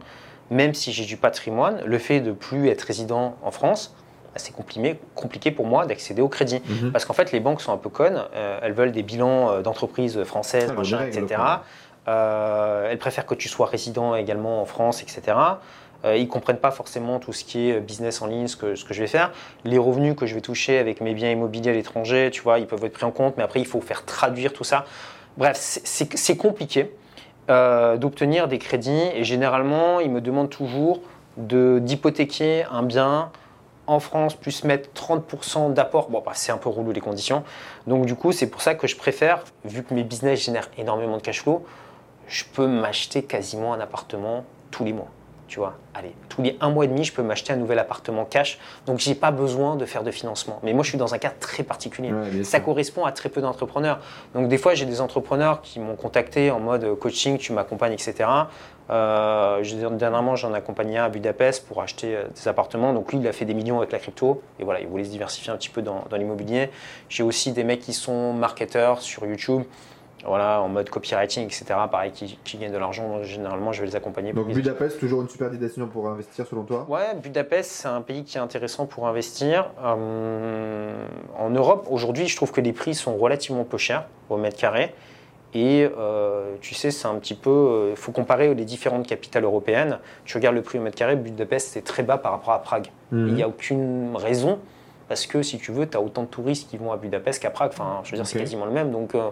même 0.51 0.73
si 0.75 0.93
j'ai 0.93 1.05
du 1.05 1.17
patrimoine, 1.17 1.83
le 1.85 1.99
fait 1.99 2.21
de 2.21 2.33
plus 2.33 2.69
être 2.69 2.83
résident 2.83 3.37
en 3.43 3.51
France, 3.51 3.95
bah, 4.27 4.33
c'est 4.37 4.55
compliqué, 4.55 4.99
compliqué 5.15 5.51
pour 5.51 5.67
moi 5.67 5.85
d'accéder 5.87 6.23
au 6.23 6.29
crédit. 6.29 6.63
Mhm. 6.67 6.93
Parce 6.93 7.05
qu'en 7.05 7.15
fait, 7.15 7.33
les 7.33 7.41
banques 7.41 7.61
sont 7.61 7.73
un 7.73 7.77
peu 7.79 7.91
connes. 7.91 8.23
euh, 8.35 8.59
elles 8.63 8.73
veulent 8.73 8.93
des 8.93 9.03
bilans 9.03 9.61
d'entreprises 9.63 10.23
françaises, 10.25 10.69
Ah, 10.71 10.75
machin, 10.79 11.07
etc. 11.07 11.41
Euh, 12.09 12.89
elles 12.91 12.99
préfèrent 12.99 13.27
que 13.27 13.35
tu 13.35 13.49
sois 13.49 13.67
résident 13.67 14.15
également 14.15 14.63
en 14.63 14.65
France, 14.65 15.03
etc. 15.03 15.37
Euh, 16.05 16.17
ils 16.17 16.29
comprennent 16.29 16.59
pas 16.59 16.71
forcément 16.71 17.19
tout 17.19 17.33
ce 17.33 17.45
qui 17.45 17.71
est 17.71 17.81
business 17.81 18.23
en 18.23 18.27
ligne, 18.27 18.47
ce 18.47 18.57
que, 18.57 18.75
je 18.75 19.01
vais 19.01 19.07
faire. 19.07 19.33
Les 19.65 19.79
revenus 19.79 20.15
que 20.17 20.27
je 20.27 20.35
vais 20.35 20.41
toucher 20.41 20.79
avec 20.79 21.01
mes 21.01 21.13
biens 21.13 21.31
immobiliers 21.31 21.71
à 21.71 21.75
l'étranger, 21.75 22.31
tu 22.33 22.41
vois, 22.41 22.61
ils 22.61 22.67
peuvent 22.67 22.85
être 22.85 22.93
pris 22.93 23.05
en 23.05 23.11
compte, 23.11 23.37
mais 23.37 23.43
après, 23.43 23.61
il 23.61 23.67
faut 23.67 23.81
faire 23.81 24.05
traduire 24.05 24.53
tout 24.53 24.65
ça. 24.65 24.85
Bref, 25.37 25.57
c'est- 25.59 26.37
compliqué 26.37 26.93
euh, 27.51 27.97
d'obtenir 27.97 28.49
des 28.49 28.59
crédits 28.59 29.11
et 29.15 29.25
généralement, 29.25 30.01
ils 30.01 30.11
me 30.11 30.21
demandent 30.21 30.51
toujours 30.51 31.01
d'hypothéquer 31.37 32.65
un 32.71 32.83
bien 32.83 33.31
en 33.87 34.01
France 34.01 34.35
plus 34.35 34.65
mettre 34.65 34.91
30% 34.93 35.73
d'apport. 35.73 36.11
Bon, 36.11 36.23
bah, 36.25 36.33
c'est 36.35 36.53
un 36.53 36.59
peu 36.59 36.69
relou 36.69 36.93
les 36.93 37.01
conditions. 37.01 37.43
Donc, 37.87 38.07
du 38.07 38.15
coup, 38.15 38.33
c'est 38.33 38.49
pour 38.49 38.61
ça 38.61 38.75
que 38.75 38.87
je 38.87 38.97
préfère, 38.97 39.45
vu 39.65 39.83
que 39.83 39.95
mes 39.95 40.05
business 40.05 40.45
génèrent 40.45 40.69
énormément 40.77 41.17
de 41.17 41.23
cash 41.23 41.43
flow, 41.43 41.65
je 42.29 42.45
peux 42.45 42.67
m'acheter 42.67 43.23
quasiment 43.23 43.73
un 43.73 43.81
appartement 43.81 44.45
tous 44.71 44.85
les 44.85 44.93
mois. 44.93 45.09
Tu 45.49 45.61
vois, 45.61 45.79
allez, 45.95 46.15
tous 46.29 46.43
les 46.43 46.59
un 46.61 46.69
mois 46.69 46.85
et 46.85 46.89
demi, 46.89 47.05
je 47.05 47.13
peux 47.15 47.23
m'acheter 47.23 47.55
un 47.55 47.57
nouvel 47.57 47.79
appartement 47.79 48.27
cash. 48.27 48.59
Donc, 48.85 48.99
j'ai 48.99 49.15
pas 49.15 49.31
besoin 49.31 49.77
de 49.77 49.87
faire 49.87 50.03
de 50.03 50.11
financement. 50.11 50.61
Mais 50.63 50.75
moi, 50.75 50.83
je 50.85 50.91
suis 50.91 50.99
dans 50.99 51.15
un 51.15 51.19
cas 51.19 51.31
très 51.31 51.63
particulier. 51.63 52.13
Ouais, 52.13 52.45
Ça 52.45 52.59
sûr. 52.59 52.67
correspond 52.67 53.07
à 53.07 53.13
très 53.13 53.31
peu 53.31 53.41
d'entrepreneurs. 53.41 53.99
Donc 54.35 54.49
des 54.49 54.59
fois, 54.59 54.75
j'ai 54.75 54.85
des 54.85 55.01
entrepreneurs 55.01 55.63
qui 55.63 55.81
m'ont 55.81 55.97
contacté 55.97 56.51
en 56.51 56.61
mode 56.61 56.85
euh, 56.85 56.95
coaching, 56.95 57.39
tu 57.39 57.55
m'accompagnes, 57.55 57.95
etc. 57.95 58.29
Euh, 58.91 59.91
dernièrement, 59.93 60.37
j'en 60.37 60.53
ai 60.53 60.59
accompagné 60.59 60.99
un 60.99 61.05
à 61.05 61.09
Budapest 61.09 61.67
pour 61.67 61.81
acheter 61.81 62.15
euh, 62.15 62.25
des 62.35 62.47
appartements. 62.47 62.93
Donc 62.93 63.11
lui, 63.13 63.19
il 63.19 63.27
a 63.27 63.33
fait 63.33 63.45
des 63.47 63.55
millions 63.55 63.79
avec 63.79 63.93
la 63.93 63.99
crypto. 63.99 64.43
Et 64.61 64.65
voilà, 64.65 64.81
il 64.81 64.87
voulait 64.87 65.05
se 65.05 65.11
diversifier 65.11 65.51
un 65.51 65.57
petit 65.57 65.71
peu 65.71 65.81
dans, 65.81 66.05
dans 66.11 66.17
l'immobilier. 66.19 66.71
J'ai 67.09 67.23
aussi 67.23 67.53
des 67.53 67.65
mecs 67.65 67.81
qui 67.81 67.95
sont 67.95 68.35
marketeurs 68.35 69.01
sur 69.01 69.25
YouTube. 69.27 69.63
Voilà, 70.25 70.61
en 70.61 70.69
mode 70.69 70.91
copywriting, 70.91 71.45
etc. 71.45 71.65
Pareil, 71.91 72.11
qui, 72.11 72.39
qui 72.45 72.59
gagnent 72.59 72.73
de 72.73 72.79
l'argent. 72.79 73.09
Donc, 73.09 73.23
Généralement, 73.23 73.73
je 73.73 73.81
vais 73.81 73.87
les 73.87 73.97
accompagner. 73.97 74.33
Donc 74.33 74.49
Budapest, 74.49 74.99
toujours 74.99 75.23
une 75.23 75.29
super 75.29 75.51
destination 75.51 75.87
pour 75.87 76.09
investir 76.09 76.47
selon 76.47 76.65
toi? 76.65 76.87
Ouais, 76.89 77.15
Budapest, 77.23 77.71
c'est 77.71 77.89
un 77.89 78.01
pays 78.01 78.25
qui 78.25 78.37
est 78.37 78.41
intéressant 78.41 78.87
pour 78.87 79.07
investir. 79.07 79.71
Euh, 79.85 80.93
en 81.39 81.51
Europe, 81.51 81.87
aujourd'hui, 81.91 82.27
je 82.27 82.37
trouve 82.37 82.51
que 82.51 82.61
les 82.61 82.73
prix 82.73 82.95
sont 82.95 83.17
relativement 83.17 83.65
peu 83.65 83.79
chers 83.79 84.07
au 84.29 84.37
mètre 84.37 84.59
carré. 84.59 84.95
Et 85.55 85.89
euh, 85.97 86.57
tu 86.61 86.75
sais, 86.75 86.91
c'est 86.91 87.09
un 87.09 87.15
petit 87.15 87.35
peu. 87.35 87.89
Il 87.91 87.97
faut 87.97 88.13
comparer 88.13 88.55
les 88.55 88.65
différentes 88.65 89.07
capitales 89.07 89.45
européennes. 89.45 89.99
Tu 90.25 90.37
regardes 90.37 90.57
le 90.57 90.63
prix 90.63 90.79
au 90.79 90.83
mètre 90.83 90.97
carré, 90.97 91.17
Budapest, 91.17 91.69
c'est 91.73 91.85
très 91.85 92.03
bas 92.03 92.19
par 92.19 92.33
rapport 92.33 92.53
à 92.53 92.63
Prague. 92.63 92.89
Mhm. 93.13 93.29
Il 93.29 93.35
n'y 93.35 93.43
a 93.43 93.49
aucune 93.49 94.15
raison. 94.17 94.59
Parce 95.09 95.27
que 95.27 95.43
si 95.43 95.59
tu 95.59 95.73
veux, 95.73 95.89
tu 95.89 95.97
as 95.97 96.03
autant 96.03 96.23
de 96.23 96.29
touristes 96.29 96.69
qui 96.69 96.77
vont 96.77 96.93
à 96.93 96.99
Budapest 96.99 97.41
qu'à 97.41 97.49
Prague. 97.49 97.71
Enfin, 97.73 98.01
je 98.05 98.11
veux 98.11 98.17
dire, 98.17 98.27
c'est 98.27 98.39
quasiment 98.39 98.67
le 98.67 98.73
même. 98.73 98.91
Donc, 98.91 99.15
euh, 99.15 99.31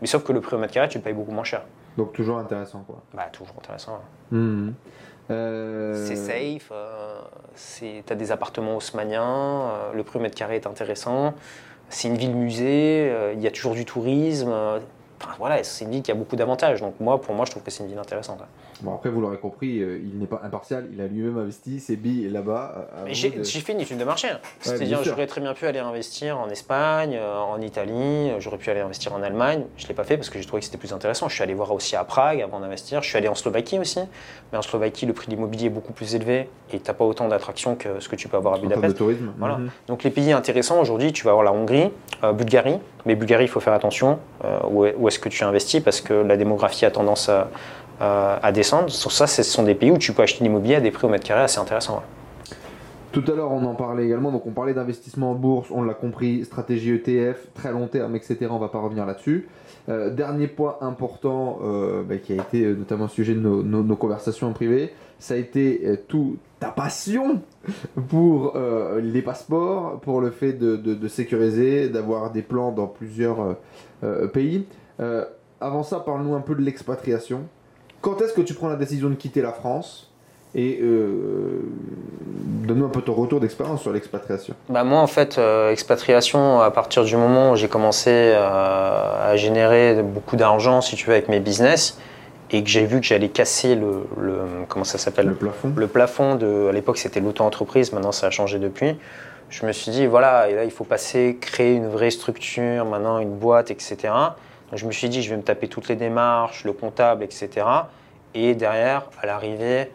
mais 0.00 0.06
sauf 0.06 0.22
que 0.24 0.32
le 0.32 0.40
prix 0.40 0.56
au 0.56 0.58
mètre 0.58 0.72
carré, 0.72 0.88
tu 0.88 0.98
le 0.98 1.04
payes 1.04 1.12
beaucoup 1.12 1.32
moins 1.32 1.44
cher. 1.44 1.62
Donc 1.96 2.12
toujours 2.12 2.38
intéressant 2.38 2.84
quoi. 2.86 3.00
Bah, 3.14 3.26
toujours 3.32 3.54
intéressant. 3.58 4.00
Mhm. 4.30 4.74
Euh, 5.30 6.06
C'est 6.06 6.16
safe, 6.16 6.70
euh, 6.72 7.20
c'est- 7.54 8.02
t'as 8.06 8.14
des 8.16 8.32
appartements 8.32 8.76
haussmanniens, 8.76 9.22
euh, 9.22 9.92
le 9.94 10.02
prix 10.02 10.18
au 10.18 10.22
mètre 10.22 10.34
carré 10.36 10.56
est 10.56 10.66
intéressant, 10.66 11.34
c'est 11.88 12.08
une 12.08 12.16
ville 12.16 12.34
musée, 12.34 13.08
euh, 13.10 13.32
il 13.34 13.40
y 13.40 13.46
a 13.46 13.50
toujours 13.50 13.74
du 13.74 13.84
tourisme. 13.84 14.50
Enfin, 15.22 15.34
voilà, 15.38 15.62
c'est 15.62 15.84
une 15.84 15.90
ville 15.92 16.02
qui 16.02 16.10
a 16.10 16.14
beaucoup 16.14 16.34
d'avantages. 16.34 16.80
Donc 16.80 16.94
moi, 16.98 17.20
pour 17.20 17.34
moi, 17.34 17.44
je 17.44 17.50
trouve 17.50 17.62
que 17.62 17.70
c'est 17.70 17.82
une 17.82 17.90
ville 17.90 17.98
intéressante. 17.98 18.40
Bon 18.82 18.94
après 18.94 19.10
vous 19.10 19.20
l'aurez 19.20 19.36
compris, 19.38 19.80
euh, 19.82 19.98
il 20.02 20.18
n'est 20.18 20.26
pas 20.26 20.40
impartial, 20.44 20.86
il 20.92 21.00
a 21.00 21.06
lui-même 21.06 21.36
investi 21.38 21.80
ses 21.80 21.96
billes 21.96 22.28
là-bas. 22.30 22.86
à- 22.96 23.00
à 23.00 23.04
Mais 23.04 23.10
vous 23.10 23.44
j'ai 23.44 23.60
fait 23.60 23.72
une 23.72 23.80
étude 23.80 23.98
de 23.98 24.04
marché. 24.04 24.28
bien 24.28 24.38
C'est-à-dire, 24.60 24.98
sûr. 25.02 25.12
j'aurais 25.12 25.26
très 25.26 25.40
bien 25.40 25.52
pu 25.54 25.66
aller 25.66 25.78
investir 25.80 26.38
en 26.38 26.48
Espagne, 26.48 27.16
euh, 27.20 27.38
en 27.38 27.60
Italie, 27.60 27.92
euh, 28.30 28.40
j'aurais 28.40 28.56
pu 28.58 28.70
aller 28.70 28.80
investir 28.80 29.12
en 29.14 29.22
Allemagne. 29.22 29.64
Je 29.76 29.84
ne 29.84 29.88
l'ai 29.88 29.94
pas 29.94 30.04
fait 30.04 30.16
parce 30.16 30.30
que 30.30 30.38
j'ai 30.38 30.46
trouvé 30.46 30.60
que 30.60 30.66
c'était 30.66 30.78
plus 30.78 30.92
intéressant. 30.92 31.28
Je 31.28 31.34
suis 31.34 31.42
allé 31.42 31.54
voir 31.54 31.72
aussi 31.72 31.96
à 31.96 32.04
Prague 32.04 32.40
avant 32.42 32.60
d'investir. 32.60 33.02
Je 33.02 33.08
suis 33.08 33.18
allé 33.18 33.28
en 33.28 33.34
Slovaquie 33.34 33.78
aussi. 33.78 34.00
Mais 34.52 34.58
en 34.58 34.62
Slovaquie, 34.62 35.06
le 35.06 35.12
prix 35.12 35.26
de 35.26 35.32
l'immobilier 35.32 35.66
est 35.66 35.70
beaucoup 35.70 35.92
plus 35.92 36.14
élevé 36.14 36.48
et 36.72 36.78
tu 36.80 36.86
n'as 36.88 36.94
pas 36.94 37.04
autant 37.04 37.28
d'attractions 37.28 37.74
que 37.76 38.00
ce 38.00 38.08
que 38.08 38.16
tu 38.16 38.28
peux 38.28 38.36
avoir 38.36 38.54
à 38.54 38.56
en 38.56 38.60
termes 38.60 38.70
de 38.72 38.76
Budapest. 38.76 38.98
tourisme. 38.98 39.32
Voilà. 39.38 39.58
Mhm. 39.58 39.70
Donc 39.88 40.02
les 40.04 40.10
pays 40.10 40.32
intéressants 40.32 40.80
aujourd'hui, 40.80 41.12
tu 41.12 41.24
vas 41.24 41.30
avoir 41.32 41.44
la 41.44 41.52
Hongrie, 41.52 41.90
euh, 42.24 42.32
Bulgarie, 42.32 42.78
mais 43.06 43.14
Bulgarie, 43.14 43.44
il 43.44 43.48
faut 43.48 43.60
faire 43.60 43.72
attention 43.74 44.18
euh, 44.44 44.58
où 44.70 44.84
est- 44.86 44.94
où 44.98 45.06
est-ce 45.08 45.18
que 45.18 45.28
tu 45.28 45.44
investis 45.44 45.82
parce 45.82 46.00
que 46.00 46.14
la 46.14 46.36
démographie 46.36 46.84
a 46.86 46.90
tendance 46.90 47.28
à, 47.28 47.48
à- 48.00 48.44
à 48.44 48.52
descendre. 48.52 48.90
Sur 48.90 49.12
ça, 49.12 49.26
ce 49.26 49.42
sont 49.42 49.62
des 49.62 49.74
pays 49.74 49.90
où 49.90 49.98
tu 49.98 50.12
peux 50.12 50.22
acheter 50.22 50.42
l'immobilier 50.44 50.76
à 50.76 50.80
des 50.80 50.90
prix 50.90 51.06
au 51.06 51.10
mètre 51.10 51.26
carré 51.26 51.42
assez 51.42 51.58
intéressants. 51.60 52.02
Tout 53.12 53.24
à 53.26 53.32
l'heure 53.34 53.50
on 53.50 53.64
en 53.64 53.74
parlait 53.74 54.04
également, 54.04 54.30
donc 54.30 54.46
on 54.46 54.52
parlait 54.52 54.72
d'investissement 54.72 55.32
en 55.32 55.34
bourse, 55.34 55.68
on 55.72 55.82
l'a 55.82 55.94
compris, 55.94 56.44
stratégie 56.44 56.92
ETF, 56.94 57.48
très 57.54 57.72
long 57.72 57.88
terme, 57.88 58.14
etc. 58.14 58.36
On 58.50 58.58
va 58.58 58.68
pas 58.68 58.78
revenir 58.78 59.04
là-dessus. 59.04 59.48
Euh, 59.88 60.10
dernier 60.10 60.46
point 60.46 60.76
important 60.80 61.58
euh, 61.64 62.04
bah, 62.04 62.18
qui 62.18 62.32
a 62.34 62.36
été 62.36 62.62
euh, 62.62 62.74
notamment 62.76 63.08
sujet 63.08 63.34
de 63.34 63.40
nos, 63.40 63.64
nos- 63.64 63.82
nos 63.82 63.96
conversations 63.96 64.46
en 64.46 64.52
privé, 64.52 64.92
ça 65.18 65.34
a 65.34 65.38
été 65.38 65.80
euh, 65.86 65.96
tout 66.06 66.36
ta 66.60 66.68
passion 66.68 67.40
pour 68.08 68.52
euh, 68.54 69.00
les 69.00 69.22
passeports, 69.22 69.98
pour 70.02 70.20
le 70.20 70.30
fait 70.30 70.52
de, 70.52 71.08
sécuriser, 71.08 71.88
d'avoir 71.88 72.30
des 72.30 72.42
plans 72.42 72.70
dans 72.70 72.86
plusieurs 72.86 73.40
euh, 73.40 73.52
euh, 74.04 74.26
pays. 74.28 74.66
Euh, 75.00 75.24
avant 75.60 75.82
ça, 75.82 75.98
parle-nous 75.98 76.34
un 76.36 76.40
peu 76.42 76.54
de 76.54 76.62
l'expatriation. 76.62 77.40
Quand 78.00 78.20
est-ce 78.22 78.32
que 78.32 78.40
tu 78.40 78.54
prends 78.54 78.68
la 78.68 78.76
décision 78.76 79.10
de 79.10 79.14
quitter 79.14 79.42
la 79.42 79.52
France 79.52 80.08
Et 80.54 80.78
euh, 80.82 81.60
donne-nous 82.66 82.86
un 82.86 82.88
peu 82.88 83.02
ton 83.02 83.12
retour 83.14 83.40
d'expérience 83.40 83.82
sur 83.82 83.92
l'expatriation. 83.92 84.54
Bah 84.68 84.84
moi 84.84 85.00
en 85.00 85.06
fait, 85.06 85.38
euh, 85.38 85.70
expatriation, 85.70 86.60
à 86.60 86.70
partir 86.70 87.04
du 87.04 87.16
moment 87.16 87.52
où 87.52 87.56
j'ai 87.56 87.68
commencé 87.68 88.10
euh, 88.10 89.32
à 89.32 89.36
générer 89.36 90.02
beaucoup 90.02 90.36
d'argent, 90.36 90.80
si 90.80 90.96
tu 90.96 91.06
veux, 91.06 91.12
avec 91.12 91.28
mes 91.28 91.40
business, 91.40 91.98
et 92.52 92.64
que 92.64 92.68
j'ai 92.68 92.84
vu 92.84 93.00
que 93.00 93.06
j'allais 93.06 93.28
casser 93.28 93.76
le, 93.76 94.06
le- 94.18 94.40
comment 94.68 94.84
ça 94.84 94.98
s'appelle? 94.98 95.26
Le 95.28 95.34
plafond 95.34 95.72
le 95.76 95.86
plafond 95.86 96.34
de, 96.34 96.68
à 96.68 96.72
l'époque 96.72 96.98
c'était 96.98 97.20
l'auto-entreprise, 97.20 97.92
maintenant 97.92 98.10
ça 98.12 98.26
a 98.26 98.30
changé 98.30 98.58
depuis. 98.58 98.96
Je 99.50 99.66
me 99.66 99.72
suis 99.72 99.90
dit, 99.92 100.06
voilà, 100.06 100.48
et 100.48 100.54
là 100.54 100.64
il 100.64 100.70
faut 100.70 100.84
passer, 100.84 101.36
créer 101.40 101.74
une 101.74 101.88
vraie 101.88 102.10
structure, 102.10 102.84
maintenant 102.86 103.18
une 103.18 103.34
boîte, 103.36 103.70
etc. 103.70 103.96
Je 104.72 104.86
me 104.86 104.92
suis 104.92 105.08
dit, 105.08 105.22
je 105.22 105.30
vais 105.30 105.36
me 105.36 105.42
taper 105.42 105.68
toutes 105.68 105.88
les 105.88 105.96
démarches, 105.96 106.64
le 106.64 106.72
comptable, 106.72 107.24
etc. 107.24 107.66
Et 108.34 108.54
derrière, 108.54 109.06
à 109.20 109.26
l'arrivée, 109.26 109.90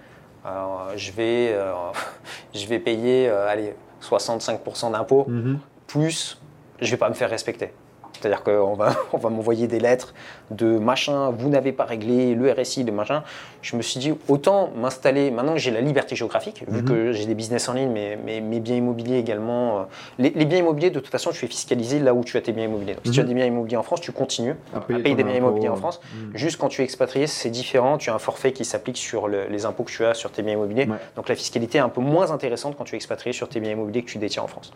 euh, 0.46 0.50
je, 0.96 1.12
vais, 1.12 1.54
euh, 1.54 1.72
je 2.54 2.66
vais 2.68 2.80
payer 2.80 3.30
euh, 3.30 3.48
allez, 3.48 3.74
65% 4.02 4.92
d'impôts, 4.92 5.26
Mhm. 5.28 5.60
plus 5.88 6.40
je 6.82 6.92
vais 6.92 6.98
pas 6.98 7.08
me 7.10 7.14
faire 7.14 7.30
respecter. 7.30 7.72
C'est-à-dire 8.20 8.44
qu'on 8.44 8.74
va, 8.74 8.96
on 9.14 9.18
va 9.18 9.30
m'envoyer 9.30 9.68
des 9.68 9.80
lettres 9.80 10.14
de 10.52 10.78
machin, 10.78 11.32
vous 11.32 11.50
n'avez 11.50 11.72
pas 11.72 11.86
réglé 11.86 12.36
le 12.36 12.52
RSI, 12.52 12.84
de 12.84 12.92
machin. 12.92 13.24
Je 13.62 13.76
me 13.76 13.82
suis 13.82 14.00
dit, 14.00 14.14
autant 14.28 14.70
m'installer, 14.76 15.32
maintenant 15.32 15.54
que 15.54 15.60
j'ai 15.60 15.72
la 15.72 15.82
liberté 15.82 16.16
géographique, 16.16 16.64
vu 16.68 16.80
Mhm. 16.82 16.86
que 16.86 17.12
j'ai 17.14 17.26
des 17.26 17.34
business 17.36 17.68
en 17.70 17.74
ligne, 17.74 17.90
mais 17.92 18.18
mais 18.24 18.42
mes 18.42 18.60
biens 18.60 18.76
immobiliers 18.76 19.18
également. 19.18 19.80
euh, 19.80 19.84
les, 20.20 20.30
les 20.30 20.46
biens 20.46 20.60
immobiliers, 20.60 20.90
de 20.92 21.00
toute 21.00 21.12
façon, 21.12 21.32
tu 21.32 21.38
fais 21.38 21.48
fiscaliser 21.48 22.00
là 22.00 22.14
où 22.14 22.24
tu 22.24 22.38
as 22.38 22.42
tes 22.42 22.52
biens 22.52 22.66
immobiliers. 22.66 22.94
Donc, 22.94 23.06
si 23.06 23.12
tu 23.12 23.20
as 23.20 23.24
Mhm. 23.24 23.30
des 23.30 23.36
biens 23.36 23.46
immobiliers 23.46 23.78
en 23.78 23.84
France, 23.84 24.02
tu 24.02 24.12
continues 24.12 24.56
À 24.74 24.78
à 24.78 24.82
payer 24.82 25.16
des 25.16 25.24
biens 25.24 25.34
impôt, 25.34 25.38
immobiliers 25.48 25.70
en 25.70 25.74
euh, 25.74 25.78
France. 25.78 26.00
mhm. 26.14 26.32
Juste 26.38 26.58
quand 26.58 26.68
tu 26.70 26.82
es 26.82 26.84
expatrié, 26.84 27.28
c'est 27.28 27.50
différent. 27.50 27.98
Tu 27.98 28.10
as 28.10 28.14
un 28.16 28.20
forfait 28.20 28.52
qui 28.52 28.66
s'applique 28.66 28.98
sur 28.98 29.28
le- 29.28 29.48
les 29.50 29.66
impôts 29.66 29.84
que 29.84 29.92
tu 29.92 30.06
as 30.06 30.14
sur 30.14 30.32
tes 30.32 30.42
biens 30.44 30.54
immobiliers. 30.54 30.88
Ouais. 30.88 30.98
Donc 31.16 31.28
la 31.30 31.36
fiscalité 31.36 31.78
est 31.80 31.82
un 31.82 31.90
peu 31.90 32.02
moins 32.02 32.32
intéressante 32.32 32.76
quand 32.78 32.84
tu 32.84 32.94
es 32.96 32.98
expatrié 32.98 33.34
sur 33.34 33.50
tes 33.50 33.60
biens 33.60 33.72
immobiliers 33.72 34.04
que 34.04 34.10
tu 34.12 34.18
détiens 34.20 34.44
en 34.44 34.48
France. 34.48 34.72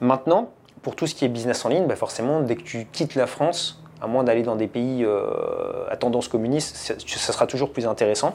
Maintenant, 0.00 0.50
pour 0.84 0.94
tout 0.94 1.06
ce 1.08 1.14
qui 1.14 1.24
est 1.24 1.28
business 1.28 1.64
en 1.64 1.70
ligne, 1.70 1.86
bah 1.86 1.96
forcément, 1.96 2.42
dès 2.42 2.54
que 2.54 2.62
tu 2.62 2.86
quittes 2.92 3.16
la 3.16 3.26
France, 3.26 3.82
à 4.02 4.06
moins 4.06 4.22
d'aller 4.22 4.42
dans 4.42 4.54
des 4.54 4.66
pays 4.66 5.02
euh, 5.02 5.88
à 5.90 5.96
tendance 5.96 6.28
communiste, 6.28 6.76
ça 6.76 6.94
ça 6.98 7.32
sera 7.32 7.46
toujours 7.46 7.72
plus 7.72 7.86
intéressant. 7.86 8.34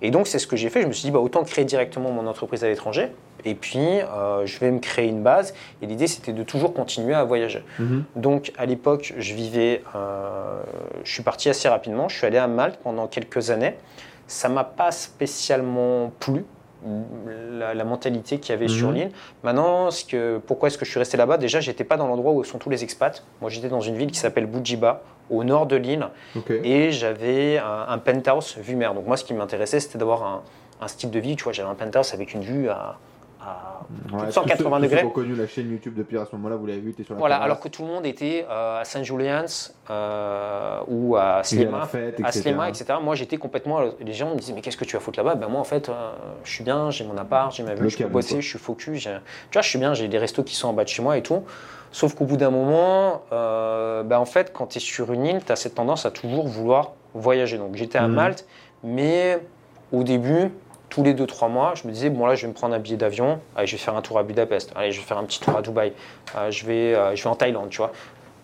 Et 0.00 0.12
donc 0.12 0.28
c'est 0.28 0.38
ce 0.38 0.46
que 0.46 0.56
j'ai 0.56 0.70
fait. 0.70 0.80
Je 0.82 0.86
me 0.86 0.92
suis 0.92 1.02
dit, 1.02 1.10
bah, 1.10 1.18
autant 1.18 1.42
créer 1.42 1.64
directement 1.64 2.10
mon 2.10 2.26
entreprise 2.28 2.62
à 2.62 2.68
l'étranger. 2.68 3.10
Et 3.44 3.54
puis, 3.54 3.78
euh, 3.80 4.46
je 4.46 4.58
vais 4.60 4.70
me 4.70 4.78
créer 4.78 5.08
une 5.08 5.22
base. 5.22 5.54
Et 5.82 5.86
l'idée, 5.86 6.06
c'était 6.06 6.32
de 6.32 6.42
toujours 6.44 6.72
continuer 6.72 7.14
à 7.14 7.24
voyager. 7.24 7.64
Mhm. 7.80 8.04
Donc 8.14 8.52
à 8.56 8.64
l'époque, 8.66 9.14
je 9.18 9.34
vivais, 9.34 9.82
euh, 9.96 10.60
je 11.02 11.12
suis 11.12 11.24
parti 11.24 11.48
assez 11.48 11.68
rapidement. 11.68 12.08
Je 12.08 12.16
suis 12.16 12.26
allé 12.26 12.38
à 12.38 12.46
Malte 12.46 12.78
pendant 12.82 13.08
quelques 13.08 13.50
années. 13.50 13.74
Ça 14.28 14.48
m'a 14.48 14.64
pas 14.64 14.92
spécialement 14.92 16.12
plu. 16.20 16.44
La, 17.58 17.74
la 17.74 17.84
mentalité 17.84 18.38
qu'il 18.38 18.52
y 18.54 18.56
avait 18.56 18.68
sur 18.68 18.88
Mhm. 18.88 18.94
l'île. 18.94 19.10
Maintenant, 19.42 19.90
ce 19.90 20.04
que, 20.04 20.38
pourquoi 20.46 20.68
est-ce 20.68 20.78
que 20.78 20.84
je 20.84 20.90
suis 20.90 20.98
resté 21.00 21.16
là-bas? 21.16 21.36
Déjà, 21.36 21.58
j'étais 21.60 21.82
pas 21.84 21.96
dans 21.96 22.06
l'endroit 22.06 22.32
où 22.32 22.44
sont 22.44 22.58
tous 22.58 22.70
les 22.70 22.84
expats. 22.84 23.22
Moi, 23.40 23.50
j'étais 23.50 23.68
dans 23.68 23.80
une 23.80 23.96
ville 23.96 24.10
qui 24.12 24.18
s'appelle 24.18 24.46
Boujiba, 24.46 25.02
au 25.30 25.42
nord 25.44 25.66
de 25.66 25.76
l'île, 25.76 26.06
et 26.64 26.90
j'avais 26.92 27.58
un, 27.58 27.86
un 27.88 27.98
penthouse 27.98 28.56
vue 28.58 28.76
mer. 28.76 28.94
Donc 28.94 29.06
moi, 29.06 29.16
ce 29.16 29.24
qui 29.24 29.34
m'intéressait, 29.34 29.80
c'était 29.80 29.98
d'avoir 29.98 30.22
un, 30.22 30.42
un 30.80 30.88
style 30.88 31.10
de 31.10 31.18
vie. 31.18 31.34
Tu 31.36 31.44
vois, 31.44 31.52
j'avais 31.52 31.68
un 31.68 31.74
penthouse 31.74 32.14
avec 32.14 32.32
une 32.32 32.42
vue 32.42 32.68
à, 32.70 32.96
à 33.48 33.74
Ouais, 33.90 33.96
plus 34.06 34.12
de 34.12 34.18
tous 34.18 34.26
ceux- 34.26 34.32
180 34.32 34.76
tous 34.76 34.82
ceux 34.82 34.88
degrés. 34.88 35.00
qui 35.00 35.06
ont 35.06 35.10
connu 35.10 35.34
la 35.34 35.46
chaîne 35.46 35.70
YouTube 35.70 35.94
de 35.94 36.02
Pierre 36.02 36.22
à 36.22 36.26
ce 36.26 36.36
moment-là, 36.36 36.56
vous 36.56 36.66
l'avez 36.66 36.80
vu, 36.80 36.94
es 36.98 37.02
sur 37.02 37.14
la 37.14 37.18
Voilà, 37.18 37.36
terrasse, 37.36 37.44
alors 37.46 37.60
que 37.60 37.68
tout 37.68 37.82
le 37.82 37.88
monde 37.88 38.04
était 38.06 38.46
euh, 38.50 38.80
à 38.80 38.84
Saint 38.84 39.02
Julian's 39.02 39.74
euh, 39.90 40.80
ou 40.88 41.16
à 41.16 41.42
Slema. 41.42 41.86
fête, 41.86 42.20
À 42.22 42.28
etc. 42.28 42.40
Slema, 42.42 42.68
etc. 42.68 42.84
Moi, 43.02 43.14
j'étais 43.14 43.36
complètement. 43.38 43.80
Les 44.00 44.12
gens 44.12 44.30
me 44.30 44.36
disaient, 44.38 44.52
mais 44.52 44.60
qu'est-ce 44.60 44.76
que 44.76 44.84
tu 44.84 44.96
vas 44.96 45.00
foutre 45.00 45.18
là-bas? 45.18 45.34
Ben 45.36 45.48
moi, 45.48 45.60
en 45.60 45.64
fait, 45.64 45.88
euh, 45.88 46.12
je 46.44 46.50
suis 46.52 46.64
bien, 46.64 46.90
j'ai 46.90 47.04
mon 47.04 47.16
appart, 47.16 47.50
j'ai 47.54 47.62
ma 47.62 47.74
vue, 47.74 47.84
Le 47.84 47.88
je 47.88 47.96
peux 47.98 48.04
bosser, 48.08 48.34
quoi. 48.34 48.40
je 48.40 48.48
suis 48.48 48.58
focus. 48.58 49.02
Tu 49.04 49.08
vois, 49.54 49.62
je 49.62 49.68
suis 49.68 49.78
bien, 49.78 49.94
j'ai 49.94 50.08
des 50.08 50.18
restos 50.18 50.42
qui 50.42 50.54
sont 50.54 50.68
en 50.68 50.72
bas 50.72 50.84
de 50.84 50.88
chez 50.88 51.02
moi 51.02 51.16
et 51.16 51.22
tout. 51.22 51.42
Sauf 51.90 52.14
qu'au 52.14 52.26
bout 52.26 52.36
d'un 52.36 52.50
moment, 52.50 53.22
euh, 53.32 54.02
ben, 54.02 54.18
en 54.18 54.26
fait, 54.26 54.52
quand 54.52 54.66
tu 54.66 54.76
es 54.78 54.80
sur 54.80 55.10
une 55.12 55.24
île, 55.24 55.40
tu 55.44 55.50
as 55.52 55.56
cette 55.56 55.74
tendance 55.76 56.04
à 56.04 56.10
toujours 56.10 56.46
vouloir 56.46 56.92
voyager. 57.14 57.56
Donc, 57.56 57.74
j'étais 57.76 57.96
à 57.98 58.06
Mhm. 58.06 58.14
Malte, 58.14 58.46
mais 58.84 59.38
au 59.92 60.02
début, 60.02 60.50
tous 60.88 61.02
les 61.02 61.14
2-3 61.14 61.50
mois, 61.50 61.74
je 61.74 61.86
me 61.86 61.92
disais, 61.92 62.10
bon 62.10 62.26
là, 62.26 62.34
je 62.34 62.42
vais 62.42 62.48
me 62.48 62.54
prendre 62.54 62.74
un 62.74 62.78
billet 62.78 62.96
d'avion, 62.96 63.40
allez, 63.56 63.66
je 63.66 63.72
vais 63.72 63.82
faire 63.82 63.96
un 63.96 64.02
tour 64.02 64.18
à 64.18 64.22
Budapest, 64.22 64.72
allez, 64.74 64.92
je 64.92 65.00
vais 65.00 65.06
faire 65.06 65.18
un 65.18 65.24
petit 65.24 65.40
tour 65.40 65.56
à 65.56 65.62
Dubaï, 65.62 65.92
euh, 66.36 66.50
je, 66.50 66.66
vais, 66.66 66.94
euh, 66.94 67.14
je 67.14 67.22
vais 67.22 67.28
en 67.28 67.34
Thaïlande, 67.34 67.70
tu 67.70 67.78
vois. 67.78 67.92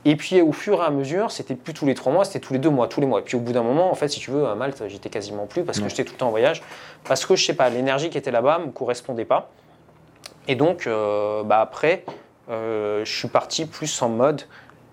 Et 0.04 0.16
puis 0.16 0.42
au 0.42 0.52
fur 0.52 0.82
et 0.82 0.84
à 0.84 0.90
mesure, 0.90 1.30
c'était 1.30 1.54
plus 1.54 1.72
tous 1.72 1.86
les 1.86 1.94
trois 1.94 2.12
mois, 2.12 2.26
c'était 2.26 2.40
tous 2.40 2.52
les 2.52 2.58
deux 2.58 2.68
mois, 2.68 2.88
tous 2.88 3.00
les 3.00 3.06
mois. 3.06 3.20
Et 3.20 3.22
puis 3.22 3.36
au 3.36 3.40
bout 3.40 3.52
d'un 3.52 3.62
moment, 3.62 3.90
en 3.90 3.94
fait, 3.94 4.08
si 4.08 4.20
tu 4.20 4.30
veux, 4.30 4.46
à 4.46 4.54
Malte, 4.54 4.82
j'étais 4.88 5.08
quasiment 5.08 5.46
plus 5.46 5.62
parce 5.62 5.80
que 5.80 5.88
j'étais 5.88 6.04
tout 6.04 6.12
le 6.12 6.18
temps 6.18 6.26
en 6.28 6.30
voyage. 6.30 6.62
Parce 7.04 7.24
que 7.24 7.36
je 7.36 7.44
sais 7.46 7.54
pas, 7.54 7.70
l'énergie 7.70 8.10
qui 8.10 8.18
était 8.18 8.30
là-bas 8.30 8.58
me 8.58 8.70
correspondait 8.70 9.24
pas. 9.24 9.48
Et 10.46 10.56
donc, 10.56 10.86
euh, 10.86 11.42
bah, 11.42 11.62
après, 11.62 12.04
je 12.50 13.02
suis 13.06 13.28
parti 13.28 13.64
plus 13.64 14.02
en 14.02 14.10
mode 14.10 14.42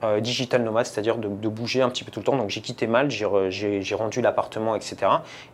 euh, 0.04 0.20
digital 0.20 0.64
nomade, 0.64 0.86
c'est-à-dire 0.86 1.18
de, 1.18 1.28
de 1.28 1.47
bouger 1.47 1.82
un 1.82 1.89
petit 1.89 2.04
peu 2.04 2.12
tout 2.12 2.20
le 2.20 2.26
temps. 2.26 2.38
Donc 2.38 2.49
j'ai 2.49 2.62
quitté 2.62 2.88
Malte, 2.88 3.12
j'ai 3.12 3.26
re- 3.26 3.49
j'ai 3.49 3.82
j'ai 3.82 3.95
rendu 3.95 4.22
l'appartement, 4.22 4.76
etc. 4.76 4.97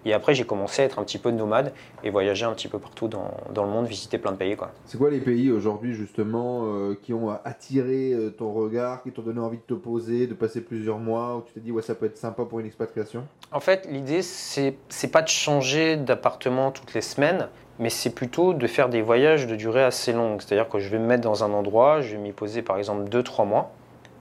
Et 0.06 0.14
après, 0.14 0.34
j'ai 0.36 0.44
commencé 0.46 0.82
à 0.82 0.86
être 0.86 1.00
un 1.00 1.04
petit 1.04 1.18
peu 1.18 1.32
nomade 1.32 1.74
et 2.04 2.10
voyager 2.10 2.46
un 2.46 2.54
petit 2.54 2.68
peu 2.68 2.80
partout 2.80 3.08
dans, 3.08 3.32
dans 3.54 3.64
le 3.64 3.70
monde, 3.70 3.88
visiter 3.88 4.18
plein 4.18 4.32
de 4.32 4.38
pays. 4.38 4.56
C'est 4.86 4.98
quoi 4.98 5.10
les 5.10 5.20
pays 5.20 5.52
aujourd'hui 5.52 5.94
justement 5.94 6.62
euh, 6.66 6.98
qui 7.02 7.14
ont 7.14 7.30
attiré 7.44 8.14
euh, 8.14 8.30
ton 8.30 8.54
regard, 8.54 9.04
qui 9.04 9.12
t'ont 9.12 9.22
donné 9.22 9.40
envie 9.40 9.58
de 9.58 9.64
te 9.64 9.74
poser, 9.74 10.28
de 10.28 10.34
passer 10.34 10.62
plusieurs 10.62 10.98
mois, 10.98 11.36
où 11.38 11.42
tu 11.42 11.54
t'es 11.54 11.60
dit 11.60 11.72
ouais 11.72 11.82
ça 11.82 11.96
peut 11.96 12.06
être 12.06 12.18
sympa 12.18 12.44
pour 12.46 12.60
une 12.60 12.66
expatriation? 12.66 13.24
En 13.52 13.60
fait, 13.60 13.88
l'idée, 13.90 14.22
c'est 14.22 14.78
pas 15.12 15.22
de 15.22 15.28
changer 15.28 15.98
d'appartement 15.98 16.72
toutes 16.72 16.94
les 16.94 17.02
semaines, 17.02 17.48
mais 17.80 17.90
c'est 17.90 18.10
plutôt 18.10 18.54
de 18.54 18.68
faire 18.68 18.90
des 18.90 19.02
voyages 19.02 19.48
de 19.48 19.56
durée 19.56 19.84
assez 19.84 20.12
longue. 20.14 20.42
C'est-à-dire 20.42 20.68
que 20.70 20.80
je 20.80 20.90
vais 20.90 21.00
me 21.00 21.06
mettre 21.06 21.24
dans 21.24 21.44
un 21.44 21.52
endroit, 21.54 22.02
je 22.02 22.14
vais 22.16 22.22
m'y 22.22 22.32
poser 22.32 22.62
par 22.62 22.78
exemple 22.78 23.10
2-3 23.10 23.46
mois, 23.48 23.72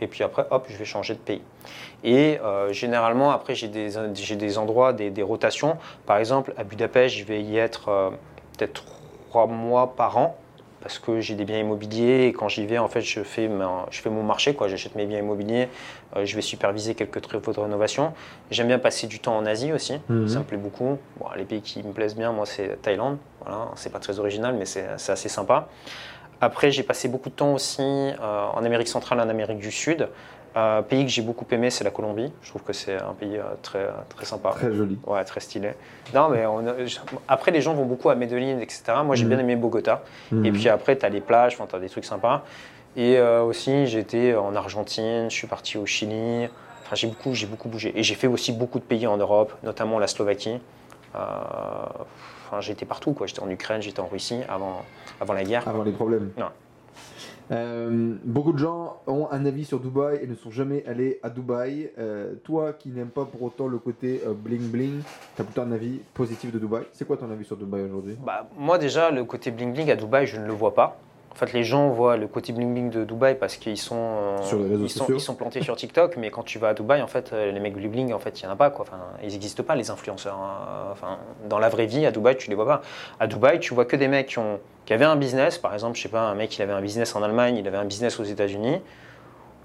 et 0.00 0.06
puis 0.06 0.22
après, 0.24 0.46
hop, 0.50 0.66
je 0.68 0.76
vais 0.76 0.84
changer 0.84 1.14
de 1.14 1.18
pays. 1.20 1.42
Et 2.04 2.38
euh, 2.42 2.72
généralement, 2.72 3.30
après, 3.30 3.54
j'ai 3.54 3.68
des, 3.68 3.90
j'ai 4.14 4.36
des 4.36 4.58
endroits, 4.58 4.92
des, 4.92 5.10
des 5.10 5.22
rotations. 5.22 5.76
Par 6.06 6.18
exemple, 6.18 6.52
à 6.56 6.64
Budapest, 6.64 7.14
je 7.16 7.24
vais 7.24 7.40
y 7.42 7.56
être 7.58 7.88
euh, 7.88 8.10
peut-être 8.56 8.84
3 9.30 9.46
mois 9.46 9.94
par 9.96 10.16
an. 10.18 10.36
Parce 10.82 11.00
que 11.00 11.20
j'ai 11.20 11.34
des 11.34 11.44
biens 11.44 11.58
immobiliers 11.58 12.26
et 12.26 12.32
quand 12.32 12.46
j'y 12.48 12.64
vais, 12.64 12.78
en 12.78 12.86
fait, 12.86 13.00
je 13.00 13.20
fais, 13.24 13.48
ma- 13.48 13.86
je 13.90 14.00
fais 14.00 14.10
mon 14.10 14.22
marché, 14.22 14.54
quoi. 14.54 14.68
J'achète 14.68 14.94
mes 14.94 15.04
biens 15.06 15.18
immobiliers, 15.18 15.68
euh, 16.14 16.24
je 16.24 16.36
vais 16.36 16.42
superviser 16.42 16.94
quelques 16.94 17.20
travaux 17.22 17.52
de 17.52 17.58
rénovation. 17.58 18.12
J'aime 18.52 18.68
bien 18.68 18.78
passer 18.78 19.08
du 19.08 19.18
temps 19.18 19.36
en 19.36 19.46
Asie 19.46 19.72
aussi, 19.72 19.98
Mhm. 20.08 20.28
ça 20.28 20.38
me 20.40 20.44
plaît 20.44 20.58
beaucoup. 20.58 20.98
Bon, 21.18 21.26
les 21.36 21.44
pays 21.44 21.60
qui 21.60 21.82
me 21.82 21.90
plaisent 21.92 22.14
bien, 22.14 22.30
moi, 22.30 22.46
c'est 22.46 22.80
Thaïlande. 22.82 23.16
Voilà, 23.40 23.68
c'est 23.74 23.90
pas 23.90 23.98
très 23.98 24.20
original, 24.20 24.54
mais 24.54 24.64
c'est 24.66 24.86
c'est 24.98 25.10
assez 25.10 25.28
sympa. 25.28 25.66
Après, 26.40 26.70
j'ai 26.70 26.82
passé 26.82 27.08
beaucoup 27.08 27.30
de 27.30 27.34
temps 27.34 27.54
aussi 27.54 27.80
euh, 27.82 28.46
en 28.52 28.64
Amérique 28.64 28.88
centrale, 28.88 29.20
en 29.20 29.28
Amérique 29.28 29.58
du 29.58 29.70
Sud. 29.70 30.08
Un 30.54 30.82
pays 30.82 31.04
que 31.04 31.10
j'ai 31.10 31.22
beaucoup 31.22 31.44
aimé, 31.50 31.70
c'est 31.70 31.84
la 31.84 31.90
Colombie. 31.90 32.32
Je 32.42 32.48
trouve 32.48 32.62
que 32.62 32.72
c'est 32.72 32.96
un 32.96 33.12
pays 33.12 33.36
euh, 33.36 33.42
très, 33.62 33.86
très 34.14 34.24
sympa. 34.24 34.50
Très 34.50 34.72
joli. 34.72 34.98
Ouais, 35.06 35.22
très 35.24 35.40
stylé. 35.40 35.72
Non, 36.14 36.28
mais 36.30 36.46
on 36.46 36.64
après, 37.28 37.50
les 37.50 37.60
gens 37.60 37.74
vont 37.74 37.84
beaucoup 37.84 38.08
à 38.10 38.14
Medellín, 38.14 38.58
etc. 38.60 38.82
Moi, 39.04 39.16
j'ai 39.16 39.24
Mhm. 39.24 39.30
bien 39.30 39.38
aimé 39.40 39.56
Bogota. 39.56 40.02
Et 40.32 40.34
Mhm. 40.36 40.52
puis 40.52 40.68
après, 40.68 40.96
tu 40.96 41.04
as 41.04 41.08
les 41.10 41.20
plages, 41.20 41.56
tu 41.56 41.76
as 41.76 41.78
des 41.78 41.88
trucs 41.90 42.04
sympas. 42.06 42.42
Et 42.96 43.18
euh, 43.18 43.42
aussi, 43.42 43.86
j'étais 43.86 44.34
en 44.34 44.54
Argentine, 44.56 45.28
je 45.30 45.34
suis 45.36 45.46
parti 45.46 45.76
au 45.76 45.84
Chili. 45.84 46.48
Enfin, 46.84 46.94
j'ai 46.96 47.08
beaucoup, 47.08 47.34
j'ai 47.34 47.46
beaucoup 47.46 47.68
bougé. 47.68 47.92
Et 47.98 48.02
j'ai 48.02 48.14
fait 48.14 48.26
aussi 48.26 48.52
beaucoup 48.52 48.78
de 48.78 48.84
pays 48.84 49.06
en 49.06 49.16
Europe, 49.18 49.52
notamment 49.62 49.98
la 49.98 50.06
Slovaquie. 50.06 50.58
Enfin, 52.46 52.60
j'étais 52.60 52.86
partout, 52.86 53.12
quoi. 53.12 53.26
J'étais 53.26 53.42
en 53.42 53.50
Ukraine, 53.50 53.82
j'étais 53.82 54.00
en 54.00 54.06
Russie 54.06 54.40
avant, 54.48 54.84
avant 55.20 55.34
la 55.34 55.42
guerre. 55.42 55.66
Avant 55.66 55.82
les 55.82 55.92
problèmes. 55.92 56.30
Non. 56.38 56.46
Euh, 57.52 58.16
beaucoup 58.24 58.52
de 58.52 58.58
gens 58.58 59.00
ont 59.06 59.28
un 59.30 59.46
avis 59.46 59.64
sur 59.64 59.78
Dubaï 59.78 60.18
et 60.22 60.26
ne 60.26 60.34
sont 60.34 60.50
jamais 60.50 60.84
allés 60.86 61.20
à 61.22 61.30
Dubaï. 61.30 61.90
Euh, 61.98 62.34
toi 62.44 62.72
qui 62.72 62.90
n'aimes 62.90 63.10
pas 63.10 63.24
pour 63.24 63.42
autant 63.42 63.68
le 63.68 63.78
côté 63.78 64.20
euh, 64.26 64.32
bling 64.32 64.68
bling, 64.68 65.00
tu 65.34 65.42
as 65.42 65.44
plutôt 65.44 65.62
un 65.62 65.72
avis 65.72 66.00
positif 66.14 66.52
de 66.52 66.58
Dubaï. 66.58 66.84
C'est 66.92 67.04
quoi 67.04 67.16
ton 67.16 67.30
avis 67.30 67.44
sur 67.44 67.56
Dubaï 67.56 67.82
aujourd'hui? 67.82 68.16
Bah, 68.24 68.48
moi, 68.56 68.78
déjà, 68.78 69.10
le 69.10 69.24
côté 69.24 69.50
bling-bling 69.50 69.90
à 69.90 69.96
Dubaï, 69.96 70.26
je 70.26 70.38
ne 70.38 70.46
le 70.46 70.52
vois 70.52 70.74
pas. 70.74 70.98
En 71.36 71.38
fait, 71.38 71.52
les 71.52 71.64
gens 71.64 71.90
voient 71.90 72.16
le 72.16 72.28
côté 72.28 72.54
bling-bling 72.54 72.88
de 72.88 73.04
Dubaï 73.04 73.34
parce 73.34 73.56
qu'ils 73.58 73.76
sont, 73.76 73.94
euh, 73.98 74.42
Sur 74.42 74.58
les 74.58 74.70
réseaux 74.70 74.84
ils 74.86 74.88
sont, 74.88 75.06
ils 75.10 75.20
sont 75.20 75.34
plantés 75.34 75.62
sur 75.62 75.76
TikTok, 75.76 76.16
mais 76.16 76.30
quand 76.30 76.42
tu 76.42 76.58
vas 76.58 76.68
à 76.68 76.74
Dubaï, 76.74 77.02
en 77.02 77.06
fait, 77.06 77.30
euh, 77.34 77.52
les 77.52 77.60
mecs 77.60 77.76
bling-bling, 77.76 78.14
en 78.14 78.18
fait, 78.18 78.40
il 78.40 78.44
n'y 78.46 78.48
en 78.50 78.54
a 78.54 78.56
pas. 78.56 78.70
Quoi. 78.70 78.86
Enfin, 78.88 79.02
ils 79.22 79.32
n'existent 79.32 79.62
pas, 79.62 79.74
les 79.74 79.90
influenceurs. 79.90 80.38
hein. 80.38 80.88
Enfin, 80.92 81.18
dans 81.50 81.58
la 81.58 81.68
vraie 81.68 81.84
vie, 81.84 82.06
à 82.06 82.10
Dubaï, 82.10 82.38
tu 82.38 82.48
les 82.48 82.56
vois 82.56 82.64
pas. 82.64 82.80
À 83.20 83.26
Dubaï, 83.26 83.60
tu 83.60 83.74
vois 83.74 83.84
que 83.84 83.96
des 83.96 84.08
mecs 84.08 84.28
qui, 84.28 84.38
ont, 84.38 84.60
qui 84.86 84.94
avaient 84.94 85.04
un 85.04 85.16
business. 85.16 85.58
Par 85.58 85.74
exemple, 85.74 85.98
je 85.98 86.02
sais 86.04 86.08
pas, 86.08 86.22
un 86.22 86.34
mec, 86.34 86.56
il 86.56 86.62
avait 86.62 86.72
un 86.72 86.80
business 86.80 87.14
en 87.14 87.22
Allemagne, 87.22 87.58
il 87.58 87.68
avait 87.68 87.76
un 87.76 87.84
business 87.84 88.18
aux 88.18 88.24
États-Unis. 88.24 88.80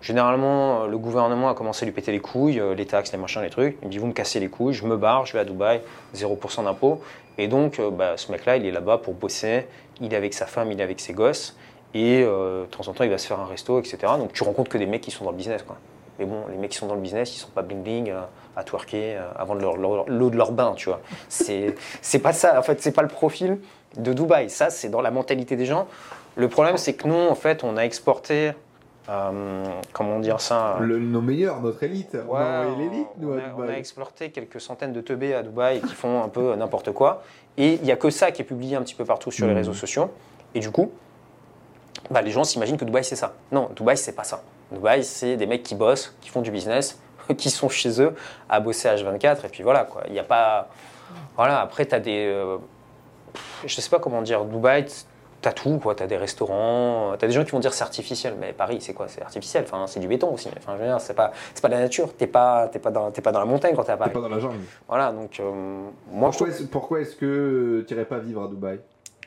Généralement, 0.01 0.83
euh, 0.83 0.87
le 0.87 0.97
gouvernement 0.97 1.49
a 1.49 1.53
commencé 1.53 1.83
à 1.83 1.85
lui 1.85 1.93
péter 1.93 2.11
les 2.11 2.19
couilles, 2.19 2.59
euh, 2.59 2.73
les 2.73 2.85
taxes, 2.85 3.11
les 3.11 3.17
machins, 3.19 3.41
les 3.41 3.49
trucs. 3.49 3.77
Il 3.81 3.87
me 3.87 3.91
dit 3.91 3.97
Vous 3.99 4.07
me 4.07 4.13
cassez 4.13 4.39
les 4.39 4.47
couilles, 4.49 4.73
je 4.73 4.85
me 4.85 4.97
barre, 4.97 5.25
je 5.25 5.33
vais 5.33 5.39
à 5.39 5.45
Dubaï, 5.45 5.81
0% 6.15 6.63
d'impôt. 6.63 7.01
Et 7.37 7.47
donc, 7.47 7.79
euh, 7.79 7.89
bah, 7.91 8.13
ce 8.17 8.31
mec-là, 8.31 8.57
il 8.57 8.65
est 8.65 8.71
là-bas 8.71 8.97
pour 8.97 9.13
bosser. 9.13 9.67
Il 10.01 10.13
est 10.13 10.17
avec 10.17 10.33
sa 10.33 10.45
femme, 10.47 10.71
il 10.71 10.79
est 10.79 10.83
avec 10.83 10.99
ses 10.99 11.13
gosses. 11.13 11.55
Et 11.93 12.23
de 12.23 12.65
temps 12.71 12.87
en 12.87 12.93
temps, 12.93 13.03
il 13.03 13.09
va 13.09 13.17
se 13.17 13.27
faire 13.27 13.39
un 13.39 13.45
resto, 13.45 13.77
etc. 13.77 13.97
Donc, 14.17 14.31
tu 14.31 14.43
rencontres 14.43 14.69
que 14.71 14.77
des 14.77 14.85
mecs 14.85 15.01
qui 15.01 15.11
sont 15.11 15.25
dans 15.25 15.31
le 15.31 15.35
business. 15.37 15.61
Quoi. 15.61 15.75
Mais 16.17 16.25
bon, 16.25 16.45
les 16.49 16.55
mecs 16.57 16.71
qui 16.71 16.77
sont 16.77 16.87
dans 16.87 16.95
le 16.95 17.01
business, 17.01 17.35
ils 17.35 17.39
sont 17.39 17.49
pas 17.49 17.63
bling 17.63 17.83
bling 17.83 18.13
à 18.55 18.63
twerker 18.63 19.17
leur- 19.59 19.75
leur- 19.75 20.05
l'eau 20.09 20.29
de 20.29 20.37
leur 20.37 20.53
bain, 20.53 20.73
tu 20.77 20.87
vois. 20.87 21.01
C'est 21.27 22.19
pas 22.23 22.31
ça, 22.31 22.57
en 22.57 22.63
fait, 22.63 22.81
c'est 22.81 22.93
pas 22.93 23.01
le 23.01 23.09
profil 23.09 23.59
de 23.97 24.13
Dubaï. 24.13 24.49
Ça, 24.49 24.69
c'est 24.69 24.87
dans 24.87 25.01
la 25.01 25.11
mentalité 25.11 25.57
des 25.57 25.65
gens. 25.65 25.85
Le 26.37 26.47
problème, 26.47 26.77
c'est 26.77 26.93
que 26.93 27.07
nous, 27.09 27.13
en 27.29 27.35
fait, 27.35 27.63
on 27.65 27.75
a 27.75 27.81
exporté, 27.81 28.51
euh, 29.09 29.63
comment 29.93 30.19
dire 30.19 30.39
ça 30.41 30.77
Le- 30.79 30.99
nos 30.99 31.21
meilleurs, 31.21 31.59
notre 31.61 31.81
élite. 31.83 32.15
on 32.27 32.33
Ouais, 32.33 32.41
a 32.41 32.61
envoyé 32.61 32.89
l'élite, 32.89 33.07
nous, 33.17 33.33
on, 33.33 33.37
à 33.37 33.41
a, 33.41 33.53
on 33.57 33.67
a 33.67 33.73
exporté 33.73 34.31
quelques 34.31 34.61
centaines 34.61 34.93
de 34.93 35.01
teubés 35.01 35.33
à 35.33 35.43
Dubaï 35.43 35.81
qui 35.81 35.93
font 35.95 36.23
un 36.23 36.29
peu 36.29 36.55
n'importe 36.55 36.91
quoi. 36.91 37.23
Et 37.57 37.73
il 37.75 37.81
n'y 37.81 37.91
a 37.91 37.95
que 37.97 38.09
ça 38.09 38.31
qui 38.31 38.41
est 38.41 38.45
publié 38.45 38.75
un 38.75 38.81
petit 38.81 38.95
peu 38.95 39.03
partout 39.05 39.31
sur 39.31 39.45
les 39.47 39.51
Mhm. 39.53 39.57
réseaux 39.57 39.73
sociaux. 39.73 40.11
Et 40.53 40.59
du 40.59 40.69
coup, 40.71 40.91
bah, 42.09 42.21
les 42.21 42.31
gens 42.31 42.43
s'imaginent 42.43 42.77
que 42.77 42.85
Dubaï 42.85 43.03
c'est 43.03 43.15
ça. 43.15 43.33
Non, 43.51 43.69
Dubaï 43.75 43.97
c'est 43.97 44.13
pas 44.15 44.23
ça. 44.23 44.43
Dubaï 44.71 45.03
c'est 45.03 45.35
des 45.35 45.45
mecs 45.47 45.63
qui 45.63 45.75
bossent, 45.75 46.15
qui 46.21 46.29
font 46.29 46.41
du 46.41 46.51
business, 46.51 46.99
qui 47.37 47.49
sont 47.49 47.69
chez 47.69 48.01
eux 48.01 48.13
à 48.49 48.59
bosser 48.59 48.87
H24 48.89 49.45
et 49.45 49.49
puis 49.49 49.63
voilà 49.63 49.83
quoi. 49.83 50.03
Il 50.07 50.13
n'y 50.13 50.19
a 50.19 50.23
pas. 50.23 50.69
Voilà, 51.35 51.59
après 51.59 51.85
tu 51.85 51.95
as 51.95 51.99
des. 51.99 52.25
euh, 52.27 52.57
je 53.65 53.73
sais 53.81 53.89
pas 53.89 53.99
comment 53.99 54.21
dire, 54.21 54.45
Dubaï. 54.45 54.85
T'as 55.41 55.53
tout, 55.53 55.79
quoi. 55.79 55.95
T'as 55.95 56.05
des 56.05 56.17
restaurants, 56.17 57.13
t'as 57.17 57.25
des 57.25 57.33
gens 57.33 57.43
qui 57.43 57.49
vont 57.51 57.59
dire 57.59 57.73
c'est 57.73 57.83
artificiel, 57.83 58.35
mais 58.39 58.53
Paris, 58.53 58.77
c'est 58.79 58.93
quoi? 58.93 59.07
C'est 59.07 59.23
artificiel. 59.23 59.63
Enfin, 59.67 59.87
c'est 59.87 59.99
du 59.99 60.07
béton 60.07 60.31
aussi. 60.33 60.49
Enfin, 60.55 60.73
je 60.75 60.81
veux 60.83 60.87
dire, 60.87 61.01
c'est 61.01 61.15
pas, 61.15 61.31
c'est 61.55 61.61
pas 61.61 61.67
la 61.69 61.79
nature. 61.79 62.13
T'es 62.15 62.27
pas, 62.27 62.67
t'es 62.67 62.77
pas 62.77 62.91
dans, 62.91 63.09
t'es 63.09 63.21
pas 63.21 63.31
dans 63.31 63.39
la 63.39 63.45
montagne 63.45 63.73
quand 63.75 63.83
t'es 63.83 63.91
à 63.91 63.95
T'es 63.95 63.99
Paris. 63.99 64.11
pas 64.13 64.21
dans 64.21 64.29
la 64.29 64.39
jungle. 64.39 64.59
Voilà, 64.87 65.11
donc 65.11 65.39
euh, 65.39 65.51
moi, 66.11 66.29
je 66.31 66.37
Pourquoi 66.37 66.47
est-ce 66.55 66.63
pourquoi 66.65 66.99
est-ce 67.01 67.15
que 67.15 67.83
tu 67.87 67.93
irais 67.95 68.05
pas 68.05 68.19
vivre 68.19 68.43
à 68.43 68.47
Dubaï? 68.47 68.79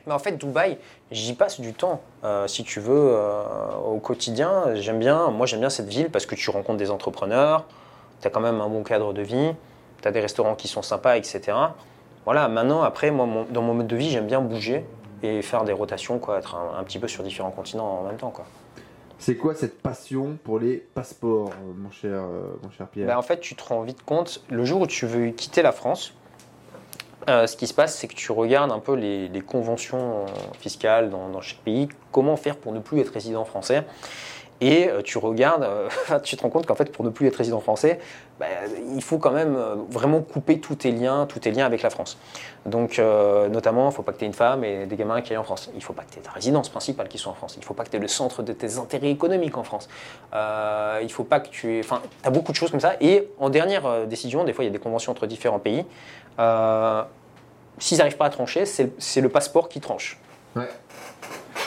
Mais 0.07 0.13
en 0.13 0.19
fait, 0.19 0.33
Dubaï, 0.37 0.77
j'y 1.11 1.33
passe 1.33 1.59
du 1.59 1.73
temps. 1.73 1.99
Euh, 2.23 2.47
si 2.47 2.63
tu 2.63 2.79
veux, 2.79 2.93
euh, 2.95 3.43
au 3.85 3.97
quotidien, 3.99 4.73
j'aime 4.75 4.99
bien. 4.99 5.31
Moi, 5.31 5.47
j'aime 5.47 5.59
bien 5.61 5.69
cette 5.69 5.87
ville 5.89 6.09
parce 6.11 6.25
que 6.25 6.35
tu 6.35 6.49
rencontres 6.49 6.77
des 6.77 6.91
entrepreneurs. 6.91 7.65
Tu 8.21 8.27
as 8.27 8.29
quand 8.29 8.39
même 8.39 8.61
un 8.61 8.69
bon 8.69 8.83
cadre 8.83 9.11
de 9.13 9.21
vie. 9.21 9.51
Tu 10.01 10.07
as 10.07 10.11
des 10.11 10.21
restaurants 10.21 10.55
qui 10.55 10.67
sont 10.69 10.81
sympas, 10.83 11.17
etc. 11.17 11.41
Voilà. 12.23 12.47
Maintenant, 12.47 12.83
après, 12.83 13.11
moi, 13.11 13.25
mon- 13.25 13.45
dans 13.49 13.61
mon 13.63 13.73
mode 13.73 13.87
de 13.87 13.95
vie, 13.97 14.11
j'aime 14.11 14.27
bien 14.27 14.39
bouger 14.41 14.85
et 15.23 15.41
faire 15.41 15.63
des 15.63 15.73
rotations, 15.73 16.19
quoi, 16.19 16.37
être 16.37 16.55
un, 16.55 16.79
un 16.79 16.83
petit 16.83 16.99
peu 16.99 17.07
sur 17.07 17.23
différents 17.23 17.51
continents 17.51 17.99
en 18.01 18.03
même 18.03 18.17
temps, 18.17 18.31
quoi. 18.31 18.45
C'est 19.17 19.37
quoi 19.37 19.55
cette 19.55 19.81
passion 19.81 20.37
pour 20.43 20.59
les 20.59 20.75
passeports, 20.75 21.49
euh, 21.49 21.73
mon 21.77 21.89
cher, 21.89 22.11
euh, 22.11 22.57
mon 22.61 22.69
cher 22.69 22.87
Pierre 22.87 23.07
Ben, 23.07 23.17
en 23.17 23.21
fait, 23.21 23.39
tu 23.39 23.55
te 23.55 23.63
rends 23.63 23.81
vite 23.81 24.03
compte, 24.03 24.43
le 24.49 24.65
jour 24.65 24.81
où 24.81 24.87
tu 24.87 25.05
veux 25.05 25.29
quitter 25.29 25.61
la 25.61 25.71
France, 25.71 26.13
euh, 27.29 27.47
ce 27.47 27.55
qui 27.55 27.65
se 27.65 27.73
passe, 27.73 27.95
c'est 27.95 28.07
que 28.07 28.13
tu 28.13 28.31
regardes 28.31 28.71
un 28.71 28.79
peu 28.79 28.93
les, 28.93 29.27
les 29.29 29.41
conventions 29.41 30.25
fiscales 30.59 31.09
dans, 31.09 31.29
dans 31.29 31.41
chaque 31.41 31.59
pays, 31.59 31.87
comment 32.11 32.35
faire 32.35 32.57
pour 32.57 32.71
ne 32.71 32.79
plus 32.79 32.99
être 32.99 33.13
résident 33.13 33.45
français. 33.45 33.85
Et 34.61 34.87
euh, 34.87 35.01
tu 35.01 35.17
regardes, 35.17 35.63
euh, 35.63 35.89
tu 36.23 36.37
te 36.37 36.41
rends 36.41 36.49
compte 36.49 36.65
qu'en 36.65 36.75
fait, 36.75 36.91
pour 36.91 37.03
ne 37.03 37.09
plus 37.09 37.27
être 37.27 37.35
résident 37.35 37.59
français, 37.59 37.99
ben, 38.39 38.47
il 38.95 39.01
faut 39.01 39.17
quand 39.17 39.31
même 39.31 39.55
euh, 39.55 39.75
vraiment 39.89 40.19
couper 40.21 40.59
tous 40.59 40.75
tes 40.75 40.91
liens, 40.91 41.25
tous 41.25 41.39
tes 41.39 41.51
liens 41.51 41.65
avec 41.65 41.81
la 41.81 41.89
France. 41.89 42.17
Donc, 42.65 42.99
euh, 42.99 43.47
notamment, 43.47 43.83
il 43.83 43.87
ne 43.87 43.91
faut 43.91 44.01
pas 44.03 44.11
que 44.11 44.17
tu 44.17 44.25
aies 44.25 44.27
une 44.27 44.33
femme 44.33 44.63
et 44.65 44.85
des 44.85 44.95
gamins 44.97 45.21
qui 45.21 45.31
aillent 45.31 45.37
en 45.37 45.43
France. 45.45 45.69
Il 45.73 45.77
ne 45.77 45.81
faut 45.83 45.93
pas 45.93 46.03
que 46.03 46.11
tu 46.11 46.19
aies 46.19 46.21
ta 46.21 46.31
résidence 46.31 46.67
principale 46.67 47.07
qui 47.07 47.17
soit 47.17 47.31
en 47.31 47.35
France. 47.35 47.55
Il 47.55 47.59
ne 47.61 47.65
faut 47.65 47.73
pas 47.73 47.83
que 47.85 47.89
tu 47.91 47.95
aies 47.95 47.99
le 48.01 48.07
centre 48.09 48.43
de 48.43 48.51
tes 48.51 48.77
intérêts 48.77 49.09
économiques 49.09 49.57
en 49.57 49.63
France. 49.63 49.87
Euh, 50.33 50.99
il 51.01 51.11
faut 51.11 51.23
pas 51.23 51.39
que 51.39 51.47
tu. 51.47 51.79
Enfin, 51.79 52.01
tu 52.21 52.27
as 52.27 52.31
beaucoup 52.31 52.51
de 52.51 52.57
choses 52.57 52.71
comme 52.71 52.79
ça. 52.81 52.95
Et 52.99 53.29
en 53.39 53.49
dernière 53.49 53.85
euh, 53.85 54.05
décision, 54.05 54.43
des 54.43 54.51
fois, 54.51 54.63
il 54.65 54.67
y 54.67 54.69
a 54.69 54.73
des 54.73 54.79
conventions 54.79 55.11
entre 55.13 55.27
différents 55.27 55.59
pays. 55.59 55.85
Euh, 56.39 57.03
S'ils 57.77 57.97
n'arrivent 57.97 58.15
pas 58.17 58.25
à 58.25 58.29
trancher, 58.29 58.65
c'est 58.65 59.21
le 59.21 59.29
passeport 59.29 59.67
qui 59.69 59.81
tranche. 59.81 60.17
Ouais. 60.55 60.69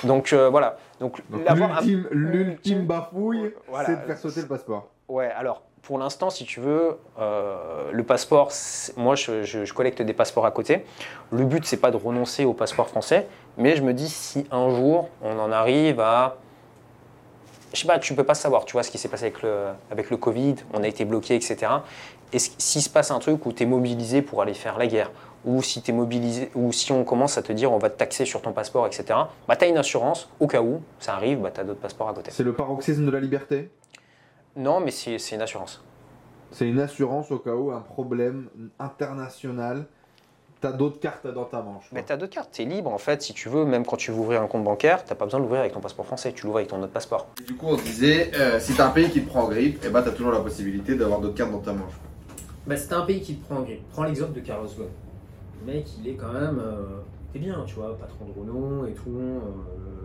Donc 0.04 0.32
voilà. 0.32 0.76
Donc, 1.00 1.20
Donc, 1.30 1.44
l'avoir 1.44 1.78
un- 1.78 1.80
l'ultime, 1.82 2.08
l'ultime 2.10 2.86
bafouille, 2.86 3.52
Voilà. 3.68 3.86
c'est 3.88 3.96
de 3.96 4.06
faire 4.06 4.18
sauter 4.18 4.40
le 4.42 4.46
passeport. 4.48 4.88
Ouais, 5.08 5.30
alors 5.36 5.62
pour 5.88 5.98
l'instant, 5.98 6.28
si 6.28 6.44
tu 6.44 6.60
veux, 6.60 6.98
euh, 7.18 7.56
le 7.92 8.02
passeport, 8.02 8.52
moi 8.98 9.14
je 9.14 9.72
collecte 9.72 10.02
des 10.02 10.12
passeports 10.12 10.44
à 10.44 10.50
côté. 10.50 10.84
Le 11.32 11.46
but, 11.46 11.64
c'est 11.64 11.78
pas 11.78 11.90
de 11.90 11.96
renoncer 11.96 12.44
au 12.44 12.52
passeport 12.52 12.88
français, 12.88 13.26
mais 13.56 13.74
je 13.74 13.80
me 13.82 13.94
dis 13.94 14.10
si 14.10 14.46
un 14.50 14.68
jour 14.68 15.08
on 15.22 15.38
en 15.38 15.50
arrive 15.50 15.98
à. 15.98 16.36
Je 17.72 17.80
sais 17.80 17.86
pas, 17.86 17.98
tu 17.98 18.12
peux 18.12 18.22
pas 18.22 18.34
savoir, 18.34 18.66
tu 18.66 18.74
vois 18.74 18.82
ce 18.82 18.90
qui 18.90 18.98
s'est 18.98 19.08
passé 19.08 19.24
avec 19.24 19.40
le, 19.40 19.68
avec 19.90 20.10
le 20.10 20.18
Covid, 20.18 20.56
on 20.74 20.82
a 20.82 20.88
été 20.88 21.06
bloqué, 21.06 21.34
etc. 21.34 21.72
Et 22.34 22.38
s'il 22.38 22.82
se 22.82 22.90
passe 22.90 23.10
un 23.10 23.18
truc 23.18 23.46
où 23.46 23.54
tu 23.54 23.62
es 23.62 23.66
mobilisé 23.66 24.20
pour 24.20 24.42
aller 24.42 24.52
faire 24.52 24.76
la 24.76 24.88
guerre, 24.88 25.10
ou 25.46 25.62
si, 25.62 25.82
es 25.88 25.92
mobilisé, 25.92 26.50
ou 26.54 26.70
si 26.70 26.92
on 26.92 27.02
commence 27.02 27.38
à 27.38 27.42
te 27.42 27.52
dire 27.52 27.72
on 27.72 27.78
va 27.78 27.88
te 27.88 27.96
taxer 27.96 28.26
sur 28.26 28.42
ton 28.42 28.52
passeport, 28.52 28.86
etc., 28.86 29.20
bah, 29.48 29.56
tu 29.56 29.64
as 29.64 29.68
une 29.68 29.78
assurance, 29.78 30.28
au 30.38 30.48
cas 30.48 30.60
où 30.60 30.82
ça 30.98 31.14
arrive, 31.14 31.38
bah, 31.38 31.50
tu 31.50 31.62
as 31.62 31.64
d'autres 31.64 31.80
passeports 31.80 32.10
à 32.10 32.12
côté. 32.12 32.30
C'est 32.30 32.44
le 32.44 32.52
paroxysme 32.52 33.06
de 33.06 33.10
la 33.10 33.20
liberté? 33.20 33.70
Non, 34.58 34.80
mais 34.80 34.90
c'est 34.90 35.18
c'est 35.18 35.36
une 35.36 35.42
assurance. 35.42 35.82
C'est 36.50 36.68
une 36.68 36.80
assurance 36.80 37.30
au 37.30 37.38
cas 37.38 37.54
où 37.54 37.70
un 37.70 37.80
problème 37.80 38.48
international, 38.78 39.86
t'as 40.60 40.72
d'autres 40.72 40.98
cartes 40.98 41.26
dans 41.26 41.44
ta 41.44 41.62
manche. 41.62 41.88
Mais 41.92 42.00
quoi. 42.00 42.06
tu 42.08 42.12
as 42.12 42.16
d'autres 42.16 42.32
cartes, 42.34 42.50
tu 42.52 42.62
es 42.62 42.64
libre 42.64 42.90
en 42.92 42.98
fait, 42.98 43.22
si 43.22 43.32
tu 43.34 43.48
veux, 43.48 43.64
même 43.64 43.84
quand 43.86 43.96
tu 43.96 44.10
veux 44.10 44.18
ouvrir 44.18 44.42
un 44.42 44.46
compte 44.46 44.64
bancaire, 44.64 45.04
tu 45.04 45.14
pas 45.14 45.24
besoin 45.24 45.40
de 45.40 45.44
l'ouvrir 45.44 45.60
avec 45.60 45.72
ton 45.72 45.80
passeport 45.80 46.06
français, 46.06 46.32
tu 46.32 46.44
l'ouvres 46.46 46.58
avec 46.58 46.70
ton 46.70 46.82
autre 46.82 46.92
passeport. 46.92 47.28
Du 47.46 47.54
coup, 47.54 47.66
on 47.68 47.78
se 47.78 47.82
disait, 47.84 48.30
euh, 48.34 48.58
si 48.58 48.74
t'as 48.74 48.86
un 48.88 48.90
pays 48.90 49.10
qui 49.10 49.22
te 49.22 49.28
prend 49.28 49.42
en 49.44 49.48
grippe, 49.48 49.84
et 49.84 49.90
bah 49.90 50.02
t'as 50.02 50.10
toujours 50.12 50.32
la 50.32 50.40
possibilité 50.40 50.96
d'avoir 50.96 51.20
d'autres 51.20 51.34
cartes 51.36 51.52
dans 51.52 51.60
ta 51.60 51.72
manche. 51.72 51.92
Bah, 52.66 52.76
c'est 52.76 52.92
un 52.92 53.02
pays 53.02 53.20
qui 53.20 53.36
te 53.36 53.44
prend 53.46 53.56
en 53.60 53.62
grippe. 53.62 53.86
Prends 53.90 54.04
l'exemple 54.04 54.32
de 54.32 54.40
Carlos 54.40 54.66
Ghosn. 54.68 54.88
Le 55.66 55.72
mec, 55.72 55.86
il 56.00 56.08
est 56.08 56.14
quand 56.14 56.32
même. 56.32 56.58
euh, 56.60 57.00
T'es 57.32 57.38
bien, 57.40 57.62
tu 57.66 57.74
vois, 57.74 57.96
patron 57.98 58.24
de 58.24 58.32
Renault 58.40 58.86
et 58.86 58.92
tout. 58.94 59.10
euh, 59.18 59.38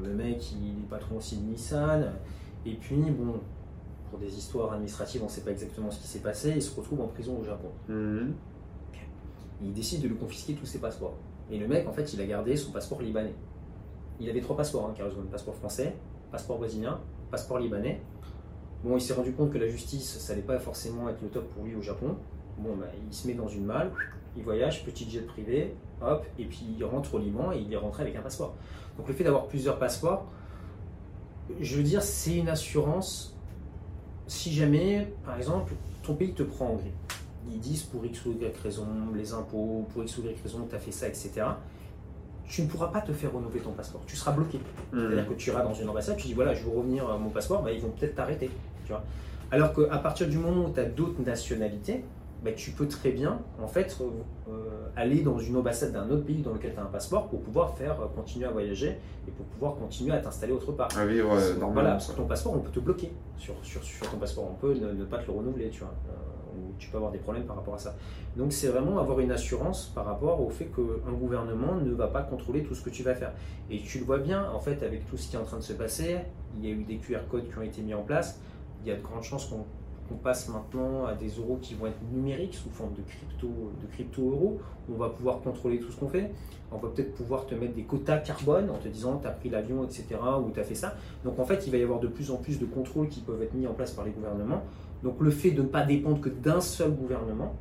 le 0.04 0.14
mec, 0.14 0.52
il 0.52 0.68
est 0.84 0.90
patron 0.90 1.18
aussi 1.18 1.38
de 1.38 1.46
Nissan. 1.50 2.12
Et 2.66 2.74
puis, 2.76 2.96
bon, 2.98 3.40
pour 4.14 4.20
des 4.20 4.38
histoires 4.38 4.72
administratives, 4.74 5.24
on 5.24 5.26
ne 5.26 5.32
sait 5.32 5.42
pas 5.42 5.50
exactement 5.50 5.90
ce 5.90 6.00
qui 6.00 6.06
s'est 6.06 6.20
passé. 6.20 6.54
Il 6.56 6.62
se 6.62 6.76
retrouve 6.80 7.02
en 7.02 7.08
prison 7.08 7.36
au 7.42 7.44
Japon. 7.44 7.70
Il 9.60 9.74
décide 9.74 10.04
de 10.04 10.08
lui 10.08 10.16
confisquer 10.16 10.54
tous 10.54 10.68
ses 10.68 10.78
passeports. 10.78 11.18
Et 11.50 11.58
le 11.58 11.68
mec, 11.68 11.88
en 11.88 11.94
fait, 11.94 12.14
il 12.14 12.22
a 12.22 12.26
gardé 12.28 12.56
son 12.56 12.72
passeport 12.72 13.02
libanais. 13.02 13.34
Il 14.20 14.30
avait 14.30 14.42
trois 14.42 14.56
passeports, 14.56 14.88
hein, 14.88 14.94
Ghosn. 14.96 15.26
Passeport 15.32 15.56
français, 15.56 15.96
passeport 16.32 16.60
brésilien, 16.60 17.00
passeport 17.32 17.58
libanais. 17.58 18.02
Bon, 18.84 18.98
il 18.98 19.02
s'est 19.02 19.16
rendu 19.16 19.34
compte 19.34 19.52
que 19.52 19.58
la 19.58 19.68
justice, 19.68 20.20
ça 20.20 20.34
n'allait 20.34 20.46
pas 20.46 20.60
forcément 20.60 21.10
être 21.10 21.24
le 21.24 21.30
top 21.30 21.50
pour 21.50 21.64
lui 21.64 21.74
au 21.76 21.82
Japon. 21.82 22.16
Bon, 22.60 22.76
bah, 22.76 22.86
il 23.10 23.16
se 23.16 23.28
met 23.28 23.34
dans 23.34 23.48
une 23.48 23.66
malle, 23.66 23.92
il 24.38 24.44
voyage, 24.44 24.86
petit 24.86 25.10
jet 25.10 25.26
privé, 25.26 25.74
hop, 26.04 26.24
et 26.38 26.46
puis 26.46 26.68
il 26.78 26.86
rentre 26.86 27.16
au 27.16 27.18
Liban 27.18 27.52
et 27.52 27.58
il 27.58 27.74
est 27.74 27.78
rentré 27.78 28.04
avec 28.04 28.16
un 28.16 28.22
passeport. 28.22 28.54
Donc 28.96 29.08
le 29.08 29.16
fait 29.16 29.24
d'avoir 29.24 29.48
plusieurs 29.48 29.80
passeports, 29.80 30.28
je 31.60 31.78
veux 31.78 31.84
dire, 31.84 32.04
c'est 32.04 32.38
une 32.38 32.50
assurance. 32.50 33.33
Si 34.28 34.54
jamais, 34.54 35.08
par 35.26 35.38
exemple, 35.38 35.74
ton 36.02 36.16
pays 36.16 36.34
te 36.34 36.44
prend 36.44 36.68
en 36.68 36.76
grippe, 36.76 36.94
ils 37.52 37.60
disent 37.60 37.84
pour 37.84 38.06
X 38.06 38.26
ou 38.26 38.32
Y 38.32 38.56
raison, 38.64 38.86
les 39.16 39.34
impôts, 39.34 39.86
pour 39.94 40.04
X 40.04 40.18
ou 40.18 40.22
Y 40.22 40.42
raison, 40.42 40.66
tu 40.70 40.76
as 40.76 40.80
fait 40.80 40.92
ça, 40.92 41.08
etc. 41.08 41.32
Tu 42.48 42.62
ne 42.62 42.68
pourras 42.68 42.88
pas 42.88 43.02
te 43.02 43.12
faire 43.14 43.34
renouveler 43.34 43.62
ton 43.62 43.72
passeport. 43.72 44.02
Tu 44.06 44.16
seras 44.16 44.32
bloqué. 44.32 44.60
C'est-à-dire 44.92 45.28
que 45.28 45.34
tu 45.34 45.50
iras 45.50 45.64
dans 45.64 45.74
une 45.74 45.90
ambassade, 45.90 46.18
tu 46.18 46.28
dis 46.28 46.34
voilà, 46.34 46.54
je 46.54 46.64
veux 46.64 46.78
revenir 46.78 47.10
à 47.10 47.18
mon 47.18 47.30
passeport, 47.30 47.64
bah, 47.64 47.72
ils 47.72 47.82
vont 47.82 47.90
peut-être 47.90 48.16
t'arrêter. 48.16 48.50
Tu 48.86 48.92
vois. 48.92 49.04
Alors 49.52 49.74
qu'à 49.74 49.98
partir 49.98 50.28
du 50.28 50.38
moment 50.38 50.66
où 50.66 50.74
tu 50.74 50.80
as 50.80 50.86
d'autres 50.86 51.22
nationalités, 51.22 52.04
tu 52.52 52.72
peux 52.72 52.88
très 52.88 53.12
bien 53.12 53.40
en 53.62 53.68
fait 53.68 53.98
euh, 54.02 54.06
euh, 54.52 54.88
aller 54.98 55.22
dans 55.22 55.40
une 55.40 55.56
ambassade 55.56 55.94
d'un 55.94 56.10
autre 56.10 56.26
pays 56.26 56.42
dans 56.42 56.52
lequel 56.54 56.74
tu 56.74 56.80
as 56.80 56.84
un 56.84 56.88
passeport 56.88 57.30
pour 57.30 57.42
pouvoir 57.42 57.78
faire 57.78 58.02
euh, 58.02 58.08
continuer 58.14 58.46
à 58.46 58.52
voyager 58.52 58.98
et 59.28 59.32
pour 59.32 59.46
pouvoir 59.46 59.76
continuer 59.76 60.12
à 60.12 60.18
t'installer 60.20 60.52
autre 60.52 60.74
part. 60.74 60.90
À 60.98 61.06
vivre 61.06 61.32
euh, 61.32 61.36
Voilà, 61.40 61.60
normalement. 61.60 61.90
parce 61.92 62.08
que 62.12 62.18
ton 62.18 62.26
passeport, 62.26 62.54
on 62.56 62.60
peut 62.60 62.72
te 62.72 62.80
bloquer 62.82 63.12
sur, 63.38 63.54
sur, 63.64 63.82
sur 63.84 64.10
ton 64.10 64.18
passeport. 64.18 64.46
On 64.52 64.56
peut 64.56 64.74
ne, 64.74 64.92
ne 64.92 65.06
pas 65.06 65.20
te 65.20 65.28
le 65.28 65.38
renouveler, 65.38 65.70
tu 65.70 65.80
vois. 65.80 65.94
Ou 66.56 66.74
tu 66.78 66.90
peux 66.90 66.98
avoir 66.98 67.12
des 67.12 67.18
problèmes 67.18 67.46
par 67.46 67.56
rapport 67.56 67.74
à 67.74 67.80
ça. 67.80 67.96
Donc 68.38 68.54
c'est 68.54 68.68
vraiment 68.68 69.00
avoir 69.00 69.20
une 69.22 69.32
assurance 69.32 69.92
par 69.96 70.06
rapport 70.06 70.40
au 70.40 70.50
fait 70.50 70.66
qu'un 70.66 71.12
gouvernement 71.14 71.76
ne 71.76 71.92
va 71.94 72.08
pas 72.08 72.22
contrôler 72.22 72.62
tout 72.64 72.76
ce 72.76 72.84
que 72.84 72.92
tu 72.92 73.02
vas 73.02 73.16
faire. 73.16 73.32
Et 73.72 73.80
tu 73.80 73.98
le 74.00 74.06
vois 74.06 74.20
bien, 74.20 74.52
en 74.52 74.60
fait, 74.60 74.84
avec 74.84 75.08
tout 75.10 75.18
ce 75.18 75.30
qui 75.30 75.36
est 75.36 75.40
en 75.40 75.46
train 75.46 75.58
de 75.58 75.64
se 75.64 75.74
passer, 75.74 76.18
il 76.58 76.66
y 76.66 76.72
a 76.72 76.76
eu 76.76 76.84
des 76.84 76.98
QR 76.98 77.22
codes 77.32 77.50
qui 77.50 77.58
ont 77.58 77.64
été 77.64 77.82
mis 77.82 77.94
en 77.96 78.04
place. 78.04 78.40
Il 78.84 78.90
y 78.90 78.92
a 78.92 78.96
de 78.98 79.02
grandes 79.02 79.24
chances 79.24 79.46
qu'on 79.46 79.66
qu'on 80.08 80.16
passe 80.16 80.50
maintenant 80.50 81.06
à 81.06 81.14
des 81.14 81.30
euros 81.30 81.58
qui 81.62 81.74
vont 81.76 81.88
être 81.88 82.02
numériques 82.12 82.56
sous 82.56 82.70
forme 82.70 82.94
de 82.94 83.02
crypto, 83.02 83.48
de 83.48 83.88
crypto 83.88 84.22
euros. 84.22 84.60
On 84.92 84.98
va 84.98 85.10
pouvoir 85.10 85.40
contrôler 85.42 85.80
tout 85.80 85.92
ce 85.92 86.00
qu'on 86.00 86.10
fait. 86.10 86.32
On 86.72 86.78
va 86.78 86.90
peut-être 86.90 87.14
pouvoir 87.14 87.46
te 87.46 87.56
mettre 87.56 87.74
des 87.74 87.84
quotas 87.84 88.18
carbone 88.18 88.70
en 88.70 88.78
te 88.78 88.88
disant 88.88 89.20
tu 89.20 89.28
as 89.28 89.32
pris 89.32 89.50
l'avion, 89.50 89.84
etc. 89.84 90.06
ou 90.46 90.52
tu 90.52 90.60
as 90.60 90.64
fait 90.64 90.76
ça. 90.76 90.96
Donc 91.24 91.40
en 91.40 91.46
fait, 91.46 91.66
il 91.66 91.72
va 91.72 91.78
y 91.78 91.84
avoir 91.84 92.00
de 92.00 92.08
plus 92.08 92.32
en 92.32 92.38
plus 92.38 92.60
de 92.60 92.66
contrôles 92.66 93.08
qui 93.08 93.22
peuvent 93.22 93.42
être 93.42 93.54
mis 93.54 93.68
en 93.68 93.74
place 93.74 93.92
par 93.92 94.06
les 94.06 94.12
gouvernements. 94.12 94.64
Donc 95.04 95.20
le 95.20 95.32
fait 95.32 95.52
de 95.52 95.62
ne 95.62 95.68
pas 95.68 95.84
dépendre 95.84 96.20
que 96.22 96.30
d'un 96.30 96.62
seul 96.62 96.92
gouvernement, 96.92 97.56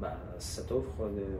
bah, 0.00 0.16
ça 0.38 0.62
t'offre 0.62 0.88
euh, 1.02 1.36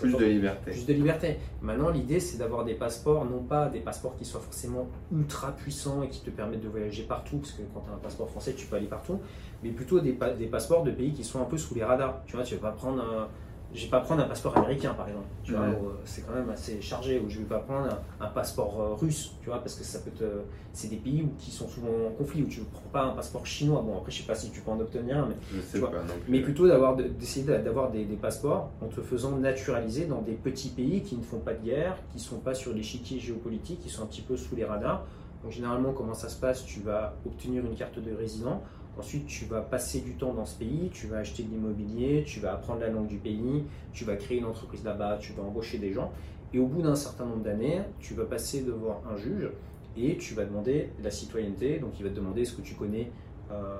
Plus 0.00 0.16
de 0.16 0.24
liberté. 0.24 0.70
plus 0.70 0.86
de 0.86 0.92
liberté. 0.92 1.36
Maintenant, 1.62 1.90
l'idée, 1.90 2.20
c'est 2.20 2.38
d'avoir 2.38 2.64
des 2.64 2.74
passeports, 2.74 3.24
non 3.24 3.42
pas 3.42 3.68
des 3.68 3.80
passeports 3.80 4.16
qui 4.16 4.24
soient 4.24 4.40
forcément 4.40 4.88
ultra 5.12 5.52
puissants 5.52 6.02
et 6.02 6.08
qui 6.08 6.20
te 6.22 6.30
permettent 6.30 6.62
de 6.62 6.68
voyager 6.68 7.02
partout, 7.04 7.36
parce 7.38 7.52
que 7.52 7.62
quand 7.74 7.80
tu 7.80 7.90
as 7.90 7.94
un 7.94 7.98
passeport 7.98 8.28
français, 8.30 8.54
tu 8.54 8.66
peux 8.66 8.76
aller 8.76 8.86
partout, 8.86 9.18
mais 9.62 9.70
plutôt 9.70 10.00
des, 10.00 10.12
pa- 10.12 10.32
des 10.32 10.46
passeports 10.46 10.82
de 10.84 10.90
pays 10.90 11.12
qui 11.12 11.24
sont 11.24 11.40
un 11.40 11.44
peu 11.46 11.58
sous 11.58 11.74
les 11.74 11.84
radars. 11.84 12.22
Tu 12.26 12.36
vois, 12.36 12.44
tu 12.44 12.54
vas 12.56 12.70
pas 12.70 12.76
prendre 12.76 13.02
un, 13.02 13.28
je 13.74 13.84
vais 13.84 13.90
pas 13.90 14.00
prendre 14.00 14.22
un 14.22 14.26
passeport 14.26 14.56
américain 14.56 14.94
par 14.94 15.06
exemple. 15.08 15.26
Tu 15.44 15.52
vois, 15.52 15.60
Ouais. 15.62 15.66
euh, 15.68 15.90
c'est 16.04 16.26
quand 16.26 16.34
même 16.34 16.48
assez 16.50 16.80
chargé. 16.80 17.20
Ou 17.20 17.28
je 17.28 17.38
vais 17.40 17.44
pas 17.44 17.58
prendre 17.58 17.86
un, 18.20 18.24
un 18.24 18.28
passeport 18.28 18.80
euh, 18.80 18.94
russe, 18.94 19.32
tu 19.42 19.50
vois, 19.50 19.58
parce 19.58 19.74
que 19.74 19.84
ça 19.84 19.98
peut 19.98 20.10
te. 20.10 20.24
C'est 20.72 20.88
des 20.88 20.96
pays 20.96 21.22
où, 21.22 21.30
qui 21.38 21.50
sont 21.50 21.68
souvent 21.68 21.88
en 22.08 22.10
conflit, 22.16 22.42
où 22.42 22.46
tu 22.46 22.60
ne 22.60 22.64
prends 22.66 22.88
pas 22.92 23.02
un 23.02 23.10
passeport 23.10 23.44
chinois. 23.46 23.82
Bon, 23.84 23.98
après, 23.98 24.10
je 24.12 24.18
sais 24.20 24.26
pas 24.26 24.34
si 24.34 24.50
tu 24.50 24.60
peux 24.60 24.70
en 24.70 24.78
obtenir 24.80 25.18
un, 25.18 25.26
mais, 25.26 25.34
Je 25.52 25.60
sais 25.60 25.72
Tu 25.74 25.78
vois, 25.78 25.90
pas 25.90 25.98
mais 26.28 26.40
plutôt 26.40 26.66
d'avoir 26.68 26.96
de- 26.96 27.04
d'essayer 27.04 27.44
d'a- 27.44 27.58
d'avoir 27.58 27.90
des, 27.90 28.04
des 28.04 28.16
passeports 28.16 28.70
en 28.80 28.86
te 28.86 29.00
faisant 29.00 29.32
naturaliser 29.32 30.06
dans 30.06 30.22
des 30.22 30.32
petits 30.34 30.68
pays 30.70 31.02
qui 31.02 31.16
ne 31.16 31.22
font 31.22 31.38
pas 31.40 31.54
de 31.54 31.64
guerre, 31.64 31.96
qui 32.12 32.20
sont 32.20 32.38
pas 32.38 32.54
sur 32.54 32.72
l'échiquier 32.72 33.18
géopolitique, 33.18 33.80
qui 33.80 33.88
sont 33.90 34.02
un 34.02 34.06
petit 34.06 34.22
peu 34.22 34.36
sous 34.36 34.54
les 34.56 34.64
radars. 34.64 35.04
Donc 35.42 35.52
généralement, 35.52 35.92
comment 35.92 36.14
ça 36.14 36.28
se 36.28 36.38
passe? 36.40 36.64
Tu 36.64 36.80
vas 36.80 37.14
obtenir 37.26 37.64
une 37.64 37.74
carte 37.76 37.98
de 37.98 38.12
résident. 38.14 38.62
Ensuite, 38.98 39.26
tu 39.26 39.44
vas 39.44 39.60
passer 39.60 40.00
du 40.00 40.14
temps 40.14 40.32
dans 40.32 40.44
ce 40.44 40.56
pays, 40.56 40.90
tu 40.92 41.06
vas 41.06 41.18
acheter 41.18 41.44
de 41.44 41.50
l'immobilier, 41.50 42.24
tu 42.26 42.40
vas 42.40 42.54
apprendre 42.54 42.80
la 42.80 42.88
langue 42.88 43.06
du 43.06 43.18
pays, 43.18 43.64
tu 43.92 44.04
vas 44.04 44.16
créer 44.16 44.38
une 44.38 44.46
entreprise 44.46 44.82
là-bas, 44.84 45.18
tu 45.20 45.32
vas 45.34 45.44
embaucher 45.44 45.78
des 45.78 45.92
gens. 45.92 46.10
Et 46.52 46.58
au 46.58 46.66
bout 46.66 46.82
d'un 46.82 46.96
certain 46.96 47.24
nombre 47.24 47.44
d'années, 47.44 47.82
tu 48.00 48.14
vas 48.14 48.24
passer 48.24 48.62
devant 48.62 49.00
un 49.08 49.16
juge 49.16 49.50
et 49.96 50.16
tu 50.16 50.34
vas 50.34 50.44
demander 50.44 50.90
la 51.02 51.10
citoyenneté. 51.12 51.78
Donc 51.78 51.92
il 51.98 52.02
va 52.02 52.10
te 52.10 52.16
demander 52.16 52.42
est-ce 52.42 52.54
que 52.54 52.62
tu 52.62 52.74
connais, 52.74 53.12
euh, 53.52 53.76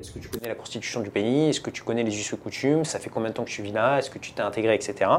est-ce 0.00 0.10
que 0.10 0.18
tu 0.18 0.28
connais 0.28 0.48
la 0.48 0.54
constitution 0.54 1.00
du 1.00 1.10
pays, 1.10 1.50
est-ce 1.50 1.60
que 1.60 1.70
tu 1.70 1.82
connais 1.82 2.02
les 2.02 2.18
us 2.18 2.32
et 2.32 2.36
coutumes, 2.38 2.84
ça 2.84 2.98
fait 2.98 3.10
combien 3.10 3.28
de 3.28 3.34
temps 3.34 3.44
que 3.44 3.50
tu 3.50 3.62
vis 3.62 3.72
là, 3.72 3.98
est-ce 3.98 4.08
que 4.08 4.18
tu 4.18 4.32
t'es 4.32 4.40
intégré, 4.40 4.74
etc. 4.74 5.10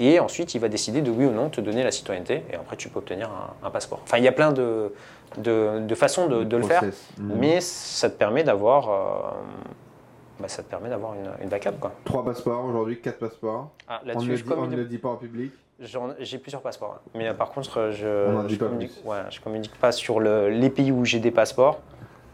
Et 0.00 0.20
ensuite, 0.20 0.54
il 0.54 0.60
va 0.60 0.68
décider 0.68 1.02
de 1.02 1.10
oui 1.10 1.24
ou 1.26 1.32
non 1.32 1.48
te 1.50 1.60
donner 1.60 1.82
la 1.82 1.90
citoyenneté, 1.90 2.44
et 2.52 2.54
après, 2.54 2.76
tu 2.76 2.88
peux 2.88 2.98
obtenir 3.00 3.28
un, 3.30 3.66
un 3.66 3.70
passeport. 3.70 4.00
Enfin, 4.04 4.18
il 4.18 4.24
y 4.24 4.28
a 4.28 4.32
plein 4.32 4.52
de, 4.52 4.92
de, 5.38 5.80
de 5.80 5.94
façons 5.94 6.28
de, 6.28 6.44
de 6.44 6.56
le 6.56 6.62
faire. 6.62 6.82
Mhm. 7.18 7.34
mais 7.38 7.60
ça 7.60 8.08
te 8.08 8.16
permet 8.16 8.44
d'avoir 8.44 8.88
euh, 8.90 9.30
bah, 10.40 10.46
ça 10.48 10.62
te 10.62 10.70
permet 10.70 10.88
d'avoir 10.88 11.14
une, 11.14 11.30
une 11.42 11.48
backup. 11.48 11.72
Quoi. 11.80 11.92
Trois 12.04 12.24
passeports 12.24 12.64
aujourd'hui, 12.64 13.00
quatre 13.00 13.18
passeports. 13.18 13.70
Ah, 13.88 14.00
On 14.14 14.22
ne 14.22 14.26
le 14.28 14.34
ne 14.70 14.76
le 14.76 14.84
dit 14.84 14.98
pas 14.98 15.08
en 15.08 15.16
public. 15.16 15.50
j'ai 16.20 16.38
plusieurs 16.38 16.62
passeports. 16.62 16.98
hein. 16.98 17.10
Mais 17.14 17.28
euh, 17.28 17.34
par 17.34 17.50
contre, 17.50 17.90
je 17.90 18.30
pas 18.56 18.66
communique, 18.66 18.92
plus. 19.00 19.08
ouais, 19.10 19.18
je 19.30 19.40
communique 19.40 19.74
pas 19.80 19.90
sur 19.90 20.20
le- 20.20 20.48
les 20.48 20.70
pays 20.70 20.92
où 20.92 21.04
j'ai 21.04 21.18
des 21.18 21.32
passeports 21.32 21.80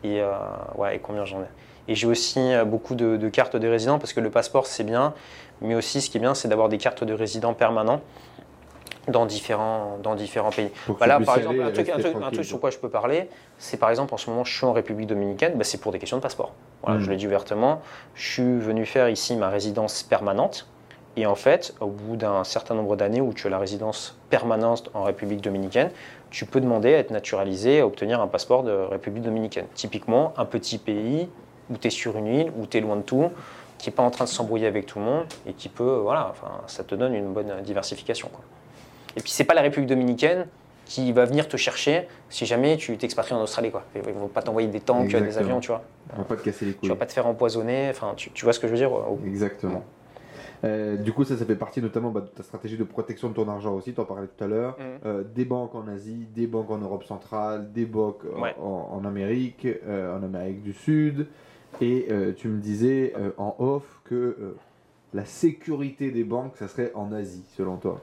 et, 0.03 0.20
euh, 0.20 0.32
ouais, 0.77 0.97
et 0.97 0.99
combien 0.99 1.24
j'en 1.24 1.41
ai. 1.41 1.47
Et 1.89 1.95
j'ai 1.95 2.07
aussi 2.07 2.41
beaucoup 2.66 2.95
de, 2.95 3.16
de 3.19 3.28
cartes 3.28 3.57
de 3.57 3.69
résident 3.69 3.99
parce 3.99 4.12
que 4.15 4.20
le 4.20 4.31
passeport, 4.31 4.66
c'est 4.66 4.85
bien. 4.85 5.12
Mais 5.60 5.74
aussi, 5.74 6.01
ce 6.01 6.10
qui 6.10 6.18
est 6.18 6.20
bien, 6.20 6.35
c'est 6.35 6.48
d'avoir 6.48 6.68
des 6.68 6.78
cartes 6.78 7.05
de 7.05 7.14
résident 7.14 7.55
permanents 7.55 8.01
dans 9.09 9.26
différents, 9.26 9.98
dans 10.02 10.14
différents 10.14 10.51
pays. 10.51 10.70
Pour 10.86 10.97
Voilà, 10.97 11.20
par 11.20 11.39
exemple, 11.39 11.60
un 11.60 11.70
truc, 11.70 11.86
rester 11.86 11.93
un, 11.93 11.94
truc, 11.98 12.06
un 12.06 12.20
tranquille, 12.20 12.39
truc 12.39 12.47
sur 12.47 12.60
quoi. 12.60 12.70
je 12.70 12.78
peux 12.78 12.89
parler, 12.89 13.28
c'est 13.59 13.76
par 13.76 13.90
exemple 13.90 14.14
en 14.14 14.16
ce 14.16 14.31
moment, 14.31 14.44
je 14.44 14.56
suis 14.56 14.64
en 14.64 14.72
République 14.72 15.06
dominicaine, 15.06 15.55
bah, 15.56 15.64
c'est 15.64 15.78
pour 15.78 15.93
des 15.93 15.98
questions 15.98 16.16
de 16.16 16.22
passeport. 16.22 16.52
Voilà, 16.82 16.98
Mm. 16.98 17.02
Je 17.02 17.10
le 17.10 17.16
dis 17.16 17.26
ouvertement. 17.26 17.82
Je 18.14 18.32
suis 18.32 18.59
venu 18.59 18.86
faire 18.86 19.09
ici 19.09 19.36
ma 19.36 19.48
résidence 19.48 20.02
permanente. 20.02 20.66
Et 21.16 21.26
en 21.26 21.36
fait, 21.36 21.74
au 21.81 21.86
bout 21.86 22.16
d'un 22.16 22.43
certain 22.43 22.74
nombre 22.74 22.97
d'années 22.97 23.20
où 23.20 23.32
tu 23.32 23.47
as 23.47 23.51
la 23.51 23.59
résidence 23.59 24.18
permanente 24.31 24.90
en 24.94 25.05
République 25.05 25.40
dominicaine, 25.40 25.90
tu 26.31 26.44
peux 26.44 26.60
demander 26.60 26.93
à 26.93 26.98
être 26.98 27.12
naturalisé, 27.12 27.81
à 27.81 27.86
obtenir 27.86 28.20
un 28.20 28.26
passeport 28.26 28.64
de 28.64 28.72
République 28.72 29.22
dominicaine. 29.22 29.66
Typiquement, 29.74 30.32
un 30.36 30.44
petit 30.44 30.78
pays 30.78 31.28
où 31.70 31.76
tu 31.76 31.86
es 31.86 31.90
sur 31.90 32.16
une 32.16 32.26
île, 32.26 32.52
où 32.59 32.66
tu 32.66 32.78
es 32.78 32.81
loin 32.81 32.97
de 32.97 33.02
tout, 33.02 33.31
qui 33.85 33.90
n'est 33.90 33.97
pas 33.97 34.02
en 34.02 34.11
train 34.11 34.24
de 34.24 34.31
s'embrouiller 34.31 34.66
avec 34.66 34.86
tout 34.86 34.98
le 34.98 35.05
monde 35.05 35.24
et 35.47 35.52
qui 35.52 35.69
peut, 35.69 35.98
voilà, 36.02 36.28
enfin, 36.31 36.51
ça 36.69 36.85
te 36.85 36.94
donne 36.94 37.15
une 37.15 37.35
bonne 37.35 37.52
diversification. 37.62 38.28
quoi. 38.32 38.43
Et 39.15 39.20
puis, 39.20 39.31
c'est 39.31 39.44
pas 39.44 39.52
la 39.52 39.61
République 39.61 39.90
dominicaine 39.90 40.47
qui 40.86 41.12
va 41.12 41.27
venir 41.27 41.48
te 41.48 41.56
chercher 41.59 42.09
si 42.31 42.47
jamais 42.47 42.78
tu 42.78 42.97
t'expatries 42.97 43.35
en 43.35 43.43
Australie. 43.43 43.70
Quoi. 43.70 43.82
Ils 43.94 44.01
vont 44.15 44.28
pas 44.28 44.40
t'envoyer 44.40 44.69
des 44.69 44.81
tanks, 44.81 45.09
des 45.09 45.36
avions, 45.39 45.61
tu 45.61 45.69
vois. 45.69 45.82
On 46.15 46.19
va 46.19 46.24
pas 46.24 46.36
te 46.36 46.43
casser 46.43 46.65
les 46.65 46.73
Tu 46.73 46.78
couilles. 46.78 46.89
vas 46.89 46.97
pas 46.97 47.05
te 47.06 47.12
faire 47.12 47.27
empoisonner, 47.27 47.89
enfin, 47.90 48.15
tu, 48.16 48.31
tu 48.31 48.44
vois 48.44 48.55
ce 48.55 48.61
que 48.61 48.66
je 48.69 48.73
veux 48.73 48.78
dire 48.78 48.90
Exactement. 49.27 49.85
Euh, 50.65 50.97
du 50.97 51.12
coup, 51.12 51.24
ça, 51.24 51.36
ça 51.36 51.44
fait 51.44 51.56
partie 51.56 51.82
notamment 51.82 52.09
bah, 52.11 52.23
de 52.23 52.27
ta 52.28 52.43
stratégie 52.43 52.78
de 52.78 52.85
protection 52.85 53.28
de 53.28 53.35
ton 53.35 53.47
argent 53.51 53.74
aussi. 53.74 53.93
Tu 53.93 54.01
en 54.01 54.05
parlais 54.06 54.27
tout 54.27 54.43
à 54.44 54.47
l'heure. 54.47 54.78
Euh, 55.05 55.23
des 55.35 55.44
banques 55.44 55.74
en 55.74 55.86
Asie, 55.89 56.27
des 56.35 56.47
banques 56.47 56.70
en 56.70 56.78
Europe 56.78 57.05
centrale, 57.05 57.70
des 57.73 57.85
banques 57.85 58.23
en- 58.35 58.40
Ouais. 58.40 58.55
en, 58.62 58.89
en 58.94 59.05
Amérique, 59.05 59.66
euh, 59.86 60.19
en 60.19 60.23
Amérique 60.23 60.62
du 60.62 60.73
Sud. 60.73 61.27
Et 61.81 62.07
euh, 62.11 62.33
tu 62.37 62.49
me 62.49 62.61
disais 62.61 63.13
euh, 63.17 63.31
en 63.39 63.55
off 63.59 63.83
que 64.05 64.15
euh, 64.15 64.57
la 65.13 65.25
sécurité 65.25 66.11
des 66.11 66.25
banques, 66.25 66.53
ça 66.59 66.69
serait 66.69 66.93
en 66.95 67.13
Asie, 67.13 67.45
selon 67.57 67.77
toi? 67.77 68.01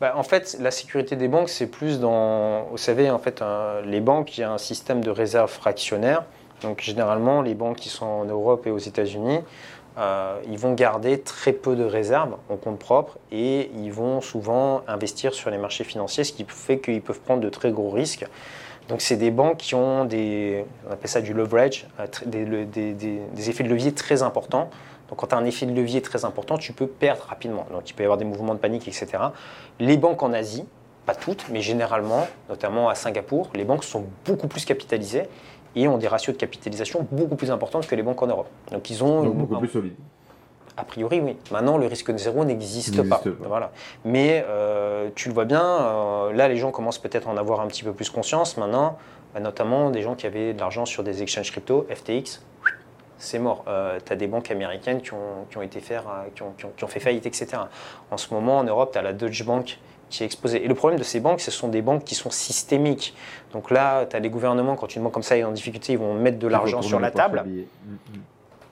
Bah, 0.00 0.14
en 0.16 0.22
fait, 0.22 0.56
la 0.60 0.70
sécurité 0.70 1.16
des 1.16 1.28
banques, 1.28 1.48
c'est 1.48 1.68
plus 1.68 2.00
dans. 2.00 2.64
Vous 2.70 2.78
savez, 2.78 3.10
en 3.10 3.18
fait, 3.18 3.42
les 3.84 4.00
banques, 4.00 4.36
il 4.36 4.40
y 4.40 4.44
a 4.44 4.52
un 4.52 4.58
système 4.58 5.02
de 5.02 5.10
réserve 5.10 5.50
fractionnaire. 5.50 6.24
Donc, 6.62 6.80
généralement, 6.80 7.42
les 7.42 7.54
banques 7.54 7.76
qui 7.76 7.88
sont 7.88 8.06
en 8.06 8.24
Europe 8.24 8.66
et 8.66 8.70
aux 8.70 8.78
États-Unis, 8.78 9.40
ils 10.48 10.58
vont 10.58 10.74
garder 10.74 11.20
très 11.20 11.52
peu 11.52 11.76
de 11.76 11.84
réserves 11.84 12.36
en 12.48 12.56
compte 12.56 12.78
propre 12.78 13.18
et 13.30 13.70
ils 13.76 13.92
vont 13.92 14.20
souvent 14.20 14.82
investir 14.88 15.34
sur 15.34 15.50
les 15.50 15.58
marchés 15.58 15.84
financiers, 15.84 16.24
ce 16.24 16.32
qui 16.32 16.44
fait 16.48 16.78
qu'ils 16.78 17.02
peuvent 17.02 17.20
prendre 17.20 17.40
de 17.42 17.48
très 17.48 17.70
gros 17.70 17.90
risques. 17.90 18.26
Donc, 18.92 19.00
c'est 19.00 19.16
des 19.16 19.30
banques 19.30 19.56
qui 19.56 19.74
ont 19.74 20.04
des. 20.04 20.66
On 20.86 20.92
appelle 20.92 21.08
ça 21.08 21.22
du 21.22 21.32
leverage, 21.32 21.86
euh, 21.98 22.06
des, 22.26 22.44
le- 22.44 22.66
des- 22.66 22.92
des- 22.92 23.22
des 23.34 23.48
effets 23.48 23.64
de 23.64 23.70
levier 23.70 23.92
très 23.92 24.22
importants. 24.22 24.68
Donc, 25.08 25.16
quand 25.18 25.28
tu 25.28 25.34
as 25.34 25.38
un 25.38 25.46
effet 25.46 25.64
de 25.64 25.72
levier 25.72 26.02
très 26.02 26.26
important, 26.26 26.58
tu 26.58 26.74
peux 26.74 26.86
perdre 26.86 27.22
rapidement. 27.26 27.64
Donc, 27.72 27.88
il 27.88 27.94
peut 27.94 28.02
y 28.02 28.04
avoir 28.04 28.18
des 28.18 28.26
mouvements 28.26 28.52
de 28.52 28.58
panique, 28.58 28.86
etc. 28.86 29.06
Les 29.80 29.96
banques 29.96 30.22
en 30.22 30.34
Asie, 30.34 30.66
pas 31.06 31.14
toutes, 31.14 31.46
mais 31.50 31.62
généralement, 31.62 32.26
notamment 32.50 32.90
à 32.90 32.94
Singapour, 32.94 33.48
les 33.54 33.64
banques 33.64 33.82
sont 33.84 34.04
beaucoup 34.26 34.46
plus 34.46 34.66
capitalisées 34.66 35.22
et 35.74 35.88
ont 35.88 35.96
des 35.96 36.06
ratios 36.08 36.36
de 36.36 36.38
capitalisation 36.38 37.06
beaucoup 37.10 37.36
plus 37.36 37.50
importants 37.50 37.80
que 37.80 37.94
les 37.94 38.02
banques 38.02 38.20
en 38.20 38.26
Europe. 38.26 38.48
Donc 38.72 38.90
ils 38.90 39.02
ont 39.02 39.22
Donc 39.22 39.36
beaucoup 39.38 39.58
plus 39.58 39.68
solide. 39.70 39.94
A 40.76 40.84
priori, 40.84 41.20
oui. 41.20 41.36
Maintenant, 41.50 41.76
le 41.78 41.86
risque 41.86 42.10
de 42.12 42.18
zéro 42.18 42.44
n'existe 42.44 42.96
pas. 43.08 43.16
Voilà. 43.46 43.72
Mais 44.04 44.44
euh, 44.48 45.10
tu 45.14 45.28
le 45.28 45.34
vois 45.34 45.44
bien, 45.44 45.62
euh, 45.64 46.32
là, 46.32 46.48
les 46.48 46.56
gens 46.56 46.70
commencent 46.70 46.98
peut-être 46.98 47.28
à 47.28 47.30
en 47.30 47.36
avoir 47.36 47.60
un 47.60 47.66
petit 47.66 47.82
peu 47.84 47.92
plus 47.92 48.08
conscience 48.10 48.56
maintenant, 48.56 48.98
bah, 49.34 49.40
notamment 49.40 49.90
des 49.90 50.02
gens 50.02 50.14
qui 50.14 50.26
avaient 50.26 50.54
de 50.54 50.60
l'argent 50.60 50.86
sur 50.86 51.02
des 51.02 51.22
exchanges 51.22 51.50
crypto, 51.50 51.86
FTX. 51.90 52.42
C'est 53.18 53.38
mort. 53.38 53.64
tu 54.04 54.12
as 54.12 54.16
des 54.16 54.26
banques 54.26 54.50
américaines 54.50 55.00
qui 55.00 55.12
ont, 55.14 55.46
qui 55.48 55.56
ont 55.56 55.62
été 55.62 55.78
faire, 55.80 56.02
euh, 56.08 56.28
qui, 56.34 56.42
ont, 56.42 56.52
qui 56.58 56.64
ont- 56.64 56.72
qui 56.76 56.82
ont 56.82 56.88
fait 56.88 56.98
faillite, 56.98 57.24
etc. 57.24 57.46
En 58.10 58.16
ce 58.16 58.34
moment, 58.34 58.58
en 58.58 58.64
Europe, 58.64 58.90
tu 58.92 58.98
as 58.98 59.02
la 59.02 59.12
Deutsche 59.12 59.44
Bank 59.44 59.78
qui 60.10 60.24
est 60.24 60.26
exposée. 60.26 60.64
Et 60.64 60.66
le 60.68 60.74
problème 60.74 60.98
de 60.98 61.04
ces 61.04 61.20
banques, 61.20 61.40
ce 61.40 61.52
sont 61.52 61.68
des 61.68 61.82
banques 61.82 62.02
qui 62.04 62.14
sont 62.16 62.30
systémiques. 62.30 63.14
Donc 63.52 63.70
là, 63.70 64.06
tu 64.06 64.16
as 64.16 64.18
les 64.18 64.28
gouvernements, 64.28 64.74
quand 64.74 64.96
une 64.96 65.02
banque 65.04 65.12
comme 65.12 65.22
ça 65.22 65.36
est 65.38 65.44
en 65.44 65.52
difficulté, 65.52 65.92
ils 65.92 65.98
vont 65.98 66.14
mettre 66.14 66.38
de 66.40 66.48
l'argent 66.48 66.82
sur 66.82 66.98
la 67.00 67.10
table. 67.12 67.44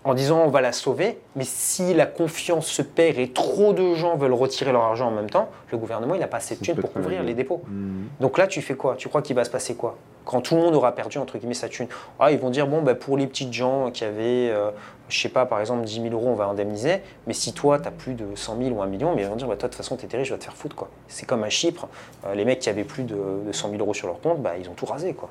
En 0.02 0.14
disant 0.14 0.42
on 0.44 0.48
va 0.48 0.62
la 0.62 0.72
sauver, 0.72 1.18
mais 1.36 1.44
si 1.44 1.92
la 1.92 2.06
confiance 2.06 2.66
se 2.66 2.80
perd 2.80 3.18
et 3.18 3.32
trop 3.32 3.74
de 3.74 3.94
gens 3.94 4.16
veulent 4.16 4.32
retirer 4.32 4.72
leur 4.72 4.82
argent 4.82 5.08
en 5.08 5.10
même 5.10 5.28
temps, 5.28 5.50
le 5.70 5.76
gouvernement 5.76 6.14
il 6.14 6.20
n'a 6.20 6.26
pas 6.26 6.38
assez 6.38 6.56
de 6.56 6.60
thunes 6.60 6.76
pour 6.76 6.90
couvrir 6.90 7.22
les 7.22 7.34
dépôts. 7.34 7.60
Mm. 7.66 8.04
Donc 8.18 8.38
là 8.38 8.46
tu 8.46 8.62
fais 8.62 8.74
quoi? 8.74 8.94
Tu 8.96 9.10
crois 9.10 9.20
qu'il 9.20 9.36
va 9.36 9.44
se 9.44 9.50
passer 9.50 9.74
quoi? 9.74 9.98
Quand 10.24 10.40
tout 10.40 10.54
le 10.54 10.62
monde 10.62 10.74
aura 10.74 10.92
perdu 10.92 11.18
entre 11.18 11.36
guillemets 11.36 11.52
sa 11.52 11.68
thune, 11.68 11.86
ah, 12.18 12.32
ils 12.32 12.38
vont 12.38 12.48
dire 12.48 12.66
bon 12.66 12.80
bah, 12.80 12.94
pour 12.94 13.18
les 13.18 13.26
petites 13.26 13.52
gens 13.52 13.90
qui 13.90 14.04
avaient, 14.04 14.48
euh, 14.50 14.70
je 15.10 15.20
sais 15.20 15.28
pas 15.28 15.44
par 15.44 15.60
exemple 15.60 15.84
10 15.84 16.02
000 16.02 16.14
euros 16.14 16.28
on 16.28 16.34
va 16.34 16.46
indemniser, 16.46 17.02
mais 17.26 17.34
si 17.34 17.52
toi 17.52 17.78
tu 17.78 17.88
as 17.88 17.90
plus 17.90 18.14
de 18.14 18.24
100 18.34 18.56
000 18.56 18.70
ou 18.70 18.80
1 18.80 18.86
million, 18.86 19.14
mais 19.14 19.22
ils 19.22 19.28
vont 19.28 19.36
dire 19.36 19.48
bah, 19.48 19.56
toi 19.56 19.68
de 19.68 19.74
toute 19.74 19.82
façon 19.82 19.96
t'es 19.96 20.06
terrible, 20.06 20.26
je 20.26 20.32
vais 20.32 20.38
te 20.38 20.44
faire 20.44 20.56
foutre 20.56 20.76
quoi. 20.76 20.88
C'est 21.08 21.26
comme 21.26 21.44
à 21.44 21.50
Chypre, 21.50 21.88
euh, 22.24 22.34
les 22.34 22.46
mecs 22.46 22.60
qui 22.60 22.70
avaient 22.70 22.84
plus 22.84 23.02
de, 23.02 23.16
de 23.46 23.52
100 23.52 23.68
000 23.68 23.82
euros 23.82 23.92
sur 23.92 24.06
leur 24.06 24.18
compte, 24.20 24.40
bah, 24.40 24.52
ils 24.58 24.70
ont 24.70 24.74
tout 24.74 24.86
rasé 24.86 25.12
quoi. 25.12 25.28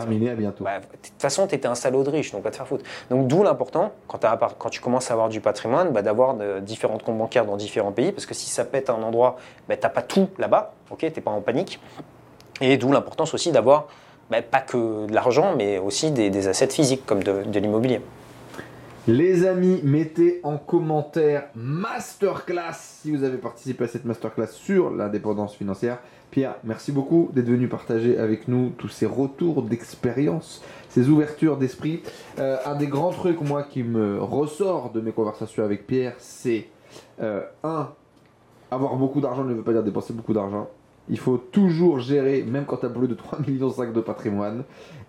Terminé, 0.00 0.30
à 0.30 0.34
bientôt. 0.34 0.64
bah, 0.64 0.78
de 0.80 0.84
toute 1.08 1.20
façon, 1.20 1.46
tu 1.46 1.54
étais 1.54 1.68
un 1.68 1.74
salaud 1.74 2.02
de 2.02 2.10
riche, 2.10 2.32
donc 2.32 2.42
va 2.42 2.50
te 2.50 2.56
faire 2.56 2.66
foutre. 2.66 2.84
Donc 3.10 3.26
d'où 3.26 3.42
l'important, 3.42 3.92
quand, 4.08 4.18
t'as- 4.18 4.38
quand 4.58 4.68
tu 4.70 4.80
commences 4.80 5.10
à 5.10 5.14
avoir 5.14 5.28
du 5.28 5.40
patrimoine, 5.40 5.90
bah, 5.90 6.02
d'avoir 6.02 6.34
de- 6.34 6.60
différents 6.60 6.98
comptes 6.98 7.18
bancaires 7.18 7.44
dans 7.46 7.56
différents 7.56 7.92
pays, 7.92 8.12
parce 8.12 8.26
que 8.26 8.34
si 8.34 8.50
ça 8.50 8.64
pète 8.64 8.90
à 8.90 8.92
un 8.94 9.02
endroit, 9.02 9.36
bah, 9.68 9.76
tu 9.76 9.82
n'as 9.82 9.88
pas 9.90 10.02
tout 10.02 10.28
là-bas, 10.38 10.72
ok, 10.90 10.98
tu 10.98 11.06
n'es 11.06 11.12
pas 11.22 11.30
en 11.30 11.40
panique. 11.40 11.80
Et 12.60 12.76
d'où 12.76 12.90
l'importance 12.92 13.34
aussi 13.34 13.52
d'avoir 13.52 13.86
bah, 14.30 14.42
pas 14.42 14.60
que 14.60 15.06
de 15.06 15.12
l'argent, 15.14 15.54
mais 15.56 15.78
aussi 15.78 16.10
des, 16.10 16.30
des 16.30 16.48
assets 16.48 16.68
physiques, 16.68 17.04
comme 17.06 17.22
de, 17.22 17.42
de 17.44 17.58
l'immobilier. 17.60 18.00
Les 19.08 19.46
amis, 19.46 19.82
mettez 19.84 20.40
en 20.42 20.58
commentaire 20.58 21.44
masterclass 21.54 22.74
si 22.74 23.12
vous 23.14 23.22
avez 23.22 23.36
participé 23.36 23.84
à 23.84 23.86
cette 23.86 24.04
masterclass 24.04 24.48
sur 24.48 24.90
l'indépendance 24.90 25.54
financière. 25.54 26.00
Pierre, 26.32 26.56
merci 26.64 26.90
beaucoup 26.90 27.30
d'être 27.32 27.46
venu 27.46 27.68
partager 27.68 28.18
avec 28.18 28.48
nous 28.48 28.70
tous 28.70 28.88
ces 28.88 29.06
retours 29.06 29.62
d'expérience, 29.62 30.60
ces 30.88 31.08
ouvertures 31.08 31.56
d'esprit. 31.56 32.02
Euh, 32.40 32.56
un 32.66 32.74
des 32.74 32.88
grands 32.88 33.12
trucs, 33.12 33.40
moi, 33.42 33.62
qui 33.62 33.84
me 33.84 34.20
ressort 34.20 34.90
de 34.90 35.00
mes 35.00 35.12
conversations 35.12 35.62
avec 35.62 35.86
Pierre, 35.86 36.16
c'est 36.18 36.66
euh, 37.20 37.42
un, 37.62 37.90
avoir 38.72 38.96
beaucoup 38.96 39.20
d'argent 39.20 39.44
ne 39.44 39.54
veut 39.54 39.62
pas 39.62 39.72
dire 39.72 39.84
dépenser 39.84 40.14
beaucoup 40.14 40.34
d'argent. 40.34 40.68
Il 41.08 41.18
faut 41.18 41.36
toujours 41.38 42.00
gérer, 42.00 42.42
même 42.42 42.64
quand 42.66 42.78
tu 42.78 42.86
as 42.86 42.90
plus 42.90 43.08
de 43.08 43.14
3,5 43.14 43.48
millions 43.50 43.68
de 43.92 44.00
patrimoine. 44.00 44.64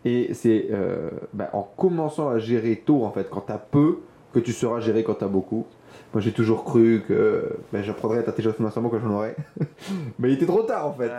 Et 0.05 0.33
c'est 0.33 0.67
euh, 0.71 1.09
bah, 1.33 1.49
en 1.53 1.63
commençant 1.75 2.29
à 2.29 2.37
gérer 2.39 2.75
tôt, 2.85 3.03
en 3.03 3.11
fait, 3.11 3.29
quand 3.29 3.45
tu 3.47 3.51
as 3.51 3.57
peu, 3.57 3.97
que 4.33 4.39
tu 4.39 4.51
sauras 4.53 4.79
gérer 4.79 5.03
quand 5.03 5.15
tu 5.15 5.23
as 5.23 5.27
beaucoup. 5.27 5.65
Moi, 6.13 6.21
j'ai 6.21 6.31
toujours 6.31 6.63
cru 6.63 7.01
que 7.07 7.57
bah, 7.73 7.81
j'apprendrais 7.81 8.19
à 8.19 8.23
t'intelligence 8.23 8.55
financièrement 8.55 8.89
quand 8.89 8.99
j'en 8.99 9.11
aurais. 9.15 9.35
Mais 10.19 10.29
il 10.29 10.35
était 10.35 10.45
trop 10.45 10.61
tard, 10.63 10.87
en 10.87 10.93
fait. 10.93 11.09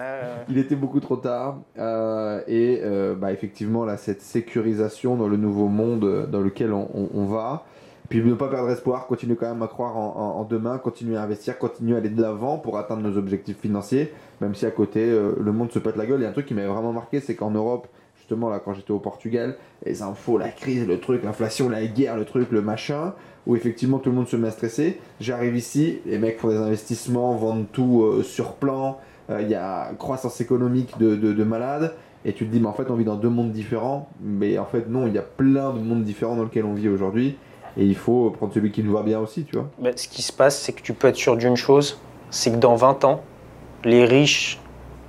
Il 0.49 0.59
était 0.59 0.77
beaucoup 0.77 1.01
trop 1.01 1.17
tard. 1.17 1.59
Euh, 1.79 2.41
et 2.47 2.81
euh, 2.85 3.15
bah, 3.15 3.33
effectivement, 3.33 3.85
là, 3.85 3.97
cette 3.97 4.23
sécurisation 4.23 5.17
dans 5.17 5.29
le 5.29 5.37
nouveau 5.37 5.67
monde 5.69 6.29
dans 6.31 6.41
lequel 6.41 6.73
on, 6.73 6.89
on- 6.95 7.09
on 7.15 7.25
va 7.27 7.65
Puis 8.09 8.23
ne 8.23 8.33
pas 8.35 8.49
perdre 8.49 8.71
espoir, 8.71 9.07
continuer 9.07 9.37
quand 9.37 9.49
même 9.49 9.63
à 9.63 9.69
croire 9.69 9.97
en, 9.97 10.15
en- 10.17 10.41
en 10.41 10.45
demain, 10.45 10.79
continuer 10.79 11.17
à 11.17 11.23
investir, 11.23 11.59
continuer 11.59 11.95
à 11.95 11.99
aller 11.99 12.09
de 12.09 12.23
l'avant 12.23 12.57
pour 12.59 12.79
atteindre 12.79 13.03
nos 13.03 13.19
objectifs 13.19 13.59
financiers, 13.59 14.13
même 14.41 14.55
si 14.55 14.67
à 14.67 14.71
côté 14.71 15.01
euh, 15.01 15.33
le 15.41 15.53
monde 15.53 15.73
se 15.73 15.79
pète 15.79 15.97
la 15.97 16.07
gueule. 16.07 16.21
Il 16.21 16.23
y 16.25 16.27
a 16.27 16.29
un 16.29 16.33
truc 16.33 16.47
qui 16.47 16.55
m'avait 16.55 16.69
vraiment 16.69 16.93
marqué, 16.93 17.21
c'est 17.21 17.35
qu'en 17.35 17.51
Europe, 17.51 17.89
justement 18.17 18.49
là 18.51 18.61
quand 18.63 18.75
j'étais 18.75 18.91
au 18.91 18.99
Portugal, 18.99 19.57
les 19.85 20.03
infos, 20.03 20.39
la 20.39 20.51
crise, 20.51 20.87
le 20.87 21.01
truc, 21.01 21.23
l'inflation, 21.25 21.69
la 21.69 21.87
guerre, 21.87 22.17
le 22.17 22.25
truc, 22.25 22.51
le 22.51 22.63
machin, 22.63 23.15
où 23.47 23.57
effectivement 23.57 23.99
tout 23.99 24.11
le 24.11 24.17
monde 24.17 24.29
se 24.29 24.37
met 24.37 24.49
à 24.49 24.53
stresser. 24.53 25.01
J'arrive 25.21 25.57
ici, 25.57 26.01
les 26.07 26.19
mecs 26.19 26.39
font 26.39 26.49
des 26.49 26.57
investissements, 26.57 27.35
vendent 27.37 27.67
tout 27.73 28.03
euh, 28.03 28.23
sur 28.23 28.55
plan, 28.55 28.99
euh, 29.31 29.43
il 29.43 29.49
y 29.49 29.55
a 29.55 29.93
croissance 29.99 30.41
économique 30.41 30.99
de, 30.99 31.17
de, 31.17 31.33
de 31.33 31.45
malade. 31.45 31.95
Et 32.25 32.33
tu 32.33 32.47
te 32.47 32.53
dis, 32.53 32.61
mais 32.61 32.67
en 32.67 32.73
fait, 32.73 32.91
on 32.91 32.95
vit 32.95 33.05
dans 33.05 33.17
deux 33.17 33.29
mondes 33.29 33.53
différents. 33.53 34.09
Mais 34.21 34.59
en 34.59 34.65
fait, 34.65 34.89
non, 34.89 35.07
il 35.07 35.15
y 35.15 35.19
a 35.19 35.23
plein 35.23 35.73
de 35.73 35.79
mondes 35.79 36.05
différents 36.05 36.37
dans 36.37 36.45
lesquels 36.45 36.65
on 36.65 36.75
vit 36.75 36.89
aujourd'hui. 36.89 37.37
Et 37.77 37.85
il 37.85 37.95
faut 37.95 38.31
prendre 38.31 38.53
celui 38.53 38.73
qui 38.73 38.83
nous 38.83 38.93
va 38.93 39.03
bien 39.03 39.21
aussi, 39.21 39.45
tu 39.45 39.57
vois. 39.57 39.71
Ben, 39.79 39.93
ce 39.97 40.09
qui 40.09 40.23
se 40.23 40.33
passe, 40.33 40.61
c'est 40.61 40.73
que 40.73 40.83
tu 40.83 40.95
peux 40.95 41.09
être 41.09 41.17
sûr 41.17 41.37
d'une 41.37 41.57
chose, 41.57 42.01
c'est 42.31 42.51
que 42.51 42.57
dans 42.57 42.75
20 42.75 43.05
ans, 43.05 43.23
les 43.85 44.05
riches 44.05 44.59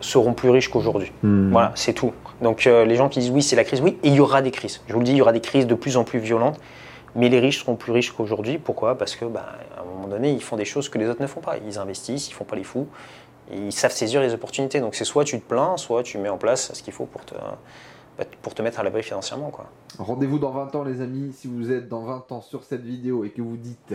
seront 0.02 0.34
plus 0.34 0.50
riches 0.50 0.70
qu'aujourd'hui. 0.70 1.12
Hmm. 1.24 1.52
Voilà, 1.52 1.72
c'est 1.76 1.94
tout. 1.94 2.14
Donc 2.42 2.68
euh, 2.68 2.86
les 2.86 2.96
gens 2.96 3.10
qui 3.10 3.20
disent 3.20 3.32
oui, 3.32 3.42
c'est 3.42 3.56
la 3.56 3.64
crise, 3.64 3.82
oui, 3.82 3.98
et 4.04 4.10
il 4.10 4.16
y 4.16 4.20
aura 4.20 4.42
des 4.42 4.52
crises. 4.52 4.82
Je 4.88 4.94
vous 4.94 5.00
le 5.00 5.06
dis, 5.06 5.12
il 5.12 5.18
y 5.18 5.22
aura 5.22 5.34
des 5.34 5.42
crises 5.42 5.68
de 5.68 5.76
plus 5.76 5.98
en 5.98 6.04
plus 6.04 6.20
violentes, 6.20 6.60
mais 7.16 7.30
les 7.30 7.40
riches 7.40 7.60
seront 7.60 7.76
plus 7.76 7.92
riches 7.92 8.12
qu'aujourd'hui. 8.12 8.58
Pourquoi? 8.58 8.98
Parce 8.98 9.16
que 9.16 9.26
bah, 9.26 9.46
à 9.78 9.82
un 9.82 9.86
moment 9.86 10.08
donné, 10.08 10.32
ils 10.32 10.44
font 10.44 10.56
des 10.56 10.66
choses 10.66 10.90
que 10.90 10.98
les 10.98 11.08
autres 11.08 11.22
ne 11.22 11.28
font 11.28 11.42
pas. 11.42 11.58
Ils 11.58 11.78
investissent, 11.78 12.30
ils 12.30 12.34
font 12.34 12.46
pas 12.46 12.56
les 12.56 12.64
fous, 12.64 12.88
et 13.52 13.58
ils 13.58 13.74
savent 13.74 13.92
saisir 13.92 14.22
les 14.22 14.34
opportunités. 14.34 14.80
Donc 14.80 14.96
c'est 14.96 15.06
soit 15.06 15.26
tu 15.26 15.40
te 15.40 15.46
plains, 15.46 15.78
soit 15.78 16.04
tu 16.04 16.18
mets 16.18 16.30
en 16.30 16.38
place 16.38 16.72
ce 16.74 16.82
qu'il 16.82 16.94
faut 16.94 17.06
pour 17.06 17.26
te, 17.26 17.36
bah, 18.18 18.24
pour 18.42 18.54
te 18.54 18.62
mettre 18.62 18.80
à 18.80 18.84
l'abri 18.84 19.04
financièrement. 19.04 19.52
Rendez-vous 19.98 20.40
dans 20.40 20.52
20 20.52 20.76
ans, 20.76 20.84
les 20.84 21.02
amis. 21.02 21.34
Si 21.34 21.48
vous 21.48 21.72
êtes 21.72 21.90
dans 21.90 22.04
20 22.04 22.32
ans 22.32 22.42
sur 22.42 22.64
cette 22.64 22.84
vidéo 22.84 23.26
et 23.26 23.32
que 23.32 23.42
vous 23.42 23.58
dites 23.58 23.94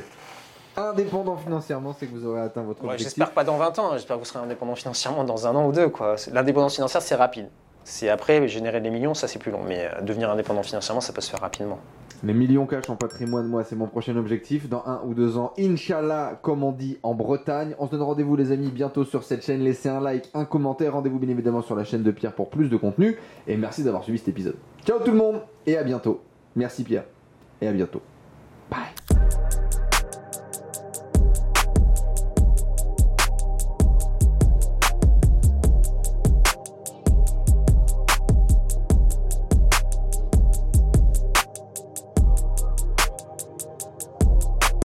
indépendant 0.77 1.37
financièrement, 1.37 1.95
c'est 1.99 2.07
que 2.07 2.15
vous 2.15 2.27
aurez 2.27 2.41
atteint 2.41 2.63
votre 2.63 2.81
Ouais, 2.83 2.91
objectif. 2.93 3.07
j'espère 3.09 3.33
pas 3.33 3.45
dans 3.45 3.57
20 3.57 3.79
ans, 3.79 3.87
hein. 3.87 3.91
j'espère 3.95 4.17
que 4.17 4.21
vous 4.23 4.27
serez 4.29 4.41
indépendant 4.45 4.75
financièrement 4.75 5.25
dans 5.25 5.47
un 5.47 5.55
an 5.55 5.67
ou 5.69 5.73
deux. 5.73 5.91
L'indépendance 6.33 6.75
financière, 6.75 7.03
c'est 7.03 7.15
rapide. 7.15 7.49
C'est 7.85 8.09
après, 8.09 8.49
générer 8.49 8.81
des 8.81 8.91
millions, 8.91 9.13
ça 9.15 9.29
c'est 9.29 9.39
plus 9.39 9.53
long. 9.53 9.61
Mais 9.67 9.87
euh, 9.93 10.01
devenir 10.01 10.31
indépendant 10.31 10.63
financièrement, 10.63 11.01
ça 11.03 11.13
peut 11.13 11.21
se 11.21 11.31
faire 11.31 11.41
rapidement. 11.41 11.79
Les 12.23 12.33
millions 12.33 12.65
cash 12.65 12.89
en 12.89 12.97
patrimoine, 12.97 13.47
moi, 13.47 13.65
c'est 13.65 13.77
mon 13.77 13.87
prochain 13.87 14.17
objectif. 14.17 14.67
Dans 14.71 14.83
un 14.87 15.03
ou 15.05 15.13
deux 15.13 15.37
ans, 15.37 15.53
Inch'Allah, 15.59 16.39
comme 16.41 16.65
on 16.65 16.73
dit 16.73 16.99
en 17.03 17.13
Bretagne. 17.15 17.75
On 17.79 17.87
se 17.87 17.91
donne 17.91 18.01
rendez-vous, 18.03 18.35
les 18.37 18.51
amis, 18.51 18.71
bientôt 18.71 19.05
sur 19.05 19.23
cette 19.25 19.45
chaîne. 19.45 19.61
Laissez 19.61 19.91
un 19.91 20.01
like, 20.01 20.31
un 20.33 20.47
commentaire. 20.47 20.95
Rendez-vous 20.95 21.19
bien 21.19 21.29
évidemment 21.29 21.61
sur 21.61 21.77
la 21.77 21.85
chaîne 21.85 22.03
de 22.03 22.11
Pierre 22.11 22.33
pour 22.33 22.49
plus 22.49 22.71
de 22.71 22.77
contenu. 22.79 23.19
Et 23.47 23.59
merci 23.59 23.85
d'avoir 23.85 24.03
suivi 24.05 24.19
cet 24.19 24.29
épisode. 24.29 24.57
Ciao 24.87 24.99
tout 25.01 25.11
le 25.11 25.19
monde 25.19 25.43
et 25.67 25.77
à 25.77 25.83
bientôt. 25.83 26.23
Merci 26.57 26.83
Pierre 26.85 27.05
et 27.61 27.69
à 27.69 27.73
bientôt. 27.73 28.01